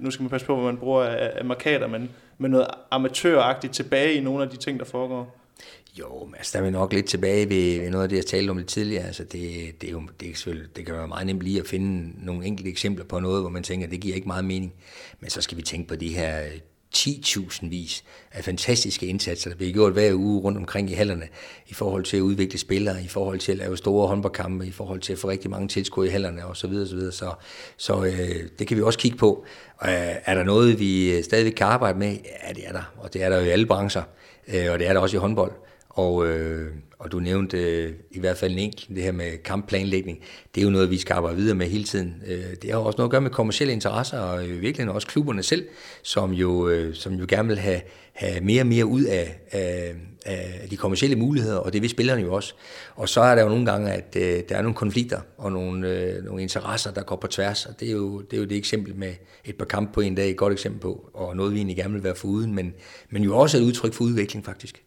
nu 0.00 0.10
skal 0.10 0.22
man 0.22 0.30
passe 0.30 0.46
på, 0.46 0.54
hvad 0.54 0.64
man 0.64 0.76
bruger 0.76 1.02
af, 1.02 1.32
af 1.34 1.44
markader, 1.44 1.86
men, 1.86 2.10
men 2.38 2.50
noget 2.50 2.66
amatøragtigt 2.90 3.72
tilbage 3.72 4.14
i 4.14 4.20
nogle 4.20 4.44
af 4.44 4.50
de 4.50 4.56
ting, 4.56 4.78
der 4.78 4.84
foregår. 4.84 5.38
Jo, 5.98 6.24
men 6.24 6.34
altså, 6.34 6.50
der 6.52 6.58
er 6.58 6.64
vi 6.64 6.70
nok 6.70 6.92
lidt 6.92 7.06
tilbage 7.06 7.48
ved, 7.48 7.80
ved 7.80 7.90
noget 7.90 8.02
af 8.02 8.08
det, 8.08 8.16
jeg 8.16 8.26
talte 8.26 8.50
om 8.50 8.56
lidt 8.56 8.68
tidligere. 8.68 9.04
Altså, 9.04 9.24
det, 9.24 9.80
det, 9.80 9.88
er 9.88 9.92
jo, 9.92 10.02
det, 10.20 10.46
er 10.46 10.54
det 10.76 10.86
kan 10.86 10.94
være 10.94 11.08
meget 11.08 11.26
nemt 11.26 11.42
lige 11.42 11.60
at 11.60 11.66
finde 11.66 12.24
nogle 12.24 12.46
enkelte 12.46 12.70
eksempler 12.70 13.04
på 13.04 13.20
noget, 13.20 13.42
hvor 13.42 13.50
man 13.50 13.62
tænker, 13.62 13.86
at 13.86 13.90
det 13.90 14.00
giver 14.00 14.14
ikke 14.14 14.26
meget 14.26 14.44
mening. 14.44 14.72
Men 15.20 15.30
så 15.30 15.40
skal 15.40 15.56
vi 15.56 15.62
tænke 15.62 15.88
på 15.88 15.96
de 15.96 16.08
her 16.08 16.42
10.000 16.96 17.68
vis 17.68 18.04
af 18.32 18.44
fantastiske 18.44 19.06
indsatser, 19.06 19.50
der 19.50 19.56
bliver 19.56 19.72
gjort 19.72 19.92
hver 19.92 20.14
uge 20.14 20.40
rundt 20.40 20.58
omkring 20.58 20.90
i 20.90 20.94
hallerne, 20.94 21.28
i 21.68 21.74
forhold 21.74 22.04
til 22.04 22.16
at 22.16 22.20
udvikle 22.20 22.58
spillere, 22.58 23.02
i 23.04 23.08
forhold 23.08 23.38
til 23.38 23.52
at 23.52 23.58
lave 23.58 23.76
store 23.76 24.08
håndboldkampe, 24.08 24.66
i 24.66 24.70
forhold 24.70 25.00
til 25.00 25.12
at 25.12 25.18
få 25.18 25.28
rigtig 25.28 25.50
mange 25.50 25.68
tilskuere 25.68 26.08
i 26.08 26.10
hallerne 26.10 26.46
osv. 26.46 26.54
Så, 26.54 26.66
videre, 26.66 26.86
så, 26.86 26.94
videre. 26.94 27.12
så, 27.12 27.34
så 27.76 28.04
øh, 28.04 28.48
det 28.58 28.66
kan 28.66 28.76
vi 28.76 28.82
også 28.82 28.98
kigge 28.98 29.16
på. 29.16 29.44
Øh, 29.84 29.90
er 30.24 30.34
der 30.34 30.44
noget, 30.44 30.80
vi 30.80 31.16
øh, 31.16 31.24
stadigvæk 31.24 31.52
kan 31.52 31.66
arbejde 31.66 31.98
med? 31.98 32.16
Ja, 32.46 32.52
det 32.52 32.66
er 32.66 32.72
der, 32.72 32.92
og 32.98 33.14
det 33.14 33.22
er 33.22 33.28
der 33.28 33.38
jo 33.38 33.44
i 33.44 33.48
alle 33.48 33.66
brancher, 33.66 34.02
øh, 34.48 34.72
og 34.72 34.78
det 34.78 34.88
er 34.88 34.92
der 34.92 35.00
også 35.00 35.16
i 35.16 35.20
håndbold. 35.20 35.52
Og, 35.94 36.26
øh, 36.26 36.70
og 36.98 37.12
du 37.12 37.20
nævnte 37.20 37.58
øh, 37.58 37.92
i 38.10 38.20
hvert 38.20 38.36
fald 38.36 38.52
en 38.52 38.58
enkelt, 38.58 38.88
det 38.88 39.02
her 39.02 39.12
med 39.12 39.42
kampplanlægning. 39.44 40.18
Det 40.54 40.60
er 40.60 40.64
jo 40.64 40.70
noget, 40.70 40.90
vi 40.90 40.98
skal 40.98 41.14
arbejde 41.14 41.36
videre 41.36 41.54
med 41.54 41.66
hele 41.66 41.84
tiden. 41.84 42.22
Øh, 42.26 42.44
det 42.62 42.70
har 42.70 42.78
også 42.78 42.96
noget 42.96 43.08
at 43.08 43.10
gøre 43.10 43.20
med 43.20 43.30
kommersielle 43.30 43.72
interesser, 43.72 44.18
og 44.18 44.44
i 44.44 44.48
virkeligheden 44.48 44.88
også 44.88 45.08
klubberne 45.08 45.42
selv, 45.42 45.66
som 46.02 46.32
jo, 46.32 46.68
øh, 46.68 46.94
som 46.94 47.14
jo 47.14 47.26
gerne 47.28 47.48
vil 47.48 47.58
have, 47.58 47.80
have 48.12 48.40
mere 48.40 48.62
og 48.62 48.66
mere 48.66 48.86
ud 48.86 49.04
af, 49.04 49.40
af, 49.50 49.94
af 50.24 50.68
de 50.70 50.76
kommersielle 50.76 51.16
muligheder, 51.16 51.56
og 51.56 51.72
det 51.72 51.82
vil 51.82 51.90
spillerne 51.90 52.22
jo 52.22 52.34
også. 52.34 52.54
Og 52.94 53.08
så 53.08 53.20
er 53.20 53.34
der 53.34 53.42
jo 53.42 53.48
nogle 53.48 53.66
gange, 53.66 53.92
at 53.92 54.16
øh, 54.16 54.42
der 54.48 54.56
er 54.56 54.62
nogle 54.62 54.76
konflikter 54.76 55.20
og 55.38 55.52
nogle, 55.52 55.88
øh, 55.88 56.24
nogle 56.24 56.42
interesser, 56.42 56.92
der 56.92 57.02
går 57.02 57.16
på 57.16 57.26
tværs, 57.26 57.66
og 57.66 57.80
det 57.80 57.88
er, 57.88 57.92
jo, 57.92 58.20
det 58.20 58.36
er 58.36 58.40
jo 58.40 58.44
det 58.44 58.56
eksempel 58.56 58.96
med 58.96 59.14
et 59.44 59.56
par 59.56 59.64
kampe 59.64 59.92
på 59.92 60.00
en 60.00 60.14
dag, 60.14 60.30
et 60.30 60.36
godt 60.36 60.52
eksempel 60.52 60.80
på, 60.80 61.10
og 61.14 61.36
noget 61.36 61.52
vi 61.52 61.56
egentlig 61.56 61.76
gerne 61.76 61.94
vil 61.94 62.04
være 62.04 62.14
foruden, 62.14 62.54
men, 62.54 62.74
men 63.10 63.22
jo 63.22 63.38
også 63.38 63.58
et 63.58 63.62
udtryk 63.62 63.92
for 63.92 64.04
udvikling 64.04 64.44
faktisk. 64.44 64.82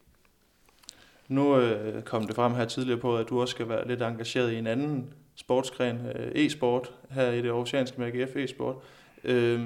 Nu 1.27 1.57
øh, 1.57 2.03
kom 2.03 2.27
det 2.27 2.35
frem 2.35 2.53
her 2.53 2.65
tidligere 2.65 2.99
på, 2.99 3.17
at 3.17 3.29
du 3.29 3.41
også 3.41 3.51
skal 3.51 3.69
være 3.69 3.87
lidt 3.87 4.01
engageret 4.01 4.51
i 4.51 4.55
en 4.55 4.67
anden 4.67 5.13
sportsgren, 5.35 5.97
øh, 6.15 6.45
e-sport, 6.45 6.91
her 7.09 7.31
i 7.31 7.41
det 7.41 7.51
oceanske 7.51 8.01
med 8.01 8.07
AGF 8.07 8.35
e-sport. 8.35 8.75
Øh, 9.23 9.61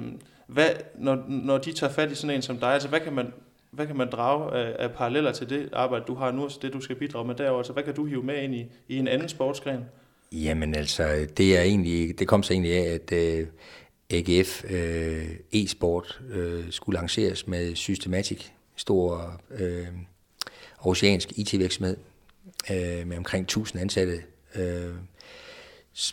hvad, 0.46 0.68
når, 0.98 1.24
når 1.28 1.58
de 1.58 1.72
tager 1.72 1.92
fat 1.92 2.12
i 2.12 2.14
sådan 2.14 2.36
en 2.36 2.42
som 2.42 2.58
dig, 2.58 2.72
altså 2.72 2.88
hvad 2.88 3.00
kan 3.00 3.12
man, 3.12 3.32
hvad 3.70 3.86
kan 3.86 3.96
man 3.96 4.10
drage 4.10 4.52
af, 4.52 4.76
af 4.78 4.90
paralleller 4.90 5.32
til 5.32 5.50
det 5.50 5.68
arbejde, 5.72 6.04
du 6.08 6.14
har 6.14 6.30
nu, 6.30 6.44
og 6.44 6.50
det 6.62 6.72
du 6.72 6.80
skal 6.80 6.96
bidrage 6.96 7.26
med 7.26 7.34
derovre? 7.34 7.58
Altså 7.58 7.72
hvad 7.72 7.82
kan 7.82 7.94
du 7.94 8.04
hive 8.04 8.22
med 8.22 8.42
ind 8.42 8.54
i, 8.54 8.66
i 8.88 8.98
en 8.98 9.08
anden 9.08 9.28
sportsgren? 9.28 9.84
Jamen 10.32 10.74
altså, 10.74 11.26
det, 11.36 11.58
er 11.58 11.62
egentlig, 11.62 12.18
det 12.18 12.28
kom 12.28 12.42
så 12.42 12.52
egentlig 12.52 12.76
af, 12.76 12.94
at 12.94 13.12
øh, 13.12 13.46
AGF 14.10 14.64
øh, 14.70 15.26
e-sport 15.52 16.20
øh, 16.30 16.64
skulle 16.70 16.98
lanceres 16.98 17.46
med 17.46 17.74
Systematic, 17.74 18.46
stor 18.76 19.40
øh, 19.50 19.86
oceansk 20.80 21.38
IT-virksomhed 21.38 21.96
øh, 22.70 23.06
med 23.06 23.16
omkring 23.16 23.42
1000 23.42 23.80
ansatte, 23.80 24.22
øh, 24.54 24.94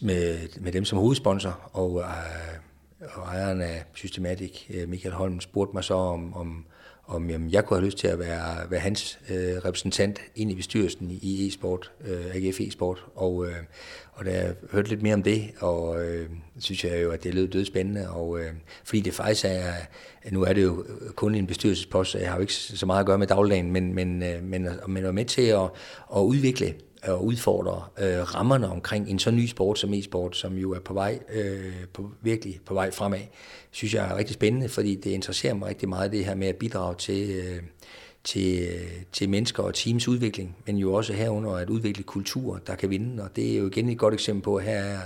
med, 0.01 0.59
med 0.59 0.71
dem 0.71 0.85
som 0.85 0.97
hovedsponsor, 0.97 1.69
og, 1.73 1.99
øh, 1.99 3.07
og 3.15 3.23
ejeren 3.23 3.61
af 3.61 3.83
Systematic, 3.93 4.65
øh, 4.69 4.89
Michael 4.89 5.15
Holm, 5.15 5.41
spurgte 5.41 5.73
mig 5.73 5.83
så 5.83 5.93
om, 5.93 6.33
om 6.33 6.65
om 7.07 7.29
jamen, 7.29 7.51
jeg 7.51 7.65
kunne 7.65 7.79
have 7.79 7.85
lyst 7.85 7.97
til 7.97 8.07
at 8.07 8.19
være, 8.19 8.71
være 8.71 8.79
hans 8.79 9.19
øh, 9.29 9.37
repræsentant 9.37 10.21
ind 10.35 10.51
i 10.51 10.55
bestyrelsen 10.55 11.11
i 11.21 11.47
e-sport, 11.47 11.91
øh, 12.07 12.35
AGF 12.35 12.59
e-sport, 12.61 13.05
og, 13.15 13.45
øh, 13.45 13.55
og 14.13 14.25
da 14.25 14.31
jeg 14.31 14.53
hørte 14.71 14.89
lidt 14.89 15.01
mere 15.01 15.13
om 15.13 15.23
det, 15.23 15.51
og 15.59 16.05
øh, 16.05 16.29
synes 16.59 16.83
jeg 16.83 17.03
jo, 17.03 17.11
at 17.11 17.23
det 17.23 17.33
lød 17.33 17.47
dødspændende, 17.47 18.09
og 18.09 18.39
øh, 18.39 18.51
fordi 18.83 19.01
det 19.01 19.13
faktisk 19.13 19.45
er, 19.45 19.73
nu 20.31 20.43
er 20.43 20.53
det 20.53 20.63
jo 20.63 20.85
kun 21.15 21.35
en 21.35 21.47
bestyrelsespost, 21.47 22.11
så 22.11 22.17
jeg 22.17 22.29
har 22.29 22.35
jo 22.35 22.41
ikke 22.41 22.53
så 22.53 22.85
meget 22.85 22.99
at 22.99 23.05
gøre 23.05 23.17
med 23.17 23.27
dagligdagen, 23.27 23.71
men, 23.71 23.93
men, 23.93 24.23
øh, 24.23 24.43
men, 24.43 24.69
men 24.87 25.05
er 25.05 25.11
med 25.11 25.25
til 25.25 25.41
at, 25.41 25.69
at 26.15 26.21
udvikle 26.21 26.73
og 27.03 27.25
udfordre 27.25 27.83
øh, 27.99 28.35
rammerne 28.35 28.69
omkring 28.69 29.09
en 29.09 29.19
så 29.19 29.31
ny 29.31 29.45
sport 29.45 29.79
som 29.79 29.93
e-sport, 29.93 30.37
som 30.37 30.53
jo 30.53 30.71
er 30.71 30.79
på 30.79 30.93
vej, 30.93 31.19
øh, 31.33 31.73
på, 31.93 32.11
virkelig 32.21 32.59
på 32.65 32.73
vej 32.73 32.91
fremad, 32.91 33.19
synes 33.71 33.93
jeg 33.93 34.11
er 34.11 34.17
rigtig 34.17 34.33
spændende, 34.33 34.69
fordi 34.69 34.95
det 34.95 35.09
interesserer 35.09 35.53
mig 35.53 35.69
rigtig 35.69 35.89
meget 35.89 36.11
det 36.11 36.25
her 36.25 36.35
med 36.35 36.47
at 36.47 36.55
bidrage 36.55 36.95
til, 36.95 37.29
øh, 37.29 37.61
til, 38.23 38.67
øh, 38.71 38.91
til 39.11 39.29
mennesker 39.29 39.63
og 39.63 39.73
teams 39.73 40.07
udvikling, 40.07 40.55
men 40.65 40.77
jo 40.77 40.93
også 40.93 41.13
herunder 41.13 41.51
at 41.51 41.69
udvikle 41.69 42.03
kultur, 42.03 42.59
der 42.67 42.75
kan 42.75 42.89
vinde, 42.89 43.23
og 43.23 43.35
det 43.35 43.53
er 43.53 43.57
jo 43.57 43.67
igen 43.67 43.89
et 43.89 43.97
godt 43.97 44.13
eksempel 44.13 44.43
på, 44.43 44.55
at 44.55 44.63
her 44.63 44.79
er 44.79 44.99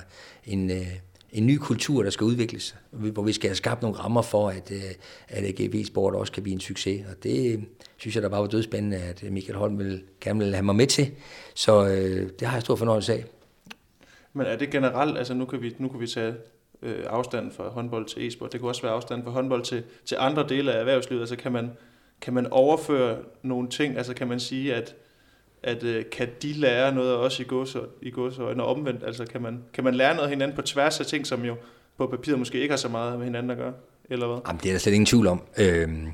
en, 0.45 0.71
øh, 0.71 0.87
en 1.31 1.45
ny 1.45 1.57
kultur, 1.57 2.03
der 2.03 2.09
skal 2.09 2.25
udvikles, 2.25 2.75
hvor 2.91 3.23
vi 3.23 3.33
skal 3.33 3.49
have 3.49 3.55
skabt 3.55 3.81
nogle 3.81 3.97
rammer 3.97 4.21
for, 4.21 4.49
at, 4.49 4.71
øh, 4.71 4.81
at 5.27 5.43
AGB-sport 5.43 6.15
også 6.15 6.33
kan 6.33 6.43
blive 6.43 6.53
en 6.53 6.59
succes. 6.59 7.05
Og 7.11 7.23
det 7.23 7.53
øh, 7.53 7.63
synes 7.97 8.15
jeg, 8.15 8.23
der 8.23 8.29
bare 8.29 8.41
var 8.41 8.47
dødspændende, 8.47 8.97
at 8.97 9.23
øh, 9.23 9.31
Michael 9.31 9.57
Holm 9.57 9.79
vil, 9.79 10.03
gerne 10.21 10.39
ville 10.39 10.53
have 10.53 10.65
mig 10.65 10.75
med 10.75 10.87
til. 10.87 11.11
Så 11.55 11.87
øh, 11.87 12.29
det 12.39 12.47
har 12.47 12.55
jeg 12.55 12.61
stor 12.61 12.75
fornøjelse 12.75 13.13
af. 13.13 13.25
Men 14.33 14.47
er 14.47 14.55
det 14.55 14.69
generelt, 14.69 15.17
altså 15.17 15.33
nu 15.33 15.45
kan 15.45 15.61
vi, 15.61 15.75
nu 15.77 15.87
kan 15.87 15.99
vi 15.99 16.07
tage 16.07 16.33
øh, 16.81 17.03
afstanden 17.07 17.51
fra 17.51 17.69
håndbold 17.69 18.05
til 18.05 18.27
e-sport, 18.27 18.53
det 18.53 18.59
kunne 18.59 18.71
også 18.71 18.81
være 18.81 18.91
afstanden 18.91 19.25
fra 19.25 19.31
håndbold 19.31 19.63
til, 19.63 19.83
til 20.05 20.17
andre 20.19 20.45
dele 20.49 20.73
af 20.73 20.79
erhvervslivet, 20.79 21.21
altså 21.21 21.35
kan 21.35 21.51
man, 21.51 21.71
kan 22.21 22.33
man 22.33 22.47
overføre 22.47 23.17
nogle 23.41 23.69
ting, 23.69 23.97
altså 23.97 24.13
kan 24.13 24.27
man 24.27 24.39
sige, 24.39 24.75
at 24.75 24.95
at 25.63 25.83
øh, 25.83 26.05
kan 26.11 26.29
de 26.41 26.53
lære 26.53 26.95
noget 26.95 27.15
også 27.15 27.43
i 27.43 27.45
gods 27.45 27.75
i 28.01 28.11
gods 28.11 28.39
og 28.39 28.65
omvendt? 28.65 29.03
Altså 29.03 29.25
kan 29.25 29.41
man, 29.41 29.63
kan 29.73 29.83
man 29.83 29.95
lære 29.95 30.13
noget 30.15 30.27
af 30.27 30.29
hinanden 30.29 30.55
på 30.55 30.61
tværs 30.61 30.99
af 30.99 31.05
ting, 31.05 31.27
som 31.27 31.43
jo 31.45 31.55
på 31.97 32.07
papiret 32.07 32.39
måske 32.39 32.59
ikke 32.59 32.71
har 32.71 32.77
så 32.77 32.89
meget 32.89 33.17
med 33.17 33.25
hinanden 33.25 33.49
at 33.51 33.57
gøre? 33.57 33.73
Eller 34.09 34.27
hvad? 34.27 34.37
Jamen, 34.47 34.59
det 34.63 34.69
er 34.69 34.73
der 34.73 34.79
slet 34.79 34.93
ingen 34.93 35.05
tvivl 35.05 35.27
om. 35.27 35.41
Øhm, 35.57 36.07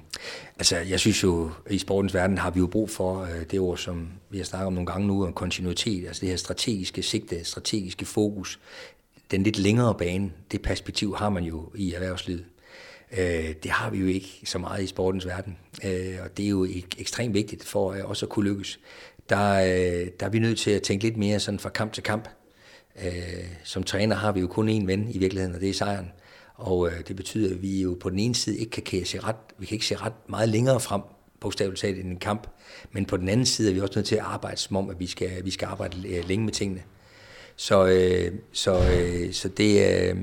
altså, 0.57 0.77
jeg 0.77 0.99
synes 0.99 1.23
jo, 1.23 1.51
i 1.69 1.77
sportens 1.77 2.13
verden 2.13 2.37
har 2.37 2.51
vi 2.51 2.59
jo 2.59 2.67
brug 2.67 2.89
for 2.89 3.21
øh, 3.21 3.45
det 3.51 3.59
ord, 3.59 3.77
som 3.77 4.07
vi 4.29 4.37
har 4.37 4.45
snakket 4.45 4.67
om 4.67 4.73
nogle 4.73 4.87
gange 4.87 5.07
nu, 5.07 5.25
om 5.25 5.33
kontinuitet, 5.33 6.07
altså 6.07 6.21
det 6.21 6.29
her 6.29 6.35
strategiske 6.35 7.03
sigte, 7.03 7.43
strategiske 7.43 8.05
fokus, 8.05 8.59
den 9.31 9.43
lidt 9.43 9.59
længere 9.59 9.95
bane, 9.95 10.31
det 10.51 10.61
perspektiv 10.61 11.15
har 11.15 11.29
man 11.29 11.43
jo 11.43 11.71
i 11.75 11.93
erhvervslivet. 11.93 12.45
Øh, 13.17 13.53
det 13.63 13.71
har 13.71 13.89
vi 13.89 13.97
jo 13.97 14.07
ikke 14.07 14.41
så 14.43 14.57
meget 14.57 14.83
i 14.83 14.87
sportens 14.87 15.25
verden, 15.25 15.57
øh, 15.85 16.15
og 16.23 16.37
det 16.37 16.45
er 16.45 16.49
jo 16.49 16.65
ek- 16.65 16.99
ekstremt 17.01 17.33
vigtigt 17.33 17.63
for 17.63 17.91
øh, 17.91 18.09
også 18.09 18.25
at 18.25 18.29
kunne 18.29 18.49
lykkes 18.49 18.79
der, 19.29 19.53
øh, 19.53 20.07
der 20.19 20.25
er 20.25 20.29
vi 20.29 20.39
nødt 20.39 20.59
til 20.59 20.71
at 20.71 20.81
tænke 20.81 21.03
lidt 21.03 21.17
mere 21.17 21.39
sådan 21.39 21.59
fra 21.59 21.69
kamp 21.69 21.93
til 21.93 22.03
kamp. 22.03 22.29
Øh, 23.05 23.45
som 23.63 23.83
træner 23.83 24.15
har 24.15 24.31
vi 24.31 24.39
jo 24.39 24.47
kun 24.47 24.69
én 24.69 24.85
ven 24.85 25.07
i 25.11 25.17
virkeligheden, 25.17 25.55
og 25.55 25.61
det 25.61 25.69
er 25.69 25.73
sejren. 25.73 26.11
Og 26.55 26.87
øh, 26.87 27.07
det 27.07 27.15
betyder, 27.15 27.55
at 27.55 27.61
vi 27.61 27.81
jo 27.81 27.97
på 27.99 28.09
den 28.09 28.19
ene 28.19 28.35
side 28.35 28.57
ikke 28.57 28.81
kan, 28.81 29.05
se 29.05 29.19
ret, 29.19 29.35
vi 29.57 29.65
kan 29.65 29.75
ikke 29.75 29.85
se 29.85 29.95
ret 29.95 30.29
meget 30.29 30.49
længere 30.49 30.79
frem, 30.79 31.01
bogstaveligt 31.39 31.81
talt, 31.81 31.99
end 31.99 32.07
en 32.07 32.17
kamp. 32.17 32.47
Men 32.91 33.05
på 33.05 33.17
den 33.17 33.29
anden 33.29 33.45
side 33.45 33.69
er 33.69 33.73
vi 33.73 33.81
også 33.81 33.93
nødt 33.95 34.07
til 34.07 34.15
at 34.15 34.21
arbejde 34.21 34.57
som 34.57 34.75
om, 34.75 34.89
at 34.89 34.99
vi 34.99 35.07
skal, 35.07 35.45
vi 35.45 35.51
skal 35.51 35.65
arbejde 35.65 36.07
øh, 36.07 36.27
længe 36.27 36.45
med 36.45 36.53
tingene. 36.53 36.81
Så, 37.55 37.87
øh, 37.87 38.31
så, 38.51 38.89
øh, 38.91 39.33
så 39.33 39.49
det 39.49 40.01
øh, 40.09 40.17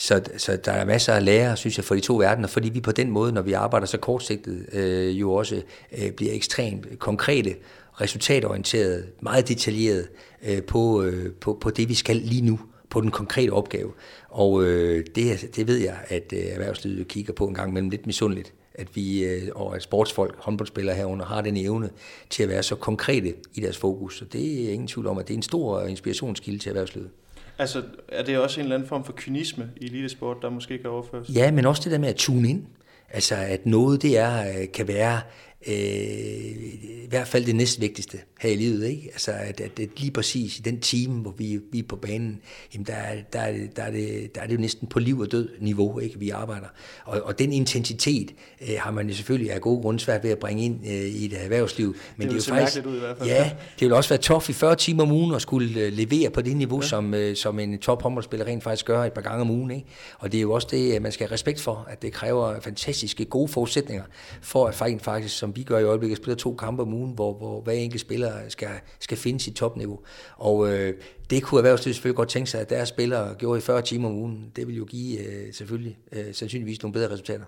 så, 0.00 0.22
så 0.36 0.56
der 0.56 0.72
er 0.72 0.84
masser 0.84 1.12
af 1.12 1.24
lære, 1.24 1.56
synes 1.56 1.76
jeg, 1.76 1.84
for 1.84 1.94
de 1.94 2.00
to 2.00 2.16
verdener, 2.16 2.48
fordi 2.48 2.68
vi 2.68 2.80
på 2.80 2.92
den 2.92 3.10
måde, 3.10 3.32
når 3.32 3.42
vi 3.42 3.52
arbejder 3.52 3.86
så 3.86 3.98
kortsigtet, 3.98 4.66
øh, 4.72 5.20
jo 5.20 5.32
også 5.32 5.62
øh, 5.98 6.12
bliver 6.12 6.32
ekstremt 6.32 6.98
konkrete 6.98 7.54
resultatorienteret, 8.00 9.04
meget 9.20 9.48
detaljeret 9.48 10.08
øh, 10.48 10.62
på, 10.62 11.02
øh, 11.02 11.32
på, 11.32 11.58
på 11.60 11.70
det, 11.70 11.88
vi 11.88 11.94
skal 11.94 12.16
lige 12.16 12.42
nu, 12.42 12.60
på 12.90 13.00
den 13.00 13.10
konkrete 13.10 13.50
opgave. 13.50 13.92
Og 14.28 14.64
øh, 14.64 15.04
det, 15.14 15.56
det 15.56 15.66
ved 15.66 15.76
jeg, 15.76 15.96
at 16.08 16.32
øh, 16.32 16.38
erhvervslivet 16.38 17.08
kigger 17.08 17.32
på 17.32 17.46
en 17.46 17.54
gang 17.54 17.72
mellem 17.72 17.90
lidt 17.90 18.06
misundeligt, 18.06 18.52
at 18.74 18.96
vi 18.96 19.24
øh, 19.24 19.48
og 19.54 19.76
at 19.76 19.82
sportsfolk, 19.82 20.34
håndboldspillere 20.38 20.96
herunder, 20.96 21.26
har 21.26 21.40
den 21.40 21.56
evne 21.56 21.90
til 22.30 22.42
at 22.42 22.48
være 22.48 22.62
så 22.62 22.74
konkrete 22.74 23.34
i 23.54 23.60
deres 23.60 23.78
fokus. 23.78 24.18
Så 24.18 24.24
det 24.24 24.68
er 24.68 24.72
ingen 24.72 24.88
tvivl 24.88 25.06
om, 25.06 25.18
at 25.18 25.28
det 25.28 25.34
er 25.34 25.38
en 25.38 25.42
stor 25.42 25.82
inspirationskilde 25.82 26.58
til 26.58 26.68
erhvervslivet. 26.68 27.10
Altså, 27.58 27.82
er 28.08 28.22
det 28.22 28.38
også 28.38 28.60
en 28.60 28.64
eller 28.64 28.76
anden 28.76 28.88
form 28.88 29.04
for 29.04 29.12
kynisme 29.16 29.70
i 29.76 29.84
elitesport, 29.84 30.36
der 30.42 30.50
måske 30.50 30.78
kan 30.78 30.90
overføres? 30.90 31.28
Ja, 31.28 31.50
men 31.50 31.66
også 31.66 31.82
det 31.84 31.92
der 31.92 31.98
med 31.98 32.08
at 32.08 32.16
tune 32.16 32.48
ind. 32.48 32.66
Altså, 33.10 33.34
at 33.34 33.66
noget 33.66 34.02
det 34.02 34.18
er, 34.18 34.66
kan 34.74 34.88
være 34.88 35.20
øh, 35.66 35.74
i 35.74 37.06
hvert 37.08 37.28
fald 37.28 37.44
det 37.44 37.56
næstvigtigste 37.56 38.18
her 38.40 38.50
i 38.50 38.56
livet. 38.56 38.86
Ikke? 38.86 39.08
Altså, 39.12 39.30
at, 39.32 39.60
at, 39.60 39.80
at 39.80 40.00
lige 40.00 40.10
præcis 40.10 40.58
i 40.58 40.62
den 40.62 40.80
time, 40.80 41.20
hvor 41.20 41.34
vi, 41.38 41.60
vi 41.72 41.78
er 41.78 41.82
på 41.88 41.96
banen, 41.96 42.40
jamen 42.74 42.86
der, 42.86 42.94
der, 43.32 43.40
er 43.40 43.52
det, 43.52 43.76
der, 43.76 43.82
er 43.82 43.90
det, 43.90 44.34
der 44.34 44.40
er 44.40 44.46
det 44.46 44.54
jo 44.54 44.60
næsten 44.60 44.88
på 44.88 44.98
liv 44.98 45.18
og 45.18 45.32
død 45.32 45.48
niveau, 45.60 45.98
ikke? 45.98 46.18
vi 46.18 46.30
arbejder. 46.30 46.66
Og, 47.04 47.22
og 47.22 47.38
den 47.38 47.52
intensitet 47.52 48.34
øh, 48.60 48.68
har 48.78 48.90
man 48.90 49.08
jo 49.08 49.14
selvfølgelig 49.14 49.52
af 49.52 49.60
gode 49.60 49.82
grunde 49.82 50.00
svært 50.00 50.24
ved 50.24 50.30
at 50.30 50.38
bringe 50.38 50.64
ind 50.64 50.86
øh, 50.86 50.92
i 50.92 51.24
et 51.24 51.42
erhvervsliv. 51.42 51.96
Men 52.16 52.28
det, 52.28 52.34
det 52.34 52.48
er 52.48 52.54
jo 52.54 52.60
faktisk, 52.60 52.86
ud 52.86 52.96
i 52.96 52.98
hvert 52.98 53.18
fald. 53.18 53.28
Ja, 53.28 53.50
det 53.80 53.86
vil 53.86 53.92
også 53.92 54.08
være 54.08 54.20
tof 54.20 54.50
i 54.50 54.52
40 54.52 54.76
timer 54.76 55.02
om 55.02 55.12
ugen 55.12 55.34
at 55.34 55.42
skulle 55.42 55.80
øh, 55.80 55.92
levere 55.92 56.30
på 56.30 56.42
det 56.42 56.56
niveau, 56.56 56.80
ja. 56.82 56.88
som, 56.88 57.14
øh, 57.14 57.36
som 57.36 57.58
en 57.58 57.78
top 57.78 58.02
håndboldspiller 58.02 58.46
rent 58.46 58.62
faktisk 58.62 58.86
gør 58.86 59.04
et 59.04 59.12
par 59.12 59.22
gange 59.22 59.40
om 59.40 59.50
ugen. 59.50 59.70
Ikke? 59.70 59.86
Og 60.18 60.32
det 60.32 60.38
er 60.38 60.42
jo 60.42 60.52
også 60.52 60.68
det, 60.70 61.02
man 61.02 61.12
skal 61.12 61.26
have 61.26 61.32
respekt 61.32 61.60
for, 61.60 61.86
at 61.90 62.02
det 62.02 62.12
kræver 62.12 62.60
fantastiske 62.60 63.24
gode 63.24 63.48
forudsætninger 63.48 64.04
for 64.42 64.66
at 64.66 64.74
faktisk, 65.02 65.38
som 65.38 65.49
vi 65.56 65.62
gør 65.62 65.78
i 65.78 65.84
øjeblikket, 65.84 66.18
spiller 66.18 66.36
to 66.36 66.54
kampe 66.54 66.82
om 66.82 66.94
ugen, 66.94 67.12
hvor, 67.12 67.34
hvor 67.34 67.60
hver 67.60 67.72
enkelt 67.72 68.00
spiller 68.00 68.32
skal, 68.48 68.68
skal 69.00 69.16
finde 69.16 69.40
sit 69.40 69.54
topniveau. 69.54 70.00
Og 70.36 70.72
øh, 70.72 70.94
det 71.30 71.42
kunne 71.42 71.58
erhvervslivet 71.58 71.96
selvfølgelig 71.96 72.16
godt 72.16 72.28
tænke 72.28 72.50
sig, 72.50 72.60
at 72.60 72.70
deres 72.70 72.88
spillere 72.88 73.34
gjorde 73.34 73.58
i 73.58 73.60
40 73.60 73.82
timer 73.82 74.08
om 74.08 74.14
ugen. 74.14 74.52
Det 74.56 74.66
vil 74.66 74.76
jo 74.76 74.84
give 74.84 75.18
øh, 75.18 75.52
selvfølgelig 75.52 75.98
øh, 76.12 76.34
sandsynligvis 76.34 76.82
nogle 76.82 76.92
bedre 76.92 77.12
resultater. 77.12 77.44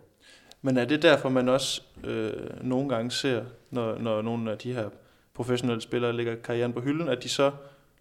Men 0.63 0.77
er 0.77 0.85
det 0.85 1.03
derfor, 1.03 1.29
man 1.29 1.49
også 1.49 1.83
øh, 2.05 2.33
nogle 2.63 2.89
gange 2.89 3.11
ser, 3.11 3.43
når, 3.71 3.99
når 3.99 4.23
nogle 4.23 4.53
af 4.53 4.59
de 4.59 4.73
her 4.73 4.89
professionelle 5.35 5.81
spillere 5.81 6.13
lægger 6.13 6.35
karrieren 6.45 6.73
på 6.73 6.81
hylden, 6.81 7.09
at 7.09 7.23
de 7.23 7.29
så 7.29 7.51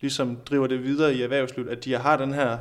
ligesom 0.02 0.38
driver 0.46 0.68
det 0.68 0.84
videre 0.84 1.14
i 1.14 1.22
erhvervslivet, 1.22 1.70
at 1.70 1.86
de 1.86 1.94
har 1.94 2.18
den 2.18 2.34
her 2.34 2.58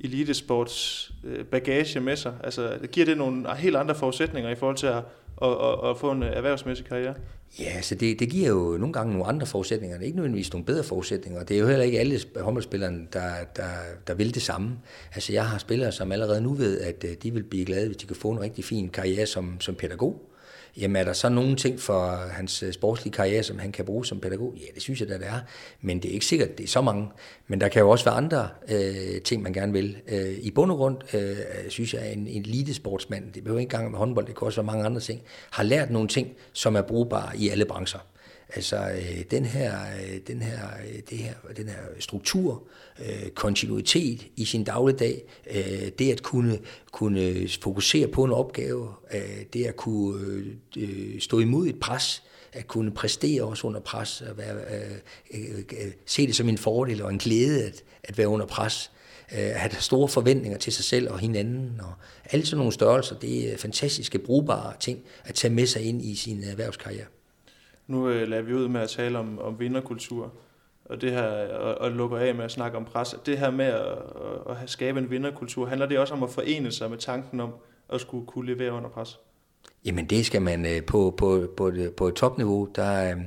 elitesports 0.00 1.10
øh, 1.24 1.44
bagage 1.44 2.00
med 2.00 2.16
sig? 2.16 2.34
Altså, 2.44 2.78
giver 2.92 3.06
det 3.06 3.18
nogle 3.18 3.56
helt 3.56 3.76
andre 3.76 3.94
forudsætninger 3.94 4.50
i 4.50 4.54
forhold 4.54 4.76
til 4.76 4.86
at 4.86 5.02
og, 5.40 5.58
og, 5.58 5.80
og 5.80 5.98
få 5.98 6.10
en 6.10 6.22
erhvervsmæssig 6.22 6.86
karriere? 6.86 7.14
Ja, 7.58 7.82
så 7.82 7.94
det, 7.94 8.20
det 8.20 8.30
giver 8.30 8.48
jo 8.48 8.76
nogle 8.78 8.92
gange 8.92 9.12
nogle 9.12 9.26
andre 9.26 9.46
forudsætninger. 9.46 9.96
Det 9.96 10.02
er 10.02 10.06
ikke 10.06 10.16
nødvendigvis 10.16 10.52
nogle 10.52 10.64
bedre 10.64 10.84
forudsætninger. 10.84 11.44
Det 11.44 11.56
er 11.56 11.60
jo 11.60 11.66
heller 11.66 11.84
ikke 11.84 12.00
alle 12.00 12.20
håndboldspillere, 12.36 12.92
der, 13.12 13.30
der, 13.56 13.68
der 14.06 14.14
vil 14.14 14.34
det 14.34 14.42
samme. 14.42 14.78
Altså 15.14 15.32
jeg 15.32 15.46
har 15.46 15.58
spillere, 15.58 15.92
som 15.92 16.12
allerede 16.12 16.40
nu 16.40 16.52
ved, 16.52 16.80
at 16.80 17.04
øh, 17.04 17.10
de 17.22 17.30
vil 17.30 17.42
blive 17.42 17.64
glade, 17.64 17.86
hvis 17.86 17.96
de 17.96 18.06
kan 18.06 18.16
få 18.16 18.30
en 18.30 18.40
rigtig 18.40 18.64
fin 18.64 18.88
karriere 18.88 19.26
som, 19.26 19.60
som 19.60 19.74
pædagog. 19.74 20.29
Jamen 20.76 20.96
er 20.96 21.04
der 21.04 21.12
så 21.12 21.28
nogle 21.28 21.56
ting 21.56 21.80
for 21.80 22.10
hans 22.30 22.62
øh, 22.62 22.72
sportslige 22.72 23.12
karriere, 23.12 23.42
som 23.42 23.58
han 23.58 23.72
kan 23.72 23.84
bruge 23.84 24.06
som 24.06 24.20
pædagog? 24.20 24.54
Ja, 24.56 24.66
det 24.74 24.82
synes 24.82 25.00
jeg 25.00 25.08
da, 25.08 25.18
det 25.18 25.26
er. 25.26 25.40
Men 25.80 26.02
det 26.02 26.08
er 26.08 26.12
ikke 26.12 26.26
sikkert, 26.26 26.58
det 26.58 26.64
er 26.64 26.68
så 26.68 26.80
mange. 26.80 27.08
Men 27.46 27.60
der 27.60 27.68
kan 27.68 27.82
jo 27.82 27.90
også 27.90 28.04
være 28.04 28.14
andre 28.14 28.48
øh, 28.68 29.22
ting, 29.22 29.42
man 29.42 29.52
gerne 29.52 29.72
vil. 29.72 29.96
Øh, 30.08 30.38
I 30.40 30.50
bund 30.50 30.70
og 30.70 30.76
grund 30.76 31.14
øh, 31.14 31.36
synes 31.68 31.94
jeg, 31.94 32.02
at 32.02 32.16
en, 32.16 32.26
en 32.26 32.42
elitesportsmand, 32.42 33.32
det 33.32 33.44
behøver 33.44 33.60
ikke 33.60 33.74
engang 33.74 33.90
med 33.90 33.98
håndbold, 33.98 34.26
det 34.26 34.36
kan 34.38 34.46
også 34.46 34.60
være 34.60 34.66
mange 34.66 34.84
andre 34.84 35.00
ting, 35.00 35.20
har 35.50 35.62
lært 35.62 35.90
nogle 35.90 36.08
ting, 36.08 36.28
som 36.52 36.76
er 36.76 36.82
brugbare 36.82 37.36
i 37.36 37.48
alle 37.48 37.64
brancher. 37.64 38.00
Altså 38.54 38.76
øh, 38.76 39.24
den 39.30 39.44
her, 39.44 39.74
øh, 39.80 40.20
den 40.26 40.42
her, 40.42 40.58
øh, 40.88 41.00
det 41.10 41.18
her, 41.18 41.34
den 41.56 41.68
her 41.68 41.82
struktur, 41.98 42.62
øh, 42.98 43.30
kontinuitet 43.30 44.26
i 44.36 44.44
sin 44.44 44.64
dagligdag, 44.64 45.22
øh, 45.50 45.90
det 45.98 46.12
at 46.12 46.22
kunne, 46.22 46.58
kunne 46.92 47.48
fokusere 47.62 48.08
på 48.08 48.24
en 48.24 48.30
opgave, 48.30 48.88
øh, 49.14 49.44
det 49.52 49.64
at 49.64 49.76
kunne 49.76 50.26
øh, 50.26 50.46
øh 50.76 51.20
stå 51.20 51.38
imod 51.38 51.66
et 51.66 51.80
pres, 51.80 52.22
at 52.52 52.66
kunne 52.66 52.90
præstere 52.90 53.42
også 53.42 53.66
under 53.66 53.80
pres, 53.80 54.22
at 54.22 54.38
være, 54.38 54.54
øh, 54.54 54.96
øh, 55.34 55.58
øh, 55.58 55.92
se 56.06 56.26
det 56.26 56.36
som 56.36 56.48
en 56.48 56.58
fordel 56.58 57.02
og 57.02 57.10
en 57.10 57.18
glæde 57.18 57.64
at, 57.66 57.84
at 58.04 58.18
være 58.18 58.28
under 58.28 58.46
pres, 58.46 58.90
øh, 59.32 59.38
at 59.38 59.54
have 59.54 59.72
store 59.80 60.08
forventninger 60.08 60.58
til 60.58 60.72
sig 60.72 60.84
selv 60.84 61.10
og 61.10 61.18
hinanden, 61.18 61.80
og 61.80 61.92
alle 62.30 62.46
sådan 62.46 62.58
nogle 62.58 62.72
størrelser, 62.72 63.18
det 63.18 63.52
er 63.52 63.56
fantastiske, 63.56 64.18
brugbare 64.18 64.72
ting 64.80 64.98
at 65.24 65.34
tage 65.34 65.54
med 65.54 65.66
sig 65.66 65.82
ind 65.82 66.02
i 66.02 66.14
sin 66.14 66.44
erhvervskarriere. 66.44 67.06
Nu 67.90 68.08
øh, 68.08 68.28
lader 68.28 68.42
vi 68.42 68.54
ud 68.54 68.68
med 68.68 68.80
at 68.80 68.88
tale 68.88 69.18
om, 69.18 69.38
om 69.38 69.60
vinderkultur, 69.60 70.32
og 70.84 71.00
det 71.00 71.12
her, 71.12 71.48
og, 71.54 71.74
og 71.74 71.90
lukker 71.90 72.18
af 72.18 72.34
med 72.34 72.44
at 72.44 72.50
snakke 72.50 72.76
om 72.76 72.84
pres. 72.84 73.16
Det 73.26 73.38
her 73.38 73.50
med 73.50 73.64
at, 73.64 73.86
at, 74.50 74.62
at 74.62 74.70
skabe 74.70 74.98
en 74.98 75.10
vinderkultur, 75.10 75.66
handler 75.66 75.86
det 75.86 75.98
også 75.98 76.14
om 76.14 76.22
at 76.22 76.30
forene 76.30 76.72
sig 76.72 76.90
med 76.90 76.98
tanken 76.98 77.40
om 77.40 77.52
at 77.92 78.00
skulle 78.00 78.26
kunne 78.26 78.52
levere 78.52 78.72
under 78.72 78.88
pres? 78.88 79.18
Jamen 79.84 80.06
det 80.06 80.26
skal 80.26 80.42
man 80.42 80.66
øh, 80.66 80.84
på, 80.84 81.14
på, 81.16 81.48
på, 81.56 81.72
på 81.96 82.10
topniveau, 82.10 82.68
der, 82.74 83.10
øh, 83.10 83.20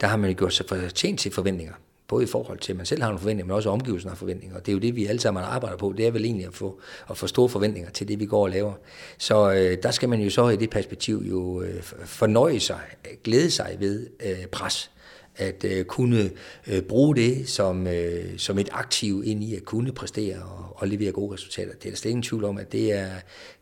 der 0.00 0.06
har 0.06 0.16
man 0.16 0.34
gjort 0.34 0.52
sig 0.52 0.66
fortjent 0.66 1.20
til 1.20 1.32
forventninger 1.32 1.74
både 2.08 2.24
i 2.24 2.26
forhold 2.26 2.58
til, 2.58 2.72
at 2.72 2.76
man 2.76 2.86
selv 2.86 3.02
har 3.02 3.08
nogle 3.08 3.20
forventninger, 3.20 3.46
men 3.46 3.56
også 3.56 3.70
omgivelsen 3.70 4.08
har 4.08 4.16
forventninger. 4.16 4.56
Og 4.56 4.66
det 4.66 4.72
er 4.72 4.74
jo 4.74 4.80
det, 4.80 4.96
vi 4.96 5.06
alle 5.06 5.20
sammen 5.20 5.44
arbejder 5.44 5.76
på. 5.76 5.94
Det 5.96 6.06
er 6.06 6.10
vel 6.10 6.24
egentlig 6.24 6.46
at 6.46 6.54
få, 6.54 6.80
at 7.10 7.16
få 7.16 7.26
store 7.26 7.48
forventninger 7.48 7.90
til 7.90 8.08
det, 8.08 8.20
vi 8.20 8.26
går 8.26 8.42
og 8.42 8.50
laver. 8.50 8.72
Så 9.18 9.52
øh, 9.52 9.78
der 9.82 9.90
skal 9.90 10.08
man 10.08 10.20
jo 10.20 10.30
så 10.30 10.48
i 10.48 10.56
det 10.56 10.70
perspektiv 10.70 11.24
jo 11.28 11.62
øh, 11.62 11.82
fornøje 12.04 12.60
sig, 12.60 12.80
glæde 13.24 13.50
sig 13.50 13.76
ved 13.80 14.06
øh, 14.26 14.46
pres 14.46 14.90
at 15.36 15.64
øh, 15.64 15.84
kunne 15.84 16.30
øh, 16.66 16.82
bruge 16.82 17.16
det 17.16 17.48
som, 17.48 17.86
øh, 17.86 18.38
som 18.38 18.58
et 18.58 18.68
aktiv 18.72 19.22
ind 19.26 19.44
i 19.44 19.56
at 19.56 19.64
kunne 19.64 19.92
præstere 19.92 20.42
og, 20.42 20.76
og 20.76 20.88
levere 20.88 21.12
gode 21.12 21.34
resultater. 21.34 21.72
Det 21.72 21.86
er 21.86 21.90
der 21.90 21.96
slet 21.96 22.10
ingen 22.10 22.22
tvivl 22.22 22.44
om, 22.44 22.58
at 22.58 22.72
det 22.72 22.92
er, 22.92 23.10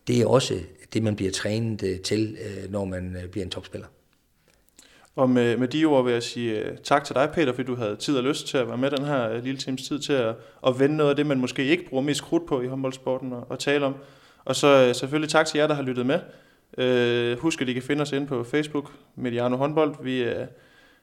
det 0.07 0.21
er 0.21 0.27
også 0.27 0.59
det, 0.93 1.03
man 1.03 1.17
bliver 1.17 1.33
trænet 1.33 1.83
øh, 1.83 2.01
til, 2.01 2.39
øh, 2.45 2.71
når 2.71 2.85
man 2.85 3.17
øh, 3.17 3.29
bliver 3.29 3.45
en 3.45 3.51
topspiller. 3.51 3.87
Og 5.17 5.31
med, 5.31 5.57
med 5.57 5.69
de 5.69 5.85
ord 5.85 6.05
vil 6.05 6.13
jeg 6.13 6.23
sige 6.23 6.59
øh, 6.59 6.77
tak 6.79 7.05
til 7.05 7.15
dig, 7.15 7.31
Peter, 7.31 7.53
fordi 7.53 7.67
du 7.67 7.75
havde 7.75 7.97
tid 7.97 8.17
og 8.17 8.25
lyst 8.25 8.47
til 8.47 8.59
at 8.59 8.69
være 8.69 8.77
med 8.77 8.91
den 8.91 9.05
her 9.05 9.31
øh, 9.31 9.45
lille 9.45 9.59
times 9.59 9.89
tid 9.89 9.99
til 9.99 10.13
at, 10.13 10.35
at 10.67 10.79
vende 10.81 10.97
noget 10.97 11.11
af 11.11 11.17
det, 11.17 11.27
man 11.27 11.41
måske 11.41 11.65
ikke 11.65 11.89
bruger 11.89 12.03
mest 12.03 12.23
krudt 12.23 12.47
på 12.47 12.61
i 12.61 12.67
håndboldsporten 12.67 13.33
og, 13.33 13.47
og 13.49 13.59
tale 13.59 13.87
om. 13.87 13.95
Og 14.45 14.57
så 14.57 14.87
øh, 14.89 14.95
selvfølgelig 14.95 15.31
tak 15.31 15.47
til 15.47 15.59
jer, 15.59 15.67
der 15.67 15.75
har 15.75 15.83
lyttet 15.83 16.07
med. 16.07 16.19
Øh, 16.79 17.39
husk, 17.39 17.63
at 17.63 17.69
I 17.69 17.73
kan 17.73 17.83
finde 17.83 18.03
os 18.03 18.13
inde 18.13 18.27
på 18.27 18.45
Facebook, 18.45 18.93
Mediano 19.17 19.57
Håndbold. 19.57 19.95
Vi 20.03 20.23
er, 20.23 20.47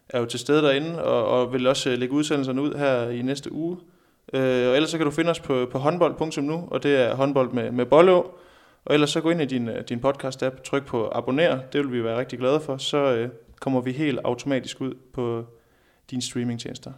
er 0.09 0.19
jo 0.19 0.25
til 0.25 0.39
stede 0.39 0.61
derinde, 0.61 1.03
og, 1.03 1.25
og 1.25 1.53
vil 1.53 1.67
også 1.67 1.95
lægge 1.95 2.13
udsendelserne 2.13 2.61
ud 2.61 2.73
her 2.73 3.09
i 3.09 3.21
næste 3.21 3.51
uge. 3.51 3.77
Øh, 4.33 4.69
og 4.69 4.75
ellers 4.75 4.89
så 4.89 4.97
kan 4.97 5.05
du 5.05 5.11
finde 5.11 5.31
os 5.31 5.39
på, 5.39 5.67
på 5.71 5.77
håndbold.nu, 5.77 6.67
og 6.71 6.83
det 6.83 6.95
er 6.95 7.15
håndbold 7.15 7.51
med, 7.51 7.71
med 7.71 7.85
Bollå. 7.85 8.31
Og 8.85 8.93
ellers 8.93 9.09
så 9.09 9.21
gå 9.21 9.29
ind 9.29 9.41
i 9.41 9.45
din, 9.45 9.69
din 9.89 10.05
podcast-app, 10.05 10.63
tryk 10.63 10.85
på 10.85 11.09
abonner, 11.11 11.59
det 11.73 11.81
vil 11.81 11.93
vi 11.93 12.03
være 12.03 12.19
rigtig 12.19 12.39
glade 12.39 12.59
for. 12.59 12.77
Så, 12.77 12.97
øh, 12.97 13.29
kommer 13.59 13.81
vi 13.81 13.91
helt 13.91 14.19
automatisk 14.23 14.81
ud 14.81 14.93
på 15.13 15.45
dine 16.11 16.21
streamingtjenester. 16.21 16.93